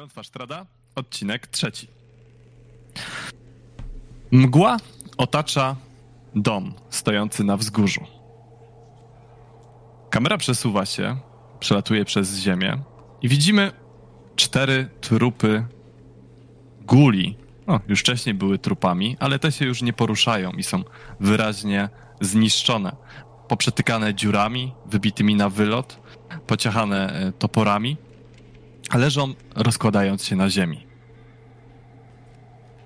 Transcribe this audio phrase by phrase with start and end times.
[0.00, 1.86] Klątwa Sztrada, odcinek trzeci.
[4.30, 4.76] Mgła
[5.16, 5.76] otacza
[6.34, 8.00] dom stojący na wzgórzu.
[10.10, 11.16] Kamera przesuwa się,
[11.58, 12.78] przelatuje przez ziemię
[13.22, 13.72] i widzimy
[14.36, 15.66] cztery trupy
[16.80, 17.36] guli.
[17.66, 20.84] No, już wcześniej były trupami, ale te się już nie poruszają i są
[21.20, 21.88] wyraźnie
[22.20, 22.96] zniszczone.
[23.48, 26.00] Poprzetykane dziurami, wybitymi na wylot,
[26.46, 27.96] pociachane e, toporami
[28.98, 30.86] leżą rozkładając się na ziemi.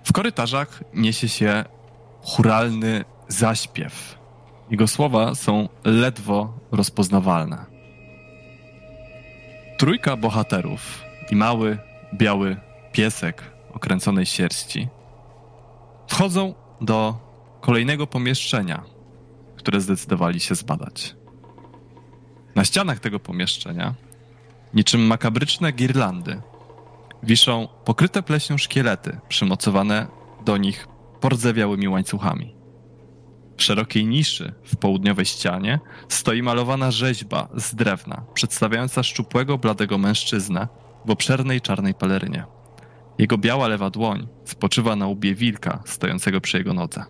[0.05, 1.65] W korytarzach niesie się
[2.23, 4.19] churalny zaśpiew.
[4.71, 7.67] Jego słowa są ledwo rozpoznawalne.
[9.79, 11.79] Trójka bohaterów i mały,
[12.15, 12.57] biały
[12.93, 14.89] piesek okręconej sierści
[16.09, 17.15] wchodzą do
[17.61, 18.85] kolejnego pomieszczenia,
[19.57, 21.17] które zdecydowali się zbadać.
[22.55, 23.95] Na ścianach tego pomieszczenia
[24.75, 26.43] Niczym makabryczne girlandy
[27.23, 30.07] wiszą pokryte pleśnią szkielety przymocowane
[30.45, 30.89] do nich
[31.21, 32.55] pordzewiałymi łańcuchami.
[33.57, 40.69] W szerokiej niszy w południowej ścianie stoi malowana rzeźba z drewna, przedstawiająca szczupłego, bladego mężczyznę
[41.05, 42.45] w obszernej czarnej pelerynie.
[43.19, 47.05] Jego biała lewa dłoń spoczywa na łbie wilka stojącego przy jego nodze.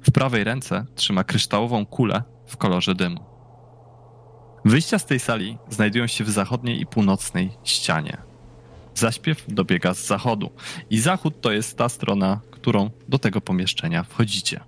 [0.00, 3.33] W prawej ręce trzyma kryształową kulę w kolorze dymu.
[4.64, 8.16] Wyjścia z tej sali znajdują się w zachodniej i północnej ścianie.
[8.94, 10.50] Zaśpiew dobiega z zachodu
[10.90, 14.60] i zachód to jest ta strona, którą do tego pomieszczenia wchodzicie.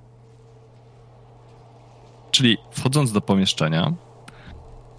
[2.31, 3.95] Czyli wchodząc do pomieszczenia,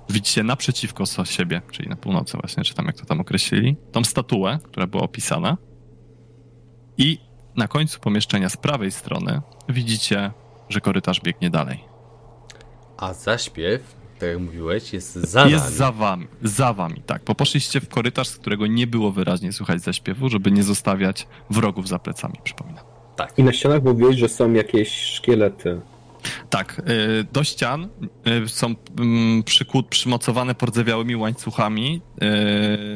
[0.10, 4.60] widzicie naprzeciwko siebie, czyli na północy właśnie, czy tam jak to tam określili, tą statuę,
[4.64, 5.58] która była opisana
[6.98, 7.20] i
[7.56, 10.32] na końcu pomieszczenia z prawej strony widzicie,
[10.70, 11.84] że korytarz biegnie dalej.
[12.98, 15.76] A zaśpiew tak jak mówiłeś, jest za Jest nami.
[15.78, 17.22] za wami, za wami, tak.
[17.26, 21.88] Bo poszliście w korytarz, z którego nie było wyraźnie słychać zaśpiewu, żeby nie zostawiać wrogów
[21.88, 22.86] za plecami, przypominam.
[23.16, 23.34] Tak.
[23.40, 25.82] I na ścianach mówiłeś, że są jakieś szkielety.
[26.50, 27.90] Tak, y, do ścian
[28.46, 32.02] y, są mm, przykład, przymocowane pordzewiałymi łańcuchami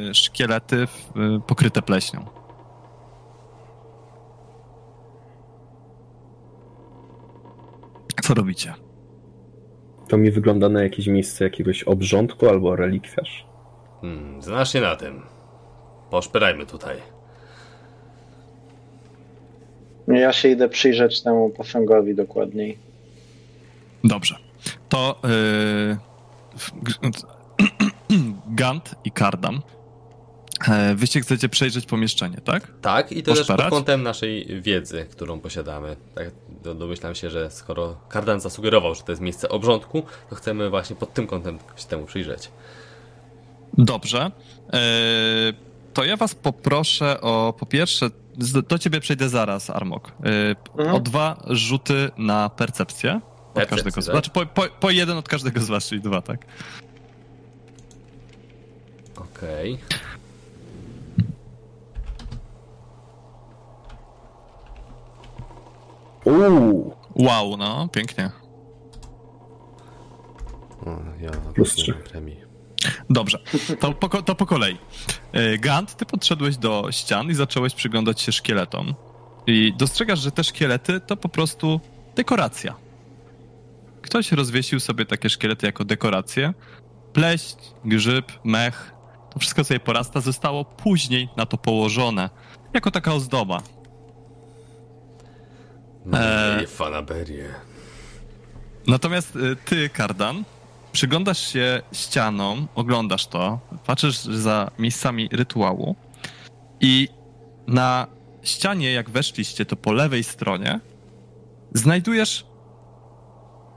[0.10, 0.88] y, szkielety
[1.48, 2.26] pokryte pleśnią.
[8.24, 8.74] Co robicie?
[10.12, 13.46] To mi wygląda na jakieś miejsce jakiegoś obrządku albo relikwiarz.
[14.02, 15.22] Hmm, znasz się na tym.
[16.10, 16.98] Poszperajmy tutaj.
[20.08, 22.78] Ja się idę przyjrzeć temu posągowi dokładniej.
[24.04, 24.36] Dobrze.
[24.90, 25.22] To
[28.10, 28.20] yy,
[28.60, 29.62] Gant i Kardam.
[30.70, 32.68] E, wyście chcecie przejrzeć pomieszczenie, tak?
[32.82, 33.58] Tak, i to Poszperać?
[33.58, 35.96] też pod kątem naszej wiedzy, którą posiadamy.
[36.16, 36.32] Tak,
[36.76, 41.14] domyślam się, że skoro Kardan zasugerował, że to jest miejsce obrządku, to chcemy właśnie pod
[41.14, 42.52] tym kątem się temu przyjrzeć.
[43.74, 44.32] Dobrze.
[44.74, 44.80] E,
[45.94, 48.10] to ja was poproszę o, po pierwsze,
[48.70, 50.08] do ciebie przejdę zaraz, Armok.
[50.08, 50.96] E, mhm.
[50.96, 53.22] O dwa rzuty na percepcję.
[53.54, 54.14] Od każdego z tak?
[54.14, 56.46] Znaczy po, po, po, jeden od każdego z was, czyli dwa, tak?
[59.16, 59.74] Okej.
[59.74, 60.11] Okay.
[66.26, 66.96] Uuu.
[67.16, 68.32] Wow, no, pięknie.
[70.86, 70.90] O,
[71.22, 71.94] ja Plus trzy.
[73.10, 73.40] Dobrze,
[73.80, 74.78] to po, to po kolei.
[75.34, 78.94] E, Gant, ty podszedłeś do ścian i zacząłeś przyglądać się szkieletom.
[79.48, 81.80] I dostrzegasz, że te szkielety to po prostu
[82.16, 82.76] dekoracja.
[84.02, 86.54] Ktoś rozwiesił sobie takie szkielety jako dekorację.
[87.14, 88.94] Pleść, grzyb, mech,
[89.34, 92.30] to wszystko sobie porasta, zostało później na to położone.
[92.74, 93.62] Jako taka ozdoba.
[96.14, 97.50] Eee, fanaberie.
[98.88, 100.44] Natomiast y, ty, Kardan,
[100.92, 105.96] przyglądasz się ścianom, oglądasz to, patrzysz za miejscami rytuału
[106.82, 107.08] i
[107.68, 108.08] na
[108.44, 110.80] ścianie, jak weszliście, to po lewej stronie
[111.74, 112.46] znajdujesz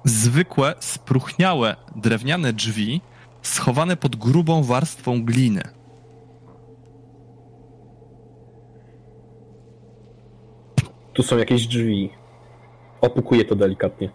[0.04, 3.00] zwykłe, spruchniałe drewniane drzwi
[3.42, 5.62] schowane pod grubą warstwą gliny.
[11.14, 12.10] Tu są jakieś drzwi.
[13.00, 14.10] Opukuję to delikatnie.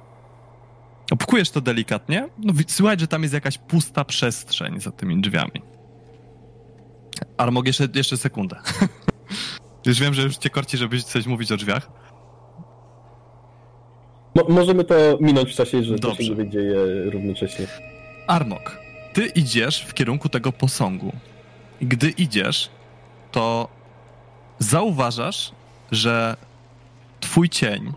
[1.11, 2.29] Opukujesz to delikatnie?
[2.37, 5.61] No słychać, że tam jest jakaś pusta przestrzeń za tymi drzwiami.
[7.37, 8.55] Ale mogę jeszcze, jeszcze sekundę.
[9.85, 11.91] już wiem, że już cię korci, żebyś coś mówić o drzwiach.
[14.35, 16.17] Mo możemy to minąć w czasie, że Dobrze.
[16.17, 17.67] to się nie dzieje równocześnie.
[18.27, 18.79] Armok,
[19.13, 21.11] ty idziesz w kierunku tego posągu.
[21.81, 22.69] I gdy idziesz,
[23.31, 23.67] to
[24.59, 25.51] zauważasz,
[25.91, 26.37] że
[27.19, 27.93] twój cień,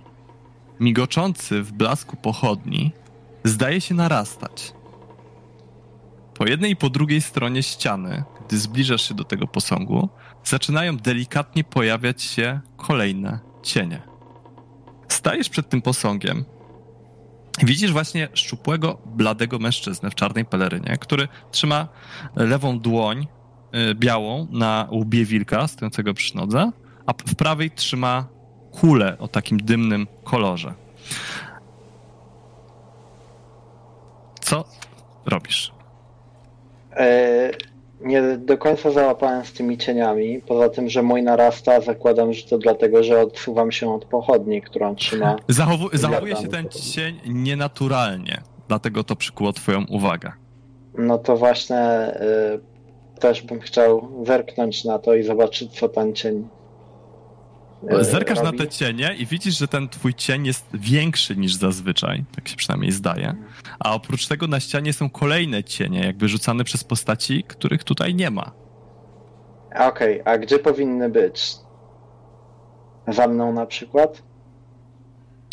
[0.80, 2.92] migoczący w blasku pochodni,
[3.44, 4.72] zdaje się narastać.
[6.34, 10.08] Po jednej i po drugiej stronie ściany, gdy zbliżasz się do tego posągu,
[10.44, 14.02] zaczynają delikatnie pojawiać się kolejne cienie.
[15.08, 16.44] Stajesz przed tym posągiem.
[17.62, 21.88] Widzisz właśnie szczupłego, bladego mężczyznę w czarnej pelerynie, który trzyma
[22.36, 23.26] lewą dłoń
[23.90, 26.72] y, białą na łbie wilka stojącego przy nodze,
[27.06, 28.28] a w prawej trzyma
[28.80, 30.72] kulę o takim dymnym kolorze.
[34.40, 34.64] Co
[35.26, 35.72] robisz?
[36.96, 37.50] E,
[38.00, 40.42] nie do końca załapałem z tymi cieniami.
[40.46, 44.94] Poza tym, że mój narasta, zakładam, że to dlatego, że odsuwam się od pochodni, którą
[44.94, 45.36] trzyma.
[45.48, 50.32] Zachowu- zachowuje się ten cień nienaturalnie, dlatego to przykuło twoją uwagę.
[50.98, 52.58] No to właśnie e,
[53.20, 56.48] też bym chciał zerknąć na to i zobaczyć, co ten cień.
[57.88, 58.58] E, Zerkasz na robi.
[58.58, 62.92] te cienie i widzisz, że ten twój cień jest większy niż zazwyczaj, tak się przynajmniej
[62.92, 63.34] zdaje.
[63.78, 68.30] A oprócz tego na ścianie są kolejne cienie, jakby rzucane przez postaci, których tutaj nie
[68.30, 68.52] ma.
[69.78, 71.54] Okej, a gdzie powinny być?
[73.08, 74.22] Za mną na przykład?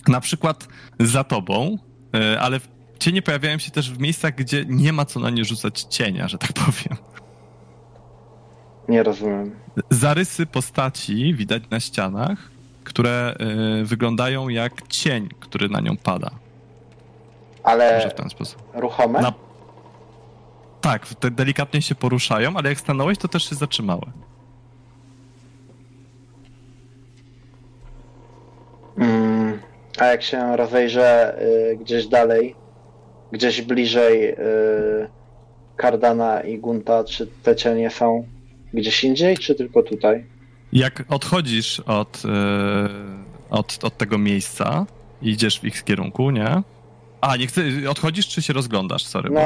[0.07, 0.67] Na przykład
[0.99, 1.77] za tobą,
[2.15, 2.59] y, ale
[2.99, 6.37] cienie pojawiają się też w miejscach, gdzie nie ma co na nie rzucać cienia, że
[6.37, 6.97] tak powiem.
[8.89, 9.51] Nie rozumiem.
[9.89, 12.38] Zarysy postaci widać na ścianach,
[12.83, 13.36] które
[13.81, 16.30] y, wyglądają jak cień, który na nią pada.
[16.30, 18.62] Może Ale w ten sposób.
[18.74, 19.21] ruchome?
[19.21, 19.33] Na-
[20.81, 24.01] Tak, te delikatnie się poruszają, ale jak stanąłeś, to też się zatrzymały.
[28.97, 29.59] Mm,
[30.00, 31.36] a jak się rozejrzę
[31.71, 32.56] y, gdzieś dalej,
[33.31, 34.36] gdzieś bliżej y,
[35.75, 38.25] Kardana i Gunta, czy te cienie są
[38.74, 40.25] gdzieś indziej, czy tylko tutaj?
[40.74, 42.89] Jak odchodzisz od, e,
[43.50, 44.86] od, od tego miejsca
[45.21, 46.62] i idziesz w ich kierunku, nie?
[47.21, 49.30] A, nie chcę, odchodzisz czy się rozglądasz, sorry?
[49.30, 49.42] No,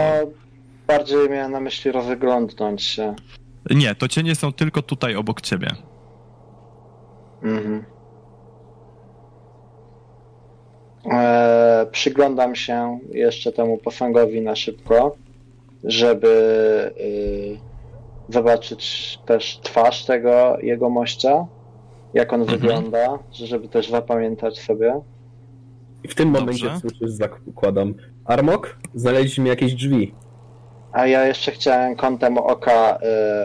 [0.88, 3.16] bardziej miałem na myśli rozglądnąć się.
[3.70, 3.76] Bo...
[3.76, 5.68] Nie, to cienie są tylko tutaj obok ciebie.
[7.44, 7.84] Mhm.
[11.12, 15.16] E, przyglądam się jeszcze temu posągowi na szybko,
[15.84, 16.28] żeby
[16.98, 17.73] y,
[18.30, 21.46] zobaczyć też twarz tego jego mościa,
[22.14, 22.60] jak on Mhm.
[22.60, 25.02] wygląda, żeby też zapamiętać sobie.
[26.04, 26.46] I w tym Dobrze.
[26.46, 27.94] momencie słyszysz, zakładam.
[28.26, 30.14] Armok, znaleźliśmy jakieś drzwi.
[30.92, 32.98] A ja jeszcze chciałem kątem oka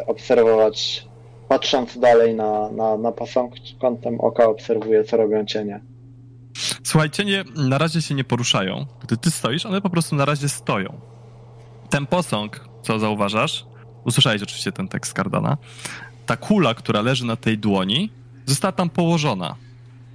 [0.03, 1.09] y, obserwować,
[1.49, 5.81] patrząc dalej na, na, na posąg, kątem oka obserwuję, co robią cienie.
[6.85, 8.87] Słuchaj, cienie na razie się nie poruszają.
[9.03, 11.01] Gdy ty stoisz, one po prostu na razie stoją.
[11.91, 13.67] Ten posąg, co zauważasz,
[14.09, 15.57] usłyszałeś oczywiście ten tekst Cardana,
[16.27, 18.11] ta kula, która leży na tej dłoni,
[18.47, 19.55] została tam położona.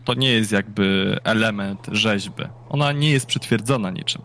[0.05, 2.43] To nie jest jakby element rzeźby.
[2.69, 4.21] Ona nie jest przytwierdzona niczym.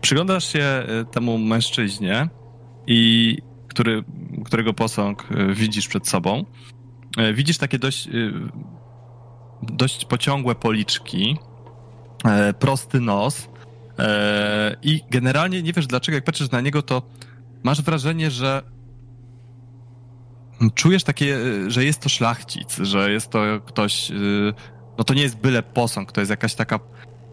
[0.00, 2.28] Przyglądasz się e, temu mężczyźnie,
[2.86, 3.38] i
[3.68, 4.04] który,
[4.44, 6.44] którego posąg e, widzisz przed sobą.
[7.16, 8.08] E, Widzisz takie dość,
[9.62, 11.36] dość pociągłe policzki,
[12.58, 13.48] prosty nos
[14.82, 17.02] i generalnie nie wiesz dlaczego, jak patrzysz na niego, to
[17.64, 18.62] masz wrażenie, że
[20.74, 24.14] czujesz takie, e, że jest to szlachcic, że jest to ktoś, e,
[24.98, 26.80] no to nie jest byle posąg, to jest jakaś taka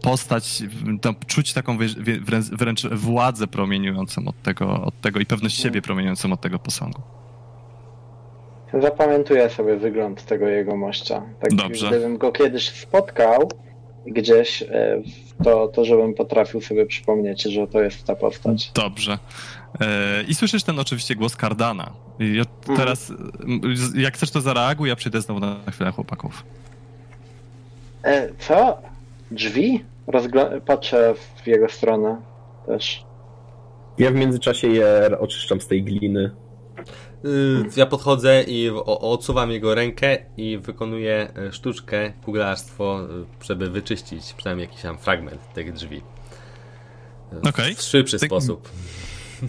[0.02, 0.62] postać,
[1.00, 1.78] tam czuć taką
[2.22, 7.02] wręcz, wręcz władzę promieniującą od tego, od tego i pewność siebie promieniującą od tego posągu.
[8.82, 11.22] Zapamiętuję sobie wygląd tego jego mościa.
[11.40, 11.88] Tak, Dobrze.
[11.88, 13.48] Gdybym go kiedyś spotkał
[14.06, 15.02] gdzieś, e,
[15.44, 18.72] to, to żebym potrafił sobie przypomnieć, że to jest ta postać.
[18.74, 19.18] Dobrze.
[19.80, 21.92] E, I słyszysz ten oczywiście głos Cardana.
[22.18, 22.76] I Mhm.
[22.76, 23.12] teraz,
[23.94, 26.44] jak chcesz, to zareaguj, ja przyjdę znowu na chwilę chłopaków.
[28.04, 28.78] E, co?
[29.30, 29.84] Drzwi?
[30.08, 32.20] Rozgla- patrzę w jego stronę
[32.66, 33.04] też.
[33.98, 36.30] Ja w międzyczasie je oczyszczam z tej gliny.
[37.24, 43.00] Y, Ja podchodzę i odsuwam jego rękę i wykonuję e, sztuczkę, kuglarstwo,
[43.40, 46.02] y, żeby wyczyścić przynajmniej jakiś tam fragment tych drzwi.
[47.76, 48.68] W szybszy Ty- sposób.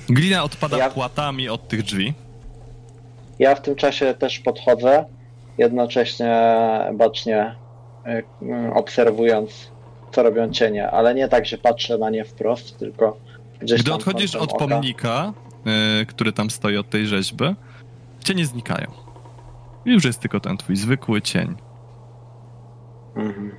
[0.10, 2.14] Glina odpada Ja- płatami od tych drzwi.
[3.40, 5.06] Ja w tym czasie też podchodzę,
[5.58, 6.36] jednocześnie
[6.94, 7.56] bacznie
[8.42, 9.72] mm, obserwując,
[10.12, 13.18] co robią cienie, ale nie tak, że patrzę na nie wprost, tylko
[13.60, 14.68] gdzieś Gdy tam odchodzisz od oka.
[14.68, 15.34] pomnika,
[16.02, 17.46] y, który tam stoi od tej rzeźby,
[18.24, 18.92] cienie znikają.
[19.86, 21.56] I już jest tylko ten twój zwykły cień.
[23.16, 23.52] Mhm.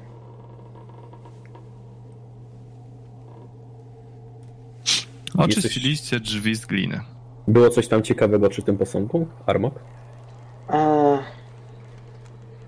[5.39, 7.01] Oczyściliście drzwi z gliny.
[7.49, 9.27] Było coś tam ciekawego przy tym posągu?
[9.47, 9.75] Armok?
[10.69, 10.79] A,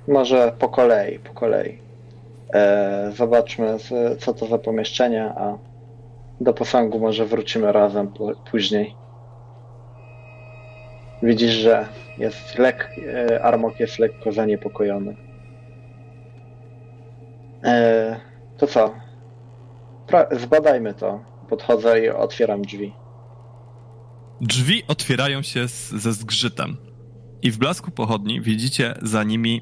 [0.09, 1.79] może po kolei, po kolei.
[2.55, 5.59] E, zobaczmy, z- co to za pomieszczenie, a
[6.41, 8.95] do posągu może wrócimy razem po, później.
[11.23, 11.87] Widzisz, że
[12.19, 15.17] jest lek, e, Armok jest lekko zaniepokojony.
[17.65, 18.17] E,
[18.57, 18.95] to co?
[20.07, 21.21] Pra- zbadajmy to.
[21.49, 22.93] Podchodzę i otwieram drzwi.
[24.41, 26.77] Drzwi otwierają się z, ze zgrzytem.
[27.43, 29.61] I w blasku pochodni widzicie za nimi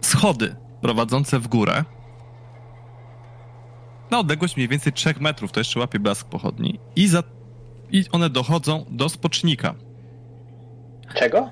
[0.00, 1.84] schody prowadzące w górę.
[4.10, 6.80] Na odległość mniej więcej 3 metrów, to jeszcze łapie blask pochodni.
[6.96, 7.22] I, za,
[7.90, 9.74] I one dochodzą do spocznika.
[11.14, 11.50] Czego?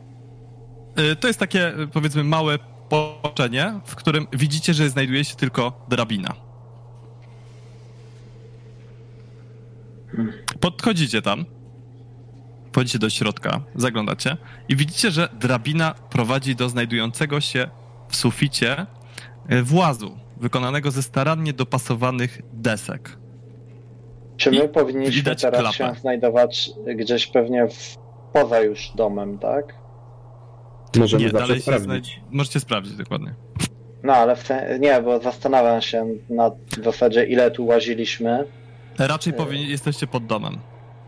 [1.13, 5.87] Y, To jest takie, y, powiedzmy, małe połączenie, w którym widzicie, że znajduje się tylko
[5.89, 6.35] drabina.
[10.61, 11.45] Podchodzicie tam,
[12.73, 14.37] wchodzicie do środka, zaglądacie
[14.69, 17.69] i widzicie, że drabina prowadzi do znajdującego się
[18.09, 18.87] w suficie
[19.53, 23.19] y, włazu, wykonanego ze starannie dopasowanych desek.
[24.37, 25.95] Czy my I powinniśmy teraz klapę.
[25.95, 27.97] się znajdować gdzieś pewnie w,
[28.33, 29.75] poza już domem, tak?
[30.97, 32.21] Możemy Nie, dalej się sprawdzić.
[32.31, 33.35] Możecie sprawdzić dokładnie.
[34.03, 34.49] No ale w
[34.81, 36.51] nie, bo zastanawiam się na
[36.83, 38.45] zasadzie ile tu łaziliśmy
[38.99, 40.59] Raczej powinni, jesteście pod domem.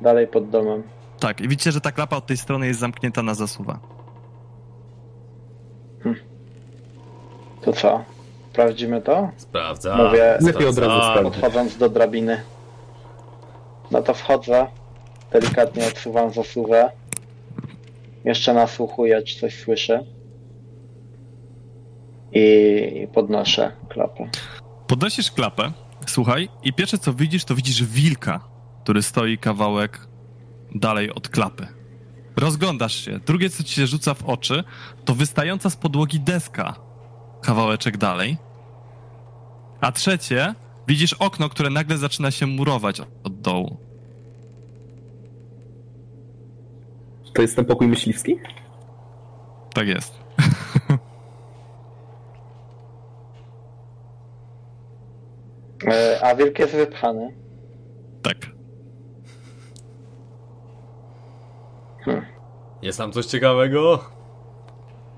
[0.01, 0.83] dalej pod domem.
[1.21, 3.79] Tak, i widzicie, że ta klapa od tej strony jest zamknięta na zasuwę.
[7.63, 8.05] To co?
[8.53, 9.31] Sprawdzimy to?
[9.37, 9.97] Sprawdza.
[9.97, 11.23] Mówię- Lepiej od razu.
[11.23, 12.41] Podchodząc do drabiny.
[13.91, 14.67] No to wchodzę.
[15.33, 16.91] Delikatnie odsuwam zasuwę.
[18.25, 20.05] Jeszcze nasłuchuję, czy coś słyszę.
[22.33, 24.29] I podnoszę klapę.
[24.87, 25.73] Podnosisz klapę,
[26.11, 28.41] słuchaj, i pierwsze co widzisz, to widzisz wilka,
[28.83, 30.09] który stoi kawałek
[30.75, 31.67] dalej od klapy.
[32.37, 33.21] Rozglądasz się.
[33.27, 34.65] Drugie, co ci się rzuca w oczy,
[35.05, 36.75] to wystająca z podłogi deska
[37.43, 38.37] kawałeczek dalej.
[39.81, 40.55] A trzecie,
[40.89, 43.77] widzisz okno, które nagle zaczyna się murować od dołu.
[47.35, 48.37] To jest ten pokój myśliwski?
[49.75, 50.15] Tak jest.
[55.74, 55.74] E,
[56.23, 57.35] A wilk jest wypchany.
[58.23, 58.37] Tak.
[62.83, 64.05] Jest tam coś ciekawego?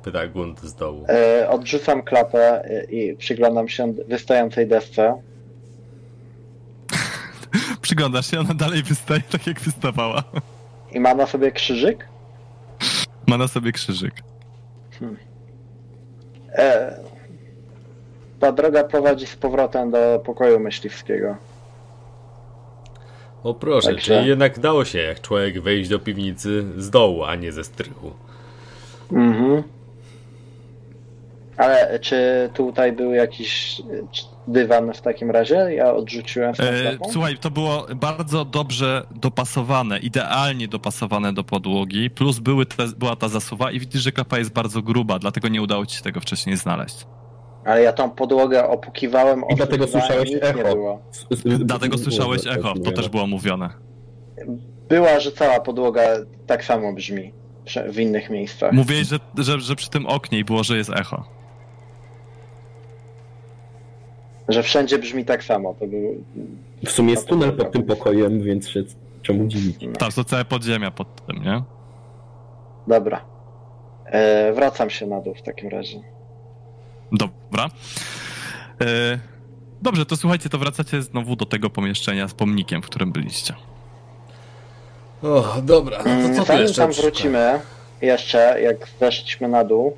[0.03, 1.05] Pyta Gund z dołu.
[1.09, 5.23] E, Odrzucam klapę e, i przyglądam się wystającej desce.
[7.83, 10.25] Przyglądasz się, ona dalej wystaje tak, jak wystawała.
[10.93, 12.09] I ma na sobie krzyżyk.
[13.27, 14.15] Ma na sobie krzyżyk.
[16.53, 16.97] E,
[18.41, 21.37] ta droga prowadzi z powrotem do pokoju myśliwskiego.
[23.43, 27.35] O proszę, Także- czyli jednak dało się jak człowiek wejść do piwnicy z dołu, a
[27.35, 28.13] nie ze strychu.
[29.13, 29.63] Mhm.
[31.57, 33.83] Ale czy tutaj był jakiś
[34.49, 35.55] dywan w takim razie?
[35.55, 42.67] Ja odrzuciłem E, słuchaj, to było bardzo dobrze dopasowane, idealnie dopasowane do podłogi, plus były
[42.67, 45.97] te, była ta zasuwa i widzisz, że klapa jest bardzo gruba, dlatego nie udało ci
[45.97, 47.07] się tego wcześniej znaleźć.
[47.67, 50.99] Ale ja tą podłogę opukiwałem, I dlatego słyszałeś echo.
[51.45, 53.71] Dlatego słyszałeś echo, to też było mówione.
[54.89, 56.03] Była, że cała podłoga
[56.47, 57.33] tak samo brzmi
[57.89, 58.73] w innych miejscach.
[58.73, 61.25] Mówiłeś, że, że, że przy tym oknie było, że jest echo.
[64.49, 65.75] Że wszędzie brzmi tak samo.
[65.75, 66.25] To był...
[66.85, 68.83] W sumie jest tunel pod tym pokojem, więc się
[69.23, 69.77] czemu dziwić?
[69.99, 71.63] Tam są całe podziemia pod tym, nie?
[72.87, 73.25] Dobra.
[74.05, 76.16] E, wracam się na dół w takim razie.
[77.13, 77.71] Dobra.
[78.81, 79.19] E,
[79.83, 83.55] dobrze, to słuchajcie, to wracacie znowu do tego pomieszczenia z pomnikiem, w którym byliście.
[85.23, 86.83] O, dobra, no to co Zanim jeszcze?
[86.83, 87.61] tam wrócimy,
[88.03, 89.97] jeszcze jak zeszliśmy na dół,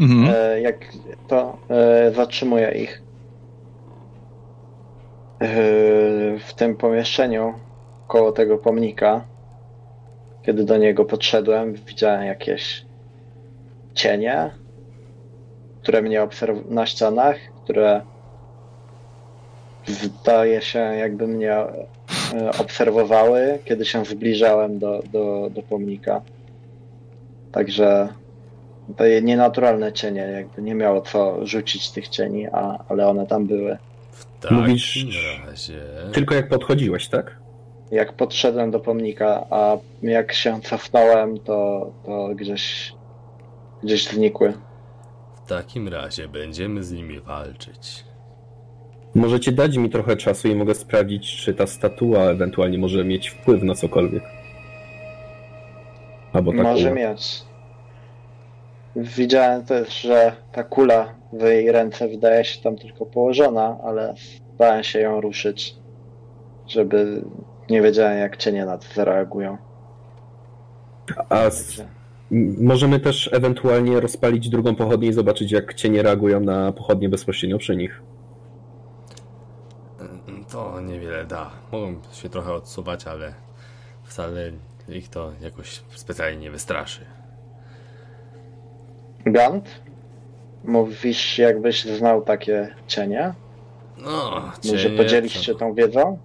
[0.00, 0.34] Mhm.
[0.36, 0.76] e, jak
[1.28, 3.02] to e, zatrzymuję ich
[5.40, 5.46] e,
[6.38, 7.54] w tym pomieszczeniu
[8.08, 9.24] koło tego pomnika.
[10.42, 12.84] Kiedy do niego podszedłem, widziałem jakieś
[13.94, 14.50] cienie,
[15.88, 18.02] które mnie obserw- na ścianach, które
[19.86, 21.66] zdaje się jakby mnie e,
[22.60, 26.20] obserwowały, kiedy się zbliżałem do, do, do pomnika.
[27.52, 28.08] Także
[28.96, 33.46] to je- nienaturalne cienie, jakby nie miało co rzucić tych cieni, a, ale one tam
[33.46, 33.78] były.
[34.12, 35.06] W takim Mówisz-
[35.46, 35.80] razie...
[36.12, 37.36] Tylko jak podchodziłeś, tak?
[37.90, 42.92] Jak podszedłem do pomnika, a jak się cofnąłem, to, to gdzieś,
[43.82, 44.52] gdzieś znikły.
[45.48, 48.04] W takim razie będziemy z nimi walczyć.
[49.14, 53.62] Możecie dać mi trochę czasu i mogę sprawdzić, czy ta statua ewentualnie może mieć wpływ
[53.62, 54.22] na cokolwiek.
[56.32, 56.62] Albo tak.
[56.62, 57.42] Może mieć.
[58.96, 64.14] Widziałem też, że ta kula w jej ręce wydaje się tam tylko położona, ale
[64.54, 65.76] starałem się ją ruszyć,
[66.66, 67.22] żeby
[67.70, 69.58] nie wiedziałem jak cienie na to zareagują.
[71.28, 71.50] A
[72.60, 77.76] możemy też ewentualnie rozpalić drugą pochodnię i zobaczyć, jak cienie reagują na pochodnie bezpośrednio przy
[77.76, 78.02] nich.
[80.50, 81.50] To niewiele da.
[81.72, 83.34] Mogą się trochę odsuwać, ale
[84.02, 84.50] wcale
[84.88, 87.00] ich to jakoś specjalnie nie wystraszy.
[89.26, 89.68] Gant?
[90.64, 93.34] Mówisz, jakbyś znał takie cienie?
[93.98, 96.18] No, Może cienie podzielić to- się tą wiedzą?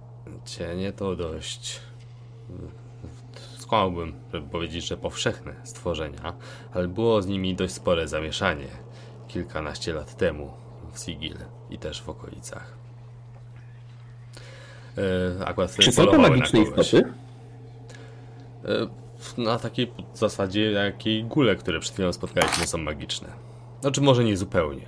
[0.44, 1.80] Cienie to dość.
[3.74, 6.34] Skłamałbym, żeby powiedzieć, że powszechne stworzenia,
[6.74, 8.66] ale było z nimi dość spore zamieszanie
[9.28, 10.50] kilkanaście lat temu
[10.92, 11.36] w Sigil
[11.70, 12.74] i też w okolicach.
[15.40, 17.12] E, Akurat Czy są to magiczne istoty?
[18.64, 23.28] E, Na takiej zasadzie, jakiej gule, które przed chwilą spotkaliśmy, są magiczne.
[23.80, 24.86] Znaczy, może nie zupełnie.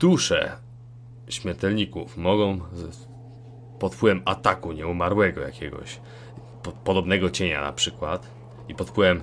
[0.00, 0.52] Dusze
[1.28, 2.60] śmiertelników mogą
[3.78, 6.00] pod wpływem ataku nieumarłego jakiegoś,
[6.64, 8.30] po, podobnego cienia na przykład,
[8.68, 9.22] i pod wpływem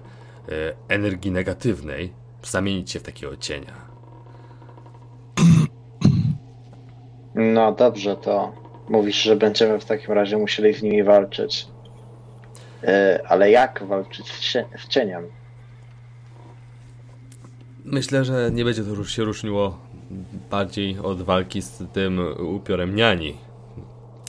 [0.50, 0.50] e,
[0.88, 3.74] energii negatywnej zamienić się w takiego cienia.
[7.36, 8.54] No dobrze, to
[8.90, 11.68] mówisz, że będziemy w takim razie musieli z nimi walczyć.
[12.84, 15.28] Yy, ale jak walczyć z, cie- z cieniem?
[17.86, 19.78] Myślę, że nie będzie to już się różniło
[20.52, 22.20] bardziej od walki z tym
[22.56, 23.38] upiorem niani,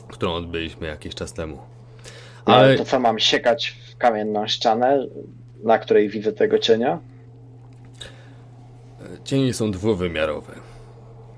[0.08, 1.71] którą odbyliśmy jakiś czas temu.
[2.44, 5.06] Ale to co, mam siekać w kamienną ścianę,
[5.64, 6.98] na której widzę tego cienia?
[9.24, 10.52] cienie są dwuwymiarowe.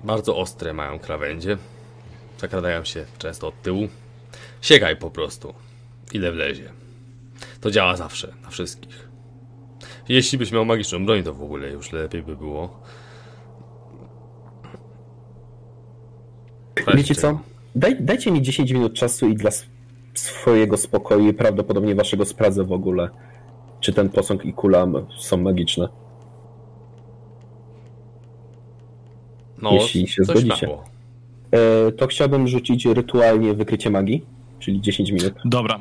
[0.03, 1.57] Bardzo ostre mają krawędzie.
[2.37, 3.87] Zakradają się często od tyłu.
[4.61, 5.53] Siekaj po prostu.
[6.13, 6.69] Ile wlezie.
[7.61, 9.09] To działa zawsze, na wszystkich.
[10.09, 12.79] Jeśli byś miał magiczną broń, to w ogóle już lepiej by było.
[16.95, 17.39] Wiecie co?
[17.75, 19.51] Daj, dajcie mi 10 minut czasu i dla
[20.15, 23.09] swojego spokoju i prawdopodobnie waszego sprawdzę w ogóle,
[23.79, 25.87] czy ten posąg i kula są magiczne.
[29.61, 30.67] No, jeśli się coś zgodzicie.
[30.67, 30.83] mało.
[31.51, 34.25] E, to chciałbym rzucić rytualnie wykrycie magii,
[34.59, 35.33] czyli 10 minut.
[35.45, 35.79] Dobra.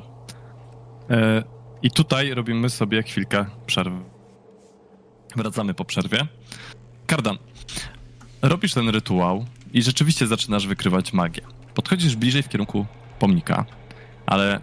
[1.11, 1.42] E,
[1.83, 3.99] I tutaj robimy sobie chwilkę przerwy.
[5.37, 6.18] Wracamy po przerwie.
[7.07, 7.38] Kardan,
[8.42, 11.42] robisz ten rytuał i rzeczywiście zaczynasz wykrywać magię.
[11.75, 12.87] Podchodzisz bliżej w kierunku
[13.18, 13.64] pomnika,
[14.27, 14.61] ale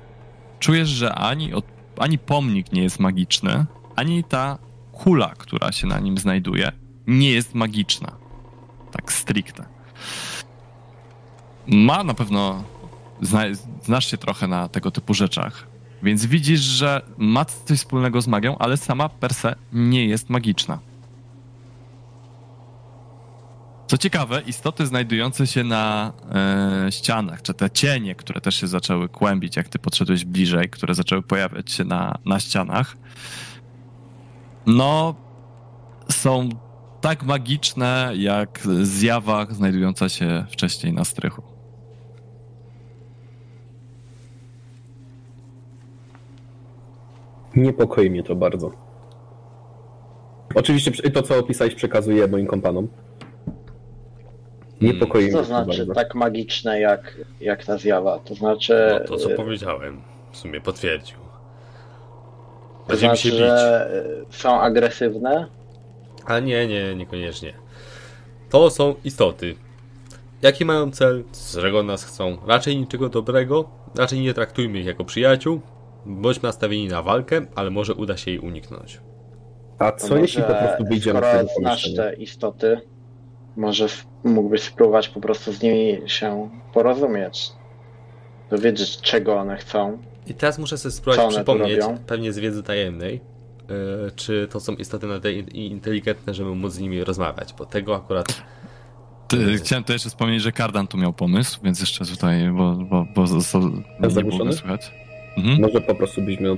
[0.59, 1.65] czujesz, że ani, od,
[1.97, 4.57] ani pomnik nie jest magiczny, ani ta
[4.91, 6.71] kula, która się na nim znajduje,
[7.07, 8.11] nie jest magiczna.
[8.91, 9.65] Tak stricte.
[11.67, 12.63] Ma na pewno
[13.21, 13.43] zna,
[13.83, 15.67] znasz się trochę na tego typu rzeczach,
[16.03, 20.79] więc widzisz, że ma coś wspólnego z magią, ale sama per se nie jest magiczna.
[23.91, 26.13] Co ciekawe, istoty znajdujące się na
[26.85, 30.93] e, ścianach, czy te cienie, które też się zaczęły kłębić, jak ty podszedłeś bliżej, które
[30.93, 32.97] zaczęły pojawiać się na, na ścianach,
[34.65, 35.15] no
[36.09, 36.49] są
[37.01, 41.41] tak magiczne, jak zjawa znajdująca się wcześniej na strychu.
[47.55, 48.71] Niepokoi mnie to bardzo.
[50.55, 52.87] Oczywiście to, co opisałeś, przekazuję moim kompanom.
[54.81, 55.93] Niepokoi mnie To to znaczy bardzo.
[55.93, 58.19] tak magiczne jak, jak ta zjawa.
[58.19, 61.17] To znaczy, No, to, co powiedziałem, w sumie potwierdził.
[61.17, 63.39] to Będziemy znaczy się bić.
[63.39, 63.89] że
[64.29, 65.47] są agresywne.
[66.25, 67.53] Ale nie, nie, niekoniecznie.
[68.49, 69.55] To są istoty.
[70.41, 71.23] Jaki mają cel?
[71.31, 72.37] Z czego nas chcą?
[72.47, 73.69] Raczej niczego dobrego.
[73.97, 75.61] Raczej nie traktujmy ich jako przyjaciół.
[76.05, 79.01] Bądźmy nastawieni na walkę, ale może uda się jej uniknąć.
[79.79, 82.81] A To co jeśli po prostu wyjdziemy z skoro tego znasz te istoty,
[83.61, 83.87] może
[84.23, 87.51] mógłbyś spróbować po prostu z nimi się porozumieć.
[88.49, 89.97] Dowiedzieć, czego one chcą.
[90.27, 93.13] I teraz muszę sobie spróbować przypomnieć, pewnie z wiedzy tajemnej,
[93.69, 97.65] yy, czy to są istoty na tyle in- inteligentne, żeby móc z nimi rozmawiać, bo
[97.65, 98.43] tego akurat
[99.57, 103.27] chciałem to jeszcze wspomnieć, że Kardan tu miał pomysł, więc jeszcze tutaj, bo, bo, bo
[103.27, 103.61] został,
[104.07, 104.53] zagłuszony?
[104.53, 104.91] słychać.
[105.37, 105.61] Mhm.
[105.61, 106.57] Może po prostu byśmy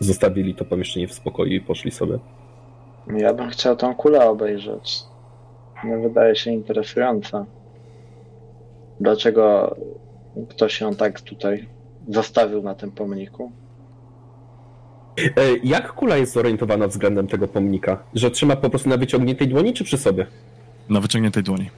[0.00, 2.18] zostawili to pomieszczenie w spokoju i poszli sobie.
[3.16, 5.02] Ja bym chciał tą kulę obejrzeć.
[5.84, 7.46] Nie wydaje się interesująca.
[9.00, 9.76] Dlaczego
[10.48, 11.68] ktoś ją tak tutaj
[12.08, 13.52] zostawił na tym pomniku?
[15.18, 18.02] E, Jak kula jest zorientowana względem tego pomnika?
[18.14, 20.26] Że trzyma po prostu na wyciągniętej dłoni czy przy sobie?
[20.88, 21.70] Na wyciągniętej dłoni.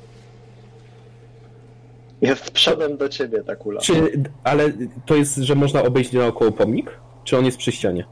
[2.22, 3.80] Jest przodem do ciebie ta kula.
[3.80, 4.72] Czy, ale
[5.06, 6.90] to jest, że można obejść naokoło pomnik?
[7.24, 8.04] Czy on jest przy ścianie?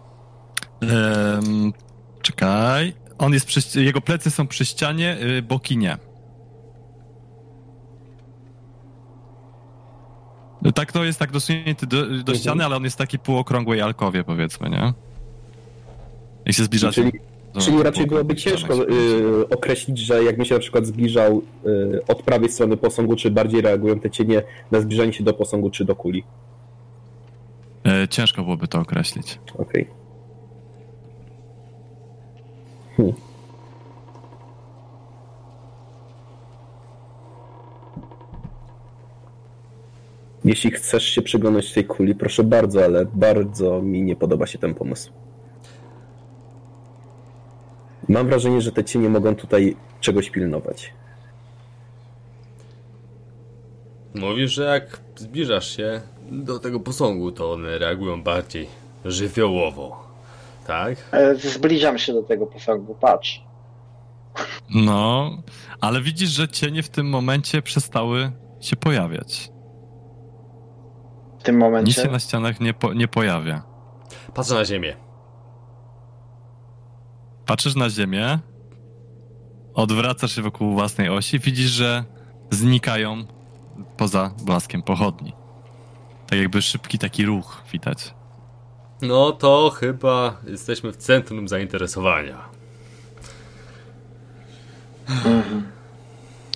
[2.22, 2.92] Czekaj.
[3.18, 5.96] On jest przy, jego plecy są przy ścianie, y, boki nie.
[10.62, 13.80] No Tak, to jest tak dosunięty do, do ściany, ale on jest w takiej półokrągłej
[13.80, 14.92] alkowie, powiedzmy, nie?
[16.46, 17.02] Jak się zbliżacie...
[17.02, 17.12] Czyli,
[17.58, 22.22] czyli raczej było byłoby ciężko y, określić, że jakbym się na przykład zbliżał y, od
[22.22, 25.96] prawej strony posągu, czy bardziej reagują te cienie na zbliżanie się do posągu, czy do
[25.96, 26.24] kuli.
[27.86, 29.38] E, Ciężko byłoby to określić.
[29.58, 30.01] Okej.
[32.96, 33.14] Hmm.
[40.44, 44.74] Jeśli chcesz się przyglądać tej kuli, proszę bardzo, ale bardzo mi nie podoba się ten
[44.74, 45.12] pomysł.
[48.08, 50.92] Mam wrażenie, że te cienie mogą tutaj czegoś pilnować.
[54.14, 56.00] Mówisz, że jak zbliżasz się
[56.30, 58.66] do tego posągu, to one reagują bardziej
[59.04, 60.11] żywiołowo.
[60.66, 60.96] Tak?
[61.12, 63.44] E, Zbliżam się do tego posągu, patrz.
[64.70, 65.30] No,
[65.80, 69.50] ale widzisz, że cienie w tym momencie przestały się pojawiać.
[71.38, 71.92] W tym Nic momencie.
[71.92, 73.62] się na ścianach nie, po, nie pojawia.
[74.34, 74.96] Patrzę na ziemię.
[77.46, 78.38] Patrzysz na ziemię,
[79.74, 82.04] odwracasz się wokół własnej osi, widzisz, że
[82.50, 83.24] znikają
[83.96, 85.32] poza blaskiem pochodni.
[86.26, 88.14] Tak jakby szybki taki ruch widać.
[89.02, 92.38] No to chyba jesteśmy w centrum zainteresowania.
[95.08, 95.62] Mhm.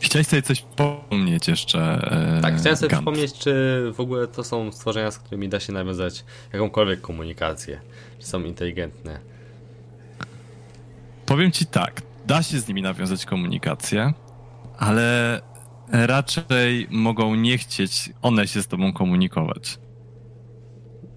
[0.02, 1.78] Chciałeś sobie coś wspomnieć jeszcze.
[2.38, 3.00] E, Tak, chciałem sobie Gant.
[3.02, 7.80] przypomnieć, czy w ogóle to są stworzenia, z którymi da się nawiązać jakąkolwiek komunikację.
[8.18, 9.18] Czy są inteligentne.
[11.26, 14.12] Powiem ci tak, da się z nimi nawiązać komunikację,
[14.78, 15.40] ale
[15.92, 19.78] raczej mogą nie chcieć one się z tobą komunikować.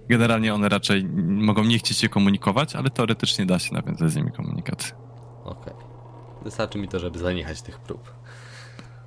[0.10, 4.32] Generalnie one raczej mogą nie chcieć się komunikować, ale teoretycznie da się nawiązać z nimi
[4.32, 4.96] komunikację.
[5.44, 5.74] Okej.
[6.42, 8.14] Wystarczy mi to, żeby zaniechać tych prób.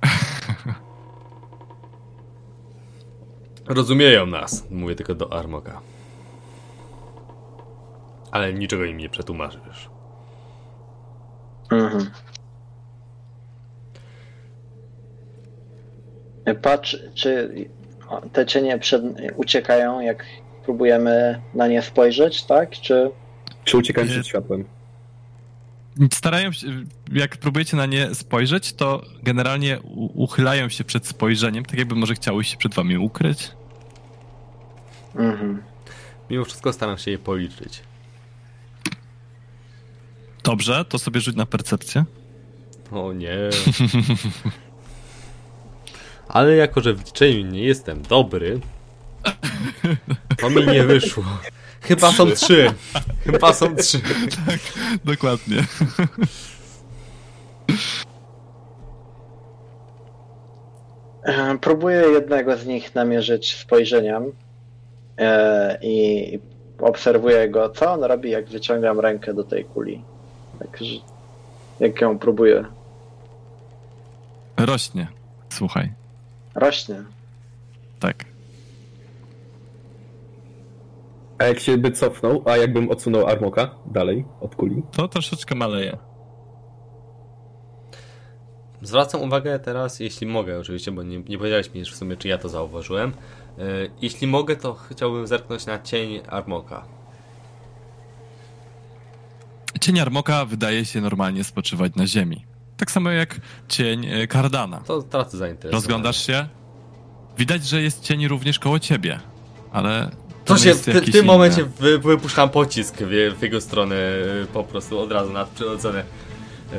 [3.65, 5.81] Rozumieją nas, mówię tylko do Armoka.
[8.31, 9.89] Ale niczego im nie przetłumaczysz.
[11.71, 12.11] Mhm.
[16.61, 17.53] Patrz, czy
[18.33, 19.03] te cienie przed,
[19.35, 20.25] uciekają, jak
[20.65, 22.71] próbujemy na nie spojrzeć, tak?
[22.71, 23.11] Czy.
[23.63, 24.13] Czy uciekają Nie.
[24.13, 24.65] przed światłem?
[26.11, 26.67] Starają się,
[27.11, 29.79] jak próbujecie na nie spojrzeć, to generalnie
[30.13, 33.51] uchylają się przed spojrzeniem, tak jakby może chciały się przed wami ukryć.
[35.15, 35.63] Mhm.
[36.29, 37.83] Mimo wszystko staram się je policzyć.
[40.43, 42.05] Dobrze, to sobie rzuć na percepcję.
[42.91, 43.37] O nie.
[46.27, 48.59] Ale jako, że w liczeniu nie jestem dobry,
[50.37, 51.23] to mi nie wyszło.
[51.81, 52.71] Chyba są trzy.
[53.25, 54.01] Chyba są trzy.
[55.05, 55.63] Dokładnie.
[61.23, 64.31] E, Próbuję jednego z nich namierzyć spojrzeniem
[65.17, 66.39] e, i
[66.79, 70.03] obserwuję go, co on robi, jak wyciągam rękę do tej kuli.
[70.59, 70.99] Tak, że-
[71.79, 72.65] jak ją próbuję.
[74.57, 75.07] Rośnie.
[75.49, 75.91] Słuchaj.
[76.55, 77.03] Rośnie.
[77.99, 78.25] Tak.
[81.37, 84.83] A jak się by cofnął, a jakbym odsunął Armoka dalej od kuli?
[84.91, 85.97] To troszeczkę maleje.
[88.81, 92.37] Zwracam uwagę teraz, jeśli mogę oczywiście, bo nie, nie powiedziałeś mi w sumie, czy ja
[92.37, 93.11] to zauważyłem.
[93.59, 93.63] E,
[94.01, 96.85] jeśli mogę, to chciałbym zerknąć na cień Armoka.
[99.81, 102.45] Cień Armoka wydaje się normalnie spoczywać na ziemi.
[102.77, 104.79] Tak samo jak cień e, Kardana.
[104.79, 105.73] To tracę zainteresowanie.
[105.73, 106.47] Rozglądasz się?
[107.37, 109.19] Widać, że jest cień również koło ciebie,
[109.71, 110.11] ale.
[110.45, 111.23] To się w, ty, w tym inne.
[111.23, 113.95] momencie wy, wypuszczam pocisk w, w jego stronę
[114.53, 115.99] po prostu od razu nadprzyrodzone.
[115.99, 116.75] E,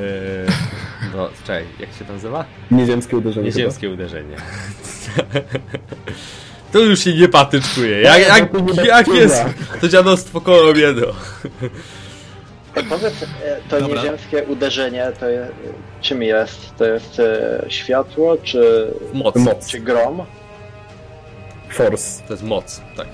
[1.15, 2.45] no, czekaj, jak się to nazywa?
[2.71, 3.45] Nieziemskie uderzenie.
[3.51, 3.57] chyba?
[3.57, 4.35] Nieziemskie uderzenie.
[6.71, 8.01] To już się nie patyczkuje.
[8.01, 8.49] Jak, jak,
[8.85, 9.45] jak jest
[9.81, 11.13] to dziadostwo kolomiedro.
[12.75, 13.95] E, Powiedz, e, to Dobra.
[14.01, 15.47] nieziemskie uderzenie to je,
[16.01, 16.75] czym jest?
[16.77, 19.35] To jest e, światło, czy, Moc.
[19.35, 19.67] Moc.
[19.67, 20.25] czy grom?
[21.69, 22.23] Force.
[22.27, 23.07] To jest moc, tak.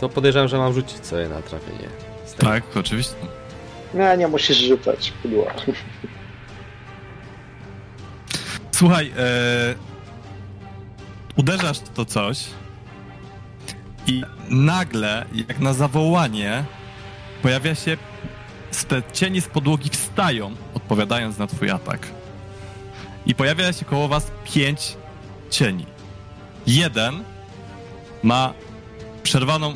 [0.00, 1.88] To podejrzewam, że mam rzucić sobie na trafienie.
[2.38, 3.14] Tak, oczywiście.
[3.94, 5.46] Nie, nie musisz rzucać, pudło.
[8.70, 9.74] Słuchaj, e,
[11.36, 12.44] uderzasz w to coś
[14.06, 16.64] i nagle, jak na zawołanie,
[17.42, 17.96] pojawia się,
[18.70, 22.08] z te cienie z podłogi wstają, odpowiadając na twój atak.
[23.26, 24.96] I pojawia się koło was pięć
[25.50, 25.86] cieni.
[26.66, 27.24] Jeden
[28.22, 28.54] ma
[29.24, 29.74] przerwaną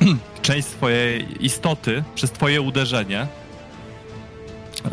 [0.42, 3.26] część swojej istoty przez twoje uderzenie.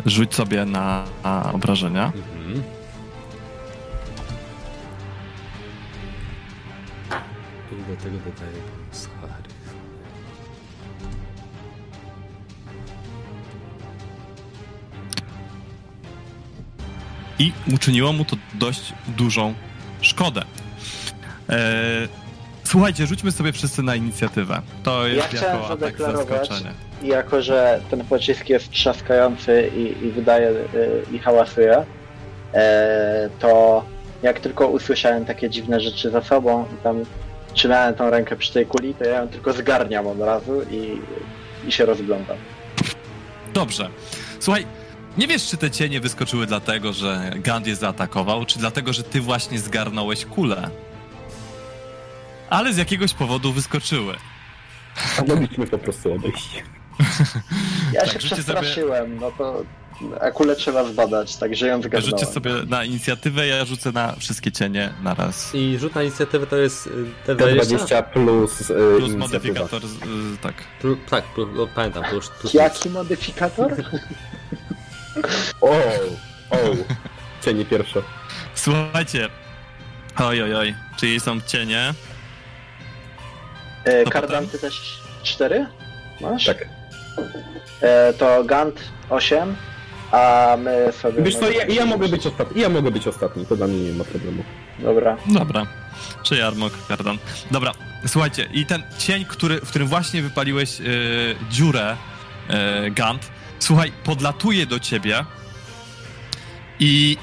[0.06, 2.12] Rzuć sobie na, na obrażenia.
[2.14, 2.62] Mhm.
[7.72, 8.18] I do tego.
[17.40, 19.54] I uczyniło mu to dość dużą
[20.00, 20.44] szkodę.
[21.48, 22.08] Eee,
[22.70, 24.62] słuchajcie, rzućmy sobie wszyscy na inicjatywę.
[24.82, 25.74] To jest chciałem jako
[26.40, 26.58] atak.
[27.02, 30.56] I jako, że ten pocisk jest trzaskający i, i wydaje y,
[31.12, 31.84] i hałasuje,
[32.54, 33.84] e, to
[34.22, 37.02] jak tylko usłyszałem takie dziwne rzeczy za sobą i tam
[37.54, 41.00] trzymałem tą rękę przy tej kuli, to ja ją tylko zgarniam od razu i,
[41.68, 42.36] i się rozglądam.
[43.54, 43.88] Dobrze.
[44.40, 44.66] Słuchaj,
[45.18, 49.20] nie wiesz, czy te cienie wyskoczyły dlatego, że Gand je zaatakował, czy dlatego, że ty
[49.20, 50.70] właśnie zgarnąłeś kulę.
[52.50, 54.14] Ale z jakiegoś powodu wyskoczyły.
[55.18, 56.62] A mogliśmy po prostu odejść.
[57.92, 59.62] Ja Tak, się rzućcie przestraszyłem, no to
[60.20, 62.32] akulę trzeba zbadać, także ją Rzućcie zgarnąłem.
[62.34, 65.54] sobie na inicjatywę, ja rzucę na wszystkie cienie na raz.
[65.54, 66.90] I rzut na inicjatywę to jest y,
[67.26, 67.60] T20?
[67.78, 70.54] T20 plus, y, Plus modyfikator, z- y, tak.
[70.80, 73.74] Plu, tak, plu, no, pamiętam, plus, plus Jaki modyfikator?
[75.60, 75.68] O,
[76.50, 76.56] o.
[77.44, 78.02] Cienie pierwsze.
[78.54, 79.28] Słuchajcie.
[80.18, 80.74] Oj, oj, oj.
[80.96, 81.94] Czyli są cienie.
[83.84, 85.66] E, To Kardan, ty też 4
[86.20, 86.44] masz?
[86.44, 86.68] Tak.
[87.82, 89.56] E, to Gant 8,
[90.12, 91.22] a my sobie...
[91.22, 92.62] Wiesz co, ja, ja mogę być ostatni.
[92.62, 94.42] Ja mogę być ostatni, to dla mnie nie ma problemu.
[94.78, 95.16] Dobra.
[95.26, 95.66] Dobra.
[96.22, 97.18] Czy Jarmok, Kardan.
[97.50, 97.72] Dobra,
[98.06, 100.84] słuchajcie, i ten cień, który, w którym właśnie wypaliłeś y,
[101.50, 101.96] dziurę,
[102.86, 105.24] y, Gant, słuchaj, podlatuje do ciebie
[106.78, 107.16] i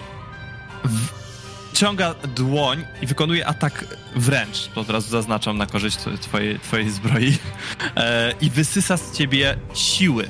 [1.77, 3.85] wciąga dłoń i wykonuje atak
[4.15, 7.37] wręcz, to od razu zaznaczam na korzyść tw- twojej, twojej zbroi,
[7.95, 10.29] e, i wysysa z ciebie siły.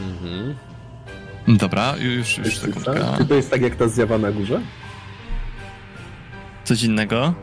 [0.00, 0.56] Mhm.
[1.48, 3.16] Dobra, już, już sekundka.
[3.18, 4.60] Czy to jest tak jak ta zjawa na górze?
[6.64, 7.34] Coś innego?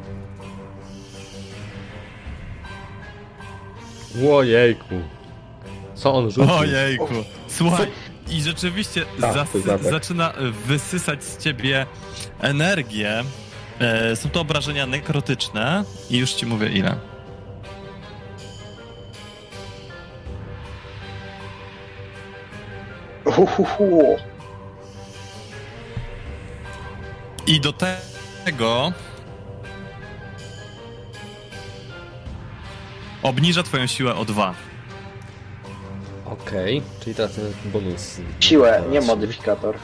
[4.32, 4.96] Ojejku.
[5.96, 6.54] Co on rzucił?
[6.54, 7.08] Ojejku.
[7.48, 7.88] Słuchaj,
[8.30, 10.34] i rzeczywiście Tak, zasy- zaczyna
[10.66, 11.86] wysysać z ciebie
[12.40, 13.24] energię.
[13.80, 16.98] E, są to obrażenia nekrotyczne i już ci mówię ile.
[23.26, 24.18] Uhuhu.
[27.48, 27.74] I do
[28.46, 28.92] tego
[33.24, 34.54] obniża twoją siłę o dwa.
[36.32, 38.18] Okej, czyli teraz ten bonus.
[38.40, 39.76] Siłę, nie modyfikator.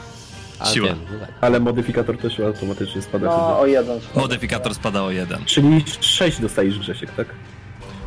[0.58, 0.88] A, Siłę.
[0.88, 1.34] Wiem, no tak.
[1.40, 3.26] Ale modyfikator też automatycznie spada.
[3.26, 4.00] No, o jeden.
[4.00, 4.16] spadek.
[4.16, 5.44] Modyfikator spada o jeden.
[5.44, 7.26] Czyli 6 dostajesz Grzesiek, tak?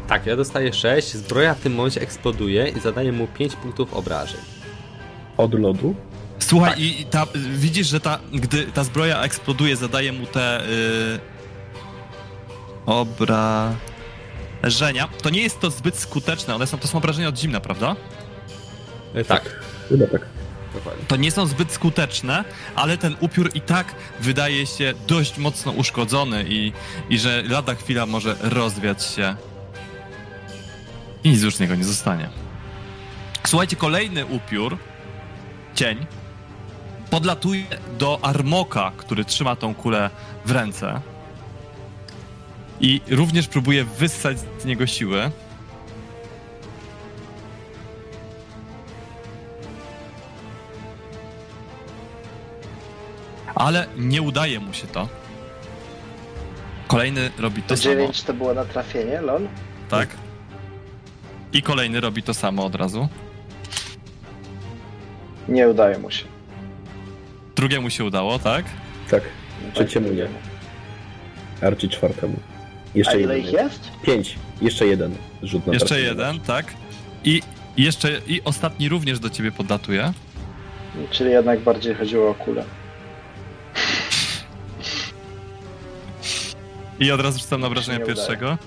[0.07, 4.39] tak, ja dostaję 6, zbroja w tym momencie eksploduje i zadaje mu 5 punktów obrażeń.
[5.37, 5.95] Od lodu.
[6.39, 6.79] Słuchaj, Tak.
[6.79, 11.19] i ta, widzisz, że ta, gdy ta zbroja eksploduje, zadaje mu te y,
[12.85, 13.77] obrażenia.
[15.21, 17.95] To nie jest to zbyt skuteczne, one są, to są obrażenia od zimna, prawda?
[19.25, 20.21] Tak, Chyba tak.
[20.73, 21.05] dokładnie.
[21.07, 22.43] To nie są zbyt skuteczne,
[22.75, 26.71] ale ten upiór i tak wydaje się dość mocno uszkodzony i,
[27.09, 29.35] i że lada chwila może rozwiać się
[31.23, 32.29] i nic już z niego nie zostanie.
[33.47, 34.77] Słuchajcie, kolejny upiór,
[35.75, 36.05] cień,
[37.09, 37.63] podlatuje
[37.99, 40.09] do Armoka, który trzyma tą kulę
[40.45, 41.01] w ręce
[42.81, 45.31] i również próbuje wyssać z niego siły.
[53.57, 55.07] Ale nie udaje mu się to.
[56.87, 57.95] Kolejny robi to To samo.
[57.95, 59.47] 9 to było na trafienie, lol?
[59.89, 60.09] Tak.
[61.53, 63.07] I kolejny robi to samo od razu.
[65.47, 66.25] Nie udaje mu się.
[67.55, 68.65] Drugiemu się udało, tak?
[69.09, 69.23] Tak.
[69.73, 70.27] Trzeciemu nie.
[71.67, 72.35] Archie czwartemu.
[72.95, 73.53] A Jeszcze ile jeden.
[73.53, 73.91] ich jest?
[74.03, 74.35] Pięć.
[74.61, 76.09] Jeszcze jeden rzut na Jeszcze trafienie.
[76.09, 76.73] jeden, tak?
[77.23, 77.41] I
[77.77, 80.13] jeszcze i ostatni również do ciebie podlatuje.
[81.11, 82.63] Czyli jednak bardziej chodziło o kulę.
[86.99, 88.15] I od razu rzucam na obrażenia udaje.
[88.15, 88.57] pierwszego.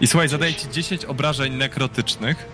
[0.00, 2.48] I słuchaj, zadaję ci 10 obrażeń nekrotycznych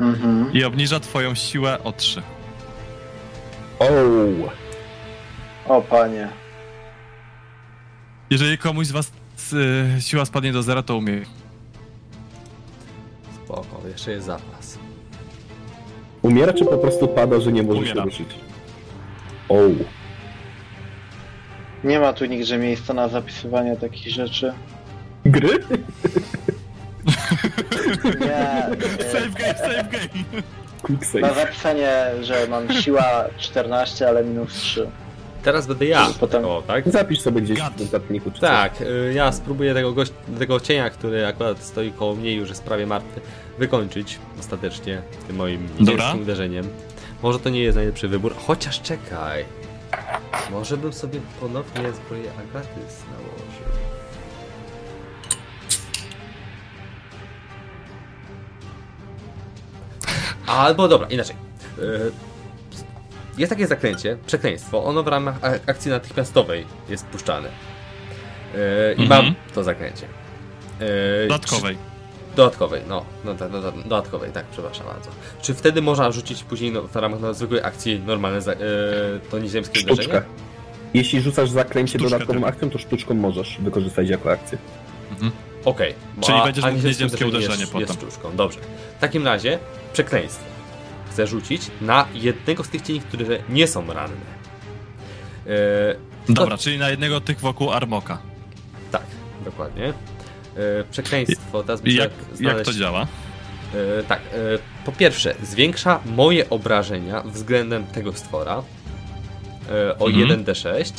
[0.00, 0.52] Mhm.
[0.52, 2.22] i obniża twoją siłę o 3.
[3.78, 3.86] O!
[5.66, 6.28] O panie.
[8.30, 9.12] Jeżeli komuś z was
[9.52, 11.20] y, siła spadnie do zera, to umie.
[13.50, 14.78] Spoko, jeszcze jest zapas.
[16.22, 17.94] Umiera czy po prostu pada, że nie może Umiera.
[17.94, 18.28] się ruszyć?
[19.48, 19.54] O!
[21.84, 24.52] Nie ma tu nigdzie miejsca na zapisywanie takich rzeczy.
[25.24, 25.48] Gry?
[28.20, 28.70] Nie, e,
[29.12, 30.42] Save game, save game.
[30.82, 31.90] Quick na zapisanie,
[32.22, 34.90] że mam siła 14, ale minus 3.
[35.42, 36.06] Teraz będę ja.
[36.20, 36.88] Potem- O, tak?
[36.90, 37.74] Zapisz sobie gdzieś Gad.
[37.74, 38.50] w notatniku czy coś.
[38.50, 42.48] Tak, y, ja spróbuję tego, gość, tego cienia, który akurat stoi koło mnie i już
[42.48, 43.20] jest prawie martwy,
[43.58, 46.68] wykończyć ostatecznie tym moim niebieskim uderzeniem.
[47.22, 49.44] Może to nie jest najlepszy wybór, chociaż czekaj.
[50.50, 53.70] Może bym sobie ponownie zbroję Agatis nałożył.
[60.46, 61.36] Albo dobra, inaczej.
[63.40, 64.84] Jest takie zaklęcie, przekleństwo.
[64.84, 65.34] Ono w ramach
[65.66, 67.48] akcji natychmiastowej jest puszczane.
[68.54, 68.60] Yy,
[68.98, 69.24] I Mhm.
[69.24, 70.06] mam to zaklęcie.
[70.80, 70.86] Yy,
[71.28, 71.74] Dodatkowej.
[71.74, 73.04] Czy, dodatkowej, no.
[73.24, 75.10] no, tak, no, tak, dodatkowej, tak, przepraszam bardzo.
[75.42, 78.58] Czy wtedy można rzucić później no, w ramach no, zwykłej akcji normalne za, yy,
[79.30, 79.94] to nieziemskie Sztuczkę.
[79.94, 80.22] uderzenie?
[80.94, 82.48] Jeśli rzucasz zaklęcie Sztuczkę dodatkową tylko.
[82.48, 84.58] akcją, to sztuczką możesz wykorzystać jako akcję.
[85.64, 85.94] Okej.
[86.16, 87.88] bo- Czyli a- będziesz mógł nieziemskie uderzenie jest, potem.
[87.88, 88.58] Jest sztuczką, dobrze.
[88.98, 89.58] W takim razie
[89.92, 90.44] przekleństwo.
[91.10, 94.40] Chcę rzucić na jednego z tych cieni, które nie są ranne.
[95.46, 95.54] Yy,
[96.34, 98.18] Dobra, czyli na jednego tych wokół Armoka.
[98.90, 99.02] Tak,
[99.44, 99.88] dokładnie.
[99.88, 99.92] E,
[100.90, 102.58] przekleństwo, teraz muszę jak, znaleźć...
[102.58, 103.06] jak to działa?
[104.00, 104.20] E, tak,
[104.84, 108.62] po pierwsze, zwiększa moje obrażenia względem tego stwora
[109.98, 110.44] o Mhm.
[110.44, 110.92] 1d6,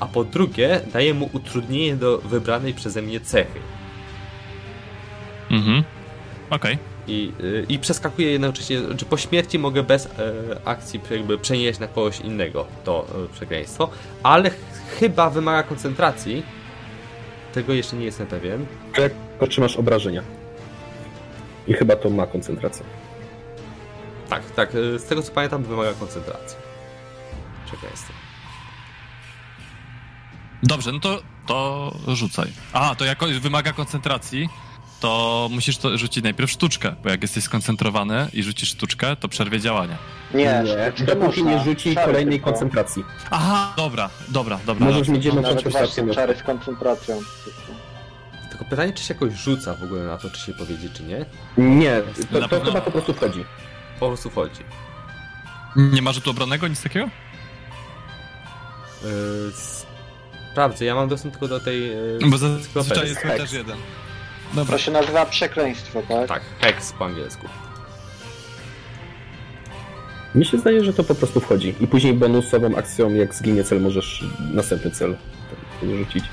[0.00, 3.60] a po drugie, daje mu utrudnienie do wybranej przeze mnie cechy.
[5.50, 5.84] Mhm.
[6.50, 6.78] Okej.
[7.08, 10.10] I, y, I przeskakuje jednocześnie, czy po śmierci mogę bez e,
[10.64, 13.90] akcji jakby przenieść na kogoś innego to e, przekleństwo,
[14.22, 14.54] ale ch
[14.98, 16.42] chyba wymaga koncentracji.
[17.52, 18.66] Tego jeszcze nie jestem pewien.
[18.98, 20.22] Jak otrzymasz obrażenia.
[21.66, 22.84] I chyba to ma koncentrację.
[24.28, 24.74] Tak, tak.
[24.74, 26.58] y, Z tego co pamiętam, wymaga koncentracji.
[27.66, 28.12] Przekleństwo.
[30.62, 32.48] Dobrze, no to, to rzucaj.
[32.72, 34.48] A, to jako wymaga koncentracji,
[35.00, 39.60] to musisz to rzucić najpierw sztuczkę, bo jak jesteś skoncentrowany i rzucisz sztuczkę, to przerwie
[39.60, 39.96] działanie.
[40.34, 40.62] Nie,
[40.98, 41.06] nie.
[41.06, 41.58] Dopóki można.
[41.58, 42.50] nie rzuci Czary kolejnej tylko.
[42.50, 43.04] koncentracji.
[43.30, 44.86] Aha, dobra, dobra, dobra.
[44.86, 46.14] Możesz mieć jedną koncentrację.
[46.14, 47.20] czary z koncentracją.
[48.50, 51.26] Tylko pytanie, czy się jakoś rzuca w ogóle na to, czy się powiedzie, czy nie?
[51.58, 53.44] Nie, to, to pewno- chyba po prostu wchodzi.
[54.00, 54.60] Po prostu chodzi.
[55.76, 57.08] Nie ma rzutu obronnego, nic takiego?
[59.04, 59.10] Yy,
[60.52, 61.80] sprawdzę, ja mam dostęp tylko do tej.
[61.88, 63.76] Yy, Bo zazwyczaj jest też jeden.
[64.50, 64.78] To Dobra.
[64.78, 66.28] się nazywa przekleństwo, tak?
[66.28, 67.46] Tak, hex po angielsku.
[70.34, 71.74] Mi się zdaje, że to po prostu wchodzi.
[71.80, 75.16] I później bonusową akcją, jak zginie cel, możesz następny cel
[75.98, 76.24] rzucić.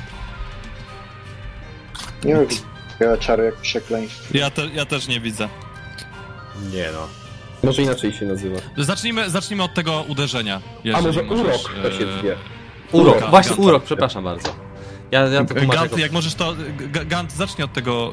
[2.23, 2.55] Nie lubię
[2.91, 4.37] takiego czaru jak przekleństwo.
[4.37, 5.49] Ja, te, ja też nie widzę.
[6.73, 7.07] Nie no.
[7.63, 8.59] Może inaczej się nazywa.
[8.77, 10.61] Zacznijmy, zacznijmy od tego uderzenia.
[10.95, 12.35] A może możesz, urok to się e, zwie.
[12.91, 14.62] Urok, Urok, właśnie urok, przepraszam bardzo.
[15.13, 16.55] Ja, ja to tłumaczę Gant, jak możesz to.
[17.05, 18.11] Gant, zacznij od tego,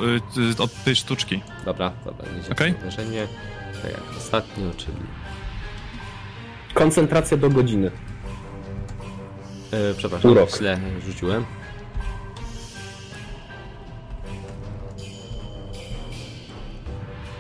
[0.59, 1.43] y, od tej sztuczki.
[1.65, 2.75] Dobra, dobra, Okej.
[2.81, 3.27] uderzenie.
[3.83, 4.97] Tak jak ostatnio, czyli.
[6.75, 7.91] Koncentracja do godziny.
[9.73, 10.51] Yy, przepraszam, Urok.
[10.51, 11.45] źle rzuciłem.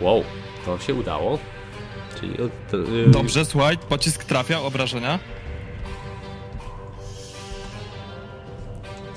[0.01, 0.25] Wow,
[0.65, 1.39] to się udało.
[2.21, 5.19] Czyli od, yy, Dobrze, słuchaj, pocisk trafia, obrażenia.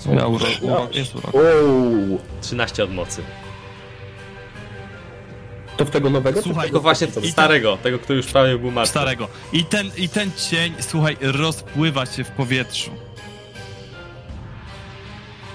[0.06, 1.36] Ja urok, urok, jest urok.
[1.36, 2.20] Ouu.
[2.42, 3.24] 13 od mocy.
[5.78, 6.42] To w tego nowego?
[6.42, 7.32] Słuchaj, tego Tylko właśnie starego?
[7.32, 8.92] starego, tego, który już prawie był martwy.
[8.92, 9.28] Starego.
[9.54, 12.92] I ten, I ten cień, słuchaj, rozpływa się w powietrzu.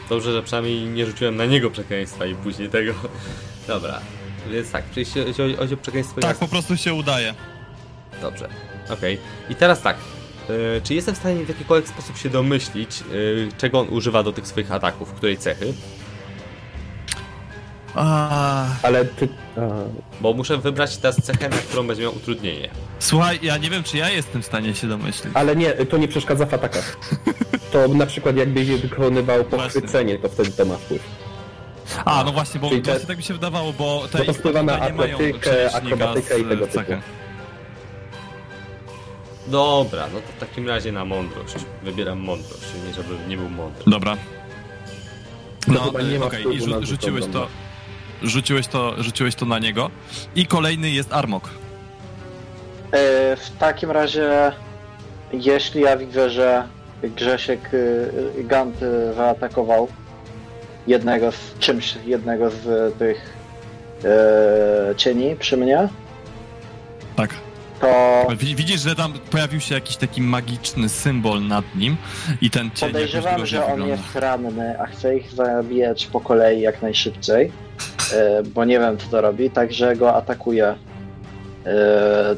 [0.09, 2.93] Dobrze, że przynajmniej nie rzuciłem na niego przekleństwa i później tego.
[3.67, 4.01] Dobra.
[4.51, 4.85] Więc tak,
[5.55, 6.21] o- chodzi o przekleństwo...
[6.21, 7.35] Tak, po prostu się udaje.
[8.23, 8.49] Dobrze.
[8.91, 9.19] Okej.
[9.51, 9.97] I teraz tak.
[10.49, 14.33] Yy, czy jestem w stanie w jakikolwiek sposób się domyślić, yy, czego on używa do
[14.33, 15.75] tych swoich ataków, której cechy?
[17.95, 19.29] A, Ale ty...
[19.57, 19.61] A,
[20.21, 22.69] Bo muszę wybrać teraz cechę, na którą będzie miał utrudnienie.
[22.99, 25.33] słuchaj, ja nie wiem, czy ja jestem w stanie się domyślić.
[25.35, 26.97] ale nie, to nie przeszkadza w atakach.
[27.73, 31.03] To na przykład jakbyś wykonywał pochwycenie, to wtedy to ma wpływ.
[32.05, 34.63] A, no właśnie, bo Czyli te- właśnie tak mi się wydawało, bo te to wpływa
[34.63, 37.01] na atletykę, akrobatykę i tego cechy.
[39.51, 41.55] Dobra, no to w takim razie na mądrość.
[41.83, 43.83] Wybieram mądrość, nie żeby nie był mądry.
[43.87, 44.17] Dobra.
[45.69, 47.47] No, chyba nie e, ma okej, i rzu- rzuciłeś to,
[48.23, 49.91] rzuciłeś to, rzuciłeś to na niego.
[50.35, 51.45] I kolejny jest Armok.
[52.93, 54.53] E, W takim razie,
[55.33, 56.69] jeśli ja widzę, że
[57.03, 57.77] Grzesiek y,
[58.39, 59.89] y, Gant y, zaatakował
[60.87, 63.33] jednego z czymś, jednego z tych
[64.05, 65.89] e, cieni przy mnie,
[67.17, 67.31] Tak.
[67.81, 71.97] To Wi- Widzisz, że tam pojawił się jakiś taki magiczny symbol nad nim
[72.41, 73.95] i ten cień podejrzewam, że on wygląda.
[73.95, 77.53] jest ranny, a chcę ich zabijać po kolei jak najszybciej.
[78.15, 80.75] e, bo nie wiem co to robi, także go atakuję.
[81.67, 82.37] E,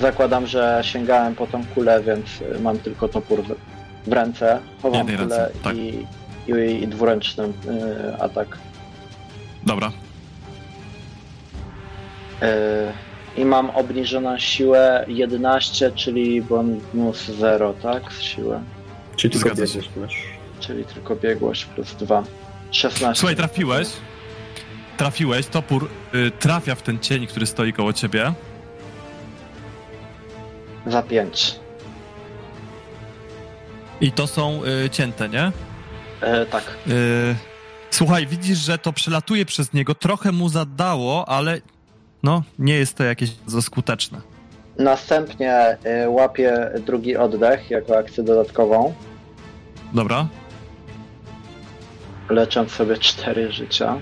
[0.00, 2.26] Zakładam, że sięgałem po tą kulę, więc
[2.62, 3.42] mam tylko topór
[4.06, 4.60] w, ręce.
[4.82, 5.76] Chowam Jednej kulę ręce, tak.
[5.76, 6.06] i,
[6.48, 8.58] i, i dwuręczny e, atak.
[9.66, 9.92] Dobra.
[12.42, 13.07] E,
[13.38, 18.12] I mam obniżoną siłę 11, czyli bonus 0, tak?
[18.12, 18.60] Z siły.
[19.16, 20.22] Czyli tylko Zgadza biegłość masz.
[20.60, 22.24] Czyli tylko biegłość plus 2.
[22.70, 23.20] 16.
[23.20, 23.88] Słuchaj, trafiłeś.
[24.96, 28.32] Trafiłeś, topór y, trafia w ten cień, który stoi koło ciebie.
[30.86, 31.58] Za 5.
[34.00, 35.52] I to są y, cięte, nie?
[36.20, 36.64] E, tak.
[36.86, 37.36] Y,
[37.90, 41.60] słuchaj, widzisz, że to przelatuje przez niego, trochę mu zadało, ale
[42.22, 44.20] no, nie jest to jakieś za skuteczne.
[44.78, 45.52] Następnie
[45.84, 48.94] e, łapię drugi oddech jako akcję dodatkową,
[49.94, 50.28] Dobra?
[52.30, 53.98] lecząc sobie 4 życia.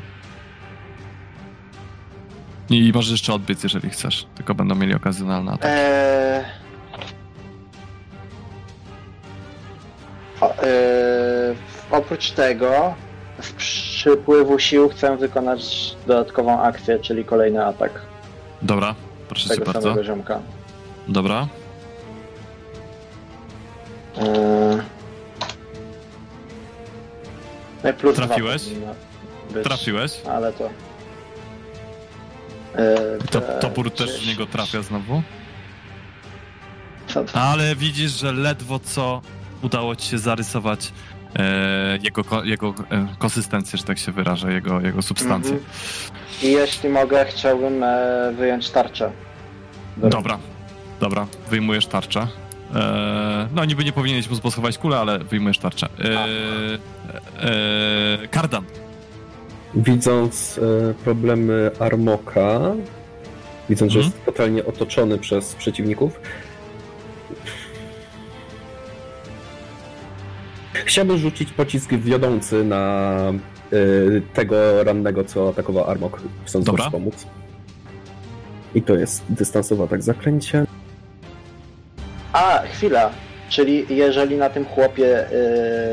[2.70, 4.26] I możesz jeszcze odbiec, jeżeli chcesz.
[4.34, 5.74] Tylko będą mieli okazjonalne ataki.
[5.74, 6.44] Eee...
[10.40, 11.56] O, eee,
[11.90, 12.94] oprócz tego,
[13.40, 17.90] z przypływu sił chcę wykonać dodatkową akcję, czyli kolejny atak
[18.62, 18.94] Dobra,
[19.28, 19.80] proszę cię tego bardzo.
[19.88, 20.40] samego ziomka.
[21.08, 21.48] Dobra.
[27.90, 28.62] I plus Trafiłeś?
[29.50, 30.12] być, Trafiłeś.
[30.30, 30.64] Ale to...
[32.78, 35.22] Eee, To, topór też w niego trafia znowu.
[37.34, 39.22] Ale widzisz, że ledwo co
[39.62, 40.92] udało ci się zarysować
[42.02, 45.52] jego, ko- jego e, konsystencję, że tak się wyrażę, jego, jego substancję.
[45.52, 45.70] Mhm.
[46.42, 49.10] I jeśli mogę, chciałbym e, wyjąć tarczę.
[49.96, 50.38] Dobra,
[51.00, 52.26] dobra, wyjmujesz tarczę.
[52.74, 55.86] E, no niby nie powinieneś mu schować kulę, ale wyjmujesz tarczę.
[56.04, 56.24] E,
[57.42, 58.64] e, kardan.
[59.74, 60.60] Widząc
[60.90, 62.60] e, problemy Armoka,
[63.68, 64.12] widząc, że Mhm.
[64.14, 66.20] jest totalnie otoczony przez przeciwników,
[70.96, 73.12] chciałbym rzucić pocisk wiodący na
[73.72, 73.76] e,
[74.34, 76.84] tego rannego, co atakował Armok, chcąc Dobra.
[76.84, 77.26] mu wspomóc.
[78.74, 80.66] I to jest dystansowy atak zaklęcie.
[82.32, 83.10] A, chwila.
[83.48, 85.26] Czyli jeżeli na tym chłopie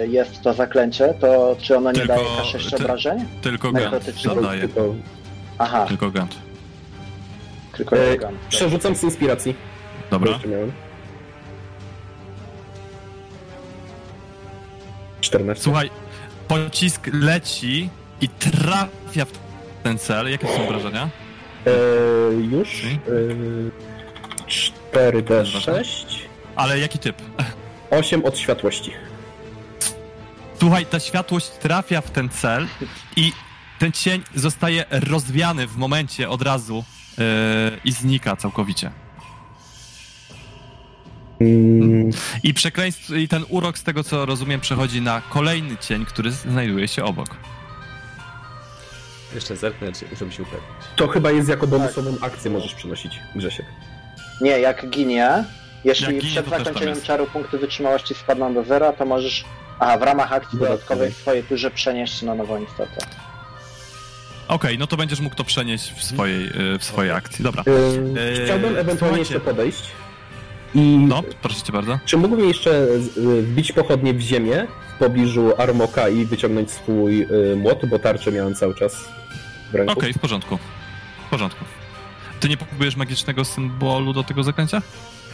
[0.03, 3.25] y, jest to zaklęcie, to czy ono nie Tylko- daje K6 ty- obrażeń?
[3.41, 4.61] Tylko Gant zadaje.
[4.61, 4.95] Tylko,
[5.57, 6.35] Aha, Tylko Gant.
[7.77, 8.33] tylko e, Jogan.
[8.49, 9.53] przerzucam z inspiracji.
[9.53, 10.31] bo Dobra.
[10.31, 10.71] Jeszcze miałem.
[15.33, 15.63] 14.
[15.63, 15.89] Słuchaj,
[16.47, 17.89] pocisk leci
[18.21, 19.31] i trafia w
[19.83, 20.31] ten cel.
[20.31, 21.09] Jakie są wrażenia?
[21.65, 21.71] E,
[22.33, 22.83] już.
[22.83, 22.89] E,
[24.47, 26.05] 4D6.
[26.55, 27.21] Ale jaki typ?
[27.89, 28.91] 8 od światłości.
[30.59, 32.67] Słuchaj, ta światłość trafia w ten cel
[33.15, 33.31] i
[33.79, 36.83] ten cień zostaje rozwiany w momencie od razu
[37.17, 37.23] yy,
[37.85, 38.91] i znika całkowicie.
[42.43, 46.87] I przekleństwo, i ten urok, z tego co rozumiem, przechodzi na kolejny cień, który znajduje
[46.87, 47.27] się obok.
[49.35, 50.63] Jeszcze zerknę, czy- żeby się upewnić.
[50.95, 53.65] to chyba jest jako bonusową akcję możesz przynosić, Grzesiek.
[54.41, 55.43] Nie, jak ginie,
[55.83, 59.45] jeśli Jak ginie, przed zakończeniem czaru punkty wytrzymałości spadną do zera, to możesz
[59.79, 61.11] aha, w ramach akcji Dodatkowej.
[61.11, 63.05] w swojej turze przenieść na nową istotę.
[64.47, 67.43] Okej, no to będziesz mógł to przenieść w swojej, yy, w swojej akcji.
[67.43, 67.63] Dobra.
[68.15, 69.83] Yy, chciałbym ewentualnie jeszcze podejść.
[70.75, 71.99] I No, proszę cię bardzo.
[72.05, 72.71] czy mógłbym jeszcze
[73.17, 78.31] y, wbić pochodnie w ziemię w pobliżu Armoka i wyciągnąć swój y, młot, bo tarczę
[78.31, 78.95] miałem cały czas
[79.71, 79.93] w ręku.
[79.93, 80.57] Okej, w porządku.
[81.27, 81.65] W porządku.
[82.39, 84.81] Ty nie próbujesz magicznego symbolu do tego zaklęcia?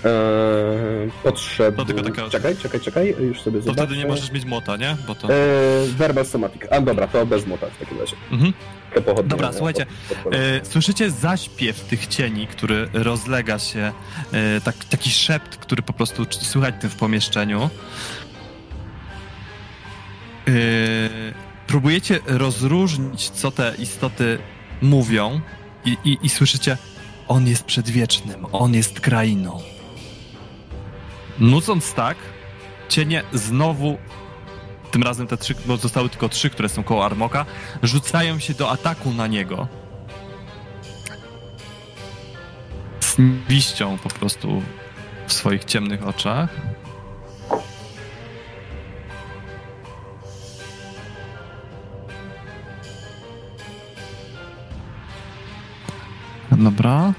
[0.06, 1.76] Eee, potrzeb...
[1.76, 3.88] To tylko taka- Czekaj, czekaj, czekaj, już sobie To zobaczę.
[3.88, 4.98] wtedy nie możesz mieć młota, nie?
[5.08, 5.28] Bo to...
[5.34, 6.62] Eee, verbal Somatic.
[6.72, 8.16] A dobra, to bez młota w takim razie.
[8.32, 8.54] Mhm.
[8.96, 9.30] To pochodnie.
[9.30, 9.86] Dobra, słuchajcie.
[10.32, 13.92] E, słyszycie zaśpiew tych cieni, który rozlega się,
[14.32, 17.70] e, tak, taki szept, który po prostu słychać tym w pomieszczeniu.
[20.48, 20.52] E,
[21.68, 24.38] próbujecie rozróżnić, co te istoty
[24.82, 25.42] mówią
[25.86, 26.78] i, i, i słyszycie,
[27.28, 29.60] on jest przedwiecznym, on jest krainą.
[31.40, 32.18] Nucąc tak,
[32.90, 33.98] cienie znowu,
[34.92, 37.46] tym razem te trzy, bo zostały tylko trzy, które są koło Armoka,
[37.84, 39.68] rzucają się do ataku na niego.
[43.00, 44.62] Z nienawiścią po prostu
[45.28, 46.50] w swoich ciemnych oczach.
[56.52, 57.14] Dobra.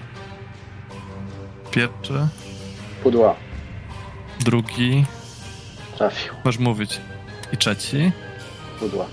[1.70, 2.28] Pierwszy,
[3.02, 3.34] Pudła.
[4.40, 5.04] drugi,
[5.98, 6.32] Trafił.
[6.44, 7.00] możesz mówić.
[7.52, 8.12] I trzeci.
[8.78, 9.06] Pudła.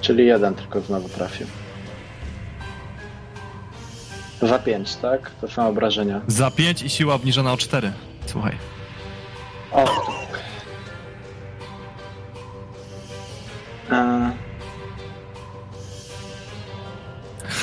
[0.00, 1.46] Czyli jeden tylko znowu trafił.
[4.42, 5.30] Za pięć, tak?
[5.40, 6.20] To są obrażenia.
[6.26, 7.92] Za 5 i siła obniżona o 4.
[8.26, 8.56] Słuchaj.
[9.72, 9.84] O.
[13.90, 14.30] E,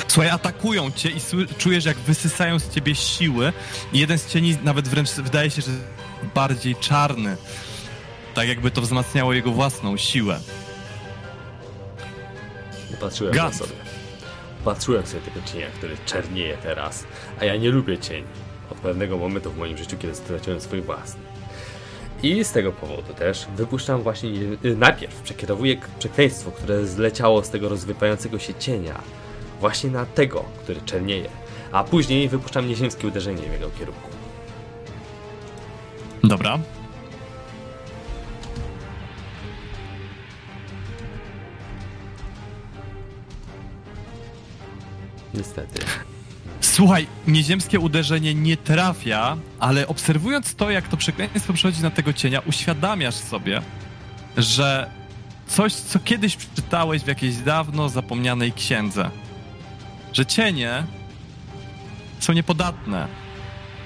[0.08, 1.20] Słuchaj, atakują cię i
[1.58, 3.52] czujesz, jak wysysają z ciebie siły.
[3.92, 5.70] I jeden z cieni nawet wręcz wydaje się, że
[6.34, 7.36] bardziej czarny.
[8.34, 10.40] Tak jakby to wzmacniało jego własną siłę.
[13.00, 13.54] Patrzyłem Gant.
[13.56, 13.72] sobie.
[14.64, 17.04] Patrzyłem sobie tego cienia, który czernieje teraz.
[17.40, 18.26] A ja nie lubię cieni.
[18.70, 21.20] Od pewnego momentu w moim życiu, kiedy straciłem swój własny.
[22.22, 24.30] I z tego powodu też wypuszczam właśnie.
[24.64, 29.02] y, Najpierw przekierowuję przekleństwo, które zleciało z tego rozwypającego się cienia.
[29.60, 31.30] Właśnie na tego, który czernieje.
[31.72, 34.08] A później wypuszczam nieziemskie uderzenie w jego kierunku.
[36.28, 36.58] Dobra.
[45.34, 45.82] Niestety.
[46.60, 52.40] Słuchaj, nieziemskie uderzenie nie trafia, ale obserwując to, jak to przekleństwo przechodzi na tego cienia,
[52.46, 53.62] uświadamiasz sobie,
[54.36, 54.90] że
[55.46, 59.10] coś, co kiedyś przeczytałeś w jakiejś dawno zapomnianej księdze,
[60.12, 60.84] że cienie
[62.20, 63.27] są niepodatne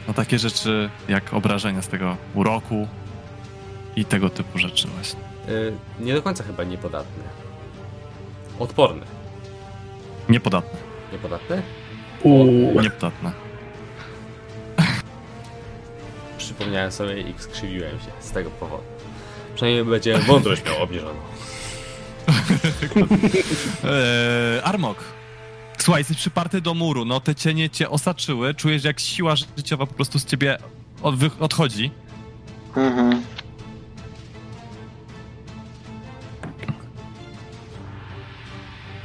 [0.09, 2.89] na takie rzeczy jak obrażenia z tego uroku
[3.97, 5.21] i tego typu rzeczy właśnie.
[5.49, 7.23] Y, nie do końca chyba niepodatny.
[8.59, 9.03] Odporny.
[10.29, 10.79] Niepodatne.
[11.13, 11.63] Niepodatny?
[12.23, 12.81] Uuu.
[12.81, 13.33] Niepodatne.
[16.39, 18.83] Przypomniałem sobie i skrzywiłem się z tego powodu.
[19.55, 21.21] Przynajmniej będzie mądrość miał obniżoną.
[23.85, 24.99] Eee, Armok.
[25.83, 29.95] Słuchaj, jesteś przyparty do muru, no te cienie cię osaczyły, czujesz jak siła życiowa po
[29.95, 30.59] prostu z ciebie
[31.41, 31.91] odchodzi.
[32.77, 33.23] mhm.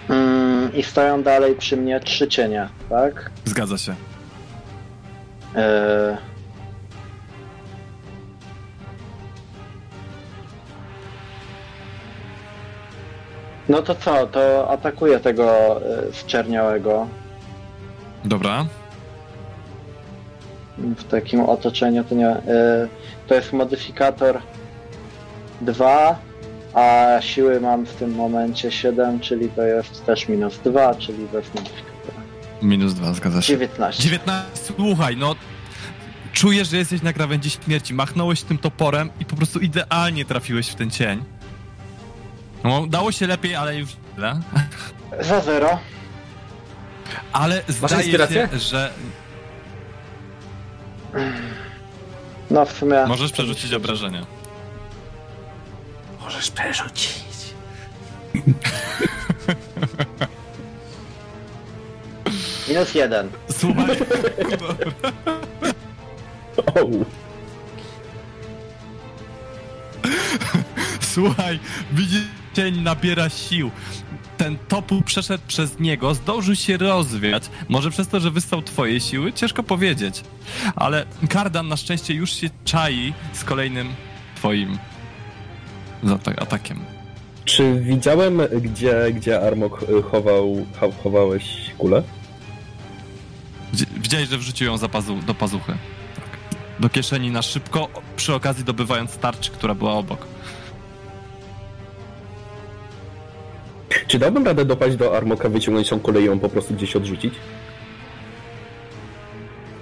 [0.09, 3.31] Mm, I stoją dalej przy mnie trzy cienie, tak?
[3.45, 3.95] Zgadza się.
[5.55, 6.17] E...
[13.69, 17.07] No to co, to atakuję tego e, zczerniałego
[18.25, 18.65] Dobra.
[20.77, 22.03] w takim otoczeniu.
[22.03, 22.87] To, nie, e,
[23.27, 24.41] to jest modyfikator
[25.61, 26.19] 2,
[26.73, 31.53] a siły mam w tym momencie 7, czyli to jest też minus 2, czyli bez
[31.53, 32.17] modyfikatora.
[32.61, 33.53] Minus dwa, zgadza się.
[33.53, 34.03] 19.
[34.03, 34.73] 19.
[34.75, 35.35] Słuchaj, no.
[36.33, 37.93] Czujesz, że jesteś na krawędzi śmierci.
[37.93, 41.23] Machnąłeś tym toporem i po prostu idealnie trafiłeś w ten cień.
[42.63, 44.39] No, dało się lepiej, ale już źle.
[45.21, 45.79] Za 0.
[47.33, 48.93] Ale zdaje się, że
[52.51, 53.05] No w sumie.
[53.07, 54.25] możesz przerzucić obrażenia.
[56.21, 57.17] Możesz przerzucić.
[62.67, 63.29] Minus 1.
[63.57, 63.97] Słuchaj.
[66.75, 67.05] Ouu.
[71.01, 71.59] Słuchaj,
[71.91, 72.21] widzisz,
[72.57, 73.71] cień nabiera sił.
[74.37, 77.43] Ten topu przeszedł przez niego, zdążył się rozwiać.
[77.69, 79.33] Może przez to, że wystał twoje siły?
[79.33, 80.23] Ciężko powiedzieć.
[80.75, 83.87] Ale Kardan na szczęście już się czai z kolejnym
[84.35, 84.77] twoim
[86.37, 86.79] atakiem.
[87.45, 91.45] Czy widziałem, gdzie, gdzie Armok chował, cho- chowałeś
[91.77, 92.03] kulę?
[93.73, 95.73] Widzi- Widziałeś, że wrzucił ją pazu- do pazuchy.
[96.15, 96.25] Tak.
[96.79, 100.27] Do kieszeni na szybko, przy okazji dobywając tarczy, która była obok.
[104.07, 107.33] Czy dałbym radę dopaść do Armoka, wyciągnąć tą i ją po prostu gdzieś odrzucić?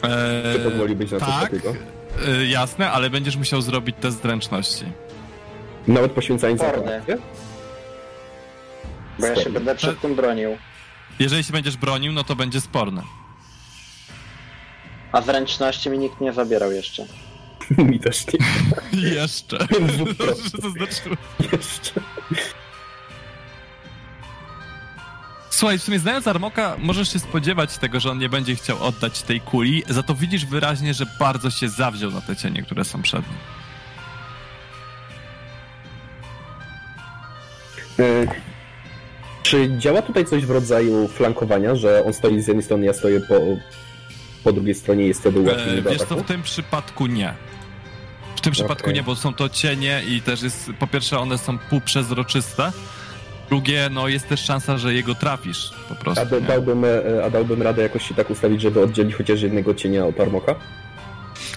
[0.03, 1.75] Eee, Czy pozwolibyś na coś tak, takiego?
[2.27, 4.85] e, jasne, ale będziesz musiał zrobić test zręczności.
[5.87, 6.83] Nawet poświęcając za to?
[9.19, 10.57] Bo ja się będę przed tym bronił.
[11.19, 13.01] Jeżeli się będziesz bronił, no to będzie sporne.
[15.11, 17.05] A zręczności mi nikt nie zabierał jeszcze.
[17.77, 18.39] Mi też nie.
[19.15, 19.57] Jeszcze.
[20.51, 21.17] Że zaznaczyłem.
[21.51, 22.01] Jeszcze.
[25.55, 29.21] Słuchaj, w sumie znając Armoka, możesz się spodziewać tego, że on nie będzie chciał oddać
[29.21, 33.01] tej kuli, za to widzisz wyraźnie, że bardzo się zawziął na te cienie, które są
[33.01, 33.37] przed nim.
[37.99, 38.27] Y,
[39.43, 43.19] Czy działa tutaj coś w rodzaju flankowania, że on stoi z jednej strony, ja stoję
[43.19, 43.35] po,
[44.43, 47.33] po drugiej stronie, jest wtedy łatwiej E, mi do wiesz co, w tym przypadku nie.
[48.35, 48.93] W tym przypadku Okej.
[48.93, 52.71] nie, bo są to cienie i też jest, po pierwsze one są półprzezroczyste,
[53.49, 56.21] drugie, no jest też szansa, że jego trafisz po prostu.
[56.37, 60.05] A, dałbym, e, a dałbym radę jakoś się tak ustawić, żeby oddzielić chociaż jednego cienia
[60.05, 60.55] od Armoka?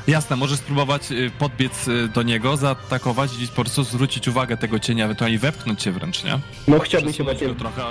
[0.07, 4.79] Jasne, możesz spróbować y, podbiec y, do niego, zaatakować i po prostu zwrócić uwagę tego
[4.79, 6.39] cienia, ewentualnie wepchnąć cię wręcz, nie?
[6.69, 7.83] No chciałbym się właśnie, trochę.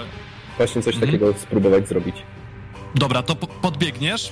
[0.58, 1.12] właśnie coś Mhm.
[1.12, 2.16] takiego spróbować zrobić.
[2.96, 4.30] Dobra, to po- podbiegniesz,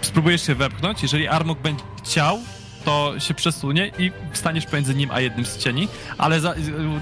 [0.00, 2.38] spróbujesz się wepchnąć, jeżeli Armok będzie chciał,
[2.86, 6.54] to się przesunie i staniesz pomiędzy nim a jednym z cieni, ale za,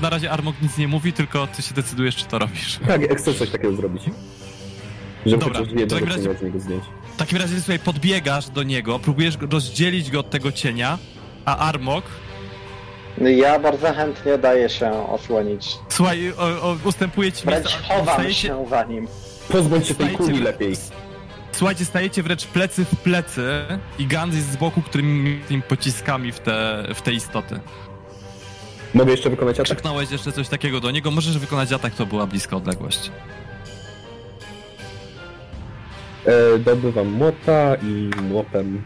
[0.02, 2.78] na razie Armok nic nie mówi, tylko ty się decydujesz, czy to robisz.
[2.86, 4.02] Tak, chcę coś takiego zrobić.
[5.26, 6.34] Żeby Dobra, w takim razie-.
[7.14, 10.98] W takim razie, słuchaj, podbiegasz do niego, próbujesz rozdzielić go od tego cienia,
[11.44, 12.04] a Armok,
[13.36, 15.78] Ja bardzo chętnie daję się osłonić.
[15.88, 19.08] słuchaj, o, o, ustępuje ci Wręcz miejsce, chowam stajecie- się za nim.
[19.48, 20.76] Pozbądź się tej kuli lepiej.
[21.56, 23.64] Słuchajcie, stajecie wręcz plecy w plecy
[23.98, 27.60] i Gans jest z boku, którymi tymi pociskami w te, w te istoty.
[28.94, 29.66] Mogę jeszcze wykonać atak?
[29.66, 33.10] Krzyknąłeś jeszcze coś takiego do niego, możesz wykonać atak, to była bliska odległość.
[36.26, 38.82] E, dobywam młota i młotem.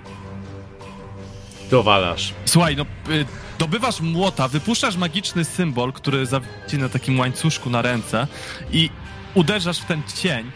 [1.71, 2.35] Dowalasz.
[2.45, 3.27] Słuchaj, no y,
[3.59, 8.27] dobywasz młota, wypuszczasz magiczny symbol, który zawisi na takim łańcuszku na ręce
[8.73, 8.91] i
[9.35, 10.51] uderzasz w ten cień.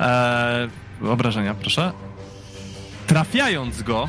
[0.00, 0.68] E,
[1.02, 1.92] obrażenia, proszę.
[3.06, 4.08] Trafiając go,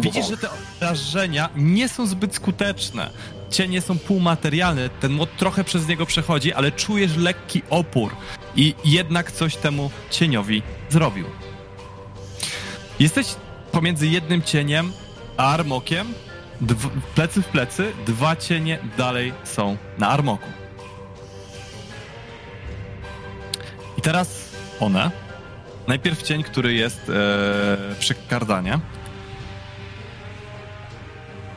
[0.00, 3.10] widzisz, że te obrażenia nie są zbyt skuteczne.
[3.50, 8.16] Cienie są półmaterialne, ten młot trochę przez niego przechodzi, ale czujesz lekki opór
[8.56, 11.26] i jednak coś temu cieniowi zrobił.
[13.00, 13.26] Jesteś
[13.72, 14.92] pomiędzy jednym cieniem
[15.36, 16.14] a armokiem,
[16.60, 20.48] dw- plecy w plecy, dwa cienie dalej są na armoku.
[23.98, 24.48] I teraz
[24.80, 25.25] one.
[25.88, 28.78] Najpierw cień, który jest e, przy kardanie.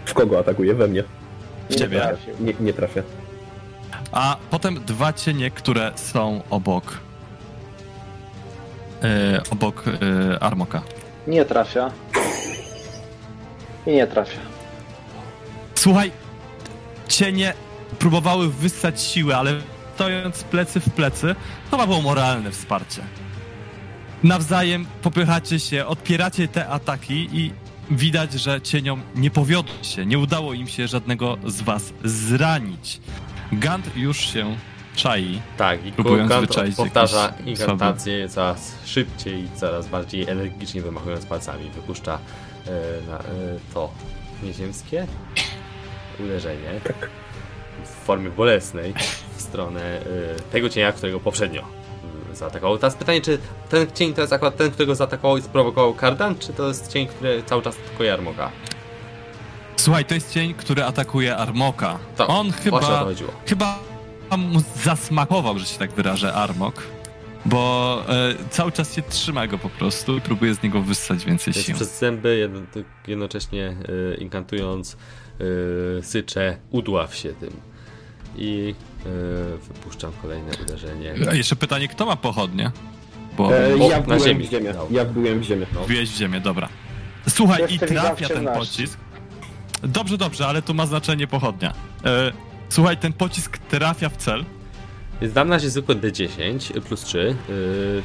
[0.05, 0.73] W kogo atakuje?
[0.75, 1.03] We mnie.
[1.69, 2.17] W ciebie.
[2.39, 3.03] Nie, nie trafię.
[4.11, 6.97] A potem dwa cienie, które są obok.
[9.03, 10.81] E, obok e, Armoka.
[11.27, 11.91] Nie trafia.
[13.87, 14.39] I nie trafia.
[15.75, 16.11] Słuchaj,
[17.07, 17.53] cienie
[17.99, 19.53] próbowały wyssać siły, ale
[19.95, 21.35] stojąc plecy w plecy,
[21.71, 23.01] to chyba było moralne wsparcie.
[24.23, 27.51] Nawzajem popychacie się, odpieracie te ataki i
[27.91, 33.01] widać, że cieniom nie powiodło się, nie udało im się żadnego z was zranić.
[33.51, 34.55] Gant już się
[34.95, 35.41] czai.
[35.57, 35.91] Tak, i
[36.27, 41.69] Gant powtarza inkantację coraz szybciej i coraz bardziej energicznie wymachując palcami.
[41.69, 42.19] Wypuszcza
[42.67, 42.71] e,
[43.09, 43.23] na, e,
[43.73, 43.91] to
[44.43, 45.07] nieziemskie
[46.19, 47.09] uderzenie Tak.
[47.83, 48.93] w formie bolesnej
[49.37, 50.03] w stronę e,
[50.51, 51.79] tego cienia, którego poprzednio
[52.39, 52.77] zaatakował.
[52.77, 56.53] Teraz pytanie, czy ten cień to jest akurat ten, którego zaatakował i sprowokował Kardan, czy
[56.53, 58.51] to jest cień, który cały czas atakuje Armoga?
[59.75, 61.99] Słuchaj, to jest cień, który atakuje Armoka.
[62.17, 63.05] To, On chyba,
[63.45, 63.79] chyba
[64.37, 66.83] mu zasmakował, że się tak wyrażę, Armok.
[67.45, 71.53] Bo e, cały czas się trzyma go po prostu i próbuje z niego wyssać więcej
[71.53, 71.75] Więc sił.
[71.75, 72.59] przez zęby jedno,
[73.07, 74.97] jednocześnie y, inkantując
[75.41, 77.49] y, sycze udław się tym.
[78.35, 78.75] I
[79.05, 81.13] y, wypuszczam kolejne uderzenie.
[81.31, 82.71] A jeszcze pytanie, kto ma pochodnie?
[83.37, 84.47] Bo E, O, ja na wbiłem ziemi.
[84.47, 84.73] w ziemię.
[84.75, 84.87] No.
[84.91, 85.65] Ja wbiłem w ziemię.
[85.73, 85.83] No.
[85.83, 86.69] wbiłeś w ziemię, dobra.
[87.29, 88.59] Słuchaj, i trafia ten 18.
[88.59, 88.99] pocisk.
[89.83, 91.73] Dobrze, dobrze, ale tu ma znaczenie pochodnia.
[92.05, 92.31] E,
[92.69, 94.45] słuchaj, ten pocisk trafia w cel.
[95.21, 98.01] Więc dam na razie zwykłe D10 plus 3, y,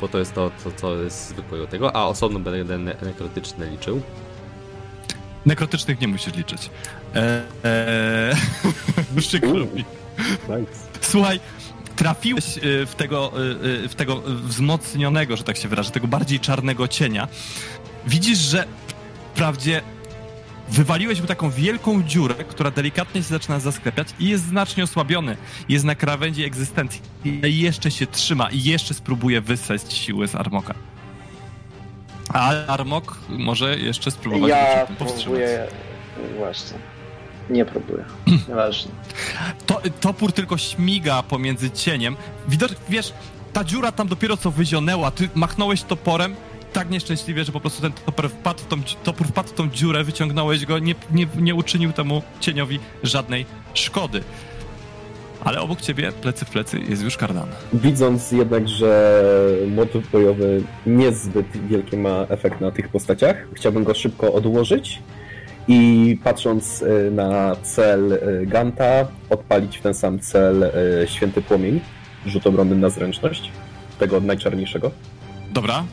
[0.00, 4.02] bo to jest to, to, co jest zwykłego tego, a osobno będę ne nekrotyczne liczył.
[5.46, 6.70] Nekrotycznych nie musisz liczyć.
[7.14, 8.36] E, e,
[9.16, 9.84] przykro mi.
[10.48, 10.72] Nice.
[11.00, 11.40] Słuchaj,
[11.96, 13.32] trafiłeś y, w tego,
[13.62, 17.28] y, y, w tego wzmocnionego, że tak się wyrażę, tego bardziej czarnego cienia.
[18.06, 18.64] Widzisz, że
[19.32, 19.80] wprawdzie
[20.68, 25.36] wywaliłeś mu taką wielką dziurę, która delikatnie się zaczyna zasklepiać i jest znacznie osłabiony.
[25.68, 30.74] Jest na krawędzi egzystencji i jeszcze się trzyma i jeszcze spróbuje wyssać siły z Armoka.
[32.28, 35.66] A Armok może jeszcze spróbować Ja próbuję...
[36.36, 36.78] Właśnie.
[37.50, 38.04] Nie próbuję.
[38.48, 38.92] Nieważne.
[39.66, 42.16] To, topór tylko śmiga pomiędzy cieniem.
[42.48, 43.12] Widocznie, wiesz,
[43.52, 46.36] ta dziura tam dopiero co wyzionęła, ty machnąłeś toporem
[46.72, 50.04] tak nieszczęśliwie, że po prostu ten topór wpadł w tą, topór wpadł w tą dziurę,
[50.04, 54.24] wyciągnąłeś go, nie, nie, nie uczynił temu cieniowi żadnej szkody.
[55.44, 57.48] Ale obok ciebie, plecy w plecy, jest już kardan.
[57.72, 59.22] Widząc jednak, że
[59.68, 65.02] motyw bojowy niezbyt wielki ma efekt na tych postaciach, chciałbym go szybko odłożyć
[65.68, 70.70] i patrząc y, na cel y, Ganta, odpalić w ten sam cel y,
[71.08, 71.80] święty płomień,
[72.26, 73.50] rzut obronny na zręczność,
[73.98, 74.90] tego najczarniejszego.
[75.50, 75.84] Dobra.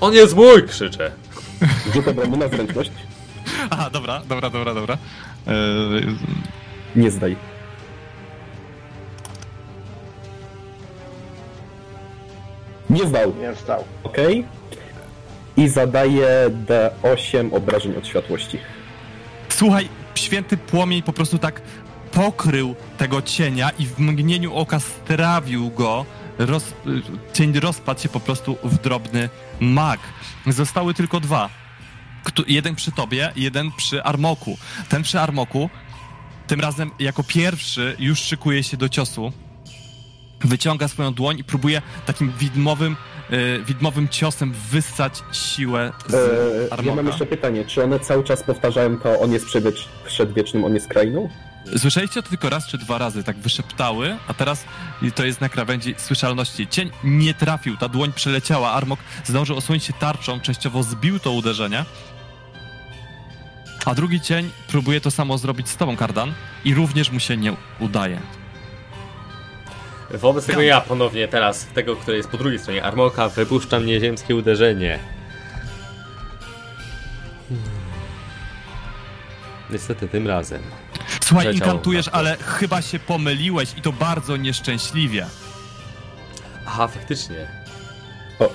[0.00, 0.62] On jest mój!
[0.62, 1.10] krzyczę.
[1.94, 2.92] Rzut obronny na zręczność,
[3.70, 4.98] Aha, dobra, dobra, dobra, dobra.
[5.46, 6.06] Eee,
[6.96, 7.36] nie zdaj.
[15.56, 18.58] I zadaję D8 obrażeń od światłości.
[19.48, 21.60] Słuchaj, święty płomień po prostu tak
[22.12, 26.04] pokrył tego cienia i w mgnieniu oka strawił go.
[26.38, 26.64] Roz,
[27.32, 29.28] cień rozpadł się po prostu w drobny
[29.60, 30.00] mak.
[30.46, 31.48] Zostały tylko dwa.
[32.24, 34.58] Kto- Jeden przy tobie, jeden przy Armoku.
[34.88, 35.70] Ten przy Armoku
[36.46, 39.32] tym razem jako pierwszy już szykuje się do ciosu.
[40.44, 42.96] Wyciąga swoją dłoń i próbuje takim widmowym,
[43.30, 46.20] e, widmowym ciosem wyssać siłę z Eee,
[46.70, 46.96] ja Armoka.
[46.96, 50.88] mam jeszcze pytanie, czy one cały czas powtarzają to on jest przedwiecz- przedwiecznym, on jest
[50.88, 51.28] krainą?
[51.76, 54.64] Słyszeliście to tylko raz czy dwa razy, tak wyszeptały, a teraz
[55.14, 56.68] to jest na krawędzi słyszalności.
[56.68, 61.84] Cień nie trafił, ta dłoń przeleciała, Armok zdążył osłonić się tarczą, częściowo zbił to uderzenie,
[63.84, 66.32] a drugi cień próbuje to samo zrobić z tobą, Kardan,
[66.64, 68.20] i również mu się nie udaje.
[70.10, 70.66] Wobec tego Gam.
[70.66, 74.98] ja ponownie teraz, tego, który jest po drugiej stronie Armoka, wypuszczam nieziemskie uderzenie.
[77.48, 77.64] Hmm.
[79.70, 80.62] Niestety tym razem.
[81.24, 85.26] Słuchaj, inkantujesz, ale chyba się pomyliłeś i to bardzo nieszczęśliwie.
[86.66, 87.46] Aha, faktycznie.
[88.38, 88.50] O, o.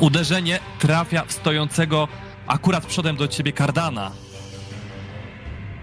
[0.00, 2.08] Uderzenie trafia w stojącego
[2.46, 4.10] akurat przodem do ciebie Kardana.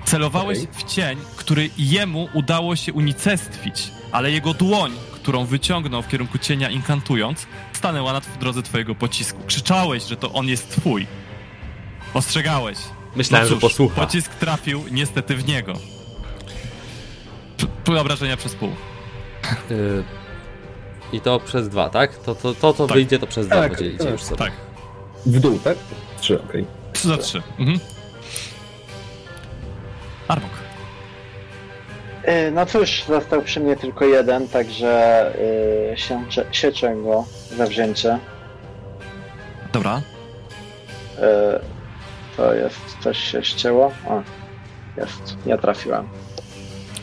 [0.05, 0.69] Celowałeś Okej.
[0.73, 6.69] w cień, który jemu udało się unicestwić, ale jego dłoń, którą wyciągnął w kierunku cienia
[6.69, 9.39] inkantując, stanęła na w drodze twojego pocisku.
[9.47, 11.07] Krzyczałeś, że to on jest twój.
[12.13, 12.77] Ostrzegałeś.
[13.15, 13.95] Myślałem, No że cóż, posłucha.
[14.01, 15.73] Pocisk trafił niestety w niego.
[17.85, 18.69] P- obrażenia przez pół.
[19.71, 20.03] Y,
[21.13, 22.17] I to przez dwa, tak?
[22.17, 22.97] To, to, to co Tak.
[22.97, 24.37] wyjdzie, to przez dwa Tak, podzielicie tak, już sobie.
[24.37, 24.51] Tak.
[25.25, 25.77] W dół, tak?
[26.19, 26.65] Trzy, okej.
[26.93, 27.41] Trzy za trzy.
[27.59, 27.79] Mhm.
[30.27, 30.51] Armok.
[32.27, 35.25] Y, No cóż, został przy mnie tylko jeden, także
[35.93, 37.25] y, sięczę, sieczę go
[37.57, 38.19] za wzięcie.
[39.73, 39.97] Dobra.
[39.97, 41.21] Y,
[42.37, 43.91] to jest, coś się ścięło.
[44.07, 44.23] O,
[44.97, 46.07] jest, nie trafiłem.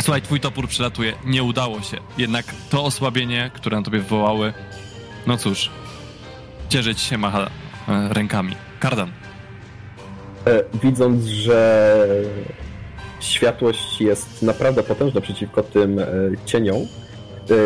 [0.03, 1.12] Słuchaj, twój topór przelatuje.
[1.25, 1.97] Nie udało się.
[2.18, 4.53] Jednak to osłabienie, które na tobie wywołały,
[5.27, 5.71] no cóż,
[6.68, 7.41] cieszyć się macha
[7.89, 8.55] e, rękami.
[8.81, 9.11] Kardan.
[10.47, 12.07] E, Widząc, że
[13.21, 16.07] światłość jest naprawdę potężna przeciwko tym e,
[16.45, 16.77] cieniom,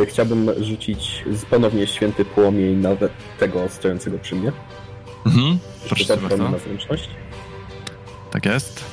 [0.03, 2.91] e, chciałbym rzucić ponownie święty płomień na
[3.39, 4.53] tego stojącego przy mnie.
[5.27, 5.59] Mhm.
[5.89, 6.51] Proszę bardzo.
[6.51, 7.11] na zręczność.
[8.31, 8.85] Tak jest.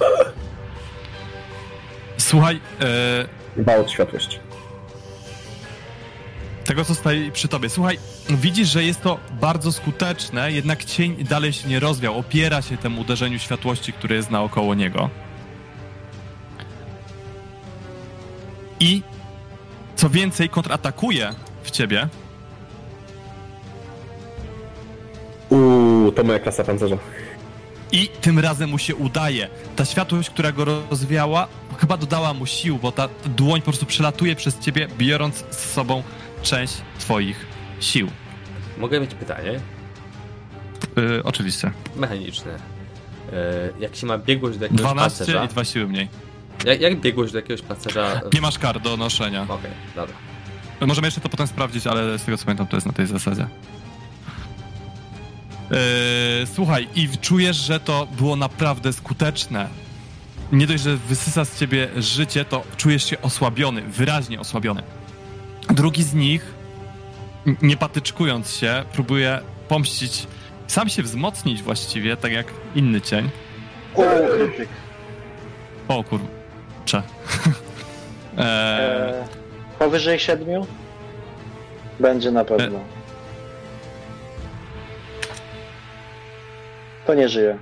[2.18, 4.47] Słuchaj, e, Dwa od światłości.
[6.68, 7.68] Tego co stoi przy tobie.
[7.68, 7.98] Słuchaj,
[8.30, 12.18] widzisz, że jest to bardzo skuteczne, jednak cień dalej się nie rozwiał.
[12.18, 15.10] Opiera się temu uderzeniu światłości, które jest naokoło niego.
[18.80, 19.02] I
[19.96, 22.08] co więcej, kontratakuje w ciebie.
[25.50, 26.96] Uuu, to moja klasa pancerza.
[27.92, 29.48] I tym razem mu się udaje.
[29.76, 31.48] Ta światłość, która go rozwiała,
[31.78, 36.02] chyba dodała mu sił, bo ta dłoń po prostu przelatuje przez ciebie, biorąc z sobą
[36.42, 37.46] część twoich
[37.80, 38.08] sił.
[38.78, 39.60] Mogę mieć pytanie
[40.96, 41.70] Yy, oczywiście.
[41.96, 42.52] mechaniczne.
[43.32, 45.44] E, jak się ma biegłość do jakiegoś 12 pancerza?
[45.44, 46.08] i dwa siły mniej.
[46.64, 48.20] Jak, jak biegłość do jakiegoś pancerza?
[48.34, 49.42] Nie masz kar do noszenia.
[49.42, 50.14] Okej, dobra.
[50.80, 53.46] Możemy jeszcze to potem sprawdzić, ale z tego co pamiętam, to jest na tej zasadzie.
[55.70, 55.76] Yy,
[56.54, 59.68] słuchaj, i czujesz, że to było naprawdę skuteczne.
[60.52, 64.82] Nie dość, że wysysa z ciebie życie, to czujesz się osłabiony, wyraźnie osłabiony.
[65.70, 66.54] Drugi z nich,
[67.62, 70.26] nie patyczkując się, próbuje pomścić,
[70.66, 73.30] sam się wzmocnić właściwie, tak jak inny cień.
[73.94, 74.02] O,
[74.36, 74.68] krytyk.
[75.88, 77.02] O kurczę.
[78.38, 79.24] eee, E,
[79.78, 80.66] powyżej siedmiu?
[82.00, 82.80] Będzie na pewno.
[87.06, 87.58] To nie żyje.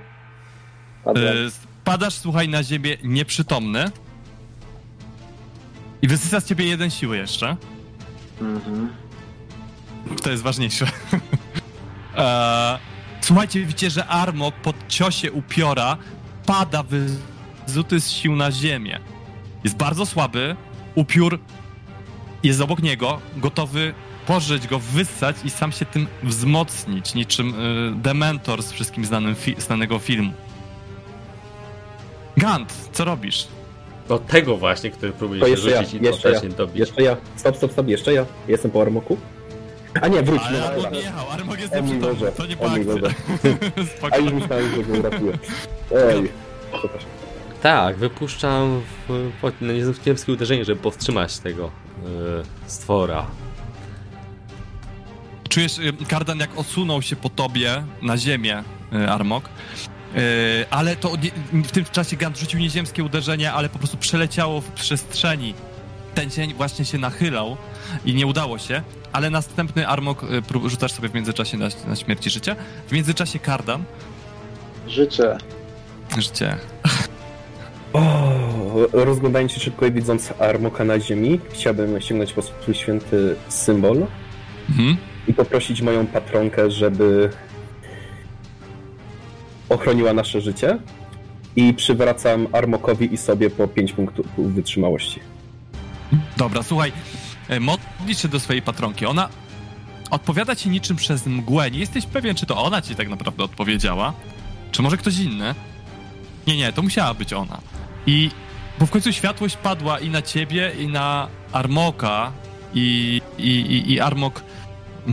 [1.03, 1.37] Padłem.
[1.47, 1.49] E,
[1.83, 3.85] Padasz, słuchaj, na ziemię nieprzytomny.
[6.01, 7.55] I wysysa z ciebie jeden siły jeszcze.
[8.41, 8.89] Mhm.
[10.23, 10.87] To jest ważniejsze.
[12.17, 12.79] e,
[13.21, 15.97] słuchajcie, widzicie, że Armok pod ciosie upiora
[16.45, 18.99] pada wyzuty z sił na ziemię.
[19.63, 20.55] Jest bardzo słaby.
[20.95, 21.39] Upiór
[22.43, 23.93] jest obok niego, gotowy
[24.27, 29.61] pożyć go, wyssać i sam się tym wzmocnić, niczym y, Dementor z wszystkim znanym fi-
[29.61, 30.33] znanego filmu.
[32.37, 33.47] Gant, co robisz?
[34.09, 36.77] No tego właśnie, który próbuje To się jeszcze ja, rzucić i jeszcze ja, dobić.
[36.79, 37.17] jeszcze ja.
[37.35, 38.25] Stop, stop, stop, jeszcze ja.
[38.47, 39.17] Jestem po armoku.
[40.01, 40.41] A nie, wróć.
[40.41, 43.09] Ale no, Armok jechał, Armok jest nieprzytomny, to nie po.
[44.11, 45.37] A już myślałem, że go uratuję.
[45.91, 46.29] Oj,
[46.79, 47.09] przepraszam.
[47.61, 49.29] Tak, wypuszczam w,
[49.61, 49.73] no,
[50.33, 51.69] uderzenie, żeby powstrzymać tego y,
[52.67, 53.25] stwora.
[55.49, 59.49] czujesz, y, Kardan, jak osunął się po tobie na ziemię, y, Armok,
[60.69, 61.11] ale to
[61.53, 65.53] w tym czasie Gant rzucił nieziemskie uderzenie, ale po prostu przeleciało w przestrzeni.
[66.15, 67.57] Ten cień właśnie się nachylał
[68.05, 68.81] i nie udało się,
[69.13, 72.55] ale następny Armok prób- rzucasz sobie w międzyczasie na, na śmierć i życie.
[72.87, 73.83] W międzyczasie Kardan,
[74.87, 75.37] Życie.
[76.17, 76.57] życie,
[77.93, 78.31] O,
[78.93, 84.07] rozglądając się szybko i widząc Armoka na ziemi, chciałbym sięgnąć po swój święty symbol
[84.69, 84.97] mhm.
[85.27, 87.29] i poprosić moją patronkę, żeby
[89.69, 90.79] ochroniła nasze życie.
[91.55, 95.19] I przywracam Armokowi i sobie po 5 punktów wytrzymałości.
[96.37, 96.91] Dobra, słuchaj,
[97.49, 99.05] e, modlisz się do swojej patronki.
[99.05, 99.29] Ona
[100.11, 101.71] odpowiada ci niczym przez mgłę.
[101.71, 104.13] Nie jesteś pewien, czy to ona ci tak naprawdę odpowiedziała,
[104.71, 105.55] czy może ktoś inny.
[106.47, 107.57] Nie, nie, to musiała być ona.
[108.07, 108.31] I
[108.79, 112.31] bo w końcu światłość padła i na ciebie, i na Armoka,
[112.73, 114.43] i, i, i, i Armok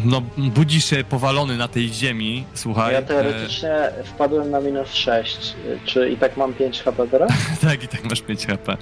[0.04, 2.92] no, budzi się powalony na tej ziemi, słuchaj.
[2.92, 3.74] Ja e, teoretycznie
[4.04, 5.54] wpadłem na minus 6.
[5.84, 7.30] Czy i tak mam 5 HP teraz?
[7.68, 8.76] tak, i tak masz 5 HP.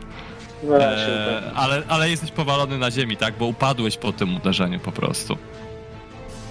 [0.62, 1.52] No, E, upewnię.
[1.54, 3.34] ale, ale jesteś powalony na ziemi, tak?
[3.38, 5.36] Bo upadłeś po tym uderzeniu po prostu.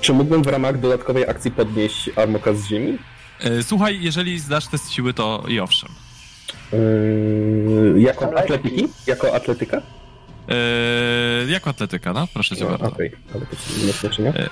[0.01, 2.97] Czy mógłbym w ramach dodatkowej akcji podnieść Armoka z ziemi?
[3.43, 5.89] E, Słuchaj, jeżeli zdasz test siły, to i owszem.
[6.73, 8.87] Yy, jako atletyki?
[9.07, 9.81] Jako atletyka?
[10.51, 12.27] E, jako atletyka, no?
[12.33, 12.87] Proszę cię No, bardzo.
[12.87, 14.33] Okej, ale to nie znaczenia.
[14.33, 14.49] E,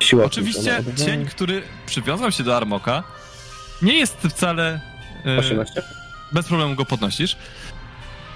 [0.00, 3.02] Siła Oczywiście cień, który przywiązał się do Armoka,
[3.82, 4.80] nie jest wcale...
[5.26, 5.82] e, 18?
[6.32, 7.36] bez problemu go podnosisz.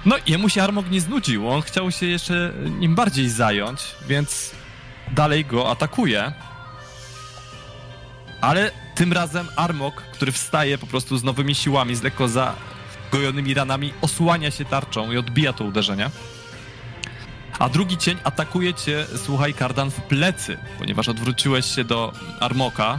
[0.06, 1.48] No, jemu się Armok nie znudził.
[1.48, 4.50] On chciał się jeszcze nim bardziej zająć, więc
[5.10, 6.32] dalej go atakuje.
[8.40, 12.28] Ale tym razem Armok, który wstaje po prostu z nowymi siłami, z lekko
[13.12, 16.10] zagojonymi ranami, osłania się tarczą i odbija to uderzenie.
[17.58, 22.98] A drugi cień atakuje cię, słuchaj, Kardan, w plecy, ponieważ odwróciłeś się do Armoka,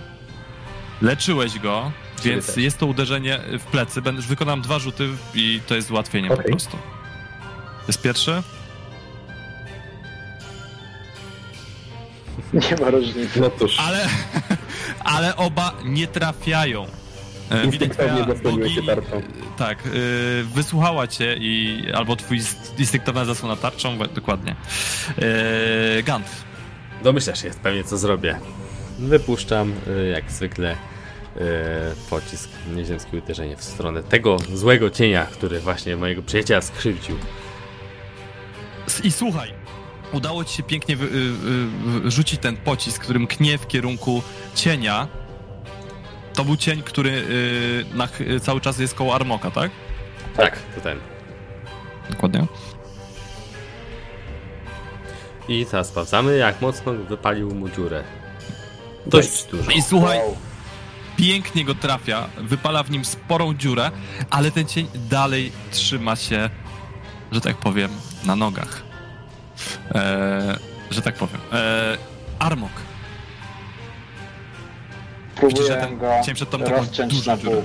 [1.01, 2.57] leczyłeś go, Ciebie więc też.
[2.57, 4.01] jest to uderzenie w plecy.
[4.01, 6.51] Będę, wykonam dwa rzuty i to jest ułatwienie po Okej.
[6.51, 6.72] prostu.
[6.72, 8.43] To jest pierwszy.
[12.53, 13.39] Nie ma różnicy.
[13.41, 14.07] No cóż, Ale,
[15.16, 16.86] ale oba nie trafiają.
[17.70, 19.22] Widać, twoja bogini- tarczą.
[19.58, 19.89] Tak, y,
[20.54, 24.56] wysłuchała cię i albo twój inst- instynktowna zasłona tarczą, dokładnie.
[25.97, 26.26] E, Gant.
[27.04, 28.39] Domyślasz się pewnie co zrobię.
[28.99, 30.78] Wypuszczam y, jak zwykle y,
[32.10, 37.16] pocisk, nieziemskie uderzenie w stronę tego złego cienia, który właśnie mojego przyjaciela skrzywdził.
[39.04, 39.54] I słuchaj,
[40.14, 41.08] udało ci się pięknie wy,
[42.06, 44.22] rzucić ten pocisk, który mknie w kierunku
[44.56, 45.08] cienia.
[46.34, 49.72] To był cień, który y, na, y, cały czas jest koło Armoka, tak?
[50.38, 50.98] Tak, to ten.
[52.10, 52.46] Dokładnie.
[55.48, 58.04] I teraz sprawdzamy, jak mocno wypalił mu dziurę.
[59.06, 59.72] Dość dużo.
[59.72, 60.38] I słuchaj, Wow.
[61.18, 63.92] pięknie go trafia, wypala w nim sporą dziurę,
[64.30, 66.50] ale ten cień dalej trzyma się,
[67.32, 67.92] że tak powiem,
[68.26, 68.82] na nogach.
[69.96, 70.58] E,
[70.92, 71.42] że tak powiem.
[71.54, 71.98] E,
[72.40, 72.72] Armok.
[75.48, 77.56] Widzisz, że ten go przed taką rozciąć dużą na dziurę.
[77.56, 77.64] pół.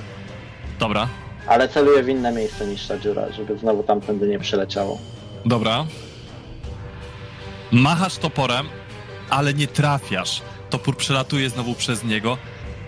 [0.79, 1.07] Dobra,
[1.47, 4.99] Ale celuję w inne miejsce niż ta dziura, żeby znowu tamtędy nie przyleciało.
[5.45, 5.85] dobra.
[7.71, 8.67] Machasz toporem,
[9.29, 10.41] ale nie trafiasz.
[10.69, 12.37] Topór przelatuje znowu przez niego.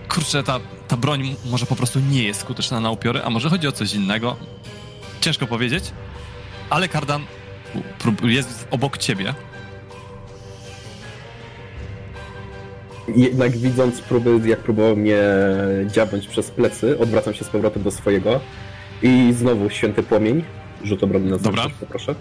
[0.08, 3.50] Kurczę, ta, ta broń m- może po prostu nie jest skuteczna na upiory, a może
[3.50, 4.36] chodzi o coś innego.
[5.20, 5.84] Ciężko powiedzieć,
[6.70, 7.22] ale Kardan
[7.98, 9.34] prób- jest obok ciebie.
[13.08, 15.18] Jednak widząc próby, jak próbował mnie
[15.86, 18.40] dziabnąć przez plecy, odwracam się z powrotem do swojego
[19.02, 20.44] i znowu święty płomień.
[20.84, 21.50] Rzut obrony na Dobra.
[21.62, 22.14] zręczność, poproszę.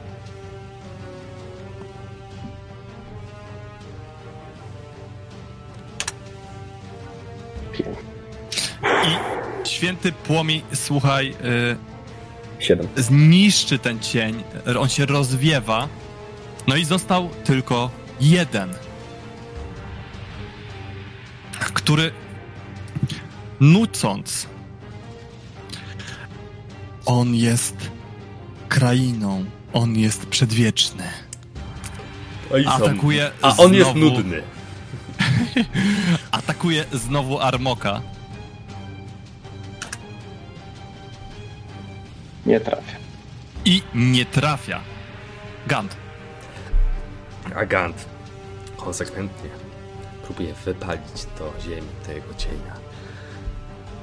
[9.63, 12.88] Święty płomień, słuchaj, y, Siedem.
[12.97, 14.43] zniszczy ten cień,
[14.80, 15.88] on się rozwiewa.
[16.67, 17.89] No i został tylko
[18.21, 18.69] jeden,
[21.66, 22.12] który
[23.60, 24.47] nucąc,
[27.05, 27.76] on jest
[28.70, 31.03] krainą, on jest przedwieczny.
[32.53, 34.41] Oj, Atakuje A on jest znowu- nudny.
[36.32, 38.01] Atakuje znowu Armoka.
[42.45, 42.95] Nie trafię.
[43.66, 44.82] I nie trafia.
[45.68, 45.95] Gant.
[47.55, 48.05] Agant
[48.78, 49.49] konsekwentnie
[50.30, 52.73] próbuje wypalić do ziemi tego cienia.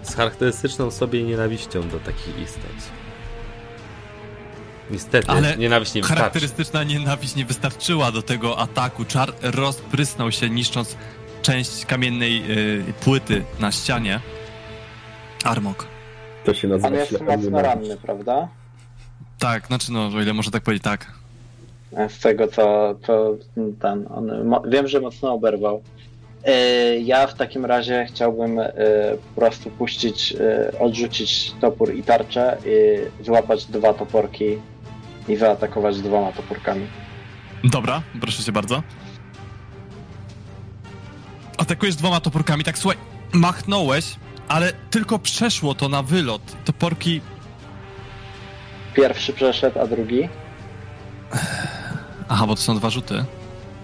[0.02, 2.90] Z charakterystyczną sobie nienawiścią do takich istot.
[4.90, 6.20] Niestety, Ale nienawiść nie wystarczy.
[6.20, 9.04] Charakterystyczna nienawiść nie wystarczyła do tego ataku.
[9.04, 10.96] Czar rozprysnął się, niszcząc
[11.42, 14.20] część kamiennej y, płyty na ścianie.
[15.44, 15.86] Armok.
[16.44, 18.48] To się nazywa On jest ślepy mocno ranny, prawda?
[19.38, 21.12] Tak, znaczy no, o ile można tak powiedzieć, tak.
[22.08, 23.36] Z tego co, co
[23.80, 25.82] ten, on, mo, wiem, że mocno oberwał.
[26.44, 28.72] E, Ja w takim razie chciałbym e,
[29.34, 34.44] po prostu puścić, e, odrzucić topór i tarczę i złapać dwa toporki
[35.28, 36.86] i zaatakować dwoma toporkami.
[37.64, 38.82] Dobra, proszę cię bardzo.
[41.58, 42.98] Atakujesz dwoma toporkami, tak słuchaj,
[43.32, 44.16] machnąłeś,
[44.48, 46.42] ale tylko przeszło to na wylot.
[46.64, 47.20] Toporki
[48.94, 50.28] Pierwszy przeszedł, a drugi?
[52.28, 53.24] Aha, bo to są dwa rzuty.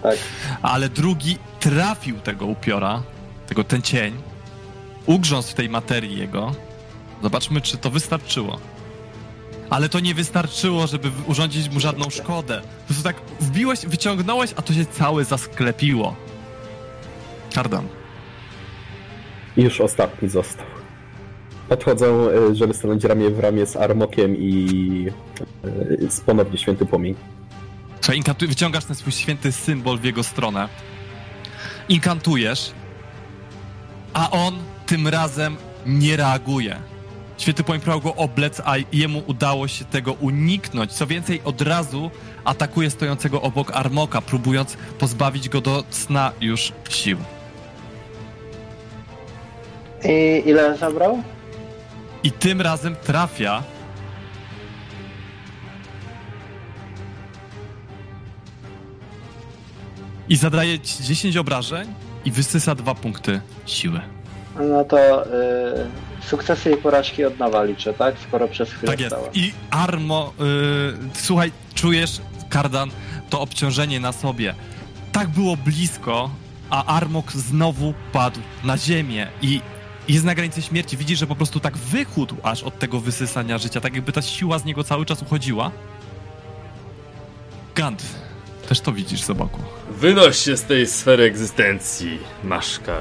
[0.03, 0.17] Tak.
[0.61, 3.03] Ale drugi trafił tego upiora,
[3.47, 4.13] tego ten cień,
[5.05, 6.51] ugrzązł w tej materii jego.
[7.23, 8.59] Zobaczmy, czy to wystarczyło.
[9.69, 12.61] Ale to nie wystarczyło, żeby urządzić mu żadną szkodę.
[12.61, 16.15] Po prostu tak wbiłeś, wyciągnąłeś, a to się całe zasklepiło.
[17.55, 17.87] Kardan.
[19.57, 20.65] Już ostatni został.
[21.69, 25.07] Podchodzą, y, żeby stanąć ramię w ramię z Armokiem i
[26.01, 27.15] y, z ponownie święty płomień.
[28.03, 30.69] Słuchaj, inkantuj, wyciągasz ten swój święty symbol w jego stronę.
[31.89, 32.71] Inkantujesz,
[34.13, 36.81] a on tym razem nie reaguje.
[37.37, 40.91] Święty próbował go oblec, a jemu udało się tego uniknąć.
[40.91, 42.11] Co więcej, od razu
[42.45, 47.17] atakuje stojącego obok Armoka, próbując pozbawić go do sna już sił.
[50.03, 51.23] I ile zabrał?
[52.23, 53.63] I tym razem trafia.
[60.33, 61.93] I zadaje ci 10 obrażeń
[62.25, 64.01] i wysysa dwa punkty siły.
[64.59, 65.29] No to y,
[66.27, 68.15] sukcesy i porażki od nowa liczę, tak?
[68.27, 69.15] Skoro przez chwilę Tak jest.
[69.33, 70.33] I Armo,
[71.15, 72.91] y, słuchaj, czujesz, Kardan,
[73.29, 74.55] to obciążenie na sobie.
[75.11, 76.29] Tak było blisko,
[76.69, 79.61] a Armok znowu padł na ziemię i
[80.07, 80.97] jest na granicy śmierci.
[80.97, 84.59] Widzisz, że po prostu tak wychudł aż od tego wysysania życia, tak jakby ta siła
[84.59, 85.71] z niego cały czas uchodziła.
[87.75, 88.22] Gant,
[88.67, 89.59] też to widzisz z boku.
[89.89, 92.97] Wynoś się z tej sfery egzystencji, maszka.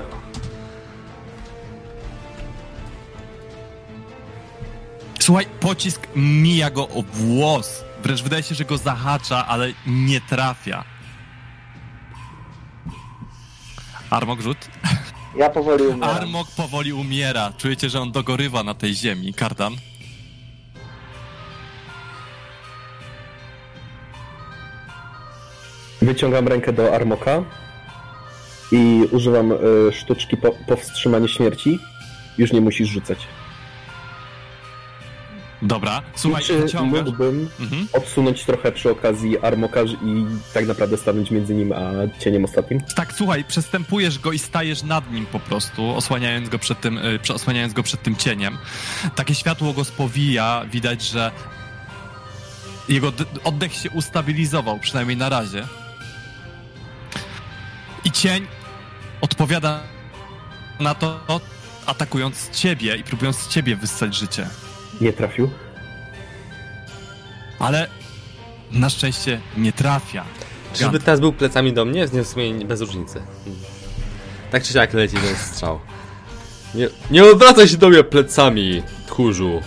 [5.21, 7.85] Słuchaj, pocisk mija go o włos.
[8.03, 10.85] Wręcz wydaje się, że go zahacza, ale nie trafia.
[14.11, 14.59] Armok rzut.
[15.37, 16.17] Ja powoli umieram.
[16.17, 17.53] Armok powoli umiera.
[17.59, 19.35] Czujecie, że on dogorywa na tej ziemi.
[19.35, 19.77] Kardan.
[26.03, 27.43] Wyciągam rękę do Armoka
[28.73, 29.57] i używam y,
[29.93, 31.79] sztuczki po, powstrzymania śmierci.
[32.39, 33.19] Już nie musisz rzucać.
[35.63, 37.05] Dobra, słuchaj, I czy wyciągasz.
[37.05, 37.89] mógłbym Mhm.
[37.93, 42.81] odsunąć trochę przy okazji Armoka i tak naprawdę stanąć między nim a cieniem ostatnim?
[42.97, 47.35] Tak, słuchaj, przestępujesz go i stajesz nad nim po prostu, osłaniając go przed tym, prze-
[47.35, 48.59] osłaniając go przed tym cieniem.
[49.15, 51.31] Takie światło go spowija, widać, że
[52.89, 53.13] jego
[53.45, 55.65] oddech się ustabilizował, przynajmniej na razie.
[58.05, 58.47] I cień
[59.21, 59.81] odpowiada
[60.81, 61.21] na to,
[61.87, 64.49] atakując ciebie i próbując z ciebie wyssać życie.
[65.01, 65.51] Nie trafił.
[67.59, 67.89] Ale
[68.71, 70.25] na szczęście nie trafia.
[70.75, 72.07] Czyżby teraz był plecami do mnie?
[72.13, 73.23] Nie w sumie bez różnicy.
[74.51, 75.81] Tak czy siak leci ten strzał.
[76.75, 79.61] Nie, nie odwracaj się do mnie plecami, tchórzu.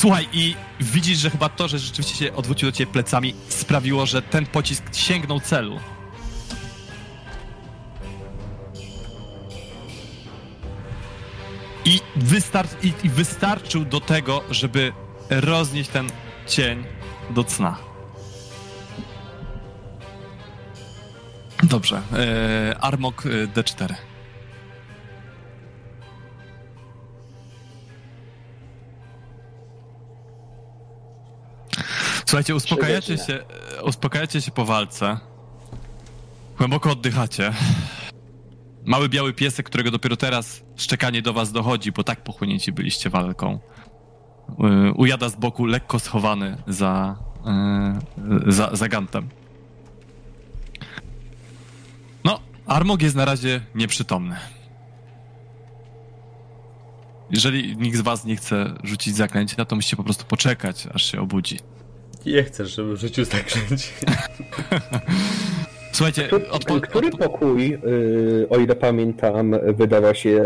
[0.00, 4.22] Słuchaj, i widzisz, że chyba to, że rzeczywiście się odwrócił do ciebie plecami, sprawiło, że
[4.22, 5.80] ten pocisk sięgnął celu.
[11.84, 14.92] I, wystar- i, i wystarczył do tego, żeby
[15.30, 16.10] roznieść ten
[16.46, 16.84] cień
[17.30, 17.76] do cna.
[21.62, 22.02] Dobrze.
[22.12, 24.09] E, Armok e, D4.
[32.30, 33.38] Słuchajcie, uspokajacie się,
[33.78, 35.18] e, uspokajacie się po walce.
[36.58, 37.52] Głęboko oddychacie.
[38.84, 43.58] Mały biały piesek, którego dopiero teraz szczekanie do was dochodzi, bo tak pochłonięci byliście walką.
[44.88, 47.16] y, Ujada z boku, lekko schowany za,
[48.48, 49.28] y, za, za gantem.
[52.24, 54.36] No, Armog jest na razie nieprzytomny.
[57.30, 61.20] Jeżeli nikt z was nie chce rzucić zaklęcia, to musicie po prostu poczekać, aż się
[61.20, 61.58] obudzi.
[62.26, 63.94] Nie chcesz, żeby w życiu zakręcić.
[65.92, 70.42] Słuchajcie, Który, odpo- który odpo- pokój, y, o ile pamiętam, wydawał się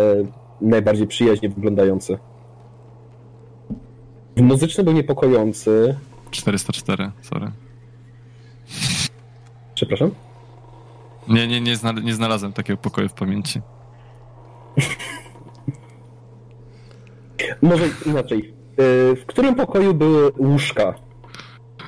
[0.61, 2.19] najbardziej przyjaźnie wyglądający?
[4.37, 5.97] Muzyczny był niepokojący.
[6.31, 7.51] 404, sorry.
[9.75, 10.11] Przepraszam?
[11.29, 13.61] Nie, nie, nie, znale- nie znalazłem takiego pokoju w pamięci.
[17.63, 18.55] Może inaczej.
[18.81, 20.95] Y, W którym pokoju były łóżka?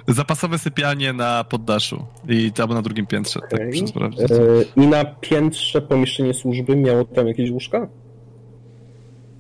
[0.09, 3.67] Zapasowe sypialnie na poddaszu i albo na drugim piętrze, tak Okej.
[3.67, 4.31] muszę sprawdzić.
[4.31, 7.89] Y, I na piętrze pomieszczenie służby miało tam jakieś łóżka?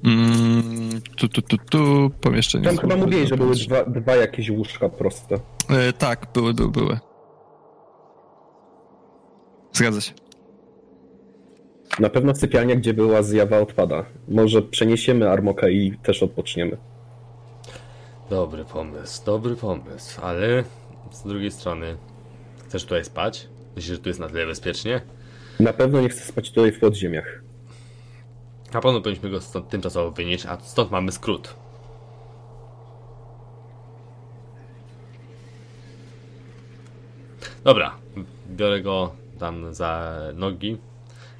[0.04, 2.64] Mm, tu, tu, tu, tu, pomieszczenie.
[2.64, 5.34] Tam chyba mówili, że były dwa, dwa jakieś łóżka proste.
[5.70, 6.98] E, tak, były, były, były.
[9.72, 10.12] Zgadza się.
[11.98, 14.04] Na pewno sypialnia, gdzie była zjawa odpada.
[14.28, 16.76] Może przeniesiemy Armoka i też odpoczniemy.
[18.30, 20.64] Dobry pomysł, dobry pomysł, ale
[21.12, 21.96] z drugiej strony
[22.66, 23.48] chcesz tutaj spać?
[23.76, 25.00] Myślisz, że tu jest na tyle bezpiecznie?
[25.60, 27.42] Na pewno nie chcę spać tutaj w podziemiach.
[28.72, 31.54] Na pewno powinniśmy go stąd tymczasowo wynieść, a stąd mamy skrót.
[37.64, 37.94] Dobra,
[38.48, 40.78] biorę go tam za nogi.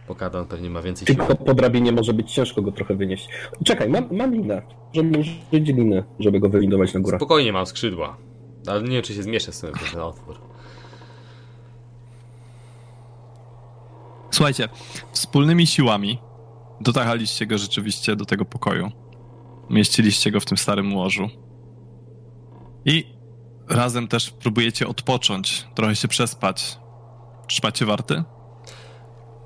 [0.06, 1.26] Pokadan pewnie ma więcej siły.
[1.26, 3.28] Tylko po drabinie może być ciężko go trochę wynieść.
[3.64, 4.62] Czekaj, mam, mam linę.
[4.94, 7.18] Żeby użyć linę, żeby go wywindować na górę.
[7.18, 8.16] Spokojnie mam skrzydła.
[8.66, 10.38] Ale nie wiem, czy się zmieszczę sobie w ten otwór.
[14.30, 14.68] Słuchajcie,
[15.12, 16.18] wspólnymi siłami
[16.80, 18.90] dotachaliście go rzeczywiście do tego pokoju.
[19.70, 21.28] Mieściliście go w tym starym łożu.
[22.84, 23.04] I
[23.68, 26.78] razem też próbujecie odpocząć, trochę się przespać.
[27.46, 28.22] Trzymacie warty?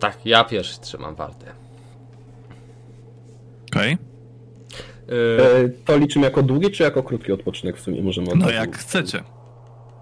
[0.01, 1.53] Tak, ja pierwszy trzymam wartę.
[3.73, 3.91] Okej.
[3.91, 4.07] Yy,
[5.11, 8.77] E, to liczymy jako długi, czy jako krótki odpoczynek w sumie możemy od No jak
[8.77, 9.23] chcecie.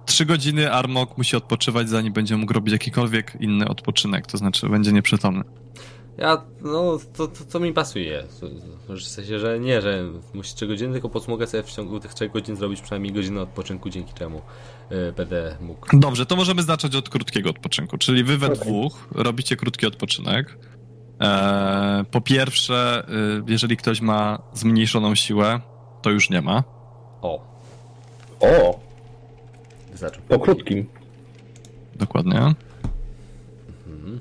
[0.07, 4.93] Trzy godziny Armok musi odpoczywać, zanim będzie mógł robić jakikolwiek inny odpoczynek, to znaczy będzie
[4.93, 5.45] nieprzytomny.
[6.19, 8.25] Ja, no, to, to, to mi pasuje.
[8.89, 10.05] W sensie, że nie, że
[10.35, 13.41] musi 3 godziny, tylko po mogę sobie w ciągu tych 3 godzin zrobić przynajmniej godzinę
[13.41, 14.43] odpoczynku, dzięki czemu
[14.93, 15.87] y, będę mógł.
[15.93, 20.59] Dobrze, to możemy zacząć od krótkiego odpoczynku, czyli wy we dwóch robicie krótki odpoczynek.
[21.21, 23.07] Eee, po pierwsze,
[23.39, 25.61] y, jeżeli ktoś ma zmniejszoną siłę,
[26.03, 26.65] to już nie ma.
[27.23, 27.41] O,
[28.41, 28.81] O,
[29.91, 30.21] wystarczy.
[30.29, 30.87] po krótkim.
[31.97, 32.55] Dokładnie.
[33.87, 34.21] Mhm.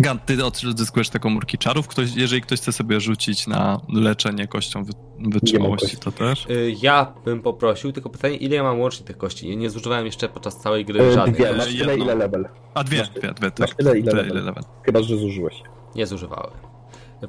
[0.00, 1.88] Gant, ty odzyskujesz te komórki czarów.
[1.88, 6.46] Ktoś, jeżeli ktoś chce sobie rzucić na leczenie kością wy, wytrzymałości, to też.
[6.50, 9.48] Y, Ja bym poprosił, tylko pytanie, ile ja mam łącznie tych kości?
[9.48, 11.34] Nie, nie zużywałem jeszcze podczas całej gry E, żadnych.
[11.36, 12.04] Dwie, masz tyle jedno.
[12.04, 12.48] ile level.
[12.74, 13.74] A dwie, Masz- dwie, dwie, tak.
[13.74, 14.36] tyle, ile Tyle, level.
[14.36, 14.64] ile level.
[14.82, 15.62] Chyba, że zużyłeś.
[15.94, 16.50] Nie zużywałem.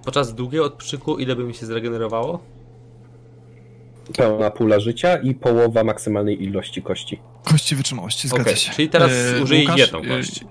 [0.06, 2.40] Podczas długiego odpoczynku ile by mi się zregenerowało?
[4.18, 7.20] Pełna pula życia i połowa maksymalnej ilości kości.
[7.44, 8.72] Kości wytrzymałości, zgadza Okej, się.
[8.74, 10.46] czyli teraz E, użyję Łukasz, jedną e, kość.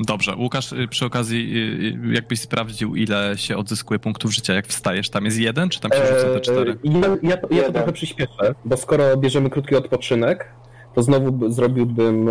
[0.00, 4.66] Dobrze, Łukasz, y, przy okazji, y, y, jakbyś sprawdził, ile się odzyskuje punktów życia, jak
[4.66, 5.10] wstajesz?
[5.10, 6.72] Tam jest jeden, czy tam się rzuca te cztery?
[6.72, 10.54] E, ja, ja, to, ja to trochę przyspieszę, bo skoro bierzemy krótki odpoczynek,
[10.94, 12.28] to znowu zrobiłbym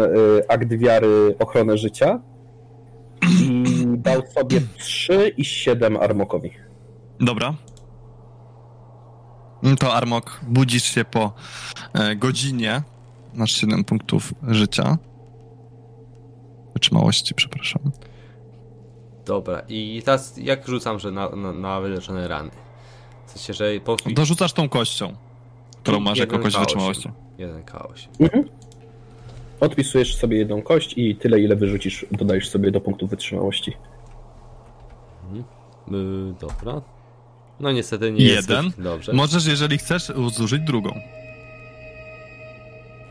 [0.48, 2.20] akt wiary ochronę życia
[3.42, 6.52] i dał sobie 3 i 7 Armokowi.
[7.20, 7.54] Dobra.
[9.64, 11.34] Mm, To Armok, budzisz się po
[11.94, 12.82] e, godzinie,
[13.34, 14.98] masz 7 punktów życia.
[16.76, 17.82] Wytrzymałości, przepraszam.
[19.26, 22.52] Dobra, i teraz jak rzucam, że na, na, na wyleczone rany?
[23.28, 23.98] W sensie, że po.
[24.16, 25.14] Dorzucasz tą kością,
[25.84, 26.60] którą masz jako kość K8.
[26.60, 27.10] wytrzymałości.
[27.38, 28.44] Jeden K8.
[29.60, 33.74] Odpisujesz sobie jedną kość i tyle, ile wyrzucisz, dodajesz sobie do punktów wytrzymałości.
[35.92, 36.82] Yy, dobra.
[37.60, 38.70] No niestety nie jest Jeden.
[38.72, 39.14] zbyt dobrze.
[39.14, 40.90] Możesz, jeżeli chcesz, zużyć drugą.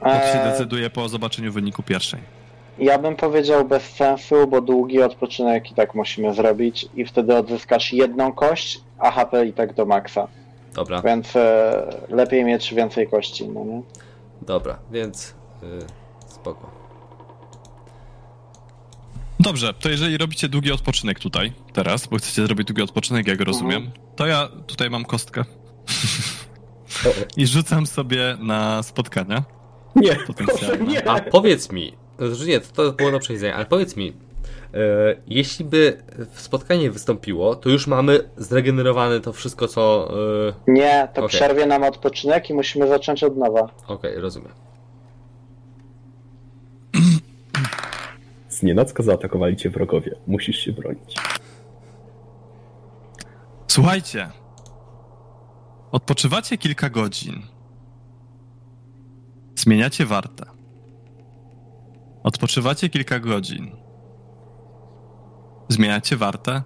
[0.01, 2.21] To się Eee, decyduje po zobaczeniu wyniku pierwszej.
[2.79, 7.93] Ja bym powiedział bez sensu, bo długi odpoczynek i tak musimy zrobić i wtedy odzyskasz
[7.93, 10.29] jedną kość, a HP i tak do maksa.
[10.75, 13.83] Dobra, Więc e, lepiej mieć więcej kości, no nie?
[14.43, 15.69] dobra, więc yy,
[16.27, 16.71] spoko.
[19.41, 23.91] Dobrze, to jeżeli robicie długi odpoczynek tutaj, teraz, bo chcecie zrobić długi odpoczynek, jak rozumiem,
[24.17, 25.45] to ja tutaj mam kostkę
[27.37, 29.45] i rzucam sobie na spotkania.
[29.97, 30.17] nie,
[30.87, 31.09] nie!
[31.09, 34.09] A powiedz mi, znaczy nie, to było do przejrzenia, ale powiedz mi,
[34.75, 34.77] e,
[35.27, 36.03] jeśli by
[36.35, 40.11] w spotkanie wystąpiło, to już mamy zregenerowane to wszystko, co...
[40.49, 41.29] e, Nie, to Okej.
[41.29, 43.69] przerwie nam odpoczynek i musimy zacząć od nowa.
[43.89, 44.53] Okej, rozumiem.
[48.49, 50.17] Znienacka zaatakowali cię wrogowie.
[50.27, 51.15] Musisz się bronić.
[53.69, 54.29] Słuchajcie,
[55.93, 57.43] odpoczywacie kilka godzin.
[59.57, 60.45] Zmieniacie wartę.
[62.25, 63.77] Odpoczywacie kilka godzin.
[65.69, 66.63] Zmieniacie wartę.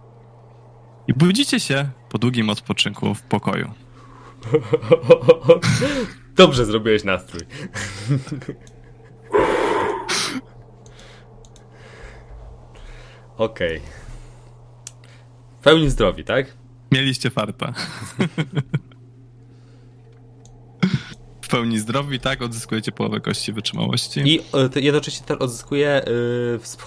[1.09, 3.71] I budzicie się po długim odpoczynku w pokoju.
[6.37, 7.43] Dobrze zrobiłeś nastrój.
[13.37, 13.81] Okej.
[15.61, 16.57] W pełni zdrowi, tak?
[16.93, 17.73] Mieliście farta.
[21.49, 22.43] w pełni zdrowi, tak?
[22.43, 24.21] Odzyskujecie połowę kości wytrzymałości.
[24.21, 26.03] I e, jednocześnie też odzyskuję.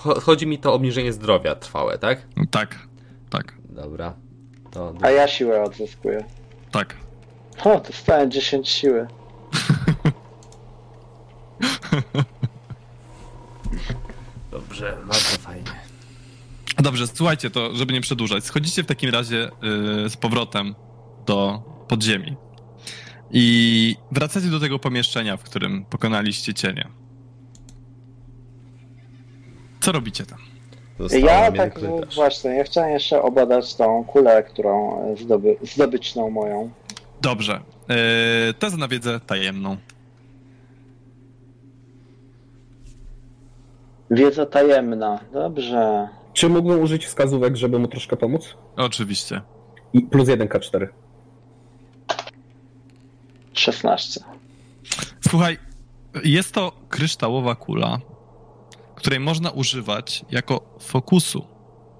[0.05, 2.27] Yy, chodzi mi to obniżenie zdrowia trwałe, tak?
[2.51, 2.79] Tak,
[3.29, 4.13] tak, Dobra.
[4.71, 6.25] To, A ja siłę odzyskuję.
[6.71, 6.95] tak.
[7.63, 9.07] O, dostałem 10 siły.
[14.51, 15.71] Dobrze, bardzo fajnie.
[16.77, 18.43] Dobrze, słuchajcie, to żeby nie przedłużać.
[18.45, 19.49] Schodzicie w takim razie
[20.05, 20.75] y, z powrotem
[21.25, 22.35] do podziemi.
[23.33, 26.87] I wracacie do tego pomieszczenia, w którym pokonaliście cienie.
[29.79, 30.39] Co robicie tam?
[30.99, 32.15] Zostało Ja tak korytarz.
[32.15, 36.69] właśnie, ja chciałem jeszcze obadać tą kulę, którą zdoby, zdobyczną moją.
[37.21, 37.59] Dobrze.
[37.89, 39.77] Yy, tezę na wiedzę tajemną.
[44.11, 46.07] Wiedza tajemna, dobrze.
[46.33, 48.57] Czy mógłbym użyć wskazówek, żeby mu troszkę pomóc?
[48.75, 49.41] Oczywiście.
[49.93, 50.87] I plus 1K4.
[53.53, 54.19] 16.
[55.29, 55.57] Słuchaj,
[56.23, 57.99] jest to kryształowa kula,
[58.95, 61.47] której można używać jako fokusu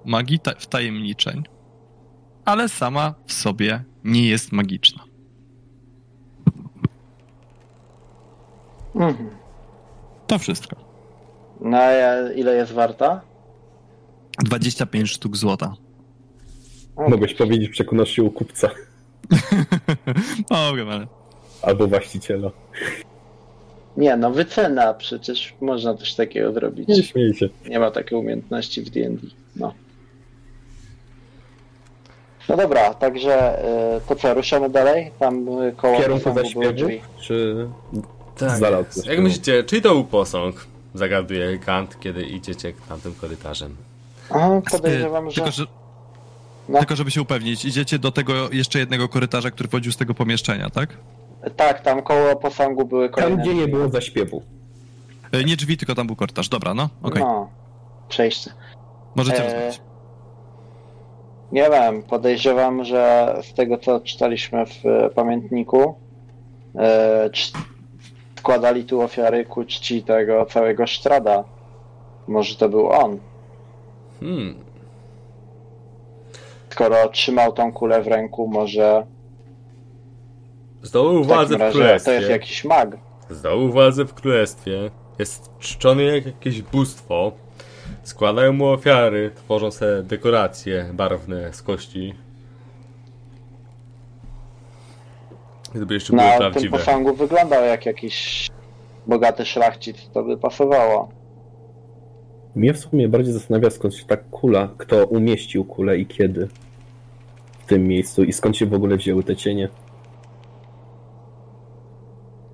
[0.05, 1.43] magii ta- wtajemniczeń,
[2.45, 5.03] ale sama w sobie nie jest magiczna.
[8.95, 9.29] Mhm.
[10.27, 10.75] To wszystko.
[11.61, 11.91] No a
[12.35, 13.21] ile jest warta?
[14.43, 15.73] 25 sztuk złota.
[17.09, 18.69] Mogłeś powiedzieć, przekonasz się u kupca
[20.51, 21.07] Mogę, ale...
[21.61, 22.51] albo właściciela.
[23.97, 27.07] Nie no, wycena, przecież można coś takiego Nie zrobić.
[27.07, 27.49] śmiej się.
[27.69, 29.27] Nie ma takiej umiejętności w D&D.
[29.55, 29.73] No.
[32.49, 33.63] No dobra, także
[33.97, 35.11] y, to co, ruszamy dalej?
[35.19, 36.89] Tam y, koło kierunku zaśpiewu?
[37.21, 37.67] Czy
[38.37, 38.59] Tak.
[39.05, 40.65] Jak myślicie, czy to był posąg?
[40.93, 43.75] Zagaduje Kant, kiedy idziecie tamtym korytarzem.
[44.29, 45.35] Aha, podejrzewam, że...
[45.35, 45.65] Tylko, że...
[46.69, 46.79] No.
[46.79, 50.69] Tylko, żeby się upewnić, idziecie do tego jeszcze jednego korytarza, który wchodził z tego pomieszczenia,
[50.69, 50.89] tak?
[51.55, 54.41] Tak, tam koło posągu były kolejne tam, gdzie nie było zaśpiewu.
[55.31, 56.49] E, Nie drzwi, tylko tam był korytarz.
[56.49, 57.21] Dobra, no, okej.
[57.23, 57.49] No,
[58.09, 58.51] przejście.
[59.15, 59.81] Możecie E, rozmawiać.
[61.51, 65.95] Nie wiem, podejrzewam, że z tego co czytaliśmy w e, pamiętniku,
[66.75, 67.29] e,
[68.39, 71.43] składali tu ofiary ku czci tego całego Sztrada.
[72.27, 73.17] Może to był on,
[74.19, 74.55] Hmm.
[76.69, 79.05] skoro trzymał tą kulę w ręku, może
[80.81, 82.11] Zdobył w władzę takim w razie to królestwie.
[82.13, 82.97] jest jakiś mag.
[83.29, 84.91] Zdobył władzę w królestwie.
[85.19, 87.31] Jest czczony jak jakieś bóstwo.
[88.03, 92.13] Składają mu ofiary, tworzą sobie dekoracje barwne z kości.
[95.75, 96.77] Gdyby jeszcze były Na tym prawdziwe.
[96.77, 98.47] posągu wyglądał jak jakiś
[99.07, 101.09] bogaty szlachcic, to by pasowało.
[102.55, 106.47] Mnie w sumie bardziej zastanawia, skąd się ta kula, kto umieścił kulę i kiedy
[107.59, 109.69] w tym miejscu i skąd się w ogóle wzięły te cienie.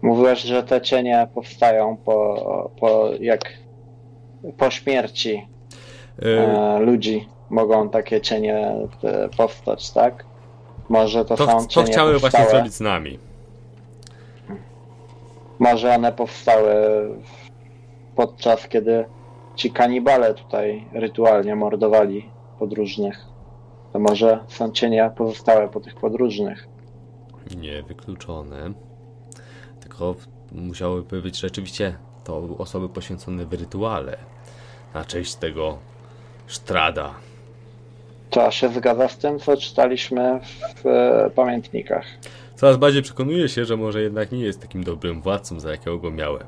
[0.02, 3.54] Mówiłeś, że te cienie powstają po, po jak
[4.58, 5.48] po śmierci
[6.24, 10.26] Y, e, ludzi mogą takie cienie e, powstać, tak?
[10.90, 13.20] Może to, To, są to cienie chciały właśnie powstałe, zrobić z nami.
[15.60, 16.74] może one powstały
[18.16, 19.06] podczas kiedy
[19.56, 22.30] ci kanibale tutaj rytualnie mordowali
[22.60, 23.26] podróżnych.
[23.94, 26.68] To może są cienie pozostałe po tych podróżnych.
[27.58, 28.74] Niewykluczone.
[29.98, 30.16] Tylko
[30.52, 34.18] musiałyby być rzeczywiście to osoby poświęcone w rytuale.
[34.94, 35.78] Na cześć tego
[36.48, 37.14] Sztrada.
[38.30, 40.40] To się zgadza z tym, co czytaliśmy
[40.84, 42.06] w e, pamiętnikach.
[42.56, 46.12] Coraz bardziej przekonuję się, że może jednak nie jest takim dobrym władcą, za jakiego go
[46.12, 46.48] miałem.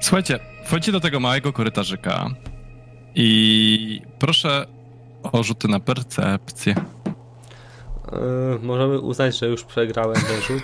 [0.00, 2.26] Słuchajcie, wchodzicie do tego małego korytarzyka
[3.14, 4.66] i proszę
[5.32, 6.74] o rzuty na percepcję.
[8.12, 10.62] Yy, możemy uznać, że już przegrałem ten rzut.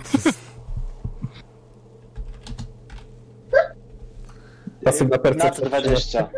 [4.84, 5.66] Pasywna Nad percepcja.
[5.66, 6.28] 20.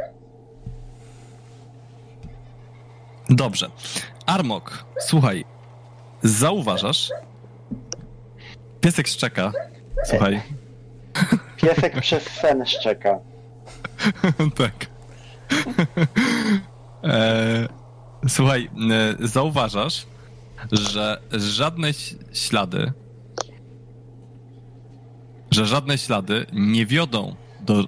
[3.31, 3.70] Dobrze.
[4.27, 5.44] Armok, słuchaj,
[6.22, 7.10] zauważasz?
[8.81, 9.52] Piesek szczeka.
[10.05, 10.43] Słuchaj.
[11.56, 13.18] Piesek przez sen szczeka.
[14.59, 14.86] tak.
[17.05, 17.68] e,
[18.28, 18.70] słuchaj,
[19.20, 20.06] e, zauważasz,
[20.73, 21.89] że żadne
[22.32, 22.93] ślady,
[25.51, 27.85] że żadne ślady nie wiodą do.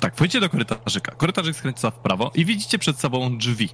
[0.00, 1.14] Tak, wchodzicie do korytarzyka.
[1.14, 3.68] Korytarzyk skręca w prawo i widzicie przed sobą drzwi.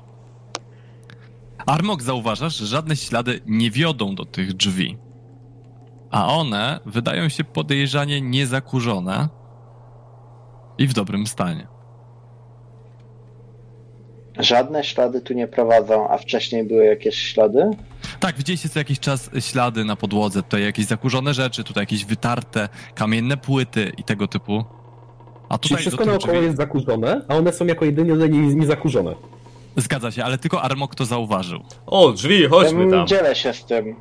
[1.67, 4.99] Armok zauważasz, że żadne ślady nie wiodą do tych drzwi.
[6.11, 9.29] A one wydają się podejrzanie niezakurzone
[10.79, 11.67] i w dobrym stanie.
[14.39, 17.71] Żadne ślady tu nie prowadzą, a wcześniej były jakieś ślady?
[18.23, 22.69] Tak, widzieliście co jakiś czas ślady na podłodze, tutaj jakieś zakurzone rzeczy, tutaj jakieś wytarte
[22.95, 24.65] kamienne płyty i tego typu.
[25.49, 26.45] A Czyli tutaj wszystko do tych naokoło drzwi...
[26.47, 29.15] jest zakurzone, a one są jako jedynie nie- niezakurzone.
[29.77, 31.61] Zgadza się, ale tylko Armok to zauważył.
[31.87, 33.07] O, drzwi, chodźmy Ja tam.
[33.07, 33.97] Dzielę się z tym,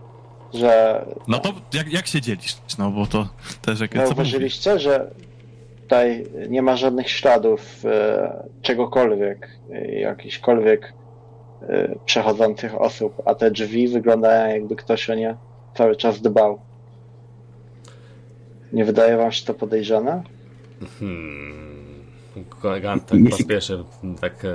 [0.53, 2.57] że No to jak, jak się dzielisz?
[2.77, 3.27] No bo to
[3.61, 3.95] też jak...
[3.95, 5.11] zauważyliście, że
[5.81, 10.93] tutaj nie ma żadnych śladów e, czegokolwiek, e, jakichkolwiek
[12.05, 15.35] przechodzących osób, a te drzwi wyglądają jakby ktoś o nie
[15.75, 16.59] cały czas dbał.
[18.73, 20.23] Nie wydaje wam się to podejrzane?
[20.99, 21.81] Hmm.
[22.49, 23.83] Kolega tak po raz pierwszy
[24.21, 24.49] tak e,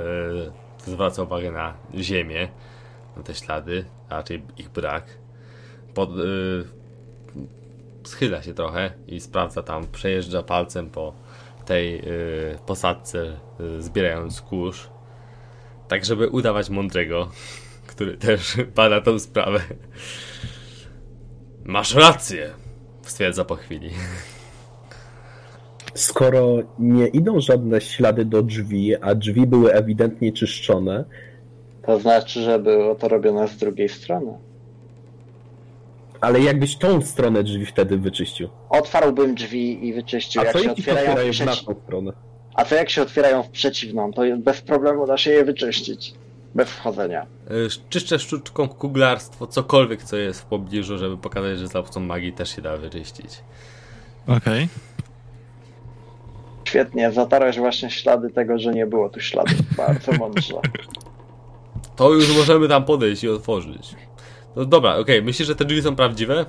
[0.85, 2.47] zwraca uwagę na ziemię,
[3.17, 5.05] na te ślady, a raczej ich brak.
[5.93, 6.13] Pod, e,
[8.03, 11.13] schyla się trochę i sprawdza tam, przejeżdża palcem po
[11.65, 12.03] tej e,
[12.65, 13.19] posadce,
[13.77, 14.89] e, zbierając kurz.
[15.87, 17.29] Tak, żeby udawać mądrego,
[17.87, 19.59] który też bada tą sprawę.
[21.65, 22.49] Masz rację,
[23.01, 23.89] stwierdza po chwili.
[25.93, 31.05] Skoro nie idą żadne ślady do drzwi, a drzwi były ewidentnie czyszczone,
[31.85, 34.33] To znaczy, że było to robione z drugiej strony.
[36.21, 38.49] ale jakbyś tą stronę drzwi wtedy wyczyścił.
[38.69, 40.41] Otwarłbym drzwi i wyczyścił.
[40.41, 41.45] A Jak co się otwierają otwierają w w przeci...
[41.45, 42.11] naszą stronę?
[42.57, 44.13] A co jak się otwierają w przeciwną?
[44.13, 46.13] To jest bez problemu da się je wyczyścić.
[46.55, 47.25] Bez wchodzenia.
[47.51, 52.33] Y, Czyszczę sztuczką kuglarstwo, cokolwiek co jest w pobliżu, żeby pokazać, że za pomocą magii
[52.33, 53.43] też się da wyczyścić.
[54.27, 54.67] Okej.
[56.63, 59.75] Świetnie, zatarłeś właśnie ślady tego, że nie było tu śladów.
[59.77, 60.53] Bardzo mądrze.
[61.95, 63.95] To już możemy tam podejść i otworzyć.
[64.55, 66.45] No dobra, okej, myślisz, że te drzwi są prawdziwe?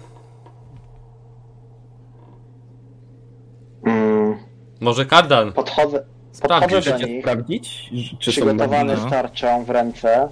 [3.86, 4.38] Mm,
[4.80, 5.52] Może kardan?
[5.52, 6.04] podchodzę,
[6.42, 8.94] podchodzę do nich, sprawdzić, czy są przygotowany magiczne?
[9.02, 9.08] no.
[9.08, 10.28] z tarczą w ręce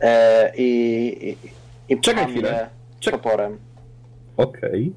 [0.00, 1.36] e, i,
[1.88, 2.70] i, i Czekaj chwilę.
[3.00, 3.58] Czek- toporem.
[4.36, 4.92] Okej.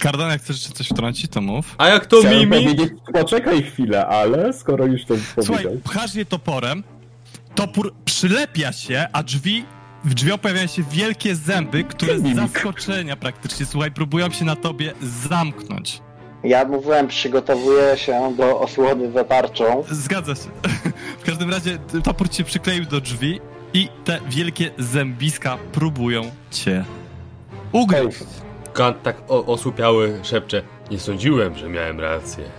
[0.00, 1.74] Kardan, jak chcesz jeszcze coś wtrącić, to mów.
[1.78, 2.76] A jak to Chciałem Mimi?
[3.12, 5.72] poczekaj chwilę, ale skoro już to Słuchaj, powiedział.
[5.84, 6.82] pchasz je toporem,
[7.54, 9.64] topór przylepia się, a drzwi,
[10.04, 14.92] w drzwiach pojawiają się wielkie zęby, które z zaskoczenia praktycznie, słuchaj, próbują się na tobie
[15.02, 16.00] zamknąć.
[16.44, 19.84] Ja mówiłem, przygotowuję się do osłony za tarczą.
[19.90, 20.48] Zgadza się.
[21.20, 23.40] W każdym razie topór cię przykleił do drzwi
[23.74, 26.84] i te wielkie zębiska próbują cię
[27.72, 28.18] ugryźć.
[28.72, 30.62] Kant tak o, osłupiały szepcze.
[30.90, 32.44] Nie sądziłem, że miałem rację.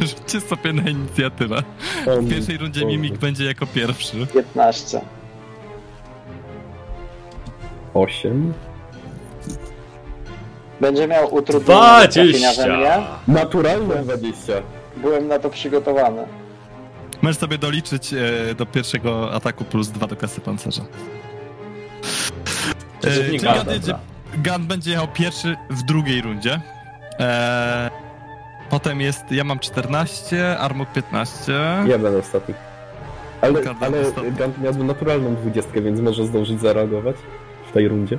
[0.00, 1.62] Rzućcie sobie na inicjatywę.
[2.06, 4.26] W pierwszej rundzie Mimik będzie jako pierwszy.
[4.26, 5.00] 15.
[7.94, 8.52] Osiem.
[10.80, 11.80] Będzie miał utrudnienie
[12.12, 12.76] trafienia we mnie.
[12.76, 13.18] Dwadzieścia!
[13.28, 14.52] Naturalne 20.
[14.96, 16.22] Byłem na to przygotowany.
[17.22, 20.82] Możesz sobie doliczyć e, do pierwszego ataku plus dwa do kasy pancerza.
[23.04, 23.38] E, czyli.
[23.38, 23.94] Gun, jedzie,
[24.44, 26.60] Gun będzie jechał pierwszy w drugiej rundzie.
[27.20, 27.90] E,
[28.70, 31.52] potem jest, ja mam 14, Armok 15.
[31.86, 32.54] Ja będę ostatni.
[33.40, 34.32] Ale, Kardan ale ostatni.
[34.32, 37.16] Gant miał naturalną 20, więc może zdążyć zareagować
[37.70, 38.18] w tej rundzie.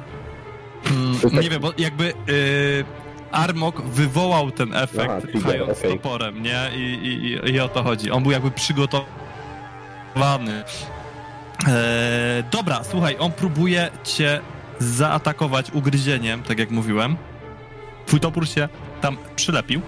[0.86, 2.86] Mm, To tak- Nie wiem, bo jakby y,
[3.32, 6.60] Armok wywołał ten efekt, Aha, trigger, toporem, nie?
[6.76, 8.12] I, i, i, I o to chodzi.
[8.12, 9.04] On był jakby przygotowany.
[11.68, 14.40] E, dobra, słuchaj, on próbuje cię
[14.80, 17.16] zaatakować ugryzieniem, tak jak mówiłem.
[18.06, 18.70] Twój topór się
[19.02, 19.82] tam przylepił.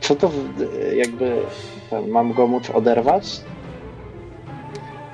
[0.00, 1.42] Co to w- jakby...
[2.08, 3.40] Mam go móc oderwać?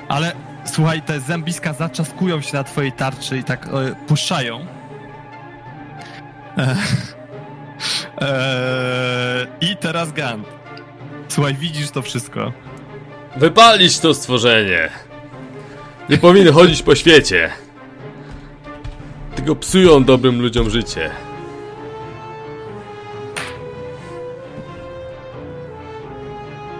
[0.08, 0.32] Ale
[0.68, 4.66] słuchaj, te zębiska zaczaskują się na twojej tarczy i tak e, puszczają.
[6.58, 6.76] E,
[8.20, 10.42] e, I teraz Gan.
[11.28, 12.52] Słuchaj, widzisz to wszystko.
[13.36, 14.90] Wypalić to stworzenie!
[16.08, 17.50] Nie powinny chodzić po świecie.
[19.34, 21.10] Tylko psują dobrym ludziom życie.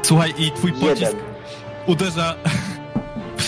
[0.03, 1.17] Słuchaj, i twój pocisk Jeden.
[1.87, 2.35] uderza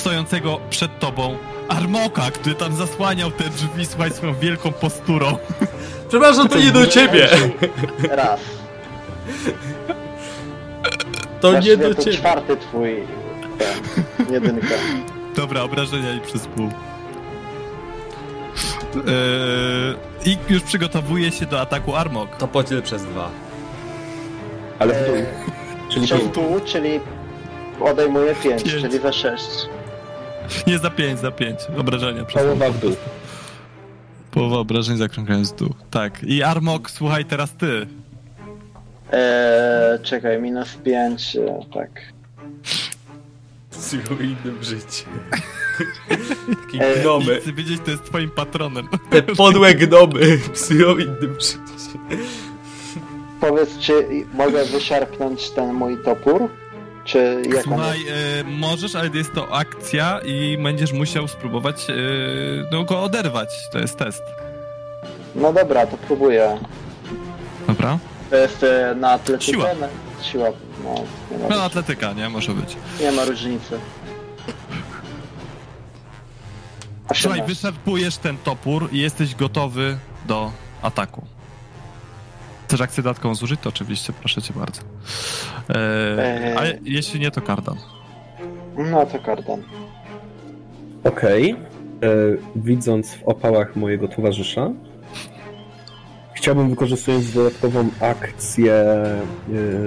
[0.01, 1.37] stojącego przed tobą
[1.69, 5.39] Armoka, który tam zasłaniał te drzwi, słuchaj, swoją wielką posturą.
[6.09, 7.29] Przepraszam, to nie do ciebie!
[8.11, 8.41] Raz.
[11.41, 12.17] To nie do to ciebie.
[12.17, 12.97] czwarty twój...
[13.59, 14.75] Ten, jedynka.
[15.37, 16.69] Dobra, obrażenia i przez pół.
[18.97, 22.37] Eee, I już przygotowuje się do ataku Armok.
[22.37, 23.31] To pociel przez dwa.
[24.79, 25.17] Ale w dół.
[25.89, 26.35] Czyli Przez pięć.
[26.35, 27.01] pół, czyli
[27.81, 28.83] odejmuję 5, Pięć.
[28.83, 29.45] czyli za 6.
[30.67, 31.59] Nie za 5, za 5.
[31.79, 32.97] Obrażenia przez Połowa w dół.
[34.31, 35.75] Połowa obrażeń zakrągając w dół.
[35.91, 36.23] Tak.
[36.25, 37.87] I Armok, słuchaj teraz ty.
[39.13, 41.91] Eee, czekaj, minus 5, e, tak.
[43.71, 45.05] Psują innym życie.
[46.73, 47.41] Takie E, gnomy.
[47.41, 48.89] Chcę wiedzieć, to jest twoim patronem.
[49.11, 51.99] Te podłe gnomy psują innym życie.
[53.41, 53.93] Powiedz, czy
[54.35, 56.49] mogę wyszarpnąć ten mój topór?
[57.11, 61.95] Czy jak Słuchaj, e, możesz, ale jest to akcja i będziesz musiał spróbować e,
[62.73, 63.49] no, go oderwać.
[63.73, 64.23] To jest test.
[65.35, 66.59] No dobra, to próbuję.
[67.67, 67.99] Dobra?
[68.31, 69.53] To jest e, na atletykę?
[69.53, 69.75] Siła.
[69.75, 69.89] Na,
[70.25, 70.49] siła,
[70.85, 70.95] no,
[71.31, 72.29] nie ma, No, atletyka, nie?
[72.29, 72.77] Może być.
[73.01, 73.79] nie ma różnicy.
[77.15, 77.47] Słuchaj, 18.
[77.47, 81.23] wyszarpujesz ten topór i jesteś gotowy do ataku.
[82.71, 83.61] Chcesz akcję dodatkową zużyć?
[83.61, 84.83] To oczywiście, proszę cię bardzo.
[85.71, 86.57] E, Eee.
[86.57, 87.77] ale jeśli nie, to kardan.
[88.77, 89.63] No to kardan.
[91.05, 91.51] Okej.
[91.51, 91.57] E,
[92.57, 94.71] Widząc w opałach mojego towarzysza,
[96.35, 99.15] chciałbym wykorzystując dodatkową akcję e,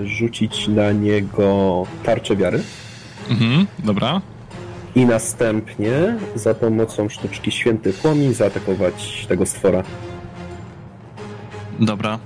[0.05, 2.64] rzucić na niego tarczę wiary
[3.30, 4.22] Mhm, dobra.
[4.95, 9.84] i następnie za pomocą sztuczki święty płomień zaatakować tego stwora.
[11.80, 12.19] Dobra.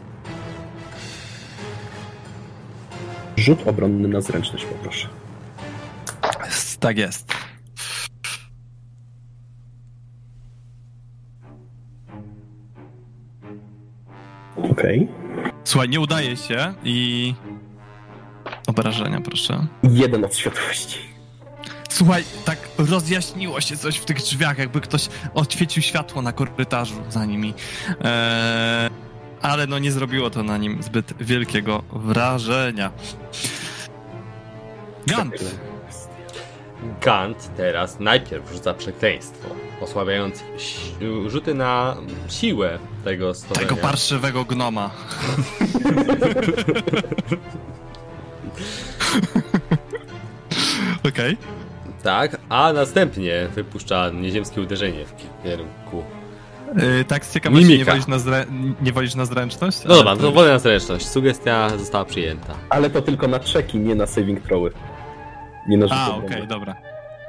[3.37, 5.07] Rzut obronny na zręczność poproszę.
[6.79, 7.33] Tak jest.
[14.71, 15.07] Okej.
[15.63, 17.33] Słuchaj, nie udaje się i...
[18.67, 19.67] Obrażenia, proszę.
[19.83, 20.99] Jeden od światłości.
[21.89, 27.25] Słuchaj, tak rozjaśniło się coś w tych drzwiach, jakby ktoś odświecił światło na korytarzu za
[27.25, 27.53] nimi.
[28.01, 28.89] Eee,
[29.41, 32.91] ale no nie zrobiło to na nim zbyt wielkiego wrażenia.
[35.07, 35.33] Gant!
[37.01, 39.49] Gant teraz najpierw rzuca przekleństwo,
[39.81, 40.43] osłabiając
[41.27, 41.97] rzuty na
[42.29, 43.67] siłę tego stworzenia.
[43.67, 44.89] Tego parszywego gnoma.
[51.09, 51.37] Okej.
[52.03, 56.03] Tak, a następnie wypuszcza nieziemskie uderzenie w kierunku.
[56.75, 57.91] Yy, Tak z ciekawości nie Mimika.
[57.91, 58.45] wolisz, na zre...
[58.81, 59.77] nie wolisz na zręczność?
[59.85, 61.07] No dobra, to wolę na zręczność.
[61.07, 62.53] Sugestia została przyjęta.
[62.69, 64.71] Ale to tylko na czeki, nie na saving throwy.
[65.67, 66.75] Nie na A, okej, dobra.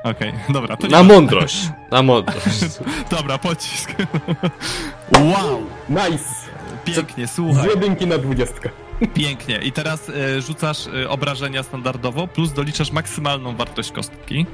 [0.04, 1.68] Okej, dobra, to Na mądrość.
[1.90, 2.60] Na mądrość.
[3.16, 3.90] Dobra, pocisk.
[5.12, 5.60] wow!
[5.88, 6.24] Nice!
[6.84, 7.68] Pięknie, Z słuchaj.
[7.68, 8.70] jedynki na dwudziestkę.
[9.14, 9.58] Pięknie.
[9.58, 14.46] I teraz e, rzucasz e, obrażenia standardowo, plus doliczasz maksymalną wartość kostki.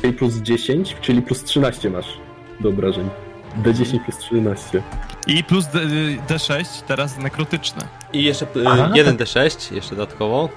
[0.00, 2.06] Czyli plus 10, czyli plus 13 masz
[2.60, 3.08] do obrażeń.
[3.62, 4.82] D10 plus 13.
[5.26, 5.78] I plus D,
[6.28, 7.88] D6, teraz nekrotyczne.
[8.12, 8.90] I jeszcze Aha.
[8.96, 10.48] y, 1d6, jeszcze dodatkowo.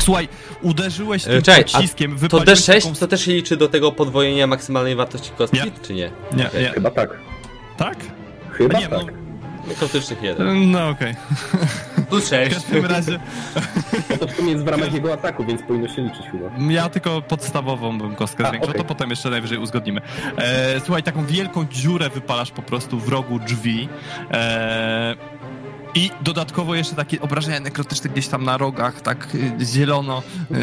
[0.00, 0.28] Słuchaj,
[0.62, 2.94] uderzyłeś tym E, Czekaj, a pociskiem, To wypaliłeś d6 taką...
[2.94, 5.70] to też się liczy do tego podwojenia maksymalnej wartości kostki, Nie.
[5.82, 6.10] czy nie?
[6.32, 6.68] Nie, nie.
[6.70, 7.18] Chyba tak.
[7.76, 7.96] Tak?
[8.50, 9.23] Chyba nie, tak.
[9.68, 10.70] Nekrotycznych 1.
[10.70, 11.14] No okej.
[12.08, 12.54] Plus W 6.
[12.54, 13.18] każdym razie
[14.10, 16.72] No to w sumie jest w ramach jego ataku, więc powinno się liczyć chyba.
[16.72, 18.82] ja tylko podstawową bym kostkę A, zwiększył, okej.
[18.82, 20.00] to potem jeszcze najwyżej uzgodnimy.
[20.36, 23.88] E, słuchaj, taką wielką dziurę wypalasz po prostu w rogu drzwi.
[24.30, 25.16] E,
[25.94, 30.54] I dodatkowo jeszcze takie obrażenia nekrotyczne gdzieś tam na rogach, tak y, zielono, y,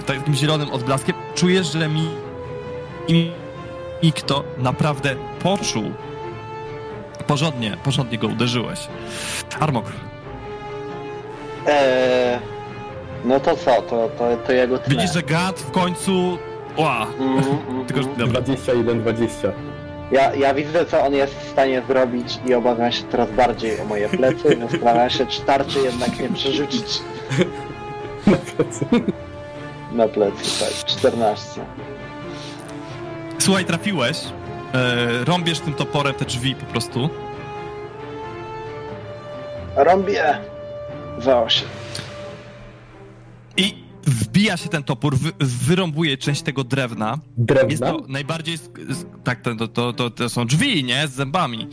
[0.00, 1.14] y, takim zielonym odblaskiem.
[1.34, 2.08] Czujesz, że mi,
[3.08, 3.32] mi,
[4.02, 5.92] mi kto naprawdę poczuł.
[7.26, 8.78] Porządnie, porządnie go uderzyłeś.
[9.60, 9.84] Armok,
[11.66, 12.38] Eee,
[13.24, 14.94] no to co, to, to, to jego tnę.
[14.94, 16.38] widzisz, że gad w końcu...
[16.76, 17.06] Ła!
[17.20, 17.38] Mm,
[17.68, 18.16] mm, Tylko, mm.
[18.16, 18.40] dobra.
[18.40, 19.48] 21, 20.
[20.12, 23.84] Ja, ja widzę, co on jest w stanie zrobić i obawiam się teraz bardziej o
[23.84, 27.00] moje plecy, więc zastanawiam się, czy tarczy jednak nie przerzucić
[28.26, 28.86] Na plecy.
[29.92, 30.64] na plecy.
[30.64, 31.60] Tak, 14.
[33.38, 34.18] Słuchaj, trafiłeś.
[34.74, 37.10] E, rąbiesz tym toporem te drzwi po prostu.
[39.76, 40.38] Rąbię
[41.18, 41.68] za 8.
[43.56, 47.10] I wbija się ten topór, wy, wyrąbuje część tego drewna.
[47.10, 47.86] Jest Drewna?
[47.86, 48.58] to najbardziej.
[49.24, 51.08] Tak, to, to, to, to, są drzwi, nie?
[51.08, 51.68] Z zębami.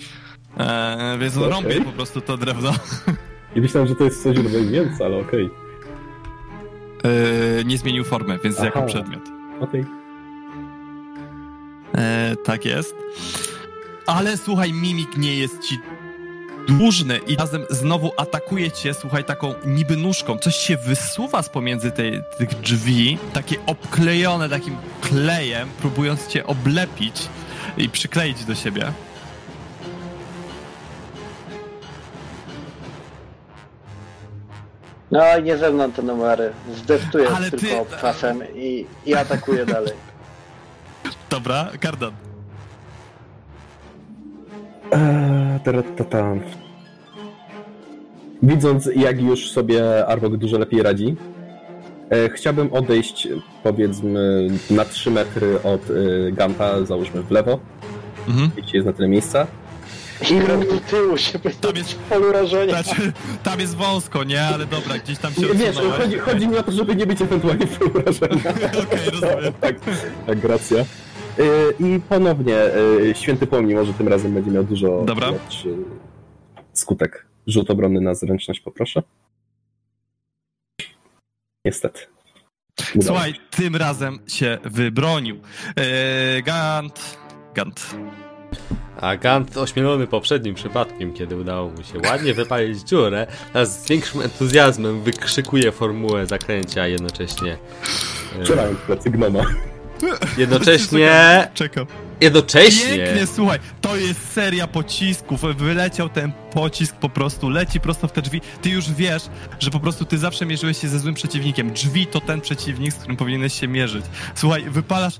[0.57, 2.71] E, więc rąbie po prostu to drewno.
[3.55, 4.37] I myślałem, że to jest coś
[4.71, 5.49] mięsa, ale okej.
[7.59, 8.65] E, nie zmienił formy, więc Aha.
[8.65, 9.23] jako przedmiot.
[9.59, 10.00] Okej.
[11.97, 12.95] E, tak jest.
[14.05, 15.79] Ale słuchaj, mimik nie jest ci
[16.67, 20.37] dłużny i razem znowu atakuje cię, słuchaj, taką niby nóżką.
[20.37, 27.15] Coś się wysuwa z pomiędzy tej, tych drzwi, takie obklejone takim klejem, próbując cię oblepić
[27.77, 28.91] i przykleić do siebie.
[35.11, 36.51] No nie ze mną te numery.
[36.75, 39.93] Zdeftuję Ale tylko ty- obcasem i, i atakuję dalej.
[41.31, 42.11] Dobra, Kardan.
[44.91, 46.41] Eee.
[48.43, 51.15] Widząc, jak już sobie Arbok dużo lepiej radzi,
[52.09, 53.27] e, chciałbym odejść,
[53.63, 57.59] powiedzmy, na 3 metry od e, Ganta, załóżmy w lewo,
[58.27, 58.51] Mhm.
[58.57, 59.47] jeśli jest na tyle miejsca.
[60.31, 62.83] I krok do tyłu, żeby Tam jest- w polu rażenia.
[62.83, 63.11] Znaczy,
[63.43, 64.41] tam jest wąsko, nie?
[64.41, 67.21] Ale dobra, gdzieś tam się Nie, wiesz, chodzi, chodzi mi o to, żeby nie być
[67.21, 68.49] ewentualnie w polu rażenia.
[68.83, 69.53] Okej, rozumiem.
[69.61, 69.75] tak,
[70.27, 70.85] tak, racja.
[71.39, 71.43] E,
[71.79, 75.31] I ponownie, e, Święty Pomni może tym razem będzie miał dużo Dobra.
[75.31, 75.75] lepszy
[76.73, 77.25] skutek.
[77.47, 79.03] Rzut obronny na zręczność poproszę.
[81.65, 81.99] Niestety.
[82.95, 85.39] Udało Słuchaj, tym razem się wybronił.
[85.75, 87.17] Eee, Gant.
[87.55, 87.95] Gant.
[89.01, 94.21] A Gant ośmielony poprzednim przypadkiem, kiedy udało mu się ładnie wypalić dziurę, teraz z większym
[94.21, 97.57] entuzjazmem wykrzykuje formułę zakręcia jednocześnie.
[98.41, 99.43] Strzelałem w plecy gnoma.
[100.37, 101.47] Jednocześnie.
[101.53, 101.85] Czekam.
[102.21, 102.97] Jednocześnie.
[102.97, 105.41] Pięknie, słuchaj, to jest seria pocisków.
[105.57, 108.41] Wyleciał ten pocisk po prostu, leci prosto w te drzwi.
[108.61, 109.23] Ty już wiesz,
[109.59, 111.71] że po prostu ty zawsze mierzyłeś się ze złym przeciwnikiem.
[111.71, 114.05] Drzwi to ten przeciwnik, z którym powinieneś się mierzyć.
[114.35, 115.19] Słuchaj, wypalasz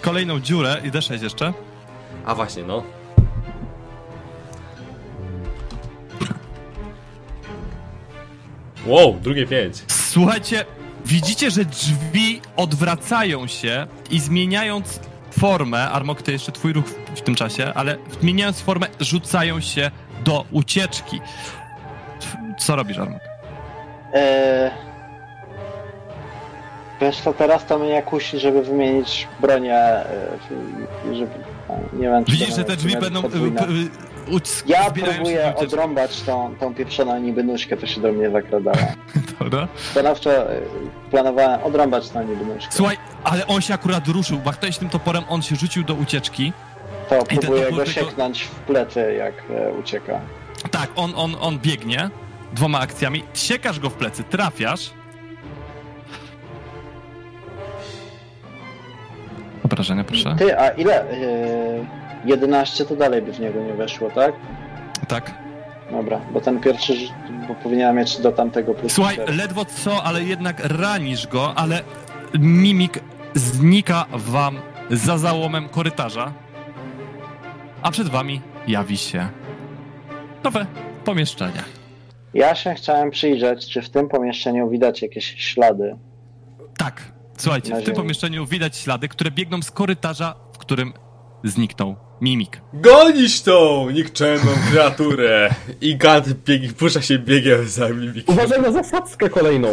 [0.00, 1.52] kolejną dziurę i D6 jeszcze.
[2.24, 2.82] A właśnie, no.
[8.86, 9.76] Wow, drugie pięć.
[9.88, 10.64] Słuchajcie,
[11.04, 15.00] widzicie, że drzwi odwracają się i zmieniając
[15.38, 16.84] formę, Armok, to jeszcze twój ruch
[17.14, 19.90] w, tym czasie, ale zmieniając formę, rzucają się
[20.24, 21.20] do ucieczki.
[22.58, 23.20] Co robisz, Armok?
[24.12, 24.70] Eee...
[27.00, 30.04] Wiesz co, teraz to mnie kusi, żeby wymienić bronię, e,
[31.12, 31.30] żeby...
[31.92, 33.20] Nie wiem, czy Widzisz, to że te drzwi będą...
[33.20, 33.26] y,
[34.28, 38.76] y, uc- Ja próbuję odrąbać tą, tą pieprzoną niby nóżkę, co się do mnie zakradała.
[39.40, 39.68] Dobra.
[39.90, 40.60] Stanowczo e,
[41.10, 42.72] planowałem odrąbać tą niby nóżkę.
[42.72, 46.52] Słuchaj, ale on się akurat ruszył, machnąłeś tym toporem, on się rzucił do ucieczki.
[47.08, 50.20] To próbuję go sieknąć w plecy, jak e, ucieka.
[50.70, 52.10] Tak, on, on, on biegnie
[52.52, 54.90] dwoma akcjami, siekasz go w plecy, trafiasz.
[59.72, 60.36] Obrażenia, proszę.
[60.38, 61.10] Ty, a ile?
[61.10, 64.34] E, 11 to dalej by w niego nie weszło, tak?
[65.08, 65.34] Tak.
[65.90, 66.94] Dobra, bo ten pierwszy,
[67.48, 71.80] bo powinienem mieć do tamtego plus Słuchaj, ledwo co, ale jednak ranisz go, ale
[72.38, 73.00] mimik
[73.34, 74.58] znika wam
[74.90, 76.32] za załomem korytarza.
[77.82, 79.28] A przed wami jawi się
[80.44, 80.66] nowe
[81.04, 81.62] pomieszczenie.
[82.34, 85.96] Ja się chciałem przyjrzeć, czy w tym pomieszczeniu widać jakieś ślady.
[86.78, 87.11] Tak,
[87.42, 90.92] słuchajcie, w tym pomieszczeniu widać ślady, które biegną z korytarza, w którym
[91.44, 92.60] zniknął mimik.
[92.72, 95.50] Gonić tą nikczemną kreaturę!
[95.80, 98.34] I Gant bieg, pusza się biegiem za mimikiem.
[98.34, 99.68] Uważaj na zasadzkę kolejną.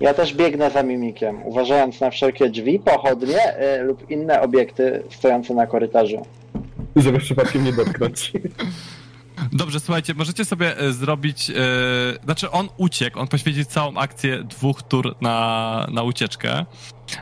[0.00, 5.54] Ja też biegnę za mimikiem, uważając na wszelkie drzwi, pochodnie e, lub inne obiekty stojące
[5.54, 6.26] na korytarzu.
[6.96, 8.32] Żeby przypadkiem nie dotknąć.
[9.52, 11.50] Dobrze, słuchajcie, możecie sobie e, zrobić.
[11.50, 11.54] E,
[12.24, 16.64] znaczy, on uciekł, on poświęcił całą akcję dwóch tur na, na ucieczkę.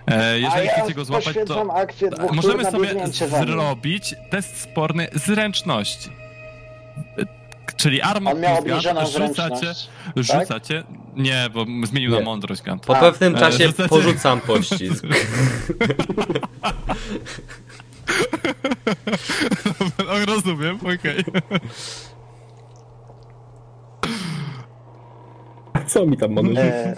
[0.06, 1.30] E, jeżeli A ja chcecie go złapać, to.
[1.40, 3.06] poświęcam akcję dwóch Możemy tur na sobie
[3.44, 6.10] zrobić test sporny zręczności.
[7.18, 7.40] E,
[7.76, 9.88] Czyli armor On miał obniżoną rzucacie, zręczność.
[10.16, 10.84] rzucacie.
[11.16, 12.86] Nie, bo zmienił na mądrość Gant.
[12.86, 15.05] Po A, pewnym e, czasie rzucacie- porzucam pościsk.
[20.26, 21.24] Rozumiem, okej.
[25.90, 26.60] Co mi tam mamy?
[26.60, 26.96] E,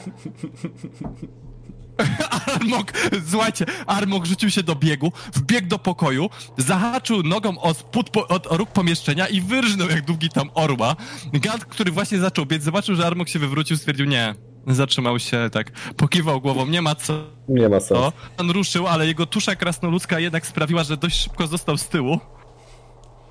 [2.55, 2.93] Armok,
[3.31, 8.47] słuchajcie, Armok rzucił się do biegu, wbiegł do pokoju, zahaczył nogą o, spód po, od,
[8.47, 10.97] o róg pomieszczenia i wyrżnął jak długi tam orła.
[11.33, 14.35] Gant, który właśnie zaczął biec, zobaczył, że Armok się wywrócił, stwierdził nie.
[14.67, 17.25] Zatrzymał się, tak, pokiwał głową, nie ma co.
[17.49, 18.13] Nie ma sensu.
[18.39, 22.21] On ruszył, ale jego tusza krasnoludzka jednak sprawiła, że dość szybko został z tyłu.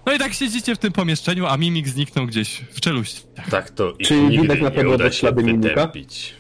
[0.06, 3.22] No i tak siedzicie w tym pomieszczeniu, a Mimik zniknął gdzieś w czeluści.
[3.52, 5.70] Tak to i Czyli nigdy widać na nie pewno uda się ślady mimika?
[5.70, 6.36] wytępić.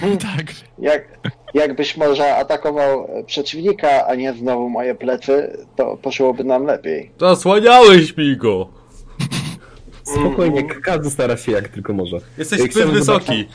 [0.36, 0.46] tak.
[0.78, 1.18] jak,
[1.54, 7.10] jakbyś może atakował przeciwnika, a nie znowu moje plecy, to poszłoby nam lepiej.
[7.20, 8.68] Zasłaniałeś mi go!
[10.14, 12.16] Spokojnie, każdy stara się jak tylko może.
[12.38, 13.48] Jesteś Ej, zbyt chciałbym wysoki.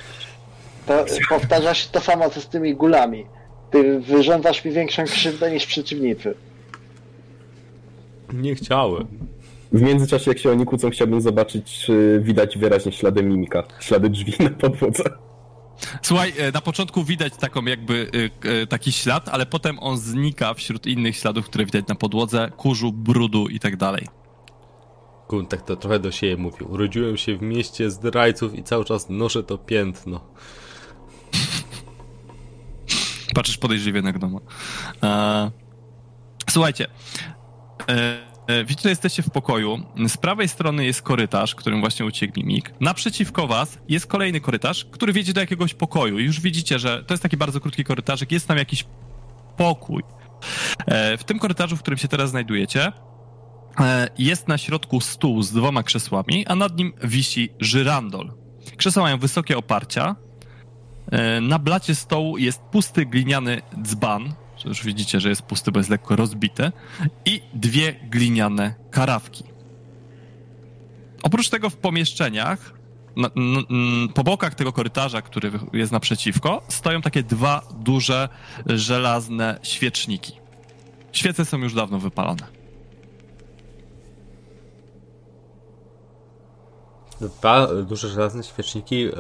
[0.86, 3.26] To powtarza się to samo co z tymi gulami.
[3.72, 6.36] Ty wyrządzasz mi większą krzywdę niż przeciwnicy.
[8.34, 9.08] Nie chciałem.
[9.72, 13.64] W międzyczasie, jak się oni kłócą, chciałbym zobaczyć, czy widać wyraźnie ślady mimika.
[13.80, 15.04] Ślady drzwi na podłodze.
[16.02, 18.12] Słuchaj, e, na początku widać taką jakby
[18.46, 22.52] e, e, taki ślad, ale potem on znika wśród innych śladów, które widać na podłodze,
[22.58, 24.08] kurzu, brudu i tak dalej.
[25.30, 26.72] Gun tak to trochę do siebie mówił.
[26.72, 30.20] Urodziłem się w mieście zdrajców i cały czas noszę to piętno.
[33.36, 34.40] Patrzysz podejrzliwie na gnoma.
[35.04, 35.52] E,
[36.50, 36.88] słuchajcie.
[37.90, 39.80] E, e, widzicie, jesteście w pokoju.
[40.08, 42.74] Z prawej strony jest korytarz, którym właśnie uciekł mimik.
[42.80, 46.20] Naprzeciwko was jest kolejny korytarz, który wiedzie do jakiegoś pokoju.
[46.20, 48.32] Już widzicie, że to jest taki bardzo krótki korytarzek.
[48.32, 48.86] Jest tam jakiś
[49.58, 50.04] pokój.
[50.86, 52.92] E, w tym korytarzu, w którym się teraz znajdujecie,
[54.18, 58.32] jest na środku stół z dwoma krzesłami, a nad nim wisi żyrandol.
[58.78, 60.16] Krzesła mają wysokie oparcia,
[61.42, 64.34] Na blacie stołu jest pusty gliniany dzban.
[64.66, 66.72] Już widzicie, że jest pusty, bo jest lekko rozbity.
[67.26, 69.44] I dwie gliniane karawki.
[71.24, 72.74] Oprócz tego w pomieszczeniach,
[73.16, 73.30] na,
[74.14, 78.30] po bokach tego korytarza, który jest naprzeciwko, stoją takie dwa duże
[78.66, 80.34] żelazne świeczniki.
[81.12, 82.48] Świece są już dawno wypalone.
[87.22, 89.12] Dwa duże żelazne świeczniki yy,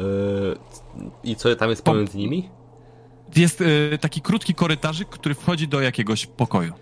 [1.23, 2.49] i co tam jest pomiędzy nimi?
[3.35, 6.73] Jest e, taki krótki korytarzyk, który wchodzi do jakiegoś pokoju.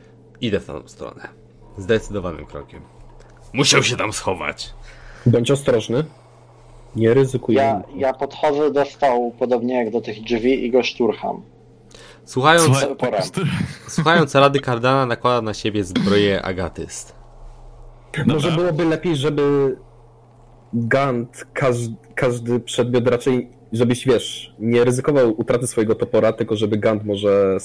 [0.41, 1.27] Idę w tą stronę.
[1.77, 2.81] Zdecydowanym krokiem.
[3.53, 4.73] Musiał się tam schować.
[5.25, 6.03] Bądź ostrożny.
[6.95, 7.83] Nie ryzykujemy.
[7.95, 11.41] Ja, ja podchodzę do stołu, podobnie jak do tych drzwi i go szturcham.
[12.25, 13.21] Słuchając, Słuchaj,
[13.87, 17.15] słuchając rady Kardana nakłada na siebie zbroję Agatyst.
[18.25, 19.77] Może byłoby lepiej, żeby
[20.73, 27.05] Gant, każdy, każdy przedmiot raczej, żebyś wiesz, nie ryzykował utraty swojego topora, tylko żeby Gant
[27.05, 27.57] może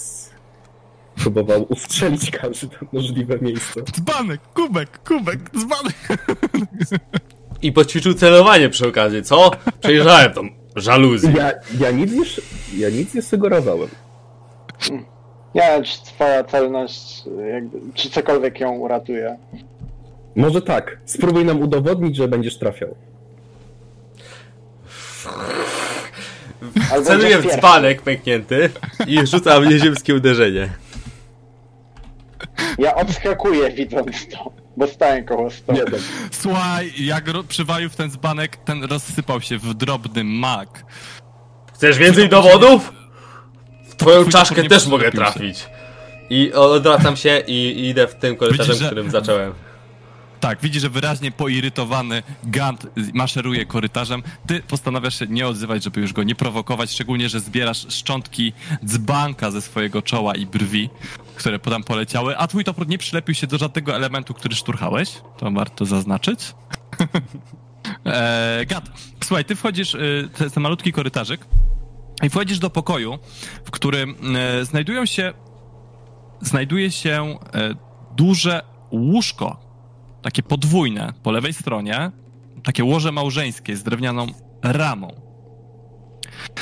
[1.17, 3.83] próbował ustrzelić każde możliwe miejsce.
[3.83, 5.97] Dzbanek, kubek, kubek, dzbanek.
[7.63, 9.51] I poćwiczył celowanie przy okazji, co?
[9.81, 11.33] Przejrzałem tą żaluzję.
[11.37, 12.45] Ja, ja, nic, nie, sz-
[12.77, 13.89] ja nic nie sugerowałem.
[15.55, 17.23] Nie wiem, czy twoja celność,
[17.53, 19.37] jakby, czy cokolwiek ją uratuje.
[20.37, 22.95] Może tak, spróbuj nam udowodnić, że będziesz trafiał.
[26.93, 28.71] Albo Celuję w dzbanek pęknięty
[29.07, 30.69] i rzucam nieziemskie uderzenie.
[32.79, 35.79] Ja odskakuję widząc to, bo stałem koło stołu.
[36.31, 40.85] Słuchaj, jak przywalił w ten dzbanek, ten rozsypał się w drobny mak.
[41.75, 42.93] Chcesz więcej dowodów?
[43.89, 45.33] W twoją Twój czaszkę też mogę przyczepił się.
[45.33, 45.67] trafić.
[46.31, 49.53] I odwracam się i i idę w tym korytarzem, Widzisz, że- którym zacząłem.
[50.47, 54.23] Tak, widzi, że wyraźnie poirytowany Gant maszeruje korytarzem.
[54.47, 58.53] Ty postanawiasz się nie odzywać, żeby już go nie prowokować, szczególnie, że zbierasz szczątki
[58.85, 60.91] dzbanka ze swojego czoła i brwi,
[61.37, 65.13] które tam poleciały, a twój topór nie przylepił się do żadnego elementu, który szturchałeś.
[65.39, 66.41] To warto zaznaczyć.
[68.05, 68.91] e, Gant,
[69.25, 71.47] słuchaj, ty wchodzisz, y, jest ten malutki korytarzyk
[72.23, 73.19] i wchodzisz do pokoju,
[73.65, 75.33] w którym e, znajdują się
[76.41, 77.75] znajduje się e,
[78.17, 79.66] duże łóżko,
[80.27, 82.11] takie podwójne po lewej stronie,
[82.65, 84.27] takie łoże małżeńskie z drewnianą
[84.63, 85.15] ramą.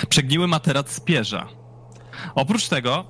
[0.08, 1.48] Przegniły materac z pierza.
[2.34, 3.04] Oprócz tego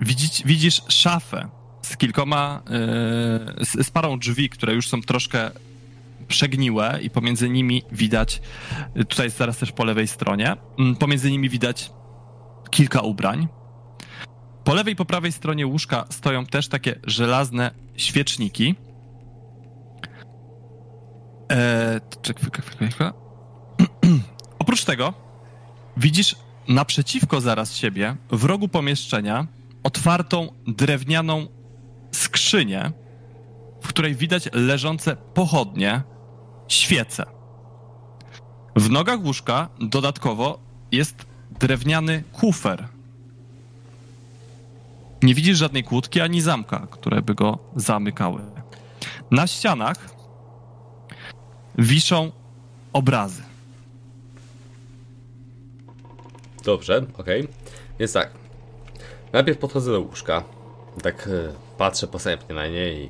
[0.00, 1.48] widzisz, widzisz szafę
[1.82, 5.50] z kilkoma, e, z, z parą drzwi, które już są troszkę
[6.28, 8.40] przegniłe i pomiędzy nimi widać,
[9.08, 10.56] tutaj jest zaraz też po lewej stronie,
[10.98, 11.92] pomiędzy nimi widać
[12.70, 13.48] kilka ubrań.
[14.64, 18.74] Po lewej i po prawej stronie łóżka stoją też takie żelazne świeczniki.
[21.50, 22.00] Eee.
[24.58, 25.14] Oprócz tego
[25.96, 26.36] widzisz
[26.68, 29.46] naprzeciwko zaraz siebie, w rogu pomieszczenia,
[29.82, 31.46] otwartą drewnianą
[32.12, 32.92] skrzynię,
[33.82, 36.02] w której widać leżące pochodnie,
[36.68, 37.24] świece.
[38.76, 40.60] W nogach łóżka dodatkowo
[40.92, 41.26] jest
[41.60, 42.88] drewniany kufer,
[45.22, 48.42] nie widzisz żadnej kłódki ani zamka, które by go zamykały.
[49.30, 50.19] Na ścianach
[51.78, 52.32] wiszą
[52.92, 53.42] obrazy.
[56.64, 57.48] Dobrze, okej.
[57.98, 58.30] Więc tak.
[59.32, 60.44] Najpierw podchodzę do łóżka.
[61.02, 63.08] Tak e, patrzę posępnie na nie i...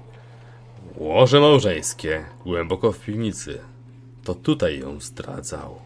[0.97, 3.61] Łoże małżeńskie, głęboko w piwnicy.
[4.25, 5.79] To tutaj ją zdradzał.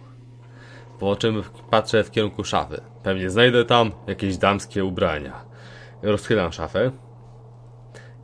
[0.98, 2.80] Po czym patrzę w kierunku szafy.
[3.02, 5.44] Pewnie znajdę tam jakieś damskie ubrania.
[6.02, 6.90] Rozchylam szafę.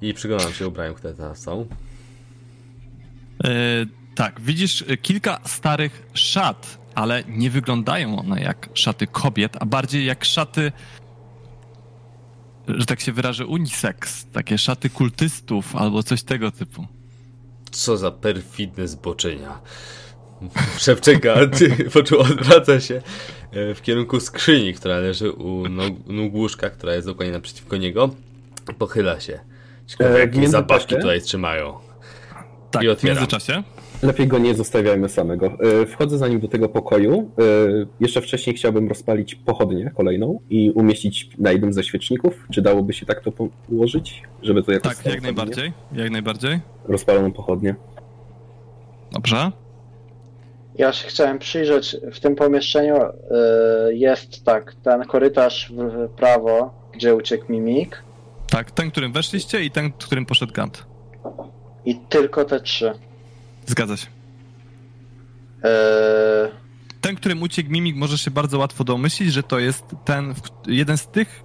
[0.00, 1.66] I przyglądam się ubraniom, które tam są.
[3.44, 3.50] E,
[4.14, 10.06] tak, widzisz e, kilka starych szat, ale nie wyglądają one jak szaty kobiet, a bardziej
[10.06, 10.72] jak szaty,
[12.68, 14.26] że tak się wyrażę, unisex.
[14.32, 16.86] Takie szaty kultystów albo coś tego typu.
[17.70, 19.60] Co za perfidne zboczenia.
[20.78, 21.34] Szewczeka,
[21.92, 23.02] po czym odwraca się
[23.52, 28.10] e, w kierunku skrzyni, która leży u nóg, nóg łóżka, która jest dokładnie naprzeciwko niego.
[28.78, 29.40] Pochyla się.
[29.86, 31.78] Ciekawe, E, jakie zabawki tutaj trzymają.
[32.70, 33.62] Tak, I w międzyczasie.
[34.02, 35.46] Lepiej go nie zostawiajmy samego.
[35.82, 37.30] E, Wchodzę za nim do tego pokoju.
[37.38, 37.42] E,
[38.00, 42.46] Jeszcze wcześniej chciałbym rozpalić pochodnię kolejną i umieścić na jednym ze świeczników.
[42.52, 43.32] Czy dałoby się tak to
[43.68, 45.72] ułożyć, żeby to jakoś Tak, jak najbardziej.
[45.92, 46.60] Jak najbardziej.
[46.84, 47.74] Rozpaloną pochodnię.
[49.12, 49.52] Dobrze.
[50.78, 53.10] Ja się chciałem przyjrzeć, w tym pomieszczeniu y,
[53.96, 58.02] jest tak, ten korytarz w, w prawo, gdzie uciekł mimik
[58.50, 60.86] Tak, ten, którym weszliście i ten, którym poszedł Gant.
[61.84, 62.92] i tylko te trzy.
[63.70, 64.06] Zgadza się.
[64.06, 65.70] Y,
[67.00, 70.98] Ten, którym uciekł Mimik, możesz się bardzo łatwo domyślić, że to jest ten, w- jeden
[70.98, 71.42] z tych,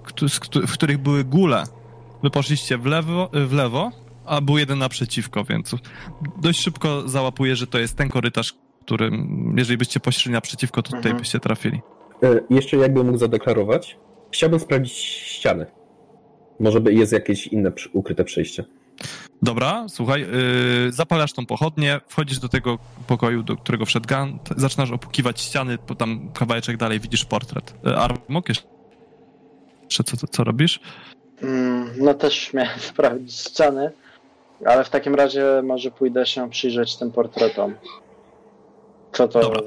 [0.66, 1.64] w których były gule.
[2.22, 3.90] Wy poszliście w lewo, w lewo,
[4.24, 5.74] a był jeden naprzeciwko, więc
[6.42, 8.54] dość szybko załapuję, że to jest ten korytarz,
[8.84, 11.16] którym, jeżeli byście poszli naprzeciwko, to tutaj Mhm.
[11.18, 11.80] byście trafili.
[12.22, 13.96] E, Jeszcze jakbym mógł zadeklarować,
[14.32, 15.66] chciałbym sprawdzić ściany.
[16.60, 18.64] Może by jest jakieś inne ukryte przejście.
[19.42, 24.90] Dobra, słuchaj, yy, zapalasz tą pochodnię, wchodzisz do tego pokoju, do którego wszedł Gant, zaczynasz
[24.90, 27.74] opukiwać ściany, bo tam kawałeczek dalej widzisz portret.
[27.84, 30.80] Yy, Armok, jeszcze co, co, co robisz?
[31.42, 33.92] mm, no też miałem sprawdzić ściany,
[34.66, 37.74] ale w takim razie może pójdę się przyjrzeć tym portretom.
[39.12, 39.60] Co to Dobra.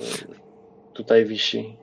[0.94, 1.76] tutaj wisi?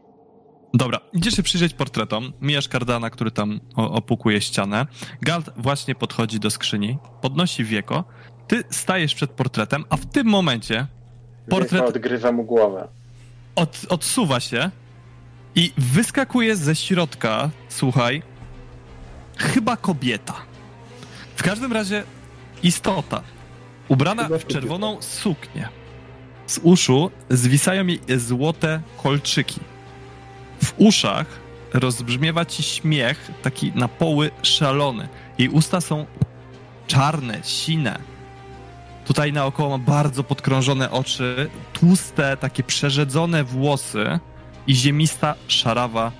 [0.74, 4.86] Dobra, idziesz się przyjrzeć portretom, mijasz kardana, który tam opukuje ścianę.
[5.22, 8.04] Galt właśnie podchodzi do skrzyni, podnosi wieko,
[8.48, 10.86] ty stajesz przed portretem, a w tym momencie
[11.48, 11.82] Portret- Portret...
[11.82, 12.88] Odgryza mu głowę.
[13.56, 14.70] od, odsuwa się
[15.54, 18.22] i wyskakuje ze środka, słuchaj,
[19.36, 20.34] chyba kobieta.
[21.36, 22.02] W każdym razie
[22.62, 23.22] istota,
[23.88, 25.68] ubrana w czerwoną suknię.
[26.46, 29.60] Z uszu zwisają jej złote kolczyki.
[30.66, 31.26] W uszach
[31.74, 35.08] rozbrzmiewa ci śmiech, taki na poły szalony.
[35.38, 36.06] Jej usta są
[36.86, 37.98] czarne, sine.
[39.06, 44.18] Tutaj naokoło ma bardzo podkrążone oczy, tłuste, takie przerzedzone włosy
[44.66, 46.12] i ziemista, szarawa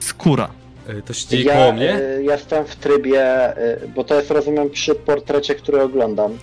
[0.00, 0.48] skóra.
[0.88, 1.94] E, To siedzi Ja koło mnie?
[1.98, 6.38] y, jestem w trybie, y, bo to jest rozumiem przy portrecie, który oglądam.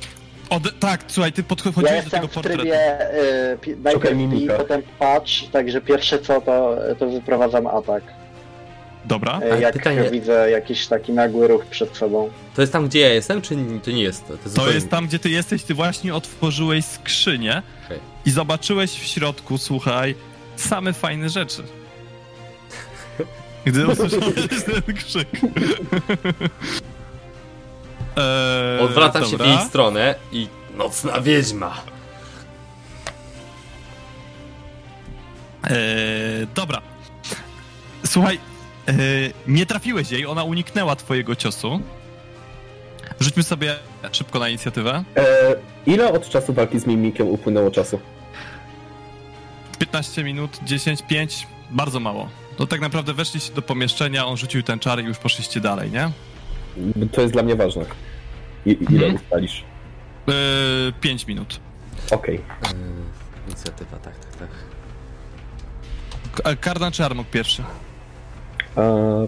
[0.49, 2.57] Od, tak, słuchaj, ty Ja podchodziłeś do jestem tego w portretu.
[2.59, 3.11] trybie
[3.53, 4.53] y, pi- najpierw bij, mimika.
[4.57, 8.03] potem patrz, także pierwsze co to, to wyprowadzam atak.
[9.05, 9.39] Dobra.
[9.43, 12.29] Y, Ale Jak pytanie- widzę jakiś taki nagły ruch przed sobą.
[12.55, 14.33] To jest tam, gdzie ja jestem, czy to nie jest to?
[14.37, 17.99] To jest, To jest tam, gdzie ty jesteś, ty właśnie otworzyłeś skrzynię Okej.
[18.25, 20.15] i zobaczyłeś w środku, słuchaj,
[20.55, 21.63] same fajne rzeczy.
[23.65, 24.35] Gdy usłyszałeś
[24.85, 25.27] ten krzyk.
[28.17, 29.45] Eee, Odwracam się w dobra.
[29.47, 31.77] jej stronę i nocna wiedźma.
[35.63, 36.81] Eee, dobra.
[38.05, 38.39] Słuchaj,
[38.87, 38.95] eee,
[39.47, 41.79] nie trafiłeś jej, ona uniknęła twojego ciosu.
[43.19, 43.75] Rzućmy sobie
[44.11, 45.03] szybko na inicjatywę.
[45.17, 45.23] E,
[45.85, 47.99] ile od czasu walki z mimikiem upłynęło czasu?
[49.79, 52.29] 15 minut, 10, 5, bardzo mało.
[52.59, 56.11] No tak naprawdę weszliście do pomieszczenia, on rzucił ten czar i już poszliście dalej, nie?
[57.11, 57.85] To jest dla mnie ważne.
[58.65, 59.15] I, ile Mhm.
[59.15, 59.63] ustalisz?
[60.27, 61.59] Eee, 5 minut.
[62.11, 62.35] Okej.
[62.35, 62.41] Yy,
[63.47, 64.49] inicjatywa, tak, tak, tak.
[66.43, 67.63] K- Kardan czy Armok pierwszy?
[68.75, 69.27] Okay.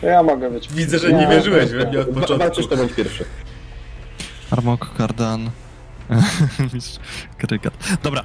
[0.00, 0.68] To ja mogę być.
[0.72, 2.38] Widzę, że nie wierzyłeś we mnie od początku.
[2.38, 3.24] Walczysz to bądź pierwszy.
[4.50, 5.50] Armok, Kardan...
[8.02, 8.24] Dobra.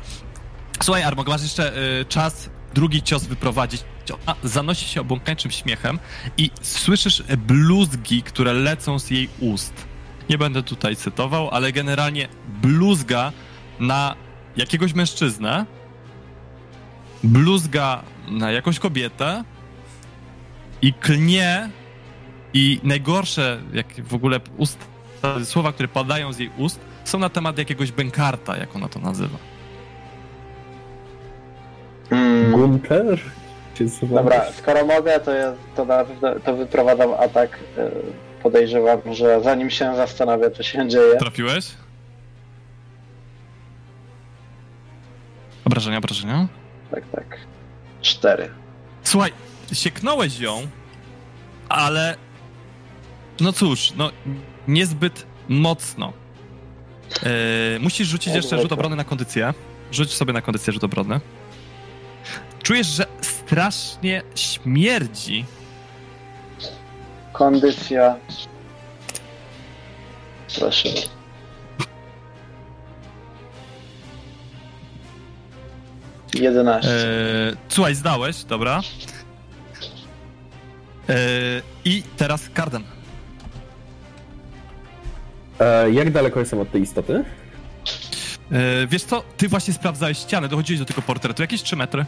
[0.83, 3.83] Słuchaj, Armok, masz jeszcze y, czas drugi cios wyprowadzić.
[4.13, 5.99] Ona zanosi się obłąkańczym śmiechem
[6.37, 9.73] i słyszysz bluzgi, które lecą z jej ust.
[10.29, 12.27] Nie będę tutaj cytował, ale generalnie
[12.61, 13.31] bluzga
[13.79, 14.15] na
[14.57, 15.65] jakiegoś mężczyznę,
[17.23, 19.43] bluzga na jakąś kobietę
[20.81, 21.69] i klnie
[22.53, 24.79] i najgorsze, jak w ogóle ust,
[25.43, 29.37] słowa, które padają z jej ust, są na temat jakiegoś bękarta, jak ona to nazywa.
[32.11, 33.19] Mm, Gunter?
[34.03, 36.05] Dobra, skoro mogę, to, ja, to, na
[36.45, 37.59] to wyprowadzam atak.
[37.77, 37.91] y,
[38.43, 41.15] Podejrzewam, że zanim się zastanowię, co się dzieje.
[41.17, 41.65] Trafiłeś?
[45.65, 46.47] Obrażenia, obrażenia.
[46.91, 47.37] Tak, tak.
[48.01, 48.49] Cztery.
[49.03, 49.31] Słuchaj,
[49.73, 50.67] sieknąłeś ją,
[51.69, 52.15] ale
[53.39, 54.11] no cóż, no
[54.67, 56.13] niezbyt mocno.
[57.23, 57.29] Yy,
[57.79, 59.53] musisz rzucić jeszcze rzut obrony na kondycję.
[59.91, 61.19] Rzuć sobie na kondycję rzut obrony.
[62.63, 63.05] Czujesz, że
[63.45, 65.45] strasznie śmierdzi.
[67.33, 68.15] Kondycja.
[70.59, 70.89] Proszę.
[76.33, 76.89] Jedenaście.
[76.89, 78.81] Yy, słuchaj, zdałeś, dobra.
[81.07, 81.15] Yy,
[81.85, 82.83] I teraz Karden.
[85.59, 87.23] E, jak daleko jestem od tej istoty?
[88.51, 92.05] E, wiesz co, ty właśnie sprawdzałeś ścianę, dochodziłeś do tego portretu, jakieś 3 metry.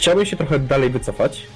[0.00, 1.46] Chciałbym się trochę dalej wycofać,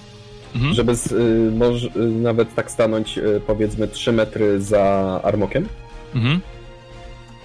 [0.54, 0.74] Mhm.
[0.74, 4.82] żeby z, y, może, y, nawet tak stanąć y, powiedzmy 3 metry za
[5.24, 5.68] Armokiem.
[6.14, 6.40] Mhm.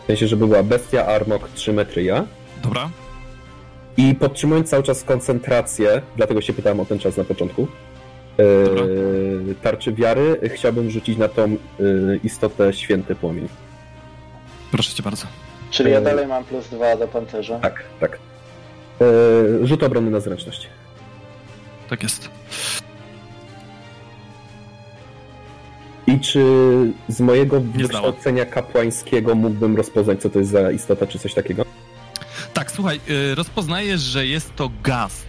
[0.03, 2.25] W sensie, żeby była bestia, Armok, 3 metry ja.
[2.63, 2.89] Dobra.
[3.97, 7.67] I podtrzymując cały czas koncentrację, dlatego się pytałem o ten czas na początku,
[8.65, 8.83] Dobra.
[8.85, 11.49] yy, tarczy wiary, chciałbym rzucić na tą
[11.79, 13.47] yy, istotę święty płomień.
[14.71, 15.25] Proszę cię bardzo.
[15.71, 17.59] Czyli ja E, dalej mam plus dwa do pancerza.
[17.59, 18.19] Tak, tak.
[19.63, 20.67] Rzut obrony na zręczność.
[21.89, 22.29] Tak jest.
[26.07, 26.43] I czy
[27.07, 31.65] z mojego wykształcenia kapłańskiego mógłbym rozpoznać, co to jest za istota, czy coś takiego?
[32.53, 35.27] Tak, słuchaj, y, rozpoznajesz, że jest to gast.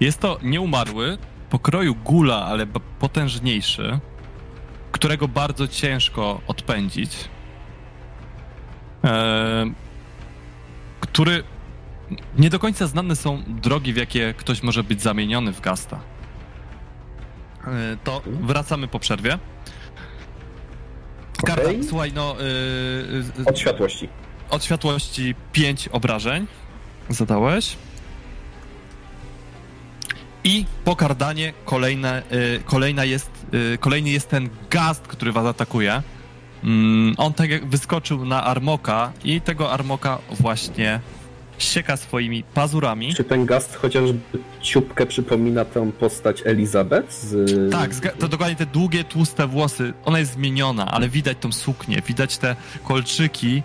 [0.00, 1.18] Jest to nieumarły,
[1.50, 2.66] pokroju gula, ale
[2.98, 3.98] potężniejszy,
[4.92, 7.10] którego bardzo ciężko odpędzić.
[9.04, 9.72] E,
[11.00, 11.44] który
[12.38, 16.00] nie do końca znane są drogi, w jakie ktoś może być zamieniony w gasta.
[17.66, 19.38] E, to wracamy po przerwie.
[21.46, 21.84] Karta, Okej.
[21.84, 22.36] słuchaj, no.
[22.40, 24.08] y, y, Od światłości.
[24.50, 26.46] od światłości 5 obrażeń
[27.08, 27.76] zadałeś.
[30.44, 33.30] I po kardanie kolejne, y, kolejna jest,
[33.74, 36.02] y, kolejny jest ten gast, który was atakuje.
[36.64, 41.00] Mm, on tak jak wyskoczył na Armoka i tego Armoka właśnie
[41.58, 43.14] sieka swoimi pazurami.
[43.14, 44.18] Czy ten gast chociażby
[44.60, 47.12] ciupkę przypomina tę postać Elizabeth?
[47.12, 47.72] Z...
[47.72, 49.92] Tak, to dokładnie te długie, tłuste włosy.
[50.04, 53.62] Ona jest zmieniona, ale widać tą suknię, widać te kolczyki.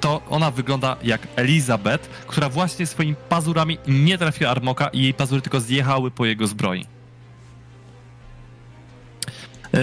[0.00, 5.42] To ona wygląda jak Elizabeth, która właśnie swoimi pazurami nie trafiła Armoka i jej pazury
[5.42, 6.86] tylko zjechały po jego zbroi.
[9.72, 9.80] Eee,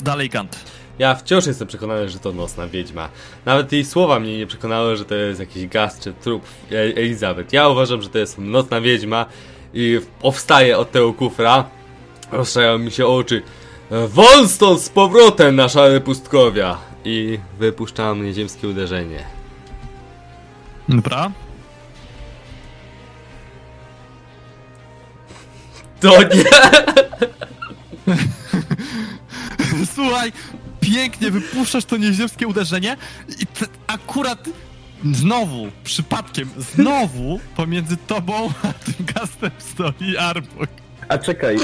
[0.00, 0.64] dalej Gant.
[0.98, 3.08] Ja wciąż jestem przekonany, że to nocna wiedźma.
[3.44, 6.42] Nawet jej słowa mnie nie przekonały, że to jest jakiś gaz czy trup
[6.72, 7.52] E- Elizabeth.
[7.52, 9.26] Ja uważam, że to jest nocna wiedźma
[9.74, 11.64] i powstaję od tego kufra.
[12.32, 13.42] Rozszerzają mi się oczy.
[14.08, 16.78] Wol stąd z powrotem na szale pustkowia!
[17.04, 19.24] I wypuszczam nieziemskie uderzenie.
[20.88, 21.30] Dobra.
[26.00, 26.44] To nie!
[29.94, 30.32] Słuchaj,
[30.94, 32.96] pięknie wypuszczasz to nieziemskie uderzenie
[33.40, 33.46] i
[33.86, 34.44] akurat
[35.12, 40.68] znowu, przypadkiem, znowu pomiędzy tobą a tym gastem stoi Arbok.
[41.08, 41.56] A czekaj,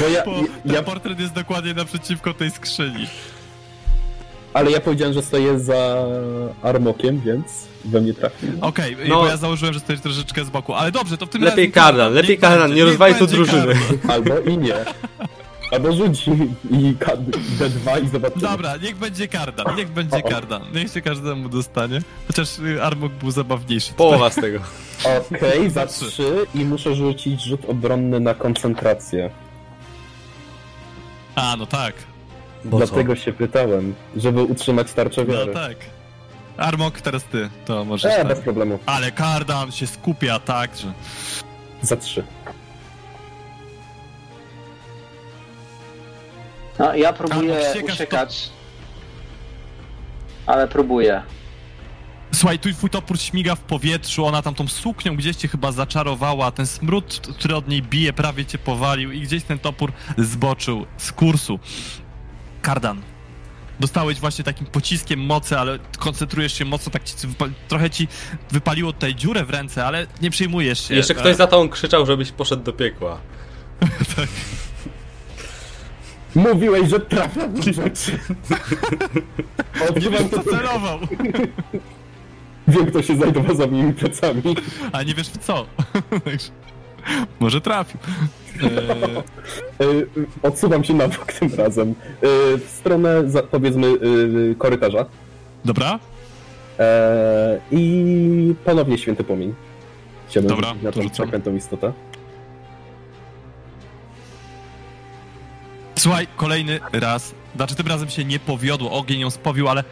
[0.00, 0.32] bo ja, Bo
[0.64, 3.06] ja, ten portret jest dokładnie naprzeciwko tej skrzyni.
[4.54, 6.04] ale ja powiedziałem, że stoję za
[6.62, 7.44] Armokiem, więc
[7.84, 8.46] we mnie trafi.
[8.60, 9.14] Okej, No.
[9.16, 12.12] bo ja założyłem, że stoisz troszeczkę z boku, ale dobrze, to w tym Lepiej kardan,
[12.12, 13.74] lepiej kardan, nie rozwaj tu drużyny.
[14.08, 14.74] Albo i nie.
[15.72, 16.30] Albo rzuci
[16.70, 17.12] i K-
[17.58, 18.42] D2 i zobaczymy.
[18.42, 20.62] Dobra, niech będzie kardan, niech będzie kardan.
[20.74, 22.00] Niech się każdemu dostanie.
[22.26, 23.92] Chociaż y, Armok był zabawniejszy.
[23.92, 24.58] Połowa z tego.
[25.34, 26.06] Okej, za Trzy.
[26.10, 26.24] 3
[26.54, 29.30] i muszę rzucić rzut obronny na koncentrację.
[31.34, 31.94] A, no tak.
[32.64, 35.52] Bo Dlatego się pytałem, żeby utrzymać tarczę No wiary.
[35.54, 35.76] tak.
[36.56, 38.26] Armok, teraz ty, to możesz E, tak.
[38.28, 38.78] bez problemu.
[38.86, 40.92] Ale kardan się skupia tak, że...
[41.82, 42.24] Za 3.
[46.82, 48.50] No, ja próbuję Albo siekasz uciekać.
[50.46, 51.22] Ale próbuję.
[52.34, 56.50] Słuchaj, tu twój topór śmiga w powietrzu, ona tam tą suknią gdzieś cię chyba zaczarowała,
[56.50, 61.12] ten smród, który od niej bije, prawie cię powalił i gdzieś ten topór zboczył z
[61.12, 61.58] kursu.
[62.62, 63.02] Kardan.
[63.80, 67.14] Dostałeś właśnie takim pociskiem mocy, ale koncentrujesz się mocno, tak ci,
[67.68, 68.08] trochę ci
[68.50, 70.94] wypaliło tutaj dziurę w ręce, ale nie przejmujesz się.
[70.94, 73.18] Jeszcze ktoś za tą krzyczał, żebyś poszedł do piekła.
[76.34, 78.18] Mówiłeś, że trafiam w rzeczy.
[80.10, 80.98] Wiesz, to, celował,
[82.68, 84.42] wiem, kto się znajdował za moimi plecami.
[84.92, 85.66] a nie wiesz w co.
[87.40, 88.00] Może trafił.
[89.80, 90.06] Eee,
[90.42, 91.88] Odsuwam się na bok tym razem.
[91.90, 91.94] Y,
[92.58, 95.06] W stronę, powiedzmy, y, korytarza.
[95.64, 95.98] dobra,
[96.78, 99.54] E, I ponownie święty płomień.
[100.28, 101.92] Chciałbym Dobra, na to tą przeklętą istotę.
[106.02, 107.34] Słuchaj, kolejny raz.
[107.56, 109.84] Znaczy tym razem się nie powiodło, ogień ją spowił, ale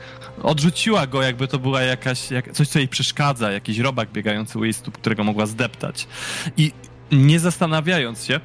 [0.42, 4.64] odrzuciła go, jakby to była jakaś, jak, coś, co jej przeszkadza, jakiś robak biegający u
[4.64, 6.06] jej stóp, którego mogła zdeptać.
[6.56, 6.72] I
[7.12, 8.40] nie zastanawiając się,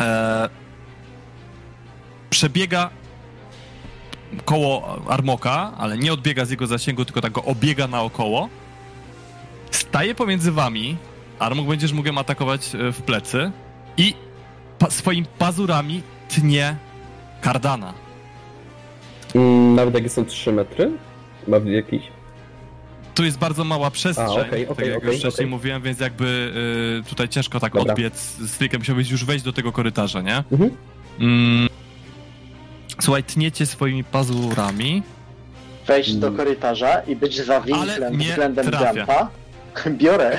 [0.00, 0.48] e,
[2.30, 2.90] przebiega
[4.44, 8.48] koło Armoka, ale nie odbiega z jego zasięgu, tylko tak go obiega naokoło.
[9.70, 10.96] Staje pomiędzy wami.
[11.38, 13.52] Armok będziesz mógł atakować e, w plecy
[13.96, 14.14] i
[14.78, 16.02] pa- swoimi pazurami
[16.34, 16.76] tnie
[17.40, 17.94] kardana.
[19.34, 20.90] Mm, nawet jak są 3 metry?
[21.48, 22.02] Ma jakiś?
[23.14, 26.00] Tu jest bardzo mała przestrzeń, A, okej, tak okej, jak okej, już wcześniej mówiłem, więc
[26.00, 26.52] jakby
[27.06, 27.92] y, tutaj ciężko tak Dobra.
[27.92, 28.80] odbiec z trikiem.
[28.80, 30.44] Musiałbyś już wejść do tego korytarza, nie?
[30.52, 30.70] Mhm.
[31.20, 31.68] Mm.
[33.00, 35.02] Słuchaj, tniecie swoimi pazurami.
[35.86, 36.36] Wejść do Mm.
[36.36, 38.94] korytarza i być za Ale winklem nie względem trafia.
[38.94, 39.28] Gampa.
[40.00, 40.38] Biorę.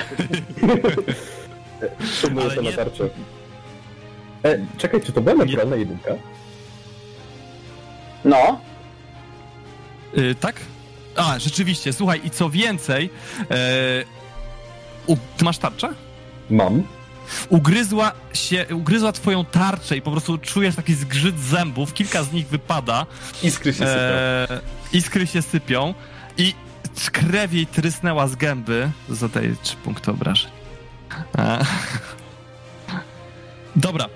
[2.40, 3.08] Ale to na tarczę.
[4.44, 6.10] E, czekaj, czy to była naturalna jedynka?
[8.24, 8.60] No,
[10.18, 10.56] Y, tak?
[11.16, 13.10] A, rzeczywiście, słuchaj, i co więcej,
[13.50, 14.04] e,
[15.06, 15.88] u, ty masz tarczę?
[16.50, 16.82] Mam.
[17.48, 22.48] Ugryzła się, ugryzła twoją tarczę i po prostu czujesz taki zgrzyt zębów, kilka z nich
[22.48, 23.06] wypada,
[23.42, 23.90] Iskry się sypią.
[23.92, 24.60] e,
[24.92, 25.94] iskry się sypią
[26.38, 26.54] i
[27.12, 28.90] krew jej trysnęła z gęby.
[29.08, 30.50] Zadaję 3 punkty obrażeń.
[31.38, 31.58] E.
[33.76, 34.08] Dobra.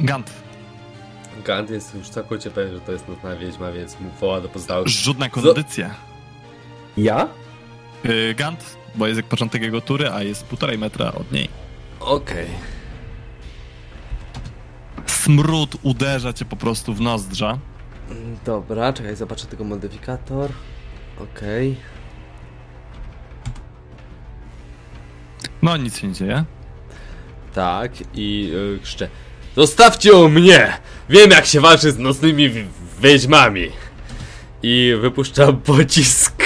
[0.00, 0.30] Gant,
[1.44, 4.88] Gant jest już całkowicie pewien, że to jest nocna wiedźma, więc mu woła do pozostałych.
[4.88, 5.90] rzut na kondycję.
[6.96, 7.28] Ja?
[8.04, 11.48] Y, Gant, bo jest jak początek jego tury, a jest półtorej metra od niej.
[12.00, 12.46] Okej.
[15.06, 17.58] Smród uderza cię po prostu w nozdrza.
[18.44, 20.50] Dobra, czekaj, zobaczę tego modyfikator.
[21.20, 21.76] Okej.
[25.62, 26.44] No nic się nie dzieje.
[27.54, 29.08] Tak, i y, krzyczę.
[29.56, 30.72] Zostawcie o mnie!
[31.08, 32.64] Wiem jak się walczy z nocnymi wi-
[33.00, 33.68] wiedźmami!
[34.62, 36.42] I wypuszczam pocisk.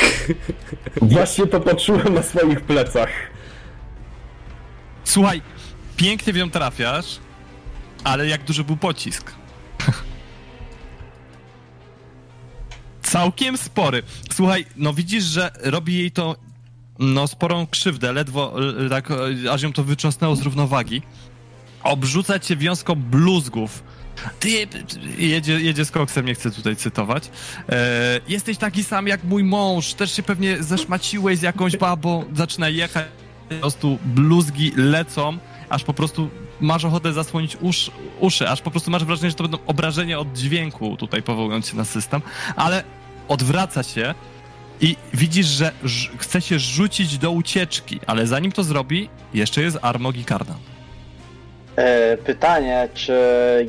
[1.02, 3.09] Właśnie to poczułem na swoich plecach.
[5.05, 5.43] Słuchaj,
[5.97, 7.18] pięknie w nią trafiasz,
[8.05, 9.32] ale jak duży był pocisk?
[13.02, 14.02] Całkiem spory.
[14.32, 16.36] Słuchaj, no widzisz, że robi jej to
[16.98, 18.55] no sporą krzywdę, ledwo
[18.90, 19.14] tak, e,
[19.52, 21.02] aż ją to wytrząsnęło z równowagi.
[21.85, 23.82] Obrzuca cię wiązką bluzgów.
[24.40, 24.48] Ty
[25.19, 27.31] jedzie, jedzie z koksem, nie chcę tutaj cytować.
[27.69, 32.69] E, jesteś taki sam jak mój mąż, też się pewnie zeszmaciłeś z jakąś babą, zaczyna
[32.69, 33.06] jechać,
[33.48, 35.39] po prostu bluzgi lecą,
[35.69, 36.31] aż po prostu
[36.61, 37.90] masz ochotę zasłonić usz,
[38.20, 41.77] uszy, aż po prostu masz wrażenie, że to będą obrażenia od dźwięku, tutaj powołując się
[41.77, 42.23] na system,
[42.56, 42.85] ale
[43.28, 44.15] odwraca się
[44.81, 45.73] i widzisz, że
[46.19, 50.56] chce się rzucić do ucieczki, ale zanim to zrobi, jeszcze jest Armog i Kardan.
[50.56, 50.73] e,
[52.24, 53.12] pytanie, czy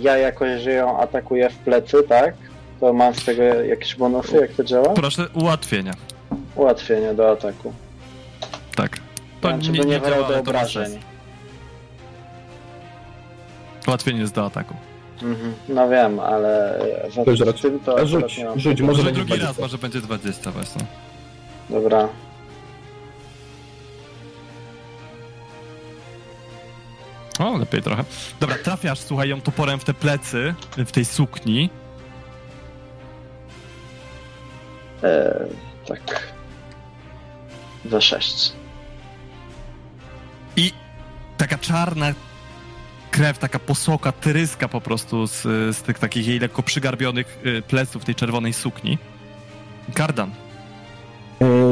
[0.02, 2.34] ja jakoś, że ją atakuję w plecy, tak?
[2.80, 4.94] To mam z tego jakieś bonusy, jak to działa?
[4.94, 5.94] Proszę, ułatwienia.
[6.56, 7.73] Ułatwienie do ataku.
[8.76, 8.98] Tak.
[9.41, 10.99] To Znaczy, nie, nie działa, do obrażeń.
[13.88, 14.73] Ułatwienie jest do ataku.
[15.23, 15.53] Mhm.
[15.69, 16.80] No wiem, ale
[17.15, 19.48] za To już z raczej- tym to rzuć, rzuć, może Może będzie drugi 20.
[19.48, 20.82] raz, może będzie 20 właśnie.
[21.69, 22.07] Dobra.
[27.40, 28.03] O, lepiej trochę.
[28.40, 31.70] Dobra, trafiasz, słuchaj, ją toporem w te plecy, w tej sukni.
[35.03, 35.45] E,
[35.88, 36.34] tak.
[37.86, 38.53] Za 6.
[40.56, 40.72] I
[41.38, 42.14] taka czarna
[43.12, 45.41] krew, taka posoka, tryska po prostu z,
[45.78, 48.98] z tych takich jej lekko przygarbionych y, pleców tej czerwonej sukni.
[49.94, 50.32] Kardan,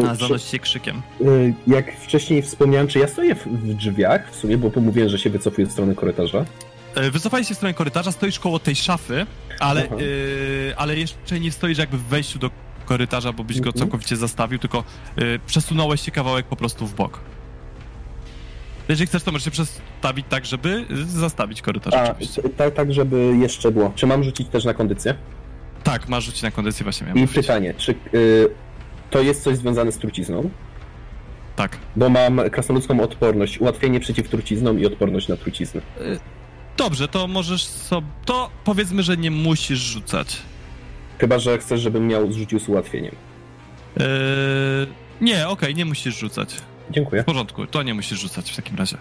[0.10, 1.02] a zanosi się krzykiem.
[1.22, 1.26] e,
[1.68, 5.30] jak wcześniej wspomniałem, czy ja stoję w, w drzwiach w sumie, bo pomówiłem, że się
[5.30, 6.46] wycofuję w stronę korytarza.
[6.98, 9.26] Y, Wycofaj się w stronę korytarza, stoisz koło tej szafy,
[9.60, 12.50] ale, y, ale jeszcze nie stoisz jakby w wejściu do
[12.86, 13.80] korytarza, bo byś go Mhm.
[13.80, 14.84] całkowicie zastawił, tylko
[15.22, 17.20] y, przesunąłeś się kawałek po prostu w bok.
[18.90, 22.16] Jeżeli chcesz, to możesz się przestawić tak, żeby y, zastawić korytarz A,
[22.58, 23.92] tak, tak, żeby jeszcze było.
[23.96, 25.16] Czy mam rzucić też na kondycję?
[25.84, 27.46] Tak, masz rzucić na kondycję, właśnie miałem I powiedzieć.
[27.48, 28.50] pytanie, czy y,
[29.14, 30.50] to jest coś związane z trucizną?
[31.56, 31.78] Tak.
[31.96, 35.82] Bo mam krasnoludzką odporność, ułatwienie przeciw truciznom i odporność na truciznę.
[36.78, 38.08] Dobrze, to możesz sobie.
[38.26, 40.38] To powiedzmy, że nie musisz rzucać.
[41.20, 43.16] Chyba, że chcesz, żebym miał zrzucił z ułatwieniem.
[43.98, 44.04] Yy...
[45.22, 46.56] Nie, okej, nie musisz rzucać.
[46.92, 47.22] Dziękuję.
[47.24, 48.98] W porządku, to nie musisz rzucać w takim razie.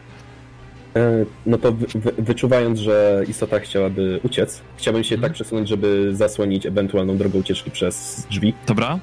[0.97, 5.31] E, No to wy, wy, wyczuwając, że istota chciałaby uciec, chciałbym się Mhm.
[5.31, 8.55] tak przesunąć, żeby zasłonić ewentualną drogę ucieczki przez drzwi.
[8.67, 8.99] Dobra?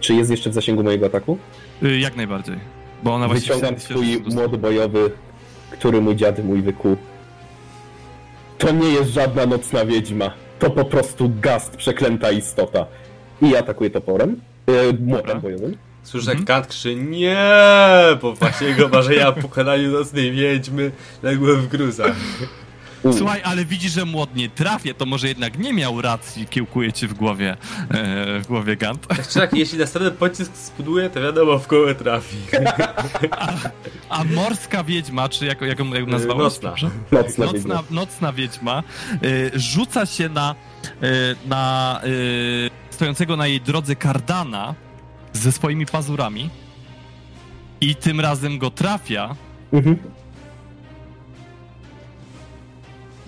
[0.00, 1.38] Czy jest jeszcze w zasięgu mojego ataku?
[1.82, 2.56] Yy, jak najbardziej.
[3.02, 5.10] Bo ona właśnie Wyciągam swój młot bojowy,
[5.70, 6.96] który mój dziady mój wykuł.
[8.58, 10.30] To nie jest żadna nocna wiedźma.
[10.58, 12.86] To po prostu gast, przeklęta istota.
[13.42, 14.40] I atakuję toporem.
[14.66, 14.92] Dobra.
[15.00, 15.76] młotem bojowym.
[16.02, 16.38] Słyszę, Mhm.
[16.38, 17.36] jak Kant krzyczy nie,
[18.22, 20.90] bo właśnie jego marzenia o pokonaniu nocnej wiedźmy
[21.22, 22.16] legły w gruzach.
[23.02, 26.92] U, Słuchaj, ale widzisz, że młot nie trafię, to może jednak nie miał racji, kiełkuje
[26.92, 27.56] ci w głowie,
[27.90, 29.06] e, w głowie Gant.
[29.06, 32.36] Tak tak, jeśli następny pocisk spuduje, to wiadomo w kogo trafi.
[34.08, 36.42] A morska wiedźma, czy jak, jak, ją- jak ją nazwałeś?
[36.42, 36.70] Nocna.
[37.12, 37.82] Nocna Nocna, wiedźma.
[37.90, 38.82] nocna wiedźma
[39.24, 40.54] y, rzuca się na,
[41.02, 44.74] y, na y, stojącego na jej drodze kardana
[45.32, 46.50] ze swoimi pazurami
[47.80, 49.36] i tym razem go trafia.
[49.72, 49.96] Mhm.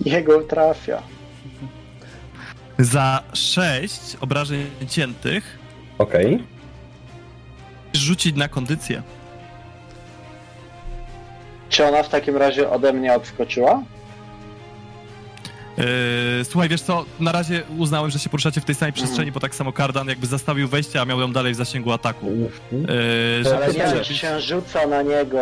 [0.05, 1.01] Jego trafia.
[2.79, 5.57] Za 6 obrażeń ciętych
[5.97, 6.43] Okej.
[7.93, 9.01] rzucić na kondycję.
[11.69, 13.83] Czy ona w takim razie ode mnie odskoczyła?
[15.77, 15.85] Yy,
[16.43, 19.55] słuchaj, wiesz co, na razie uznałem, że się poruszacie w tej samej przestrzeni, bo tak
[19.55, 22.27] samo kardan jakby zastawił wejście, a miał ją dalej w zasięgu ataku.
[22.27, 22.81] Mhm.
[23.43, 25.37] Yy, Ale nie wiem, przebić- czy się rzuca na niego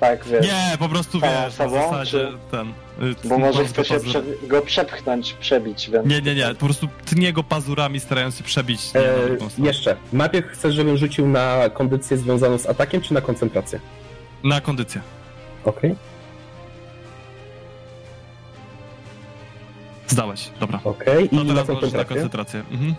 [0.00, 0.46] tak, wiesz.
[0.46, 2.72] Nie, po prostu wiesz, na sobą, zasadzie czy- ten...
[3.00, 6.06] yy, Bo może chce się pazur- prze, go przepchnąć, przebić, więc...
[6.06, 8.94] Nie, nie, nie, po prostu tnie go pazurami, starając się przebić.
[8.94, 9.68] Nie, na E, stronę.
[9.68, 9.96] jeszcze.
[10.12, 13.80] Najpierw chcesz, żebym rzucił na kondycję związaną z atakiem, czy na koncentrację?
[14.44, 15.00] Na kondycję.
[15.64, 15.94] Okej,
[20.06, 20.80] Zdałeś, dobra.
[20.84, 21.34] okej.
[21.34, 22.04] I No na teraz możesz na koncentrację?
[22.16, 22.60] koncentrację.
[22.70, 22.94] Mhm.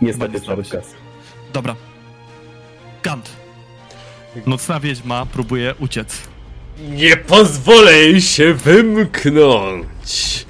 [0.00, 0.40] Niestety.
[1.52, 1.74] Dobra.
[3.02, 3.30] Gant.
[4.46, 6.22] Nocna wiedźma próbuje uciec.
[6.78, 10.44] Nie pozwolę jej się wymknąć!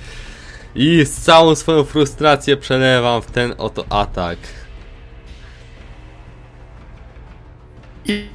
[0.75, 4.39] I z całą swoją frustrację przelewam w ten oto atak.
[8.05, 8.29] I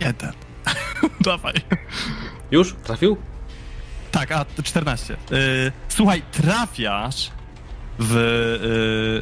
[0.00, 0.32] jeden.
[1.20, 1.54] Dawaj.
[2.50, 2.74] Już?
[2.84, 3.16] Trafił?
[4.12, 5.16] Tak, a 14.
[5.30, 7.30] Yy, słuchaj, trafiasz
[7.98, 8.14] w,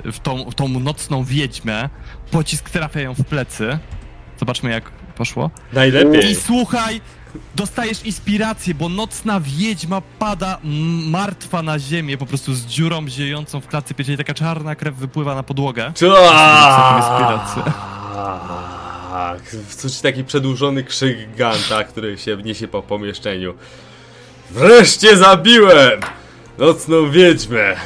[0.04, 1.88] yy, w, tą, w tą nocną wiedźmę.
[2.30, 3.78] Pocisk trafia ją w plecy.
[4.38, 5.50] Zobaczmy, jak poszło.
[5.72, 6.30] Najlepiej.
[6.30, 7.00] I słuchaj,
[7.54, 10.58] dostajesz inspirację, bo nocna wiedźma pada
[11.10, 14.18] martwa na ziemię, po prostu z dziurą ziejącą w klatce piersiowej.
[14.18, 15.92] Taka czarna krew wypływa na podłogę.
[19.10, 23.54] Tak, Słyszy taki przedłużony krzyk Ganta, który się wniesie po pomieszczeniu.
[24.50, 26.00] Wreszcie zabiłem!
[26.58, 27.76] Nocną wiedźmę!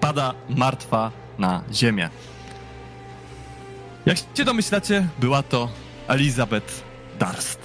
[0.00, 2.10] Pada martwa na ziemię.
[4.06, 5.68] Jak się domyślacie, była to
[6.08, 6.72] Elizabeth
[7.18, 7.60] Darst.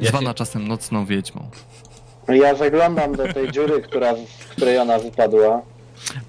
[0.00, 1.50] Ja Zwana się- czasem nocną wiedźmą.
[2.28, 5.62] Ja zaglądam do tej dziury, która, z której ona wypadła.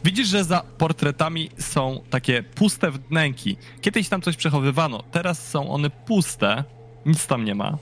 [0.03, 3.57] Widzisz, że za portretami są takie puste wnęki.
[3.82, 6.64] Kiedyś tam coś przechowywano, teraz są one puste,
[7.06, 7.77] nic tam nie ma,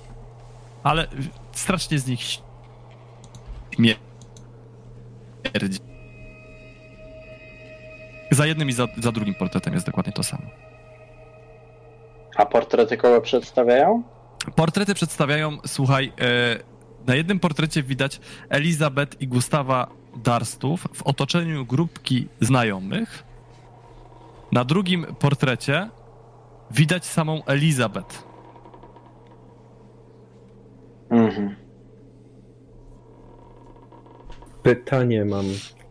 [0.83, 1.07] ale
[1.51, 2.19] strasznie z nich
[3.75, 5.79] śmierdzi.
[8.33, 10.43] Za jednym i za, za drugim portretem jest dokładnie to samo.
[12.35, 14.03] A portrety kogo przedstawiają?
[14.55, 16.59] Portrety przedstawiają, słuchaj, e,
[17.07, 18.19] na jednym portrecie widać
[18.49, 19.87] Elizabeth i Gustawa
[20.23, 23.23] Darstów w otoczeniu grupki znajomych.
[24.51, 25.89] Na drugim portrecie
[26.71, 28.23] widać samą Elizabeth.
[31.09, 31.55] Mhm.
[34.63, 35.45] Pytanie mam,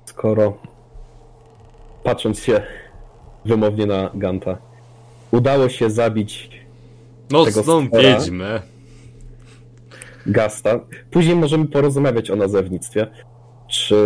[0.05, 0.72] skoro
[2.05, 2.63] patrząc się
[3.45, 4.59] wymownie na Ganta,
[5.31, 6.51] udało się zabić
[7.87, 8.19] stwora.
[8.19, 8.63] wiedźmę.
[10.27, 10.81] Gasta.
[11.11, 13.07] Później możemy porozmawiać o nazewnictwie.
[13.69, 13.97] Czy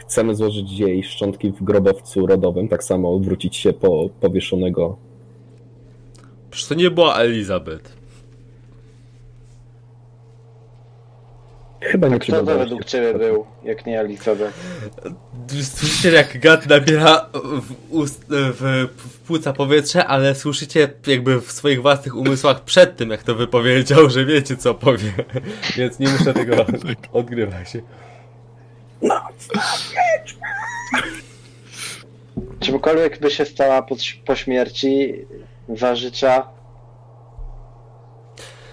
[0.00, 4.96] chcemy złożyć jej szczątki w grobowcu rodowym, tak samo wrócić się po powieszonego.
[6.50, 7.97] Przecież to nie była Elizabeth.
[11.80, 14.52] Chyba nie kto to według ciebie był, jak nie Elizabeth?
[15.62, 17.26] Słyszycie jak Gant nabiera
[17.62, 23.10] w, ust, w, w płuca powietrze, ale słyszycie jakby w swoich własnych umysłach przed tym,
[23.10, 25.12] jak to wypowiedział, że wiecie co powie.
[25.76, 26.66] Więc nie muszę tego
[27.12, 27.72] odgrywać.
[32.60, 33.96] Czymkolwiek by się stała po,
[34.26, 35.14] po śmierci,
[35.68, 36.46] za życia,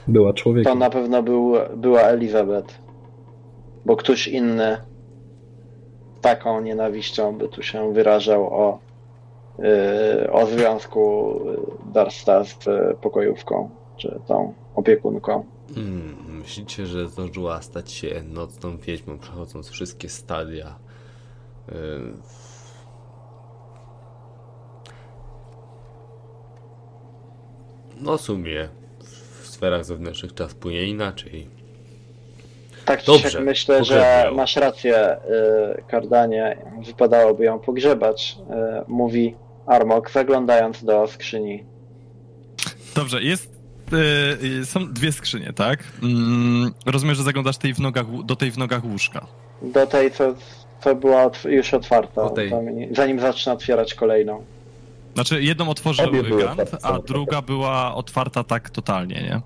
[0.07, 0.73] Była człowiekiem.
[0.73, 2.84] to na pewno był, była Elizabeth.
[3.85, 4.77] Bo ktoś inny
[6.21, 8.79] taką nienawiścią by tu się wyrażał o,
[9.59, 11.35] yy, o związku
[11.93, 12.57] Darsta z
[13.01, 15.45] pokojówką, czy tą opiekunką.
[15.75, 20.75] Hmm, myślicie, że zdążyła stać się nocną wiedźmą, przechodząc wszystkie stadia?
[21.67, 21.75] Yy,
[28.01, 31.49] No w sumie w sferach zewnętrznych czas płynie inaczej.
[32.85, 34.35] Tak czy Dobrze, siak myślę, że pogrzebał.
[34.35, 35.17] masz rację,
[35.79, 36.57] y, Kardanie.
[36.85, 39.35] Wypadałoby ją pogrzebać, y, mówi
[39.65, 41.63] Armok, zaglądając do skrzyni.
[42.95, 43.55] Dobrze, jest
[44.61, 45.79] y, są dwie skrzynie, tak?
[46.03, 49.27] Mm, rozumiem, że zaglądasz tej w nogach, do tej w nogach łóżka.
[49.61, 50.35] Do tej, co,
[50.83, 52.29] co była już otwarta,
[52.91, 54.43] zanim zacznę otwierać kolejną.
[55.13, 59.41] Znaczy, jedną otworzył Gant, a druga była otwarta tak totalnie, nie?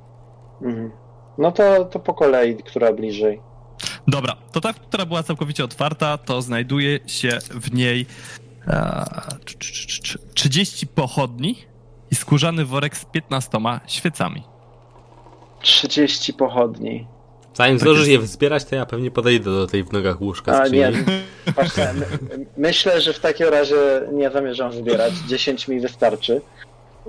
[0.67, 0.91] Mhm.
[1.39, 3.41] No to, to po kolei, która bliżej.
[4.07, 8.05] Dobra, to ta, która była całkowicie otwarta, to znajduje się w niej
[9.45, 11.55] tr- 30 pochodni
[12.11, 13.57] i skórzany worek z 15
[13.87, 14.43] świecami.
[15.61, 17.07] 30 pochodni.
[17.53, 18.21] Zanim Tak zdążysz jest.
[18.21, 21.21] je zbierać, to ja pewnie podejdę do tej w nogach łóżka A nie, my,
[22.57, 23.75] myślę, że w takim razie
[24.11, 25.13] nie zamierzam zbierać.
[25.27, 26.41] 10 mi wystarczy,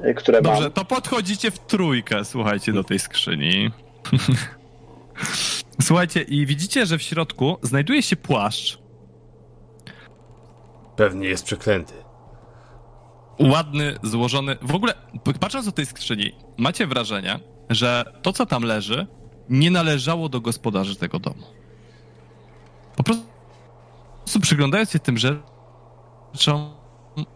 [0.05, 0.73] y, które Dobrze, mam.
[0.73, 3.71] to podchodzicie w trójkę, słuchajcie, do tej skrzyni.
[5.83, 8.79] Słuchajcie, i widzicie, że w środku znajduje się płaszcz,
[10.97, 11.95] Pewnie jest przeklęty.
[13.39, 14.57] ładny, złożony.
[14.63, 14.95] W ogóle,
[15.41, 17.41] patrząc do tej skrzyni, macie wrażenie,
[17.71, 19.07] że to, co tam leży,
[19.49, 21.43] nie należało do gospodarzy tego domu.
[22.97, 26.75] Po prostu przyglądając się tym rzeczom,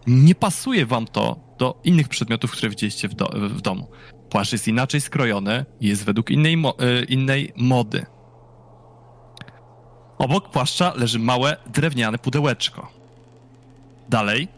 [0.06, 3.90] nie pasuje wam to do innych przedmiotów, które widzieliście w, do, w domu.
[4.30, 8.06] Płaszcz jest inaczej skrojony i jest według innej, mo, y, innej mody.
[10.18, 12.88] Obok płaszcza leży małe, drewniane pudełeczko.
[14.08, 14.48] Dalej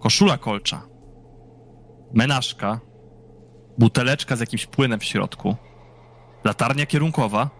[0.00, 0.82] koszula kolcza,
[2.14, 2.80] menażka,
[3.78, 5.56] buteleczka z jakimś płynem w środku,
[6.44, 7.50] latarnia kierunkowa,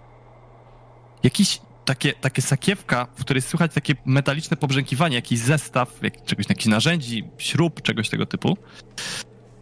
[1.22, 6.66] jakiś takie, takie sakiewka, w której słychać takie metaliczne pobrzękiwanie, jakiś zestaw jak, czegoś, jakichś
[6.66, 8.56] narzędzi, śrub, czegoś tego typu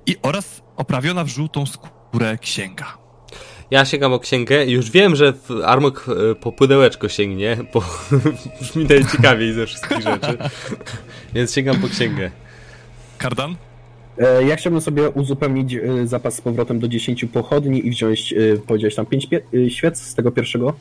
[0.07, 2.99] i oraz oprawiona w żółtą skórę księga.
[3.71, 7.83] Ja sięgam o księgę i już wiem, że w- Armok e, po pudełeczko sięgnie, bo
[8.61, 10.39] brzmi najciekawiej ze wszystkich rzeczy.
[11.35, 12.31] Więc sięgam po księgę.
[13.19, 13.57] Kardan?
[14.19, 18.35] E, Ja chciałbym sobie uzupełnić e, zapas z powrotem do 10 pochodni i wziąć,
[18.67, 19.29] powiedziałeś tam 5
[19.69, 20.75] świec z tego pierwszego.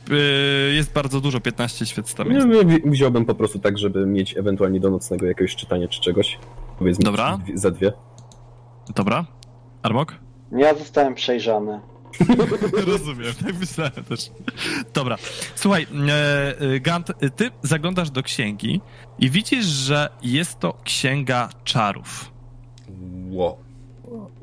[0.72, 2.46] Jest bardzo dużo, 15 świec tam jest.
[2.84, 6.38] Wziąłbym po prostu tak, żeby mieć ewentualnie do nocnego jakiegoś czytania czy czegoś.
[6.78, 7.38] Powiedzmy Dobra.
[7.54, 7.92] za dwie.
[8.94, 9.24] Dobra.
[9.82, 10.14] Armok?
[10.52, 11.80] Ja zostałem przejrzany.
[12.86, 14.30] Rozumiem, tak myślałem też.
[14.94, 15.16] Dobra,
[15.54, 18.80] słuchaj, e, e, Gant, ty zaglądasz do księgi
[19.18, 22.30] i widzisz, że jest to księga czarów.
[23.30, 23.58] Ło.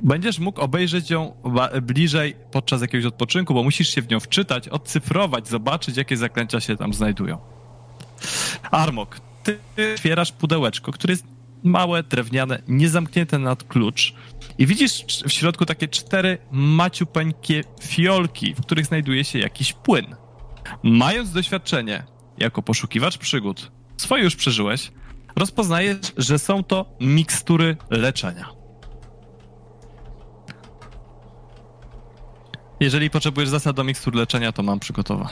[0.04, 1.34] Będziesz mógł obejrzeć ją
[1.82, 6.78] bliżej podczas jakiegoś odpoczynku, bo musisz się w nią wczytać, odcyfrować, zobaczyć, jakie zaklęcia się
[6.78, 7.38] tam znajdują.
[8.72, 9.60] Armok, ty
[9.94, 11.26] otwierasz pudełeczko, które jest
[11.64, 14.14] małe, drewniane, niezamknięte nad klucz
[14.58, 20.16] i widzisz w środku takie cztery maciupeńkie fiolki, w których znajduje się jakiś płyn.
[20.84, 22.04] Mając doświadczenie
[22.38, 24.92] jako poszukiwacz przygód, swoje już przeżyłeś,
[25.36, 28.60] rozpoznajesz, że są to mikstury leczenia.
[32.80, 35.30] Jeżeli potrzebujesz zasad do mikstur leczenia, to mam przygotowane.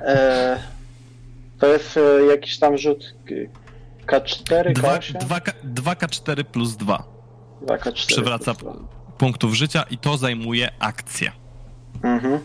[0.00, 0.58] E,
[1.58, 3.14] to jest e, jakiś tam rzut
[4.06, 5.18] K4, Dwa- K8?
[5.18, 7.04] dwa K- 2K4 plus 2
[7.62, 8.06] Dwa K4.
[8.06, 8.52] przywraca
[9.18, 11.32] punktów życia i to zajmuje akcję.
[12.02, 12.40] Mhm.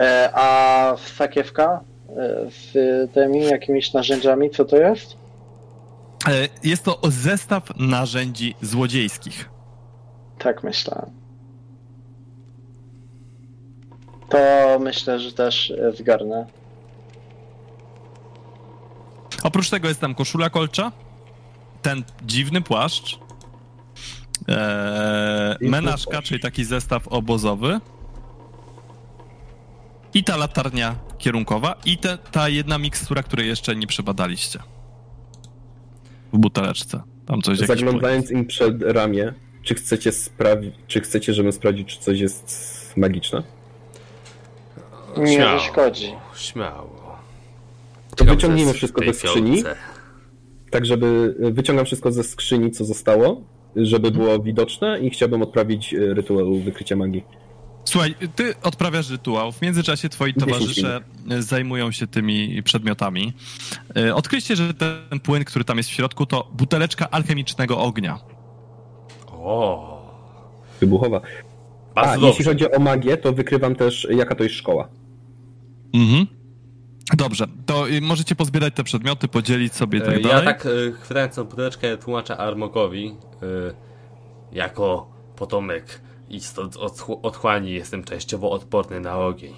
[0.00, 1.80] E, a sakiewka
[2.10, 2.14] e,
[2.50, 2.72] z
[3.12, 5.16] tymi jakimiś narzędziami, co to jest?
[6.28, 9.50] E, Jest to zestaw narzędzi złodziejskich.
[10.38, 11.10] Tak myślałem.
[14.28, 14.38] To
[14.80, 16.46] myślę, że też e, zgarnę.
[19.42, 20.92] Oprócz tego jest tam koszula kolcza,
[21.82, 23.18] ten dziwny płaszcz,
[24.48, 27.80] e, I menażka, czyli taki zestaw obozowy
[30.14, 34.58] i ta latarnia kierunkowa i te, ta jedna mikstura, której jeszcze nie przebadaliście.
[36.32, 37.02] W buteleczce.
[37.26, 40.12] Tam coś Zaglądając im przed ramię, czy chcecie
[40.86, 43.42] czy chcecie, żebym sprawdził, czy coś jest magiczne?
[45.16, 45.58] Nie Śmiało.
[45.58, 46.14] zaszkodzi.
[46.36, 46.97] Śmiało.
[48.18, 49.52] To wyciągnijmy wszystko do skrzyni.
[49.56, 49.76] fiolce.
[50.70, 53.42] Tak, żeby wyciągam wszystko ze skrzyni, co zostało,
[53.76, 57.24] żeby było widoczne i chciałbym odprawić e, rytuał wykrycia magii.
[57.84, 59.52] Słuchaj, ty odprawiasz rytuał.
[59.52, 61.00] W międzyczasie twoi 10 towarzysze
[61.38, 63.32] zajmują się tymi przedmiotami.
[63.96, 68.18] E, Odkryjcie, że ten płyn, który tam jest w środku, to buteleczka alchemicznego ognia.
[69.32, 69.98] O,
[70.80, 71.20] Wybuchowa.
[71.94, 72.64] A, bardzo jeśli dobrze.
[72.66, 74.88] chodzi o magię, to wykrywam też, jaka to jest szkoła.
[75.94, 76.26] Mhm.
[77.16, 80.46] Dobrze, to y, możecie pozbierać te przedmioty, podzielić sobie i tak E, dalej.
[80.46, 80.68] Ja tak e,
[81.00, 83.74] chwytając tą pudełeczkę tłumaczę Armokowi e,
[84.52, 86.76] jako potomek istot
[87.22, 89.54] otchłani jestem częściowo odporny na ogień.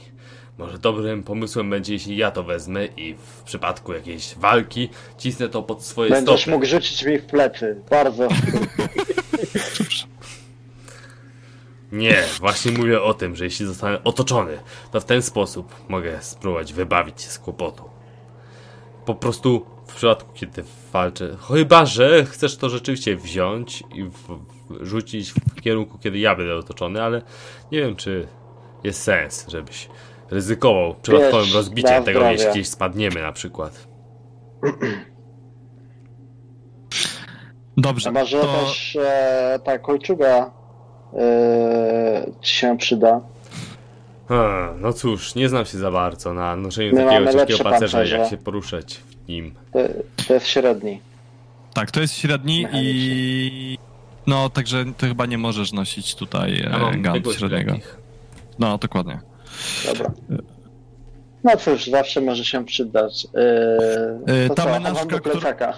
[0.59, 5.62] Może dobrym pomysłem będzie, jeśli ja to wezmę i w przypadku jakiejś walki cisnę to
[5.62, 6.51] pod swoje Będziesz stopy.
[6.51, 7.82] mógł rzucić mi w plecy.
[7.90, 8.28] Bardzo.
[11.93, 14.59] Nie, właśnie mówię o tym, że jeśli zostanę otoczony,
[14.93, 17.85] to w ten sposób mogę spróbować wybawić się z kłopotu.
[19.05, 24.41] Po prostu w przypadku, kiedy walczę, chyba że chcesz to rzeczywiście wziąć i w, w,
[24.81, 27.23] rzucić w kierunku, kiedy ja będę otoczony, ale
[27.73, 28.29] nie wiem, czy
[28.85, 29.89] jest sens, żebyś
[30.31, 32.33] ryzykował przypadkowym Wiesz, rozbiciem tego, zdrowie.
[32.33, 33.89] jeśli gdzieś spadniemy na przykład.
[37.77, 40.60] Dobrze, A może to też e, ta kolczuga
[42.43, 43.20] ci się przyda.
[44.28, 48.19] Hmm, no cóż, nie znam się za bardzo na noszeniu My takiego ciężkiego pancerza, pancerze.
[48.19, 49.55] jak się poruszać w nim.
[49.73, 49.78] To,
[50.28, 51.01] to jest średni.
[51.74, 53.78] tak, to jest średni i...
[54.27, 56.65] No, także ty chyba nie możesz nosić tutaj
[57.12, 57.74] tego średniego.
[58.59, 59.20] No, dokładnie.
[59.87, 60.11] Dobra.
[61.45, 63.27] No cóż, zawsze może się przydać.
[63.35, 65.74] E, E, to ta co, menażka.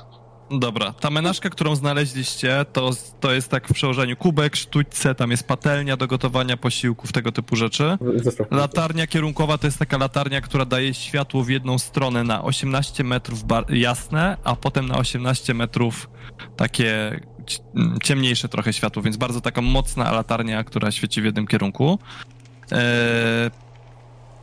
[0.58, 5.46] Dobra, ta menażka, którą znaleźliście, to, to jest tak w przełożeniu kubek, sztućce, tam jest
[5.46, 7.98] patelnia do gotowania posiłków, tego typu rzeczy.
[8.50, 13.44] Latarnia kierunkowa to jest taka latarnia, która daje światło w jedną stronę na 18 metrów
[13.68, 16.10] jasne, a potem na 18 metrów
[16.56, 17.20] takie
[17.76, 21.98] mm, ciemniejsze trochę światło, więc bardzo taka mocna latarnia, która świeci w jednym kierunku.
[22.72, 23.50] Eee,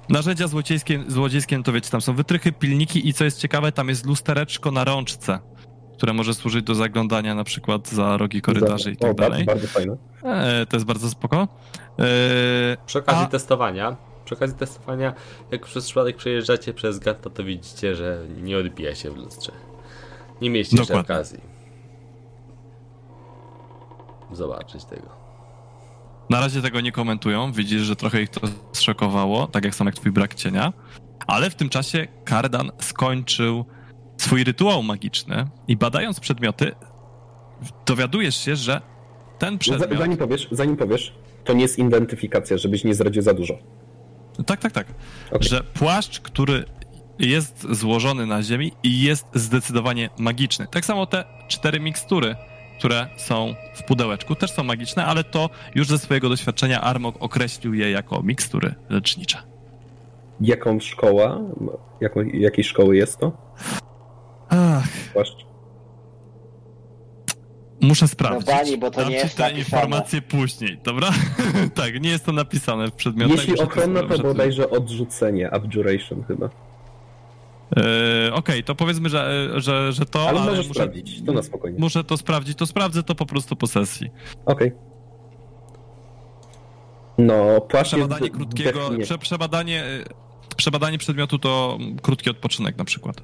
[0.09, 3.89] narzędzia złodziejskie, złodziejskie, no to wiecie, tam są wytrychy, pilniki i co jest ciekawe, tam
[3.89, 5.39] jest lustereczko na rączce,
[5.99, 9.45] które może służyć do zaglądania na przykład za rogi korytarzy i tak dalej.
[9.45, 9.97] bardzo fajne.
[10.23, 11.47] Eee, to jest bardzo spoko.
[11.97, 12.07] Eee,
[12.85, 13.95] Przy okazji A- testowania,
[14.25, 15.13] przy okazji testowania,
[15.51, 19.51] jak przez przypadek przejeżdżacie przez gata, to widzicie, że nie odbija się w lustrze.
[20.41, 21.39] Nie mieliście jeszcze okazji
[24.31, 25.07] zobaczyć tego.
[26.29, 27.51] Na razie tego nie komentują.
[27.51, 30.73] Widzisz, że trochę ich to zszokowało, tak jak sam jak twój brak cienia.
[31.27, 33.65] Ale w tym czasie Kardan skończył
[34.21, 36.71] swój rytuał magiczny i badając przedmioty,
[37.85, 38.81] dowiadujesz się, że
[39.39, 39.99] ten No, przedmiot...
[39.99, 41.13] zanim powiesz, zanim powiesz,
[41.43, 43.57] to nie jest identyfikacja, żebyś nie zdradził za dużo.
[44.45, 44.87] Tak, tak, tak.
[45.31, 45.47] Okej.
[45.49, 46.65] Że płaszcz, który
[47.19, 50.67] jest złożony na ziemi i jest zdecydowanie magiczny.
[50.71, 52.35] Tak samo te cztery mikstury,
[52.79, 57.73] które są w pudełeczku, też są magiczne, ale to już ze swojego doświadczenia Armok określił
[57.73, 59.37] je jako mikstury lecznicze.
[60.41, 61.39] Jaką szkoła,
[62.01, 63.31] jaką, jakiej szkoły jest to?
[64.49, 64.87] Ach,
[67.81, 68.47] muszę sprawdzić.
[68.47, 69.59] No bani, bo to Dam nie ci jest te napisane.
[69.59, 71.09] informacje później, dobra?
[71.75, 73.37] tak, nie jest to napisane w przedmiotach.
[73.37, 76.49] Jeśli ochronna, to bodajże odrzucenie, abjuration chyba.
[77.77, 81.79] E, Okej, to powiedzmy, że, że, że to, Ale ale muszę, sprawdzić, to na spokojnie.
[81.79, 84.09] muszę to sprawdzić, to sprawdzę to po prostu po sesji.
[84.45, 84.71] Okej.
[87.17, 93.21] No, płaszcz jest Przebadanie krótkiego, prze, przebadanie, y, przebadanie przedmiotu to krótki odpoczynek na przykład.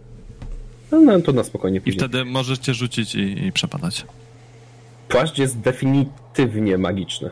[0.91, 1.99] No, no, to na spokojnie I później.
[1.99, 4.06] wtedy możecie rzucić i, i przebadać.
[5.07, 7.30] Płaszcz jest definitywnie magiczny.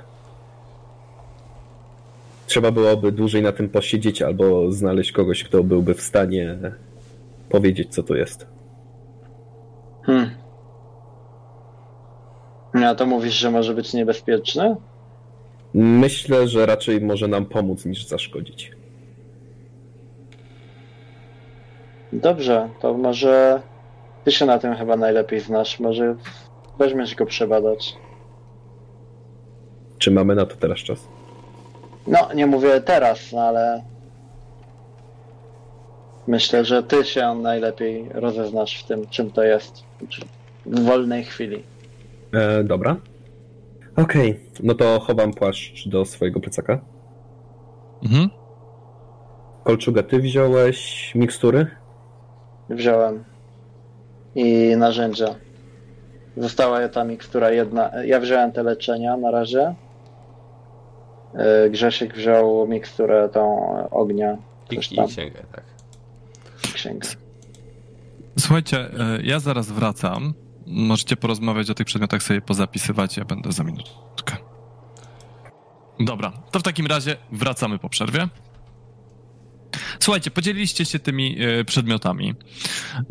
[2.48, 6.58] Trzeba byłoby dłużej na tym posiedzieć albo znaleźć kogoś, kto byłby w stanie
[7.50, 8.48] powiedzieć, co to jest.
[10.04, 10.30] Hmm.
[12.74, 14.76] No a to mówisz, że może być niebezpieczny?
[15.74, 18.72] Myślę, że raczej może nam pomóc niż zaszkodzić.
[22.14, 23.62] Dobrze, to może
[24.24, 25.80] ty się na tym chyba najlepiej znasz.
[25.80, 26.16] Może
[26.80, 27.96] weźmiesz go przebadać.
[29.98, 31.08] Czy mamy na to teraz czas?
[32.08, 33.84] No, nie mówię teraz, no ale
[36.28, 39.84] myślę, że ty się najlepiej rozeznasz w tym, czym to jest
[40.66, 41.64] w wolnej chwili.
[42.34, 42.96] E, dobra.
[43.96, 46.80] Okej, no to chowam płaszcz do swojego plecaka.
[48.04, 48.30] Mhm.
[49.64, 51.83] Kolczugę ty wziąłeś, mikstury?
[52.74, 53.24] Wziąłem
[54.36, 55.36] i narzędzia.
[56.38, 57.92] Została ta mikstura jedna.
[58.06, 59.76] Ja wziąłem te leczenia na razie.
[61.34, 64.38] Yy, Grzesiek wziął miksturę tą ognia.
[64.72, 65.64] I, i księgę, tak.
[66.74, 67.08] księgę.
[68.40, 70.34] Słuchajcie, e, ja zaraz wracam.
[70.68, 74.38] Możecie porozmawiać o tych przedmiotach, sobie pozapisywać, ja będę za minutkę.
[76.00, 78.28] Dobra, to w takim razie wracamy po przerwie.
[80.00, 82.34] Słuchajcie, podzieliliście się tymi e, przedmiotami.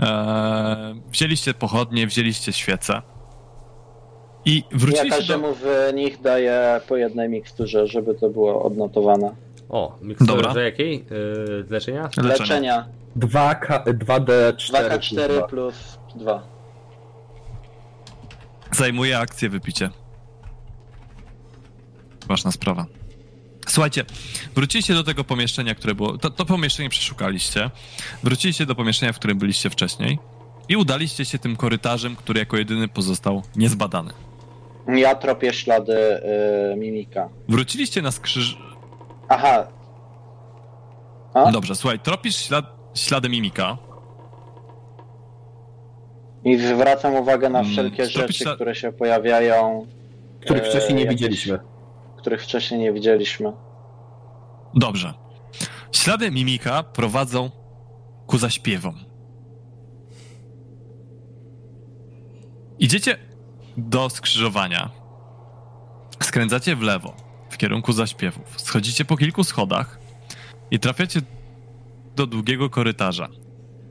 [0.03, 3.03] E, wzięliście pochodnie, wzięliście świece.
[4.45, 5.17] I Ja wróciliście do...
[5.17, 9.35] każdemu w nich daję po jednej miksturze, żeby to było odnotowane.
[9.69, 10.55] O, mikstura Dobra.
[10.55, 11.05] do jakiej?
[11.11, 12.03] Yy, leczenia?
[12.03, 12.29] Leczenia.
[12.29, 12.87] Leczenia
[13.19, 14.53] 2K, 2D4.
[14.55, 16.43] 2K4 plus 2.
[18.71, 19.91] Zajmuje akcję wypicie.
[22.29, 22.87] Ważna sprawa.
[23.67, 24.05] Słuchajcie,
[24.55, 26.19] wróciliście do tego pomieszczenia, które było.
[26.19, 27.71] To, to pomieszczenie przeszukaliście.
[28.23, 30.19] Wróciliście do pomieszczenia, w którym byliście wcześniej.
[30.69, 34.13] I udaliście się tym korytarzem, który jako jedyny pozostał niezbadany.
[34.89, 35.93] Ja tropię ślady
[36.73, 37.29] y, mimika.
[37.49, 38.59] Wróciliście na skrzyż...
[39.29, 39.67] Aha.
[41.35, 41.51] A?
[41.53, 42.65] Dobrze, słuchaj, tropisz ślad...
[42.95, 43.79] ślady mimika.
[46.45, 49.87] I zwracam uwagę na Mm, wszelkie tropisz rzeczy, ślad- które się pojawiają,
[50.41, 51.59] Których e, wcześniej nie jakieś- widzieliśmy.
[52.23, 53.53] Których wcześniej nie widzieliśmy.
[54.75, 55.15] Dobrze.
[55.93, 57.51] Ślady mimika prowadzą
[58.27, 58.95] ku zaśpiewom.
[62.79, 63.19] Idziecie
[63.77, 64.91] do skrzyżowania.
[66.23, 67.15] Skręcacie w lewo,
[67.51, 68.61] w kierunku zaśpiewów.
[68.61, 69.99] Schodzicie po kilku schodach
[70.71, 71.21] i trafiacie
[72.17, 73.29] do długiego korytarza.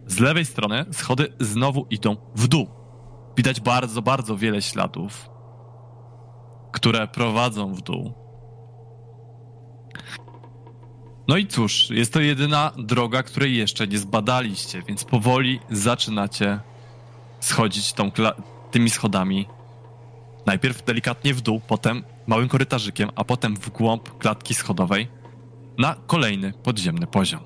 [0.08, 2.68] Z lewej strony schody znowu idą w dół.
[3.38, 5.30] Widać bardzo, bardzo wiele śladów,
[6.72, 8.20] które prowadzą w dół.
[11.32, 16.60] No i cóż, jest to jedyna droga, której jeszcze nie zbadaliście, więc powoli zaczynacie
[17.40, 18.34] schodzić tą kla-
[18.72, 19.48] tymi schodami.
[20.45, 25.08] Najpierw delikatnie w dół, potem małym korytarzykiem, a potem w głąb klatki schodowej
[25.78, 27.40] na kolejny podziemny poziom.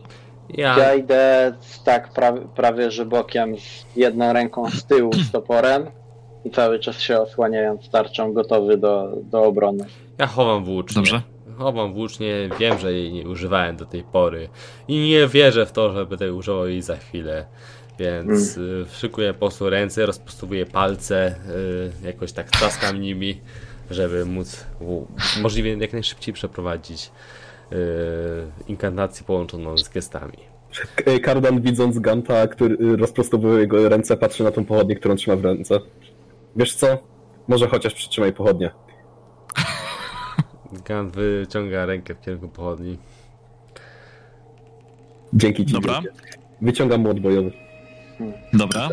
[0.49, 1.53] Ja, Ja idę
[1.84, 5.86] tak prawie, prawie że bokiem z jedną ręką z tyłu z toporem
[6.45, 9.86] i cały czas się osłaniając tarczą, gotowy do, do obrony.
[10.18, 10.95] ja chowam włócznie.
[10.95, 11.22] Dobrze?
[11.57, 14.49] Chowam włócznie, wiem, że jej nie używałem do tej pory
[14.88, 17.45] i nie wierzę w to, że będę używał jej za chwilę.
[17.99, 21.36] Więc y, szykuję po prostu ręce, rozpostowuję palce,
[22.03, 23.41] y, jakoś tak trzaskam nimi,
[23.91, 24.65] żeby móc
[25.41, 27.11] możliwie jak najszybciej przeprowadzić
[27.72, 27.76] y,
[28.68, 30.38] inkantację połączoną z gestami.
[31.23, 35.80] Kardan widząc Ganta, który rozprostowuje jego ręce, patrzy na tą pochodnię, którą trzyma w ręce.
[36.56, 36.98] Wiesz co?
[37.48, 38.72] Może chociaż przytrzymaj pochodnię.
[40.84, 42.97] Gant wyciąga rękę w kierunku pochodni.
[45.34, 45.73] Dzięki ci.
[45.73, 46.02] Dobra.
[46.61, 47.52] Wyciągam młot bojowy.
[48.53, 48.89] Dobra.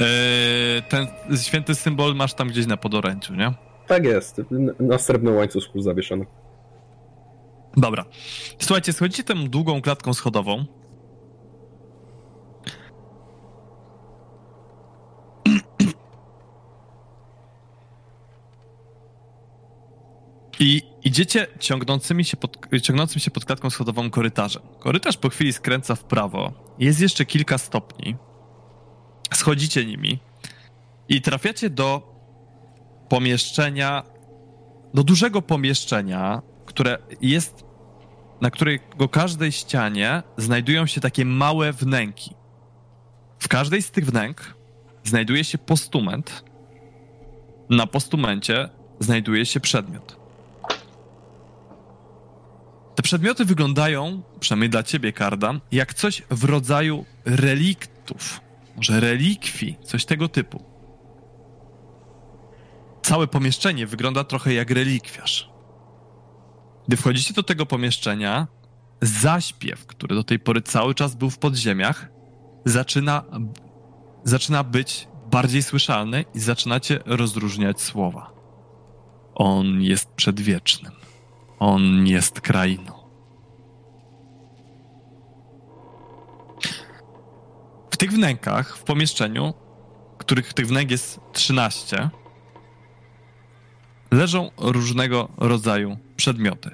[0.00, 1.06] Eee, ten
[1.36, 3.52] święty symbol masz tam gdzieś na podoręciu, nie?
[3.86, 4.40] Tak jest.
[4.80, 6.26] Na srebrnym łańcuszku zawieszony.
[7.76, 8.04] Dobra.
[8.58, 10.64] Słuchajcie, schodzicie tą długą klatką schodową.
[20.60, 24.62] I idziecie ciągnącymi się pod, ciągnącym się pod klatką schodową korytarzem.
[24.78, 26.52] Korytarz po chwili skręca w prawo.
[26.78, 28.16] Jest jeszcze kilka stopni.
[29.34, 30.18] Schodzicie nimi
[31.08, 32.16] i trafiacie do
[33.08, 34.02] pomieszczenia,
[34.94, 37.64] do dużego pomieszczenia, które jest,
[38.40, 42.34] na którego każdej ścianie znajdują się takie małe wnęki.
[43.38, 44.54] W każdej z tych wnęk
[45.04, 46.44] znajduje się postument.
[47.70, 48.68] Na postumencie
[49.00, 50.25] znajduje się przedmiot.
[53.06, 58.40] Przedmioty wyglądają, przynajmniej dla ciebie, Kardan, jak coś w rodzaju reliktów,
[58.76, 60.64] może relikwii, coś tego typu.
[63.02, 65.50] Całe pomieszczenie wygląda trochę jak relikwiarz.
[66.88, 68.46] Gdy wchodzicie do tego pomieszczenia,
[69.02, 72.08] zaśpiew, który do tej pory cały czas był w podziemiach,
[72.64, 73.24] zaczyna,
[74.24, 78.32] zaczyna być bardziej słyszalny i zaczynacie rozróżniać słowa.
[79.34, 80.92] On jest przedwiecznym.
[81.58, 82.95] On jest krainą.
[87.96, 89.54] W tych wnękach, w pomieszczeniu,
[90.18, 92.08] których tych wnęk jest 13,
[94.10, 96.70] leżą różnego rodzaju przedmioty.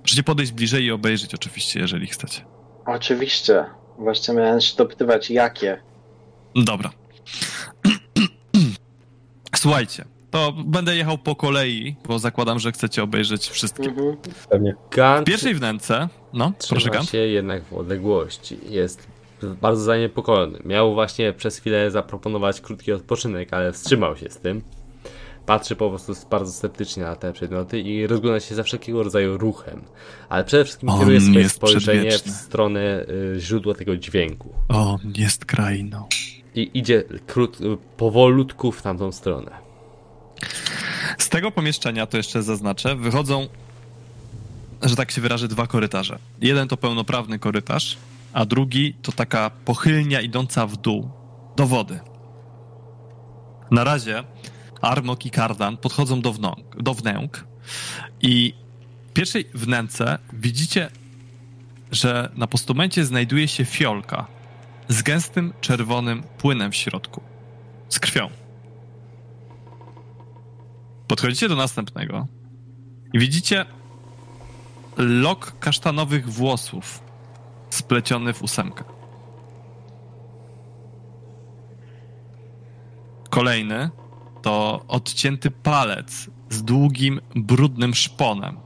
[0.00, 2.44] Możecie podejść bliżej i obejrzeć oczywiście, jeżeli chcecie.
[2.86, 3.64] Oczywiście.
[3.98, 5.82] Właśnie miałem się dopytywać, jakie.
[6.54, 6.90] Dobra.
[9.56, 13.88] Słuchajcie, to będę jechał po kolei, bo zakładam, że chcecie obejrzeć wszystkie.
[13.88, 14.16] Mhm.
[14.50, 14.74] Pewnie.
[14.90, 17.10] Gant W pierwszej wnęce, no, proszę trzyma Gant.
[17.10, 18.58] się jednak w odległości.
[18.68, 20.58] Jest bardzo zaniepokojony.
[20.64, 24.62] Miał właśnie przez chwilę zaproponować krótki odpoczynek, ale wstrzymał się z tym.
[25.46, 29.82] Patrzy po prostu bardzo sceptycznie na te przedmioty i rozgląda się za wszelkiego rodzaju ruchem.
[30.28, 33.06] Ale przede wszystkim On kieruje swoje spojrzenie w stronę
[33.36, 34.54] y, źródła tego dźwięku.
[34.68, 36.06] On jest krainą.
[36.54, 37.64] I idzie krót, y,
[37.96, 39.50] powolutku w tamtą stronę.
[41.18, 43.48] Z tego pomieszczenia, to jeszcze zaznaczę, wychodzą,
[44.82, 46.18] że tak się wyrażę, dwa korytarze.
[46.40, 47.98] Jeden to pełnoprawny korytarz,
[48.32, 51.10] a drugi to taka pochylnia idąca w dół,
[51.56, 52.00] do wody.
[53.70, 54.24] Na razie
[54.80, 57.44] Armok i Kardan podchodzą do, wnąk, do wnęk
[58.20, 58.54] i
[59.08, 60.90] w pierwszej wnęce widzicie,
[61.90, 64.26] że na postumencie znajduje się fiolka
[64.88, 67.22] z gęstym czerwonym płynem w środku,
[67.88, 68.30] z krwią.
[71.06, 72.26] Podchodzicie do następnego
[73.12, 73.66] i widzicie
[74.96, 77.09] lok kasztanowych włosów
[77.70, 78.84] spleciony w ósemkę.
[83.30, 83.90] Kolejny
[84.42, 88.56] to odcięty palec z długim, brudnym szponem.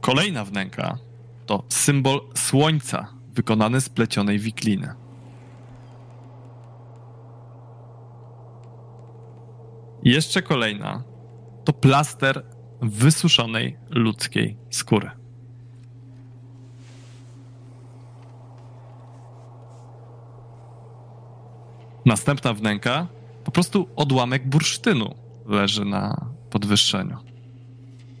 [0.00, 0.98] Kolejna wnęka
[1.46, 4.94] to symbol słońca wykonany z plecionej wikliny.
[10.02, 11.02] Jeszcze kolejna
[11.64, 15.10] to plaster wysuszonej ludzkiej skóry.
[22.06, 23.06] Następna wnęka,
[23.44, 25.14] po prostu odłamek bursztynu
[25.46, 27.16] leży na podwyższeniu.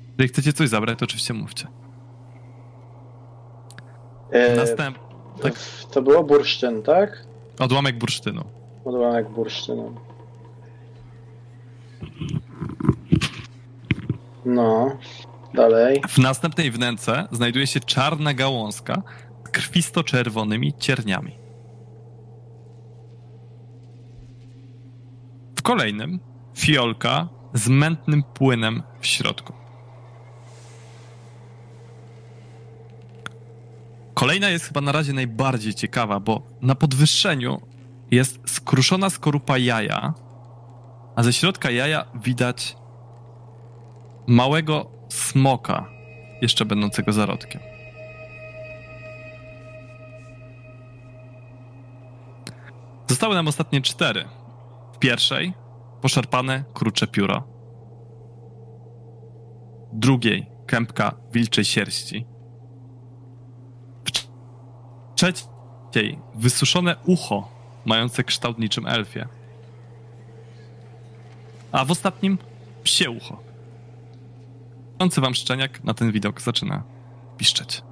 [0.08, 1.66] Jeżeli chcecie coś zabrać, to oczywiście mówcie.
[4.30, 4.98] E, Następ...
[5.42, 5.54] tak.
[5.90, 7.26] To było bursztyn, tak?
[7.58, 8.44] Odłamek bursztynu.
[8.84, 9.94] Odłamek bursztynu.
[14.44, 14.98] No,
[15.54, 16.02] dalej.
[16.08, 19.02] W następnej wnęce znajduje się czarna gałązka
[19.46, 21.32] z krwisto-czerwonymi cierniami.
[25.56, 26.20] W kolejnym
[26.56, 29.52] fiolka z mętnym płynem w środku.
[34.14, 37.60] Kolejna jest chyba na razie najbardziej ciekawa, bo na podwyższeniu
[38.10, 40.14] jest skruszona skorupa jaja,
[41.16, 42.76] a ze środka jaja widać
[44.30, 45.88] małego smoka,
[46.42, 47.60] jeszcze będącego zarodkiem.
[53.08, 54.24] Zostały nam ostatnie cztery.
[54.92, 55.52] W pierwszej
[56.00, 57.42] poszarpane krucze pióro.
[59.92, 62.26] W drugiej kępka wilczej sierści.
[64.04, 64.28] W trz-
[65.14, 67.48] trzeciej wysuszone ucho
[67.84, 69.28] mające kształt niczym elfie.
[71.72, 72.38] A w ostatnim
[72.82, 73.49] psie ucho.
[75.00, 76.82] Idący wam szczeniak na ten widok zaczyna
[77.36, 77.82] piszczeć.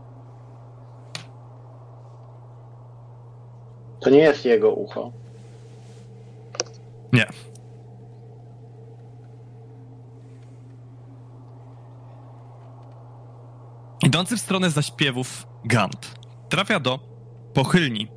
[4.01, 5.13] To nie jest jego ucho.
[7.13, 7.27] Nie.
[14.03, 16.15] Idący w stronę zaśpiewów Gant
[16.49, 16.99] trafia do
[17.55, 18.09] pochylni,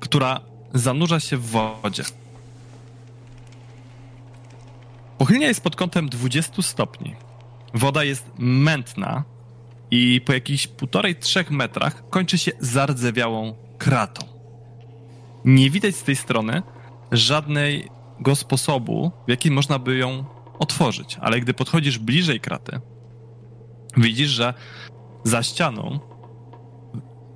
[0.00, 0.40] która
[0.74, 2.02] zanurza się w wodzie.
[5.18, 7.16] Pochylnia jest pod kątem 20 stopni.
[7.74, 9.24] Woda jest mętna
[9.90, 14.26] i po jakichś półtorej, trzech metrach kończy się zardzewiałą kratą.
[15.44, 16.62] Nie widać z tej strony
[17.12, 20.24] żadnego sposobu, w jaki można by ją
[20.58, 22.80] otworzyć, ale gdy podchodzisz bliżej kraty,
[23.96, 24.54] widzisz, że
[25.24, 26.00] za ścianą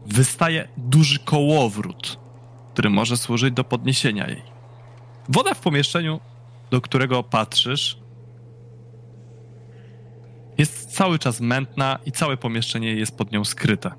[0.06, 2.18] wystaje duży kołowrót,
[2.72, 4.42] który może służyć do podniesienia jej.
[5.28, 6.20] Woda w pomieszczeniu,
[6.73, 7.99] do którego patrzysz,
[10.59, 13.90] jest cały czas mętna i całe pomieszczenie jest pod nią skryte.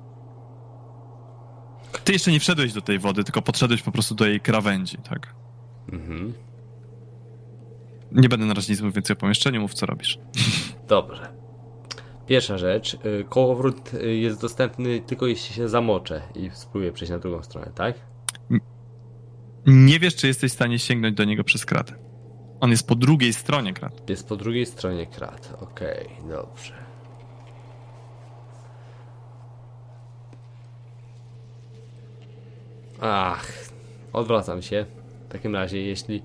[2.04, 5.34] Ty jeszcze nie wszedłeś do tej wody, tylko podszedłeś po prostu do jej krawędzi, tak?
[5.92, 6.32] Mhm.
[8.12, 10.18] Nie będę na razie nic mówił więcej o pomieszczeniu, mów co robisz.
[10.88, 11.32] Dobrze.
[12.26, 12.94] Pierwsza rzecz.
[12.94, 17.72] y, Kołowrót y, jest dostępny tylko jeśli się zamoczę i spróbuję przejść na drugą stronę,
[17.74, 17.94] tak?
[19.66, 22.03] Nie wiesz, czy jesteś w stanie sięgnąć do niego przez kratę.
[22.64, 24.02] On jest po drugiej stronie kraty.
[24.08, 25.52] Jest po drugiej stronie krat.
[25.60, 26.74] Okej, dobrze.
[33.00, 33.52] Ach,
[34.12, 34.86] odwracam się.
[35.28, 36.22] W takim razie, jeśli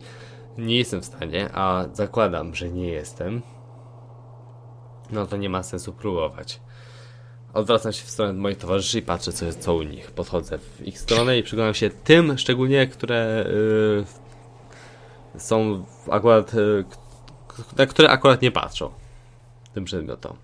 [0.57, 3.41] nie jestem w stanie, a zakładam, że nie jestem,
[5.11, 6.59] no to nie ma sensu próbować.
[7.53, 10.11] Odwracam się w stronę moich towarzyszy i patrzę, co jest co u nich.
[10.11, 13.45] Podchodzę w ich stronę i przyglądam się tym, szczególnie, które
[15.35, 16.51] y, są akurat,
[17.47, 18.89] k- na które akurat nie patrzą.
[19.73, 20.37] Tym przedmiotom.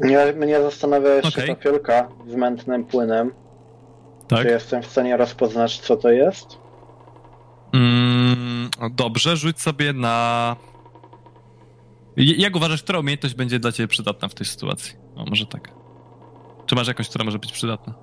[0.00, 1.56] Mnie, mnie zastanawia jeszcze Okej.
[1.56, 3.32] ta fiolka z mętnym płynem.
[4.28, 4.42] Tak?
[4.42, 6.58] Czy jestem w stanie rozpoznać, co to jest?
[7.74, 10.56] Mm, dobrze, rzuć sobie na.
[12.16, 14.96] Jak uważasz, która umiejętność będzie dla ciebie przydatna w tej sytuacji?
[15.16, 15.70] No, może tak.
[16.66, 17.94] Czy masz jakąś, która może być przydatna?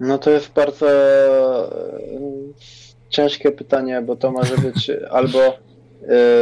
[0.00, 1.70] No to jest bardzo e,
[3.14, 5.54] ciężkie pytanie, bo to może być albo e,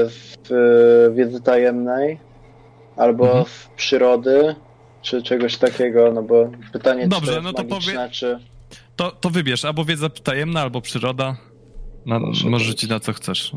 [0.09, 2.19] w e, wiedzy tajemnej,
[2.97, 3.45] albo Mhm.
[3.45, 4.55] w przyrody,
[5.03, 8.39] czy czegoś takiego, no bo pytanie Dobrze, czy to no to powie- czy...
[8.97, 11.37] To, to wybierz albo wiedza tajemna, albo przyroda.
[12.07, 13.53] Na, możesz rzucić na co chcesz.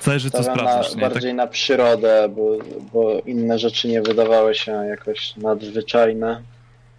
[0.00, 0.88] Zależy, co sprawdzasz.
[0.90, 1.00] na, Nie?
[1.02, 2.58] Tak, bardziej na przyrodę, bo,
[2.92, 6.42] bo inne rzeczy nie wydawały się jakoś nadzwyczajne,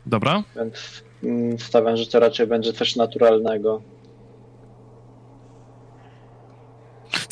[0.05, 0.43] dobra.
[0.55, 3.81] więc mm, stawiam, że to raczej będzie coś naturalnego.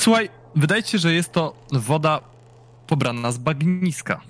[0.01, 2.21] Słuchaj, wydaje ci się, że jest to woda
[2.87, 4.21] pobrana z bagniska.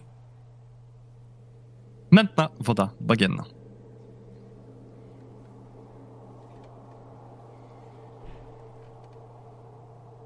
[2.11, 3.43] Mętna woda bagienna.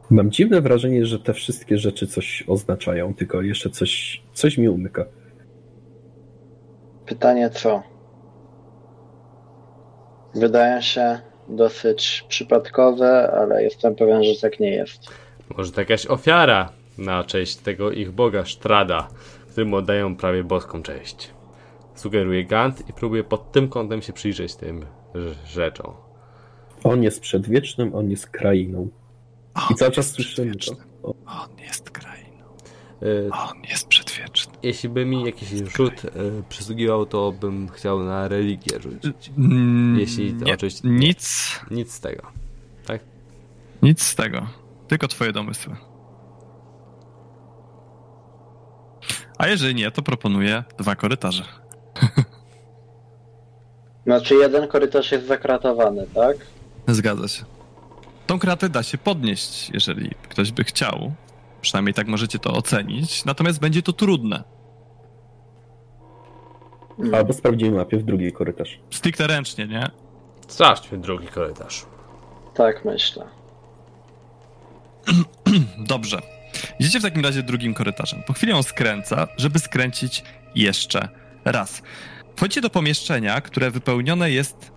[0.10, 5.06] Mam dziwne wrażenie, że te wszystkie rzeczy coś oznaczają, tylko jeszcze coś, coś mi umyka.
[7.06, 7.84] Pytanie co?
[10.36, 11.20] Wydają się
[11.50, 15.25] dosyć przypadkowe, ale jestem pewien, że tak nie jest.
[15.58, 19.08] Może to jakaś ofiara na cześć tego ich boga Strada,
[19.52, 21.30] któremu oddają prawie boską cześć.
[21.96, 25.94] Sugeruje Gant i próbuje pod tym kątem się przyjrzeć tym rz- rzeczom.
[26.84, 28.90] On jest przedwiecznym, on jest krainą.
[29.56, 30.76] I On cały czas jest słyszymy to.
[31.26, 32.46] On jest krainą.
[33.04, 34.54] Y, On jest przedwieczny.
[34.64, 36.10] Jeśli by mi jakiś rzut y,
[36.50, 39.32] przysługiwał, to bym chciał na religię rzucić.
[39.38, 42.24] Mm, Jeśli to nie, oczywiście- Nic, Nic z tego.
[42.86, 43.02] Tak?
[43.82, 44.48] nic z tego.
[44.88, 45.76] Tylko twoje domysły.
[49.38, 51.44] A jeżeli nie, to proponuję dwa korytarze.
[54.06, 56.38] Znaczy jeden korytarz jest zakratowany, tak?
[56.88, 57.44] Zgadza się.
[58.28, 61.14] Tą kratę da się podnieść, jeżeli ktoś by chciał.
[61.62, 63.26] Przynajmniej tak możecie to ocenić.
[63.26, 64.44] Natomiast będzie to trudne.
[67.14, 68.80] Albo sprawdzimy najpierw drugi korytarz.
[68.92, 69.90] Stricte ręcznie, nie?
[70.48, 71.86] Sprawdźmy drugi korytarz.
[72.54, 73.26] Tak myślę.
[75.78, 76.22] Dobrze.
[76.80, 78.24] Idziecie w takim razie drugim korytarzem.
[78.24, 80.24] Po chwili on skręca, żeby skręcić
[80.56, 81.10] jeszcze
[81.46, 81.82] raz.
[82.36, 84.72] Wchodzicie do pomieszczenia, które wypełnione jest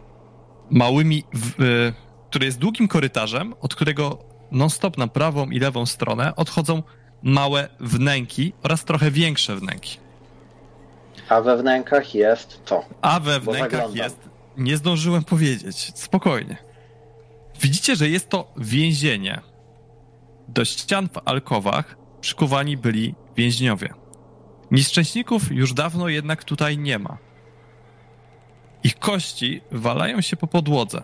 [0.71, 1.93] małymi, w, y,
[2.31, 4.19] które jest długim korytarzem, od którego
[4.51, 6.83] non-stop na prawą i lewą stronę odchodzą
[7.23, 9.99] małe wnęki oraz trochę większe wnęki.
[11.29, 12.85] A we wnękach jest co?
[13.03, 14.19] A we wnękach jest.
[14.57, 15.93] Nie zdążyłem powiedzieć.
[15.95, 16.57] Spokojnie.
[17.61, 19.41] Widzicie, że jest to więzienie.
[20.49, 23.95] Do ścian w alkowach przykuwani byli więźniowie.
[24.70, 27.19] Nieszczęśników już dawno jednak tutaj nie ma.
[28.85, 31.03] Ich kości walają się po podłodze.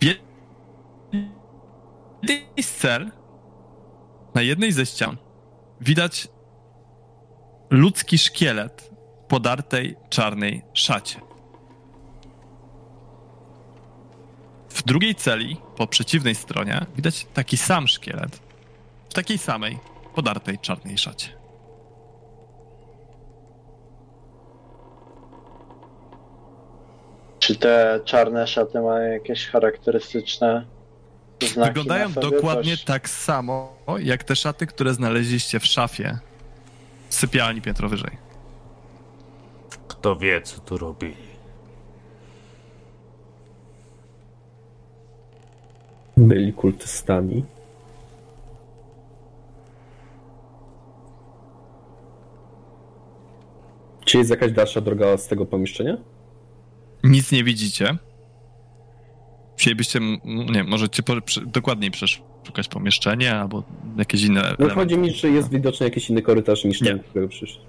[0.00, 1.32] Jednej
[2.62, 3.10] z cel,
[4.34, 5.16] na jednej ze ścian,
[5.80, 6.28] widać
[7.70, 8.90] ludzki szkielet
[9.28, 11.25] podartej czarnej szacie.
[14.76, 18.40] W drugiej celi, po przeciwnej stronie, widać taki sam szkielet
[19.08, 19.78] w takiej samej
[20.14, 21.28] podartej czarnej szacie.
[27.38, 30.66] Czy te czarne szaty mają jakieś charakterystyczne
[31.40, 36.18] znaki Wyglądają dokładnie Coś- tak samo, jak te szaty, które znaleźliście w szafie
[37.08, 38.18] w sypialni piętro wyżej.
[39.88, 41.35] Kto wie, co tu robili?
[46.16, 47.44] Byli kultystami.
[54.04, 55.96] Czy jest jakaś dalsza droga z tego pomieszczenia?
[57.04, 57.96] Nic nie widzicie.
[59.56, 63.62] Chcielibyście, nie możecie po, przy, dokładniej przeszukać pomieszczenie albo
[63.98, 64.74] jakieś inne No elementy.
[64.74, 67.02] chodzi mi, czy jest widoczny jakiś inny korytarz niż ten, Nie.
[67.02, 67.64] którego przyszedł.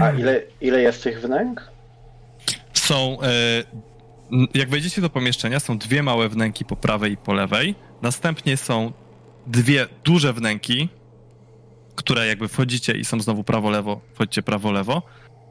[0.00, 1.70] A ile, ile jest tych wnęk?
[2.72, 3.28] Są, e,
[4.54, 7.74] jak wejdziecie do pomieszczenia, są dwie małe wnęki po prawej i po lewej.
[8.02, 8.92] Następnie są
[9.46, 10.88] dwie duże wnęki,
[11.94, 15.02] które jakby wchodzicie i są znowu prawo-lewo, wchodzicie prawo-lewo.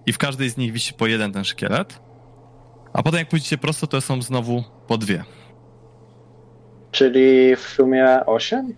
[0.06, 2.00] I w każdej z nich wisi po jeden ten szkielet.
[2.94, 5.24] A potem jak pójdziecie prosto, to są znowu po dwie.
[6.92, 8.74] Czyli w sumie 8?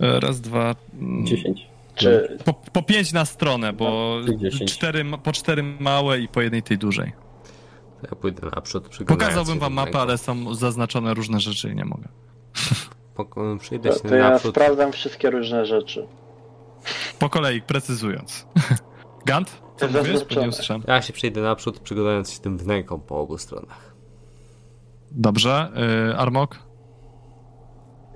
[0.00, 0.74] E, Raz, dwa...
[1.00, 1.66] mm, Dziesięć.
[1.94, 6.62] Czy Po, po pięć na stronę, bo No, cztery, po cztery małe i po jednej
[6.62, 7.12] tej dużej.
[8.02, 8.88] To ja pójdę naprzód.
[9.06, 12.08] Pokazałbym wam mapę, ale są zaznaczone różne rzeczy i nie mogę.
[13.16, 14.50] Pok- Przyjdę to, się to ja naprzód.
[14.54, 16.06] sprawdzam wszystkie różne rzeczy.
[17.18, 18.46] Po kolei, precyzując.
[19.26, 19.62] Gant?
[19.76, 20.20] Co mówisz?
[20.88, 23.94] Ja się przejdę naprzód, przyglądając się tym wnękom po obu stronach.
[25.10, 25.68] Dobrze.
[26.10, 26.56] Y, Armok?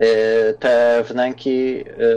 [0.03, 1.51] Y, Te wnęki,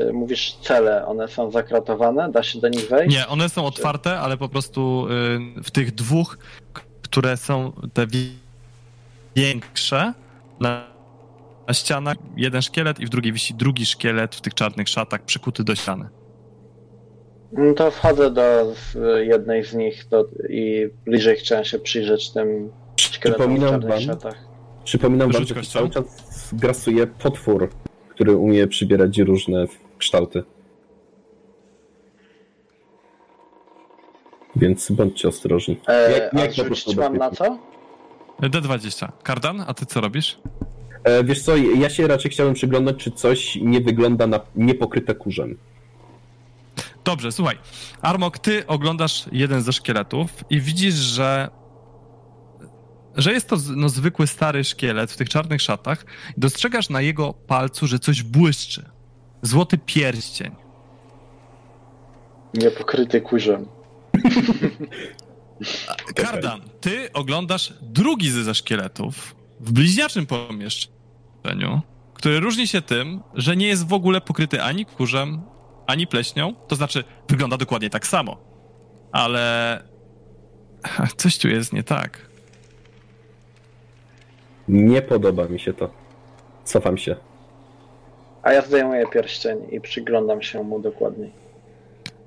[0.10, 2.32] y, mówisz cele, one są zakratowane?
[2.32, 3.16] Da się do nich wejść?
[3.16, 5.08] Nie, one są otwarte, ale po prostu
[5.58, 6.38] y, w tych dwóch,
[7.16, 8.40] które są te wi-
[9.36, 10.14] większe,
[10.60, 10.88] na,
[11.68, 15.64] na ścianach jeden szkielet i w drugiej wisi drugi szkielet w tych czarnych szatach przykuty
[15.64, 16.10] do ściany.
[17.52, 18.74] No to wchodzę do
[19.20, 24.36] jednej z nich do, i bliżej chciałem się przyjrzeć tym szkieletom w czarnych wam, szatach.
[24.84, 26.04] przypominam wam, że cały czas
[26.54, 27.70] grasuje potwór,
[28.10, 29.66] który umie przybierać różne
[29.98, 30.44] kształty.
[34.56, 35.78] Więc bądźcie ostrożni.
[35.88, 37.58] E, Jak- jak rzucić mam na co?
[38.42, 39.12] D20.
[39.24, 40.38] Kardan, a ty co robisz?
[41.04, 45.58] E, wiesz co, ja się raczej chciałem przyglądać, czy coś nie wygląda na niepokryte kurzem.
[47.04, 47.58] Dobrze, słuchaj.
[48.02, 51.50] Armok, ty oglądasz jeden ze szkieletów i widzisz, że
[53.16, 56.06] że jest to no, zwykły stary szkielet w tych czarnych szatach.
[56.38, 58.86] Dostrzegasz na jego palcu, że coś błyszczy.
[59.42, 60.52] Złoty pierścień.
[62.54, 63.66] Niepokryty kurzem.
[66.16, 71.82] Kardan, ty oglądasz drugi ze szkieletów w bliźniaczym pomieszczeniu,
[72.14, 75.42] który różni się tym, że nie jest w ogóle pokryty ani kurzem,
[75.88, 76.54] ani pleśnią.
[76.68, 78.38] To znaczy, wygląda dokładnie tak samo.
[79.12, 79.84] Ale
[81.18, 82.30] coś tu jest nie tak.
[84.68, 85.90] Nie podoba mi się to.
[86.64, 87.16] Cofam się.
[88.44, 91.45] A ja zdejmuję pierścień i przyglądam się mu dokładniej.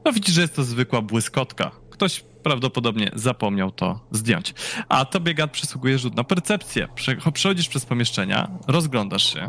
[0.09, 1.71] No widzisz, że jest to zwykła błyskotka.
[1.91, 4.55] Ktoś prawdopodobnie zapomniał to zdjąć.
[4.89, 6.89] A tobie, Gad, przysługuje rzut na percepcję.
[6.95, 9.49] Prze- Przechodzisz przez pomieszczenia, rozglądasz się.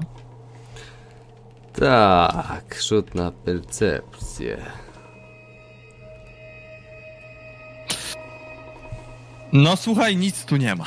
[1.73, 4.65] Tak, rzut na percepcję.
[9.53, 10.85] No słuchaj, nic tu nie ma.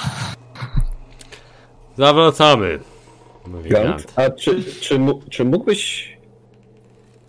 [1.98, 2.78] Zawracamy.
[3.64, 4.98] Gant, a czy, czy,
[5.30, 6.12] czy mógłbyś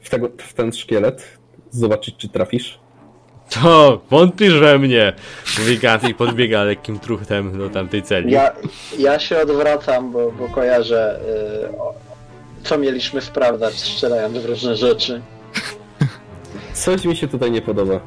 [0.01, 1.42] w, tego, w ten szkielet
[1.73, 2.79] zobaczyć, czy trafisz?
[3.49, 5.13] To wątpisz we mnie.
[5.59, 8.31] Mówi Gant i podbiega lekkim truchtem do tamtej celi.
[8.31, 8.51] Ja,
[8.99, 11.19] ja się odwracam, bo, bo kojarzę,
[11.69, 11.93] y, o,
[12.63, 15.21] co mieliśmy sprawdzać, strzelając w różne rzeczy.
[16.73, 17.99] Coś mi się tutaj nie podoba.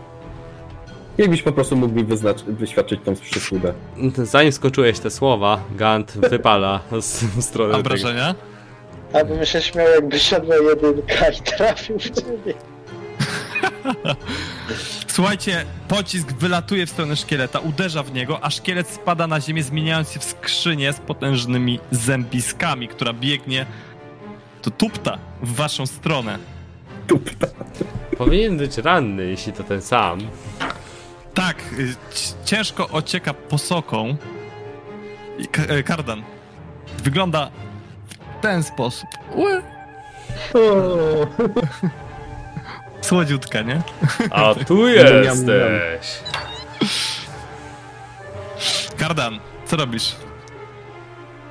[1.19, 2.05] Jakbyś po prostu mógł mi
[2.47, 3.75] wyświadczyć tą przysługę.
[4.17, 7.81] Zanim skończyłeś te słowa, Gant wypala z w stronę tego.
[7.81, 8.35] Obrażenia?
[9.12, 12.55] A bym się śmiał, jakby siadła jedynka i trafił w ciebie.
[15.07, 20.11] Słuchajcie, pocisk wylatuje w stronę szkieleta, uderza w niego, a szkielet spada na ziemię, zmieniając
[20.11, 23.67] się w skrzynię z potężnymi zębiskami, która biegnie
[24.63, 26.39] to tupta w waszą stronę.
[27.07, 27.47] Tupta.
[28.19, 30.21] Powinien być ranny, jeśli to ten sam.
[31.35, 31.95] Tak, y,
[32.45, 34.17] ciężko ocieka posoką.
[35.39, 36.23] I K- e, Kardan
[37.03, 37.51] wygląda
[38.09, 39.09] w ten sposób.
[39.35, 39.63] Ue,
[43.07, 43.83] Słodziutka, nie?
[44.31, 44.89] A tu
[45.25, 46.20] jesteś!
[48.99, 50.17] Kardan, co robisz?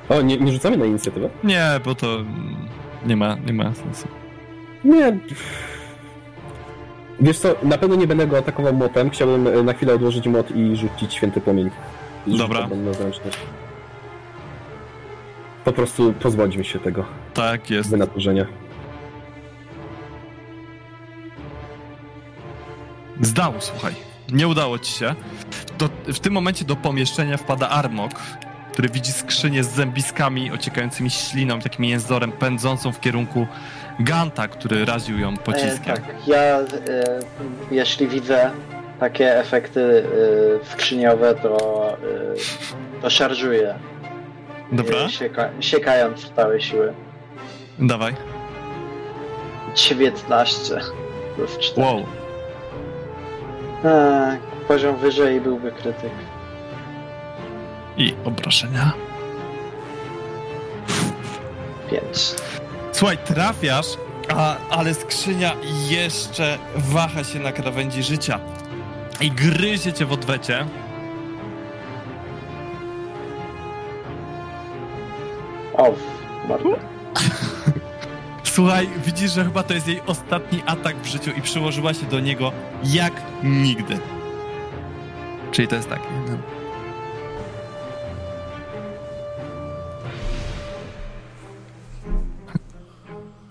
[0.08, 1.28] O, nie, nie rzucamy na inicjatywę?
[1.44, 2.06] Nie, bo to
[3.06, 4.08] nie ma, nie ma sensu.
[4.84, 5.18] Nie.
[7.20, 9.10] Wiesz co, na pewno nie będę go atakował młotem.
[9.10, 11.70] Chciałbym e, na chwilę odłożyć młot i rzucić święty płomień.
[12.26, 12.68] Dobra.
[15.64, 17.04] Po prostu pozbądźmy się tego
[17.34, 17.90] Tak jest.
[17.90, 18.46] wynaturzenia.
[23.20, 23.94] Zdał, słuchaj.
[24.32, 25.14] Nie udało ci się.
[25.78, 28.12] Do, w tym momencie do pomieszczenia wpada Armok,
[28.72, 33.46] który widzi skrzynię z zębiskami ociekającymi śliną, takim jęzorem pędzącą w kierunku
[34.00, 35.96] Ganta, który raził ją E, pociskiem.
[35.96, 36.64] tak, ja e,
[37.70, 38.50] jeśli widzę
[39.00, 40.04] takie efekty
[41.30, 41.56] e, to,
[41.92, 41.96] e,
[43.02, 43.74] to szarżuję,
[44.72, 46.92] Dobra, e, sieka, siekając w całe siły.
[47.78, 48.14] dawaj.
[49.76, 50.80] 19
[51.36, 51.82] plus 4.
[51.86, 52.06] Wow.
[53.84, 54.38] E,
[54.68, 56.12] poziom wyżej byłby krytyk.
[57.96, 58.92] I obrażenia.
[61.90, 62.34] 5.
[62.92, 63.86] Słuchaj, trafiasz,
[64.28, 65.52] a, ale skrzynia
[65.90, 68.40] jeszcze waha się na krawędzi życia.
[69.20, 70.66] I gryzie cię w odwecie.
[75.74, 75.94] O,
[76.48, 76.95] bardzo.
[78.56, 82.20] Słuchaj, widzisz, że chyba to jest jej ostatni atak w życiu i przyłożyła się do
[82.20, 82.52] niego
[82.84, 83.12] jak
[83.42, 83.98] nigdy.
[85.52, 86.00] Czyli to jest tak?
[86.28, 86.38] No.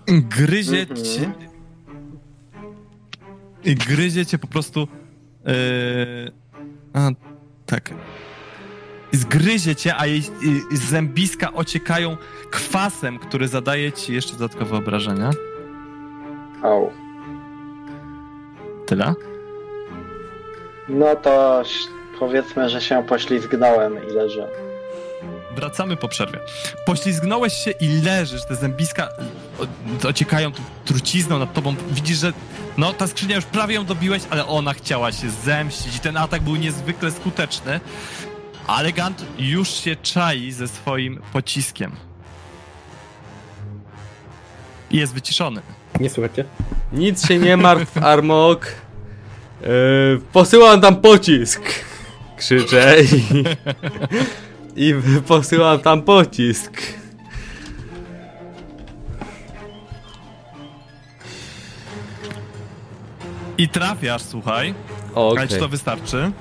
[0.06, 1.04] Gryzie Mhm.
[1.04, 1.32] cię...
[3.64, 4.88] I Gryzie cię po prostu...
[5.46, 6.32] Yy...
[6.92, 7.10] A,
[7.66, 7.90] tak.
[9.12, 10.22] Zgryzie cię, a jej
[10.72, 12.16] y, zębiska ociekają
[12.50, 15.30] kwasem, który zadaje ci jeszcze dodatkowe obrażenia.
[16.62, 16.90] Au.
[18.86, 19.14] Tyle?
[20.88, 21.62] No to
[22.18, 24.48] powiedzmy, że się poślizgnąłem i leżę.
[25.56, 26.40] Wracamy po przerwie.
[26.86, 29.08] Poślizgnąłeś się i leżysz, te zębiska
[30.08, 30.52] ociekają
[30.84, 31.74] trucizną nad tobą.
[31.90, 32.32] Widzisz, że
[32.78, 36.42] no ta skrzynia już prawie ją dobiłeś, ale ona chciała się zemścić i ten atak
[36.42, 37.80] był niezwykle skuteczny.
[38.66, 41.92] Ale Gant już się czai ze swoim pociskiem.
[44.90, 45.62] I jest wyciszony.
[46.00, 46.44] Nie słuchajcie?
[46.92, 48.66] Nic się nie martw, Armok.
[49.62, 49.68] Yy,
[50.32, 51.60] posyłam tam pocisk.
[52.36, 53.44] Krzyczę i...
[54.88, 54.94] I
[55.26, 56.82] posyłam tam pocisk.
[63.58, 64.74] I trafiasz, słuchaj.
[65.14, 65.48] O, Ale okej.
[65.48, 66.32] czy to wystarczy?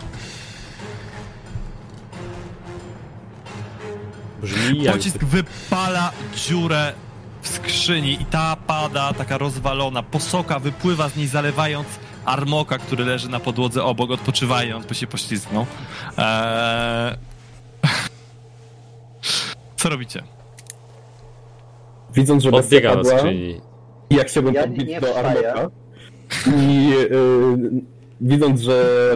[4.41, 4.95] Brzmi jak...
[4.95, 6.93] Pocisk wypala dziurę
[7.41, 10.03] w skrzyni i ta pada, taka rozwalona.
[10.03, 11.87] Posoka wypływa z niej, zalewając
[12.25, 15.65] armoka, który leży na podłodze obok, odpoczywając, bo się poślizgnął.
[16.17, 17.15] Eee...
[19.77, 20.23] Co robicie?
[22.15, 23.61] Widząc, że bestia Podbiega do padła, skrzyni.
[24.09, 25.53] ja chciałbym Ja podbić do wstaję.
[25.53, 25.69] Armoka
[26.57, 27.81] i y,
[28.21, 29.15] widząc, że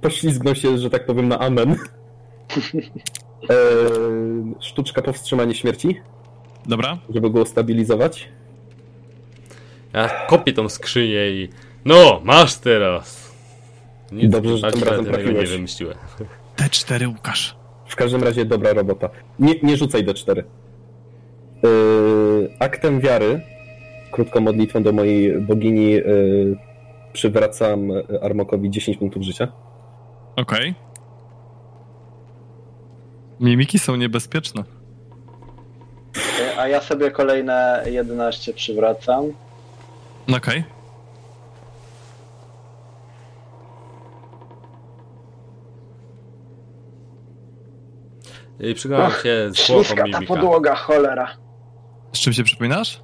[0.00, 1.76] poślizgnął się, że tak powiem, na amen,
[3.50, 3.54] e,
[4.60, 6.00] sztuczka powstrzymania śmierci,
[6.66, 6.98] Dobra?
[7.14, 8.28] żeby go stabilizować.
[9.92, 11.48] Ja kopię tą skrzynię i...
[11.84, 13.30] No, masz teraz!
[14.12, 15.50] Nic Dobrze, że tym razem kreatywnego nie trafiłeś.
[15.50, 15.96] wymyśliłem.
[16.56, 17.56] T4 Łukasz.
[17.86, 19.10] W każdym razie dobra robota.
[19.38, 20.42] Nie, nie rzucaj D4.
[21.62, 23.40] Yy, aktem wiary,
[24.12, 26.56] krótką modlitwą do mojej bogini, yy,
[27.12, 27.90] przywracam
[28.22, 29.48] Armokowi 10 punktów życia.
[30.36, 30.74] Okej.
[33.40, 34.64] Mimiki są niebezpieczne.
[36.58, 39.24] A ja sobie kolejne 11 przywracam.
[40.36, 40.64] Okej.
[48.60, 50.34] I przyglądam się zwłokom Śliska ta mimika.
[50.34, 51.36] podłoga, cholera.
[52.12, 53.00] Z czym się przypominasz?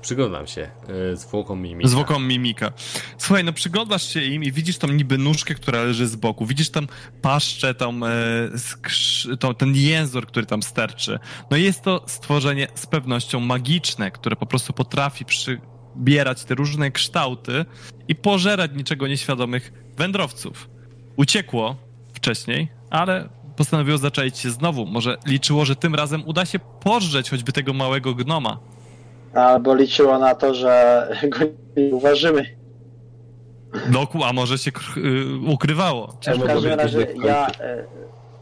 [0.00, 0.70] Przyglądam się
[1.12, 1.88] y, zwłokom mimika.
[1.88, 2.72] Zwłoką mimika.
[3.18, 6.46] Słuchaj, no przyglądasz się im i widzisz tą niby nóżkę, która leży z boku.
[6.46, 6.88] Widzisz tam
[7.22, 11.18] paszczę, tą, e, skrz- ten jęzor, który tam sterczy.
[11.50, 17.64] No jest to stworzenie z pewnością magiczne, które po prostu potrafi przybierać te różne kształty
[18.08, 20.70] i pożerać niczego nieświadomych wędrowców.
[21.16, 21.76] Uciekło
[22.14, 24.86] wcześniej, ale postanowiło zaczaić się znowu.
[24.86, 28.58] Może liczyło, że tym razem uda się pożreć choćby tego małego gnoma.
[29.36, 31.38] Albo liczyło na to, że go
[31.76, 32.56] nie uważymy.
[33.92, 36.06] Doku, a może się y, ukrywało.
[36.06, 37.84] W każdym razie ja e,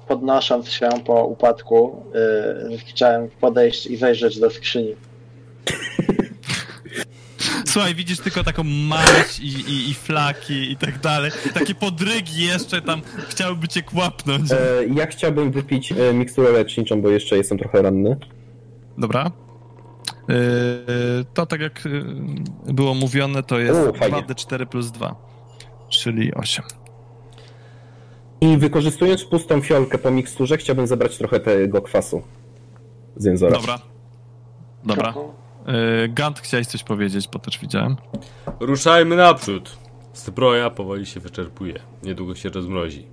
[0.09, 4.95] podnosząc się po upadku e, chciałem podejść i wejrzeć do skrzyni.
[7.67, 11.31] Słuchaj, widzisz tylko taką maść i, i, i flaki i tak dalej.
[11.55, 14.53] Takie podrygi jeszcze tam chciałyby cię kłapnąć.
[14.53, 14.57] E,
[14.95, 18.17] ja chciałbym wypić e, miksturę leczniczą, bo jeszcze jestem trochę ranny.
[18.99, 19.44] Dobra.
[20.29, 20.35] Yy,
[21.35, 22.05] to tak jak yy,
[22.75, 24.23] było mówione, to jest O, fajnie.
[24.23, 25.15] 2d4 plus 2,
[25.89, 26.65] czyli 8.
[28.41, 32.23] I wykorzystując pustą fiolkę po miksturze, chciałbym zebrać trochę tego kwasu
[33.17, 33.53] z jęzora.
[33.57, 33.79] Dobra.
[34.85, 35.15] Dobra.
[35.67, 37.97] Yy, Gant, chciałeś coś powiedzieć, bo też widziałem.
[38.61, 39.79] Ruszajmy naprzód.
[40.15, 41.81] Zbroja powoli się wyczerpuje.
[42.03, 43.07] Niedługo się rozmrozi.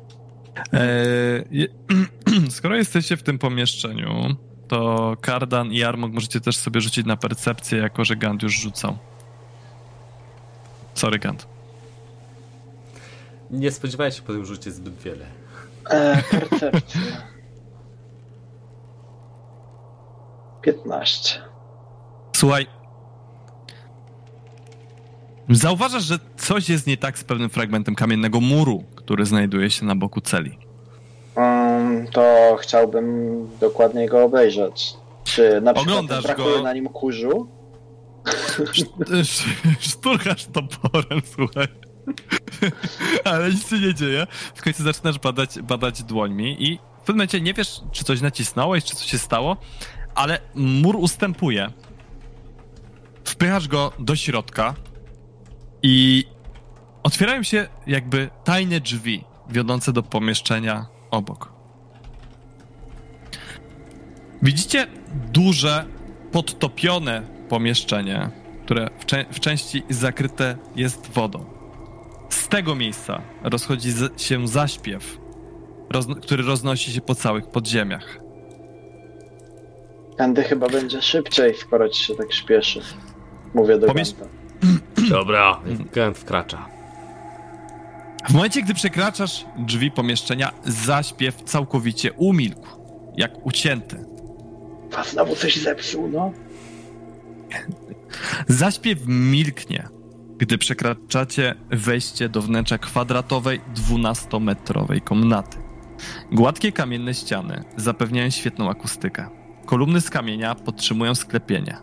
[0.00, 0.46] je-
[2.50, 4.36] skoro jesteście w tym pomieszczeniu,
[4.68, 8.98] to Kardan i Armok możecie też sobie rzucić na percepcję, jako że Gant już rzucał.
[10.94, 11.46] Sorry, Gant.
[13.50, 15.26] Nie spodziewałem się po tym rzucie zbyt wiele.
[15.90, 17.00] E, percepcja.
[20.62, 21.40] 15.
[22.36, 22.66] Słuchaj.
[25.50, 29.94] Zauważasz, że coś jest nie tak z pewnym fragmentem kamiennego muru, który znajduje się na
[29.94, 30.58] boku celi.
[31.36, 33.06] Um, to chciałbym
[33.60, 34.94] dokładnie go obejrzeć.
[35.24, 36.62] Czy na przykład Oglądasz brakuje go.
[36.62, 37.48] na nim kurzu?
[39.80, 41.66] Szturchasz toporem, słuchaj.
[43.24, 44.26] Ale nic się nie dzieje.
[44.54, 48.84] W końcu zaczynasz badać, badać dłońmi i w pewnym momencie nie wiesz, czy coś nacisnąłeś,
[48.84, 49.56] czy coś się stało,
[50.14, 51.70] ale mur ustępuje.
[53.24, 54.74] Wpychasz go do środka
[55.82, 56.24] i
[57.08, 61.52] otwierają się jakby tajne drzwi wiodące do pomieszczenia obok.
[64.42, 64.86] Widzicie
[65.32, 65.84] duże,
[66.32, 68.30] podtopione pomieszczenie,
[68.64, 71.44] które w, cze- w części zakryte jest wodą.
[72.28, 75.18] Z tego miejsca rozchodzi z- się zaśpiew,
[75.90, 78.18] rozno- który roznosi się po całych podziemiach.
[80.16, 82.80] Tędy chyba będzie szybciej, skoro ci się tak śpieszy.
[83.54, 84.34] Mówię do Pomiesz- Ganta.
[85.10, 85.60] Dobra,
[85.92, 86.77] Gant wkracza.
[88.28, 92.68] W momencie, gdy przekraczasz drzwi pomieszczenia, zaśpiew całkowicie umilkł,
[93.16, 94.04] jak ucięty.
[94.96, 96.32] A znowu coś zepsuł, no.
[98.48, 99.88] Zaśpiew milknie,
[100.38, 105.58] gdy przekraczacie wejście do wnętrza kwadratowej, 12-metrowej komnaty.
[106.32, 109.28] Gładkie kamienne ściany zapewniają świetną akustykę.
[109.66, 111.76] Kolumny z kamienia podtrzymują sklepienie.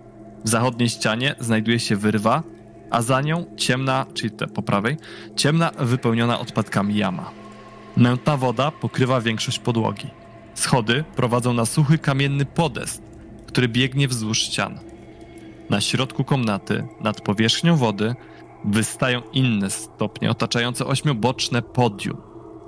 [0.44, 2.44] W zachodniej ścianie znajduje się wyrwa,
[2.96, 4.98] a za nią ciemna, czyli te po prawej,
[5.36, 7.32] ciemna, wypełniona odpadkami jama.
[7.98, 10.08] Mętna woda pokrywa większość podłogi.
[10.54, 13.02] Schody prowadzą na suchy kamienny podest,
[13.48, 14.80] który biegnie wzdłuż ścian.
[15.70, 18.16] Na środku komnaty, nad powierzchnią wody,
[18.66, 22.18] wystają inne stopnie otaczające ośmioboczne podium.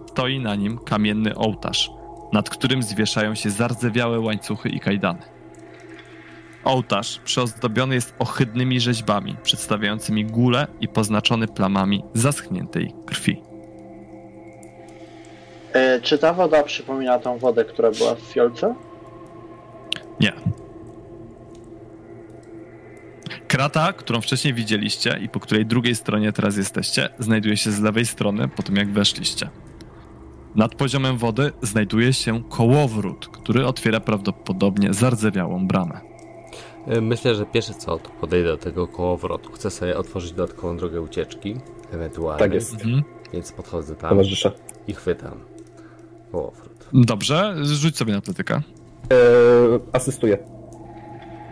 [0.09, 1.89] Stoi na nim kamienny ołtarz,
[2.33, 5.36] nad którym zwieszają się zardzewiałe łańcuchy i kajdany.
[6.67, 13.41] Ołtarz przyozdobiony jest ohydnymi rzeźbami, przedstawiającymi gulę i poznaczony plamami zaschniętej krwi.
[15.73, 18.75] E, czy ta woda przypomina tą wodę, która była w fiolce?
[20.19, 20.33] Nie.
[23.47, 28.05] Krata, którą wcześniej widzieliście i po której drugiej stronie teraz jesteście, znajduje się z lewej
[28.05, 29.49] strony po tym jak weszliście.
[30.55, 36.16] Nad poziomem wody znajduje się kołowrót, który otwiera prawdopodobnie zardzewiałą bramę.
[36.87, 39.51] E, Myślę, że pierwsze co, to podejdę do tego kołowrotu.
[39.51, 41.55] Chcę sobie otworzyć dodatkową drogę ucieczki,
[41.91, 42.39] ewentualnie.
[42.39, 42.73] Tak jest.
[42.73, 43.03] Mhm.
[43.33, 44.51] Więc podchodzę tam Towarzysze.
[44.87, 45.39] i chwytam
[46.31, 46.87] kołowrót.
[46.93, 48.55] Dobrze, rzuć sobie na atletykę.
[49.09, 50.37] Eee, asystuję.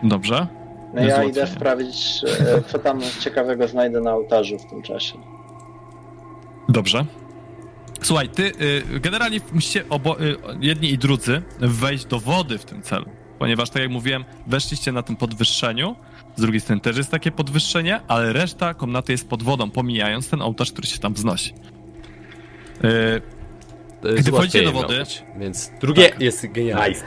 [0.03, 0.47] Dobrze.
[0.93, 5.13] No ja idę sprawdzić, e, co tam ciekawego znajdę na ołtarzu w tym czasie.
[6.69, 7.05] Dobrze.
[8.01, 8.43] Słuchaj, ty
[8.95, 13.05] y, generalnie musicie obo, y, jedni i drudzy wejść do wody w tym celu.
[13.39, 15.95] Ponieważ, tak jak mówiłem, weszliście na tym podwyższeniu.
[16.35, 20.41] Z drugiej strony też jest takie podwyższenie, ale reszta komnaty jest pod wodą, pomijając ten
[20.41, 21.53] ołtarz, który się tam wznosi.
[22.83, 23.21] Y,
[24.03, 26.21] jest Gdy wchodzicie do łatwiej wody- robić, Więc drugie Tak.
[26.21, 26.89] jest genialne.
[26.89, 27.03] Nice.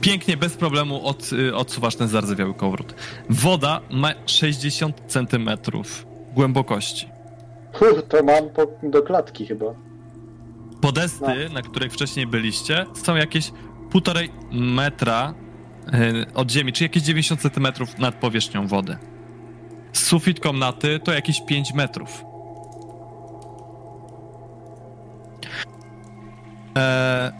[0.00, 2.94] pięknie, bez problemu od, y, odsuwasz ten zardzewiały kołowrót.
[3.30, 7.08] Woda ma 60 centymetrów głębokości.
[7.72, 9.66] Huh, to mam po, do klatki chyba.
[10.80, 13.52] Podesty, na których wcześniej byliście, są jakieś
[13.90, 15.34] półtorej metra
[16.34, 18.96] od ziemi, czyli jakieś 90 centymetrów nad powierzchnią wody.
[19.92, 22.24] Sufit komnaty to jakieś 5 metrów.
[26.74, 27.32] Eee,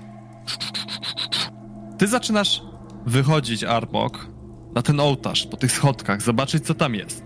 [1.98, 2.62] ty zaczynasz
[3.06, 4.26] wychodzić, Arbok,
[4.74, 7.24] na ten ołtarz, po tych schodkach, zobaczyć, co tam jest.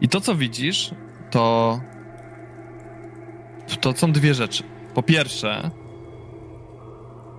[0.00, 0.90] I to, co widzisz,
[1.30, 1.80] to
[3.80, 4.62] to są dwie rzeczy.
[4.94, 5.70] Po pierwsze,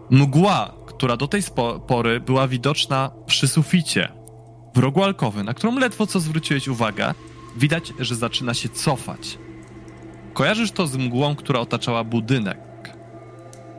[0.09, 1.41] mgła, która do tej
[1.87, 4.09] pory była widoczna przy suficie,
[4.75, 7.13] w rogu alkowy, na którą ledwo co zwróciłeś uwagę,
[7.57, 9.37] widać, że zaczyna się cofać.
[10.33, 12.59] Kojarzysz to z mgłą, która otaczała budynek.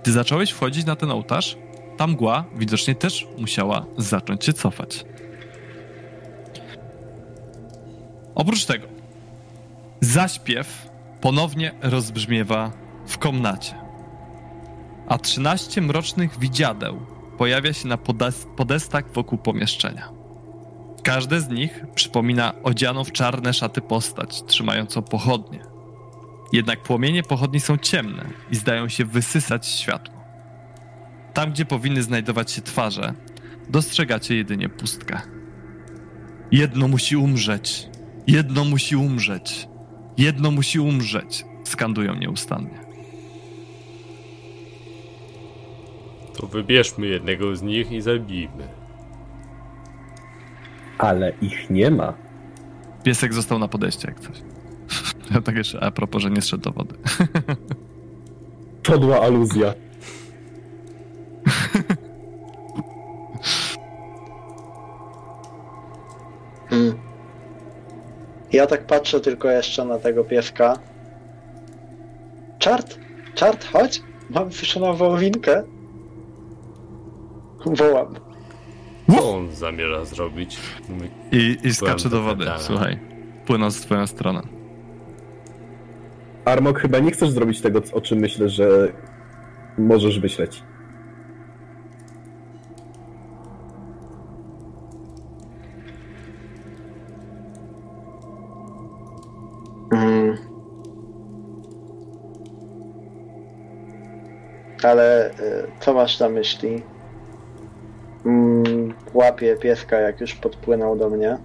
[0.02, 1.56] Gdy zacząłeś wchodzić na ten ołtarz,
[1.96, 5.04] ta mgła widocznie też musiała zacząć się cofać.
[8.34, 8.86] Oprócz tego,
[10.00, 10.88] zaśpiew
[11.20, 12.72] ponownie rozbrzmiewa
[13.06, 13.79] w komnacie.
[15.10, 17.06] A 13 mrocznych widziadeł
[17.38, 20.08] pojawia się na podes- podestach wokół pomieszczenia.
[21.02, 25.60] Każde z nich przypomina odzianą w czarne szaty postać, trzymającą pochodnie.
[26.52, 30.14] Jednak płomienie pochodni są ciemne i zdają się wysysać światło.
[31.34, 33.14] Tam, gdzie powinny znajdować się twarze,
[33.68, 35.20] dostrzegacie jedynie pustkę.
[36.52, 37.88] Jedno musi umrzeć.
[38.26, 39.68] Jedno musi umrzeć.
[40.18, 42.89] Jedno musi umrzeć, skandują nieustannie.
[46.40, 48.68] To wybierzmy jednego z nich i zabijmy.
[50.98, 52.14] Ale ich nie ma.
[53.02, 54.36] Piesek został na podejście, jak coś.
[55.34, 56.94] Ja tak jeszcze a propos, że nie zszedł do wody.
[58.82, 59.74] Podła aluzja.
[66.70, 66.98] Hmm.
[68.52, 70.78] Ja tak patrzę tylko jeszcze na tego pieska.
[72.58, 72.98] Czart,
[73.34, 74.02] czart, chodź!
[74.30, 75.62] Mam słyszaną wołowinkę.
[77.66, 78.14] Wołam.
[79.16, 80.58] Co on zamierza zrobić?
[80.88, 82.58] Mówi, I, i skacze do wody, pedała.
[82.58, 82.98] słuchaj.
[83.46, 84.42] Płynąc w twoją stronę.
[86.44, 88.92] Armok, chyba nie chcesz zrobić tego, o czym myślę, że
[89.78, 90.62] możesz myśleć.
[99.92, 100.36] Mm.
[104.82, 105.32] Ale y,
[105.80, 106.82] co masz na myśli?
[109.40, 111.38] Łapię pieska, jak już podpłynął do mnie.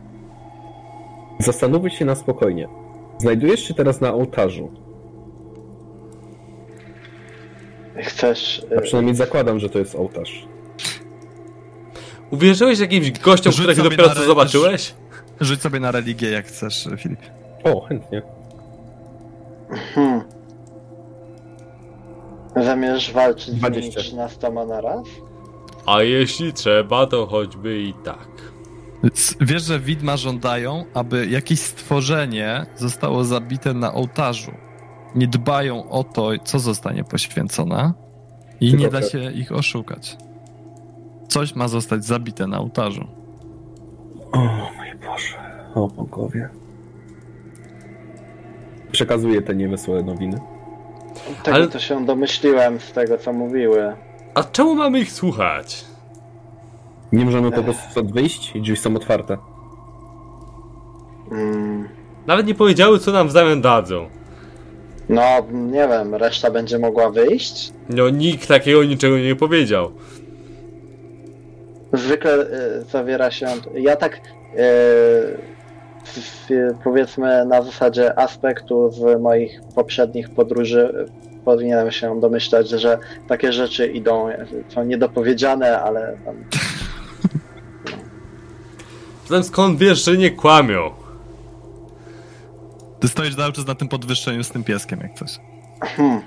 [1.39, 2.67] Zastanów się na spokojnie.
[3.17, 4.71] Znajdujesz się teraz na ołtarzu.
[7.97, 8.65] Chcesz.
[8.71, 10.47] A y, przynajmniej zakładam, że to jest ołtarz.
[12.31, 14.93] Uwierzyłeś jakimś gościom, Rzuć sobie dopiero na co re- zobaczyłeś?
[15.41, 17.19] Rzuć sobie na religię, jak chcesz, Filip.
[17.63, 18.21] O, chętnie.
[19.95, 20.21] Hmm.
[22.55, 23.99] Zamierzasz walczyć z nimi 20.
[23.99, 25.05] 13 na raz?
[25.85, 28.27] A jeśli trzeba, to choćby i tak.
[29.41, 34.51] Wiesz, że widma żądają, aby jakieś stworzenie zostało zabite na ołtarzu.
[35.15, 37.93] Nie dbają o to, co zostanie poświęcone,
[38.61, 39.09] I Tylko nie da tak.
[39.11, 40.17] się ich oszukać.
[41.27, 43.07] Coś ma zostać zabite na ołtarzu.
[44.31, 45.37] O mój Boże,
[45.75, 46.49] o bogowie.
[48.91, 50.37] Przekazuję te niewysłane nowiny.
[51.43, 53.93] Tego Ale- to się domyśliłem z tego, co mówiły.
[54.35, 55.85] A czemu mamy ich słuchać?
[57.11, 59.37] Nie możemy po prostu stąd wyjść i drzwi są otwarte.
[61.31, 61.89] Mm,
[62.27, 64.07] Nawet nie powiedziały, co nam w zamian dadzą.
[65.09, 67.73] no, nie wiem, reszta będzie mogła wyjść?
[67.89, 69.91] No, nikt takiego niczego nie powiedział.
[71.93, 73.47] Zwykle y, zawiera się.
[73.73, 74.19] Ja tak y,
[76.03, 76.47] w,
[76.83, 81.05] powiedzmy na zasadzie aspektu z moich poprzednich podróży
[81.45, 84.29] powinienem się domyślać, że takie rzeczy idą,
[84.69, 86.35] są niedopowiedziane, ale tam,
[89.27, 90.91] Zatem skąd wiesz, że nie kłamią?
[92.99, 95.39] Ty stoisz cały czas na tym podwyższeniu z tym pieskiem, jak coś.
[95.81, 96.21] hmm.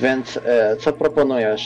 [0.00, 0.40] Więc y,
[0.80, 1.62] co proponujesz?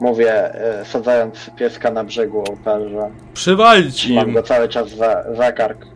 [0.00, 0.52] Mówię,
[0.82, 3.10] y, sadzając pieska na brzegu ołtarza.
[3.34, 4.34] Przywalić Mam im.
[4.34, 5.86] go cały czas za, za kark.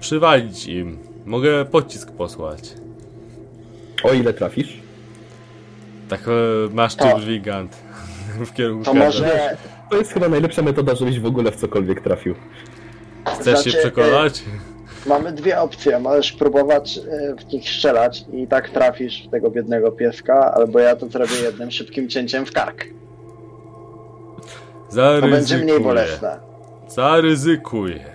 [0.00, 0.98] Przywalić im.
[1.26, 2.74] Mogę pocisk posłać.
[4.02, 4.80] O ile trafisz?
[6.08, 6.30] Tak e,
[6.74, 7.76] masz To- tu drzwi Gant.
[8.46, 9.56] W kierunku To może
[9.90, 12.34] To jest chyba najlepsza metoda, żebyś w ogóle w cokolwiek trafił.
[13.26, 14.42] Chcesz się znaczy, przekonać?
[15.06, 15.98] Mamy dwie opcje.
[16.00, 20.96] Możesz próbować e, w nich strzelać i tak trafisz w tego biednego pieska, albo ja
[20.96, 22.84] to zrobię jednym szybkim cięciem w kark.
[24.90, 25.64] To będzie Zaryzykuję.
[25.64, 26.38] mniej bolesne.
[26.88, 28.11] Zaryzykuję.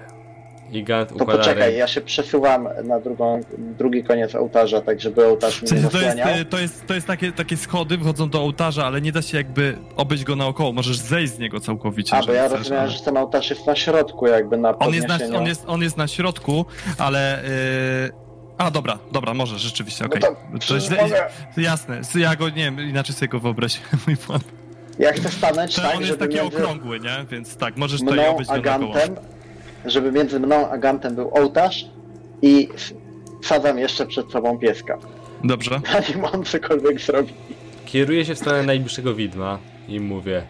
[0.72, 1.78] I Gant To układa poczekaj, rękę.
[1.78, 5.92] ja się przesuwam na drugą, drugi koniec ołtarza, tak żeby ołtarz W mnie sensie nie
[5.92, 9.12] to jest, y, to jest, to jest takie, takie schody, wchodzą do ołtarza, ale nie
[9.12, 10.74] da się jakby obejść go naokoło.
[10.74, 12.16] Możesz zejść z niego całkowicie.
[12.16, 14.94] A, bo ja chcesz, rozumiem, ale- że ten ołtarz jest na środku, jakby na on,
[14.94, 16.66] jest na, on, jest, on jest na środku,
[16.98, 17.42] ale...
[18.04, 18.28] Yy...
[18.58, 20.22] A, dobra, dobra, może, rzeczywiście, No okej.
[20.22, 24.16] to To przecież źle- mogę, Jasne, ja go, nie wiem, inaczej sobie go wyobraziłem, mój
[24.28, 24.44] błąd.
[25.00, 27.26] ja chcę stanąć To tak, on jest żeby taki między okrągły, nie?
[27.32, 28.92] Więc tak, możesz mną obejść a go
[29.86, 31.86] żeby między mną a gantem był ołtarz
[32.42, 32.70] i
[33.42, 34.98] wsadzam jeszcze przed sobą pieska.
[35.44, 35.82] Dobrze.
[35.94, 37.34] Zanim on cokolwiek zrobi.
[37.86, 40.44] Kieruję się w stronę najbliższego widma i mówię.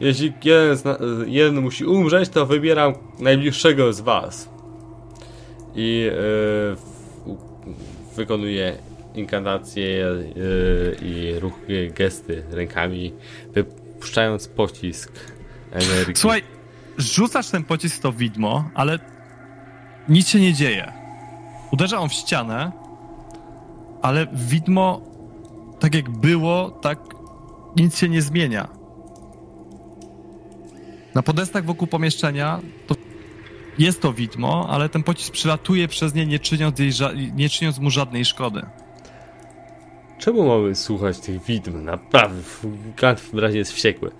[0.00, 4.48] Jeśli jeden, zna- jeden musi umrzeć, to wybieram najbliższego z was.
[5.74, 6.10] I
[7.26, 7.36] yy,
[8.16, 8.76] wykonuję
[9.14, 13.12] inkantacje yy, i ruchy, gesty rękami,
[13.54, 15.12] wypuszczając pocisk
[15.72, 16.16] energii.
[16.16, 16.42] Słuchaj,
[17.02, 18.98] rzucasz ten pocisk to widmo, ale
[20.08, 20.92] nic się nie dzieje.
[21.72, 22.72] Uderza on w ścianę,
[24.02, 25.00] ale widmo,
[25.80, 26.98] tak jak było, tak
[27.76, 28.68] nic się nie zmienia.
[31.14, 32.94] Na podestach wokół pomieszczenia to
[33.78, 36.92] jest to widmo, ale ten pocisk przylatuje przez nie, nie czyniąc, jej
[37.34, 38.62] nie czyniąc mu żadnej szkody.
[40.18, 41.84] Czemu mamy słuchać tych widm?
[41.84, 42.42] Naprawdę,
[42.96, 44.10] Gant w razie jest wściekły.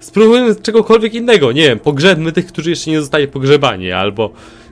[0.00, 4.30] Spróbujmy czegokolwiek innego, nie wiem, pogrzebmy tych, którzy jeszcze nie zostali pogrzebani, albo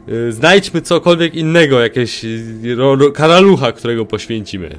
[0.09, 4.79] y, znajdźmy cokolwiek innego, jakieś y, ro, ro, karalucha, którego poświęcimy.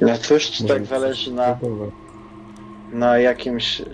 [0.00, 1.58] No cóż, czy tak zależy na,
[2.92, 3.84] na jakimś y,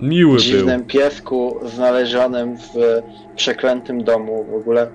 [0.00, 0.40] Miły był.
[0.40, 3.00] dziwnym piesku znalezionym w
[3.36, 4.90] przeklętym domu w ogóle.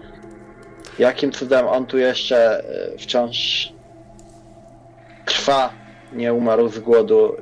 [0.99, 3.69] Jakim cudem on tu jeszcze y, wciąż
[5.25, 5.69] trwa,
[6.13, 7.35] nie umarł z głodu.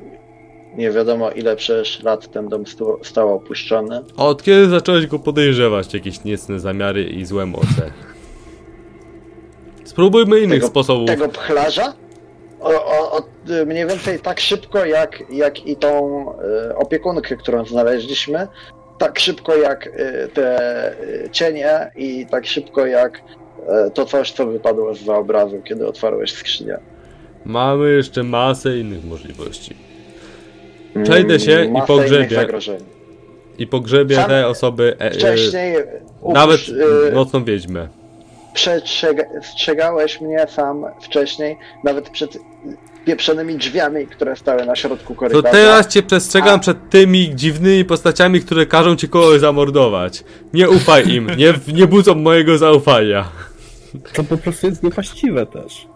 [0.76, 2.64] Nie wiadomo ile przecież lat ten dom
[3.04, 4.02] stał opuszczony.
[4.18, 7.92] A od kiedy zacząłeś go podejrzewać, jakieś niecne zamiary i złe moce?
[9.84, 11.08] Spróbujmy innych Tego- sposobów.
[11.08, 11.94] Tego pchlarza?
[12.62, 13.20] O, o, o,
[13.50, 16.26] y, mniej więcej tak szybko jak, jak i tą
[16.70, 18.48] y, opiekunkę, którą znaleźliśmy.
[18.98, 20.92] Tak szybko jak y, te
[21.26, 23.22] y, cienie i tak szybko jak
[23.94, 26.78] to coś, co wypadło z obrazu, kiedy otwarłeś skrzynię.
[27.46, 29.76] Mamy jeszcze masę innych możliwości.
[31.04, 32.48] Przejdę się Mm, i masę pogrzebię.
[33.58, 35.76] I pogrzebię Sam te osoby, e, e, Wcześniej
[36.34, 37.88] nawet uprz- y, nocną wiedźmę.
[38.54, 42.38] przestrzegałeś mnie sam wcześniej, nawet przed
[43.06, 45.50] pieprzonymi drzwiami, które stały na środku To korytarza.
[45.52, 50.24] teraz cię przestrzegam A- przed tymi dziwnymi postaciami, które każą ci kogoś zamordować.
[50.54, 53.26] Nie ufaj im, nie, nie budzą mojego zaufania.
[54.14, 55.88] To po prostu jest niewłaściwe też.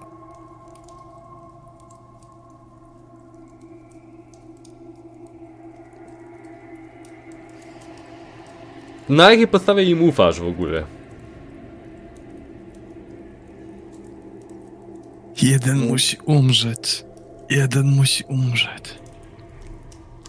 [9.10, 10.84] Na jakiej podstawie im ufasz w ogóle?
[15.42, 17.06] Jeden musi umrzeć.
[17.50, 19.00] Jeden musi umrzeć.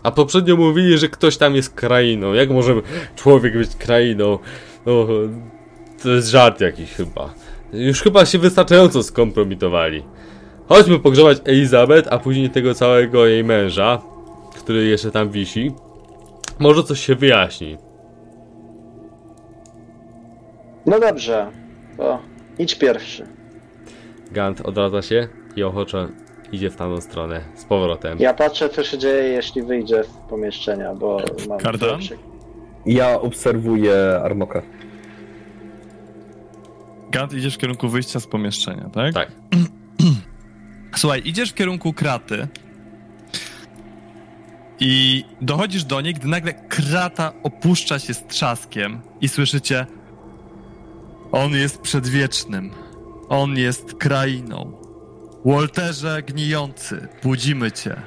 [0.02, 2.32] A poprzednio mówili, że ktoś tam jest krainą.
[2.32, 2.74] Jak może
[3.16, 4.39] człowiek być krainą?
[4.86, 5.08] O,
[6.02, 7.34] to jest żart jakiś chyba.
[7.73, 10.02] Już chyba się wystarczająco skompromitowali.
[10.68, 14.02] Chodźmy pogrzebać Elizabeth, a później tego całego jej męża,
[14.58, 15.73] który jeszcze tam wisi.
[16.58, 17.78] Może coś się wyjaśni.
[20.86, 21.50] No dobrze,
[21.97, 22.18] to
[22.58, 23.26] idź pierwszy.
[24.32, 26.08] Gant odradza się i ochoczo
[26.52, 28.18] idzie w tamtą stronę z powrotem.
[28.18, 32.00] Ja patrzę, co się dzieje, jeśli wyjdzie z pomieszczenia, bo mam Kardan?
[32.86, 34.62] Ja obserwuję Armoka.
[37.11, 39.15] Gant, idziesz w kierunku wyjścia z pomieszczenia, tak?
[39.15, 39.33] Tak.
[40.97, 42.49] Słuchaj, idziesz w kierunku kraty
[44.81, 49.87] i dochodzisz do niej, gdy nagle krata opuszcza się z trzaskiem i słyszycie
[51.33, 52.71] On jest przedwiecznym.
[53.29, 54.73] On jest krainą.
[55.45, 58.03] Walterze gnijący, budzimy cię.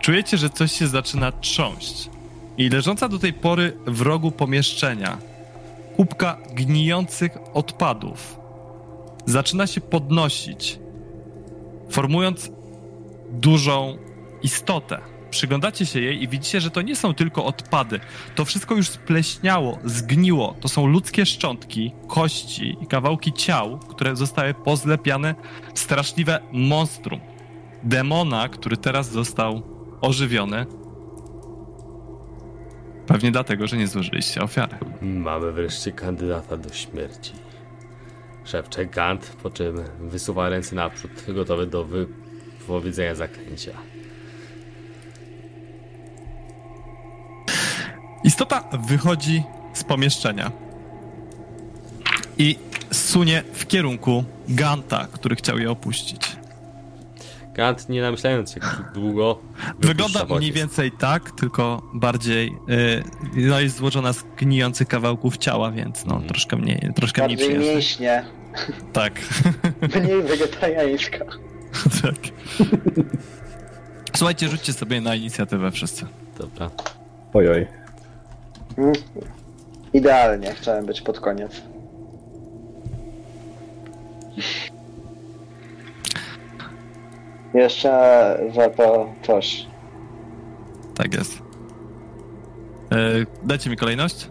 [0.00, 2.10] Czujecie, że coś się zaczyna trząść.
[2.58, 5.18] I leżąca do tej pory w rogu pomieszczenia
[5.96, 8.36] kubka gnijących odpadów
[9.26, 10.78] zaczyna się podnosić,
[11.90, 12.50] formując
[13.30, 13.98] dużą
[14.42, 15.00] istotę.
[15.30, 18.00] Przyglądacie się jej i widzicie, że to nie są tylko odpady.
[18.34, 20.54] To wszystko już spleśniało, zgniło.
[20.60, 25.34] To są ludzkie szczątki, kości i kawałki ciał, które zostały pozlepiane
[25.74, 27.20] w straszliwe monstrum.
[27.82, 29.62] Demona, który teraz został
[30.00, 30.66] ożywiony.
[33.08, 34.76] Pewnie dlatego, że nie złożyliście ofiary.
[35.02, 37.32] Mamy wreszcie kandydata do śmierci.
[38.44, 43.72] Szepcze Gant, po czym wysuwa ręce naprzód, gotowy do wypowiedzenia zaklęcia.
[48.24, 50.52] Istota wychodzi z pomieszczenia
[52.38, 52.56] i
[52.92, 56.37] sunie w kierunku Ganta, który chciał je opuścić.
[57.88, 58.60] Nie namyślając się
[58.94, 59.38] długo,
[59.78, 63.02] Wygląda mniej więcej tak, tylko bardziej y,
[63.36, 66.28] no jest złożona z gnijących kawałków ciała, więc no Mhm.
[66.28, 67.74] troszkę mniej, troszkę mniej Bardziej przyjemnie.
[67.74, 68.24] mięśnie,
[68.92, 69.12] Tak.
[70.02, 71.24] mniej wegetariańska.
[72.02, 72.16] tak.
[74.16, 76.06] Słuchajcie, rzućcie sobie na inicjatywę wszyscy.
[76.38, 76.70] Dobra.
[77.34, 77.66] Ojoj.
[78.78, 78.92] Mm.
[79.92, 81.62] Idealnie, chciałem być pod koniec.
[87.58, 87.90] Jeszcze
[88.54, 89.66] za to coś.
[90.96, 91.32] Tak jest.
[91.32, 94.28] Y, dajcie mi kolejność.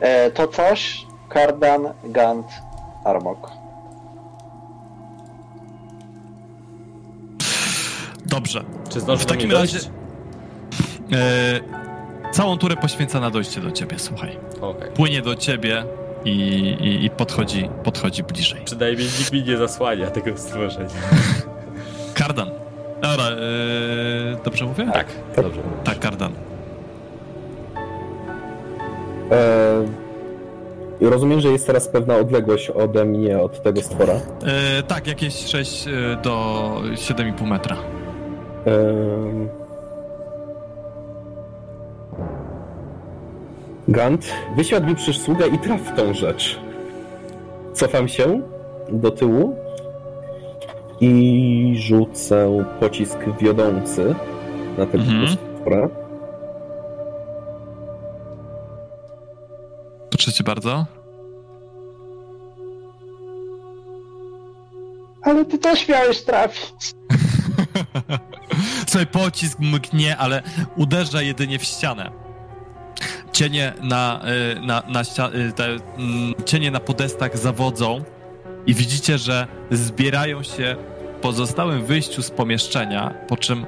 [0.00, 2.46] E, to coś, Kardan, Gant,
[3.04, 3.50] Armok.
[8.26, 8.64] Dobrze.
[8.90, 9.78] Czy W takim razie
[11.12, 14.38] e, całą turę poświęca na dojście do ciebie, słuchaj.
[14.60, 14.90] Okej.
[14.92, 15.84] Płynie do ciebie
[16.24, 16.30] i,
[16.80, 18.60] i, i podchodzi, podchodzi bliżej.
[18.64, 20.88] Przynajmniej nikt mi nie zasłania tego stworzenia.
[22.18, 22.50] Kardan.
[23.02, 24.86] Dobra, e, dobrze mówię?
[24.92, 25.06] Tak,
[25.36, 25.60] dobrze.
[25.84, 26.32] Tak, Kardan.
[31.00, 34.14] E, rozumiem, że jest teraz pewna odległość ode mnie, od tego stwora.
[34.14, 35.90] E, tak, jakieś 6 e,
[36.22, 37.76] do 7,5 metra.
[43.88, 46.58] Gant, wyświat mi przysługę i traf w tą rzecz.
[47.72, 48.42] Cofam się
[48.88, 49.67] do tyłu
[51.00, 54.14] i rzucę pocisk wiodący
[54.78, 55.28] na tego Mhm.
[55.28, 55.88] stwora.
[60.10, 60.86] Proszę cię bardzo.
[65.22, 66.94] Ale ty też miałeś trafić.
[68.88, 70.42] Słuchaj, pocisk mgnie, ale
[70.76, 72.10] uderza jedynie w ścianę.
[73.32, 74.20] Cienie na,
[74.56, 78.02] y, na, na ścia- y, te, mm, cienie na podestach zawodzą
[78.68, 80.76] i widzicie, że zbierają się
[81.16, 83.66] w pozostałym wyjściu z pomieszczenia, po czym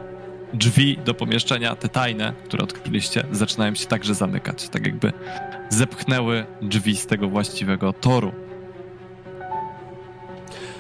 [0.55, 4.69] drzwi do pomieszczenia, te tajne, które odkryliście, zaczynają się także zamykać.
[4.69, 5.13] Tak jakby
[5.69, 8.33] zepchnęły drzwi z tego właściwego toru.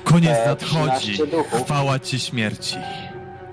[0.04, 1.12] Koniec nadchodzi.
[1.12, 1.64] 13 duchów.
[1.64, 2.76] Chwała ci śmierci.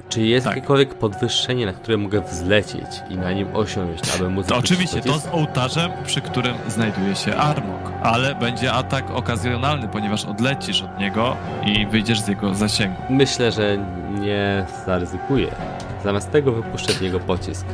[0.09, 0.55] Czy jest Tak.
[0.55, 4.47] jakiekolwiek podwyższenie, na które mogę wzlecieć i na nim osiąść, aby móc...
[4.47, 10.25] To oczywiście, to z ołtarzem, przy którym znajduje się Armok, ale będzie atak okazjonalny, ponieważ
[10.25, 13.01] odlecisz od niego i wyjdziesz z jego zasięgu.
[13.09, 13.77] Myślę, że
[14.19, 15.47] nie zaryzykuję.
[16.03, 17.65] Zamiast tego wypuszczę w niego pocisk.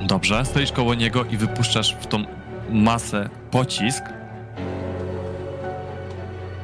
[0.00, 2.24] Dobrze, stoisz koło niego i wypuszczasz w tą
[2.70, 4.04] masę pocisk.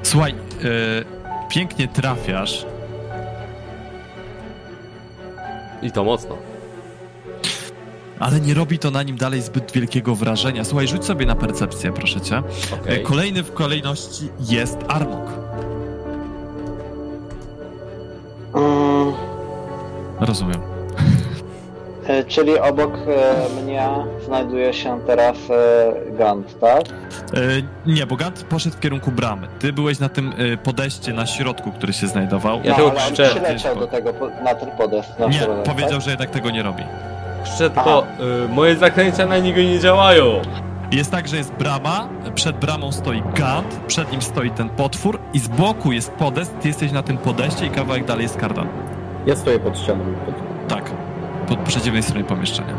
[0.02, 1.04] Słuchaj, yy,
[1.48, 2.66] pięknie trafiasz,
[5.84, 6.36] I to mocno.
[8.18, 10.64] Ale nie robi to na nim dalej zbyt wielkiego wrażenia.
[10.64, 12.42] Słuchaj, rzuć sobie na percepcję, proszę cię.
[12.82, 12.94] Okay.
[12.94, 15.26] E, kolejny w kolejności jest Armok.
[18.54, 19.12] Mm.
[20.20, 20.73] Rozumiem.
[22.08, 23.88] E, Czyli obok e, mnie
[24.26, 26.82] znajduje się teraz e, Gant, tak?
[26.88, 27.40] E,
[27.86, 29.48] nie, bo Gant poszedł w kierunku bramy.
[29.58, 32.60] Ty byłeś na tym e, podejście na środku, który się znajdował.
[32.64, 33.28] Ja no, tylko ale on krzyczę.
[33.30, 35.18] przyleciał do tego, po- na ten podest.
[35.18, 36.00] Na Nie, środek, powiedział, tak?
[36.00, 36.82] że jednak tego nie robi.
[37.44, 38.06] Krzyczę tylko,
[38.44, 40.24] y, moje zaklęcia na niego nie działają.
[40.92, 45.38] Jest tak, że jest brama, przed bramą stoi Gant, przed nim stoi ten potwór i
[45.38, 48.68] z boku jest podest, ty jesteś na tym podeście i kawałek dalej jest kardan.
[49.26, 50.04] Ja stoję pod ścianą.
[50.26, 50.34] Pod...
[50.68, 50.90] Tak,
[51.48, 52.74] po przeciwnej stronie pomieszczenia.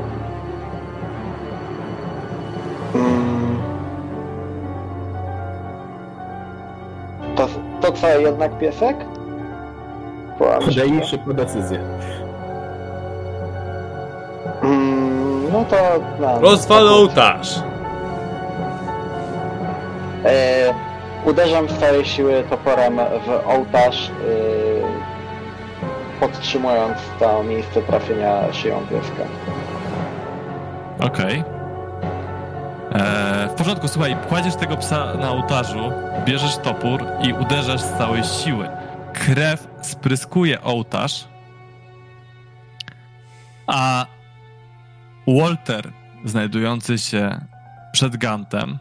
[7.35, 7.47] To,
[7.81, 8.97] to co, jednak piesek?
[10.75, 11.79] Daj szybko decyzję.
[14.63, 15.75] Mm, no to...
[16.19, 17.59] No, Rozwal ołtarz.
[20.25, 20.73] E,
[21.25, 24.11] uderzam z całej siły toporem w ołtarz, e,
[26.19, 29.23] podtrzymując to miejsce trafienia szyją pieska.
[30.99, 31.43] Okej.
[32.91, 35.91] Eee, W porządku, słuchaj, kładziesz tego psa na ołtarzu,
[36.25, 38.69] bierzesz topór i uderzasz z całej siły.
[39.13, 41.27] Krew spryskuje ołtarz,
[43.67, 44.05] a
[45.27, 45.91] Walter,
[46.25, 47.41] znajdujący się
[47.91, 48.77] przed Gantem,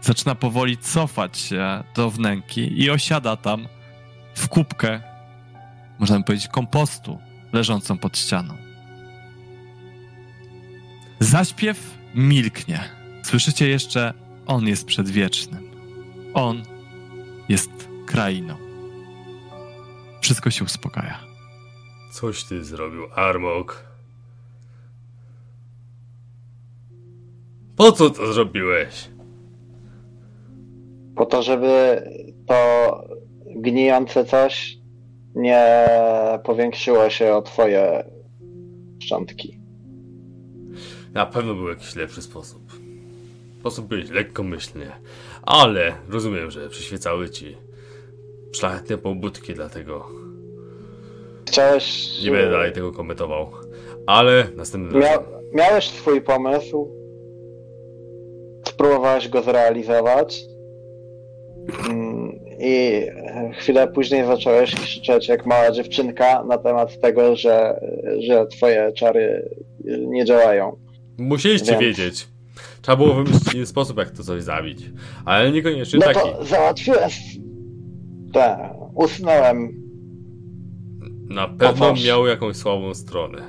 [0.00, 3.68] zaczyna powoli cofać się do wnęki i osiada tam
[4.34, 5.00] w kubkę,
[5.98, 7.18] można by powiedzieć, kompostu
[7.52, 8.54] leżącą pod ścianą.
[11.20, 12.80] Zaśpiew milknie.
[13.22, 14.12] Słyszycie jeszcze,
[14.46, 15.70] on jest przedwiecznym.
[16.34, 16.62] On
[17.48, 17.70] jest
[18.06, 18.56] krainą.
[20.20, 21.18] Wszystko się uspokaja.
[22.12, 23.84] Coś ty zrobił, Armok.
[27.76, 29.10] Po co to zrobiłeś?
[31.16, 32.02] Po to, żeby
[32.46, 33.04] to
[33.56, 34.75] gnijące coś
[35.36, 35.88] nie
[36.44, 38.04] powiększyło się o twoje
[39.02, 39.60] szczątki.
[41.12, 42.62] Na pewno był jakiś lepszy sposób.
[43.62, 44.92] Postąpiłeś lekkomyślnie,
[45.42, 47.56] ale rozumiem, że przyświecały ci
[48.52, 50.06] szlachetne pobudki, dlatego
[51.48, 52.16] Chciałeś...
[52.24, 53.50] nie będę dalej tego komentował.
[54.06, 55.18] Ale następnym Mia
[55.52, 56.90] miałeś swój pomysł,
[58.68, 60.44] spróbowałeś go zrealizować
[61.88, 62.05] mm,
[62.60, 63.02] i
[63.58, 67.80] chwilę później zacząłeś krzyczeć jak mała dziewczynka na temat tego, że,
[68.18, 69.48] że twoje czary
[69.84, 70.76] nie działają.
[71.18, 72.28] Musieliście Więc- wiedzieć.
[72.82, 74.78] Trzeba było wymyślić inny sposób, jak to coś zabić.
[75.24, 76.20] Ale niekoniecznie No taki.
[76.20, 77.10] to załatwiłem.
[78.32, 78.60] Tak,
[78.94, 79.86] usnąłem.
[81.28, 83.42] Na pewno miał jakąś słabą stronę.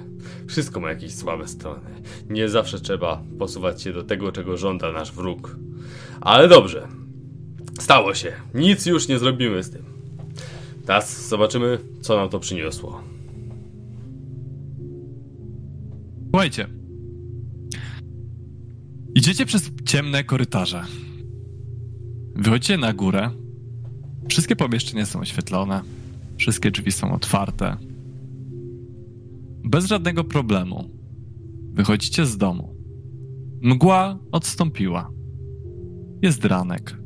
[0.48, 1.80] Wszystko ma jakieś słabe strony.
[2.30, 5.56] Nie zawsze trzeba posuwać się do tego, czego żąda nasz wróg.
[6.22, 6.88] Ale dobrze.
[7.80, 8.32] Stało się.
[8.54, 9.84] Nic już nie zrobimy z tym.
[10.86, 13.02] Teraz zobaczymy, co nam to przyniosło.
[16.30, 16.68] Słuchajcie.
[19.16, 20.84] Idziecie przez ciemne korytarze.
[22.36, 23.32] Wychodzicie na górę.
[24.30, 25.82] Wszystkie pomieszczenia są oświetlone.
[26.38, 27.78] Wszystkie drzwi są otwarte.
[29.64, 30.90] Bez żadnego problemu.
[31.74, 32.76] Wychodzicie z domu.
[33.62, 35.10] Mgła odstąpiła.
[36.22, 36.98] Jest ranek.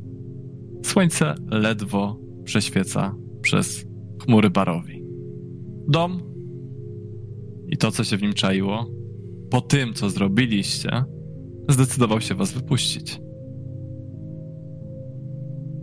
[0.83, 3.85] Słońce ledwo prześwieca przez
[4.23, 5.03] chmury barowi.
[5.87, 6.21] Dom
[7.67, 8.85] i to, co się w nim czaiło,
[9.49, 11.03] po tym, co zrobiliście,
[11.69, 13.21] zdecydował się was wypuścić.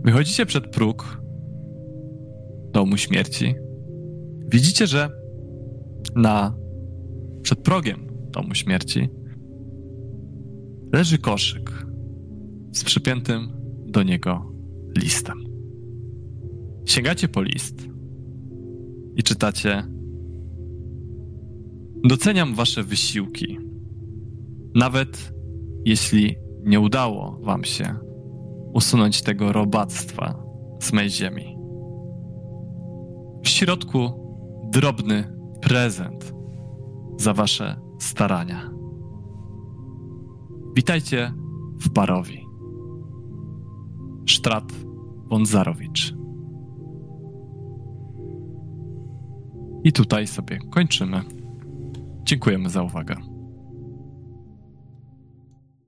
[0.03, 1.21] Wychodzicie przed próg
[2.71, 3.55] domu śmierci.
[4.51, 5.09] Widzicie, że
[6.15, 6.57] na
[7.41, 9.09] przed progiem domu śmierci
[10.93, 11.85] leży koszyk
[12.71, 13.49] z przypiętym
[13.85, 14.48] do niego
[14.99, 15.43] listem.
[16.85, 17.89] Sięgacie po list
[19.15, 19.83] i czytacie
[22.03, 23.57] Doceniam Wasze wysiłki.
[24.75, 25.33] Nawet
[25.85, 27.95] jeśli nie udało Wam się
[28.73, 30.43] usunąć tego robactwa
[30.81, 31.57] z mej ziemi.
[33.43, 34.09] W środku
[34.73, 36.33] drobny prezent
[37.17, 38.71] za Wasze starania.
[40.75, 41.33] Witajcie
[41.79, 42.45] w Barowi.
[44.25, 44.88] Sztrat
[45.29, 46.13] Bonzarowicz.
[49.83, 51.21] I tutaj sobie kończymy.
[52.23, 53.15] Dziękujemy za uwagę.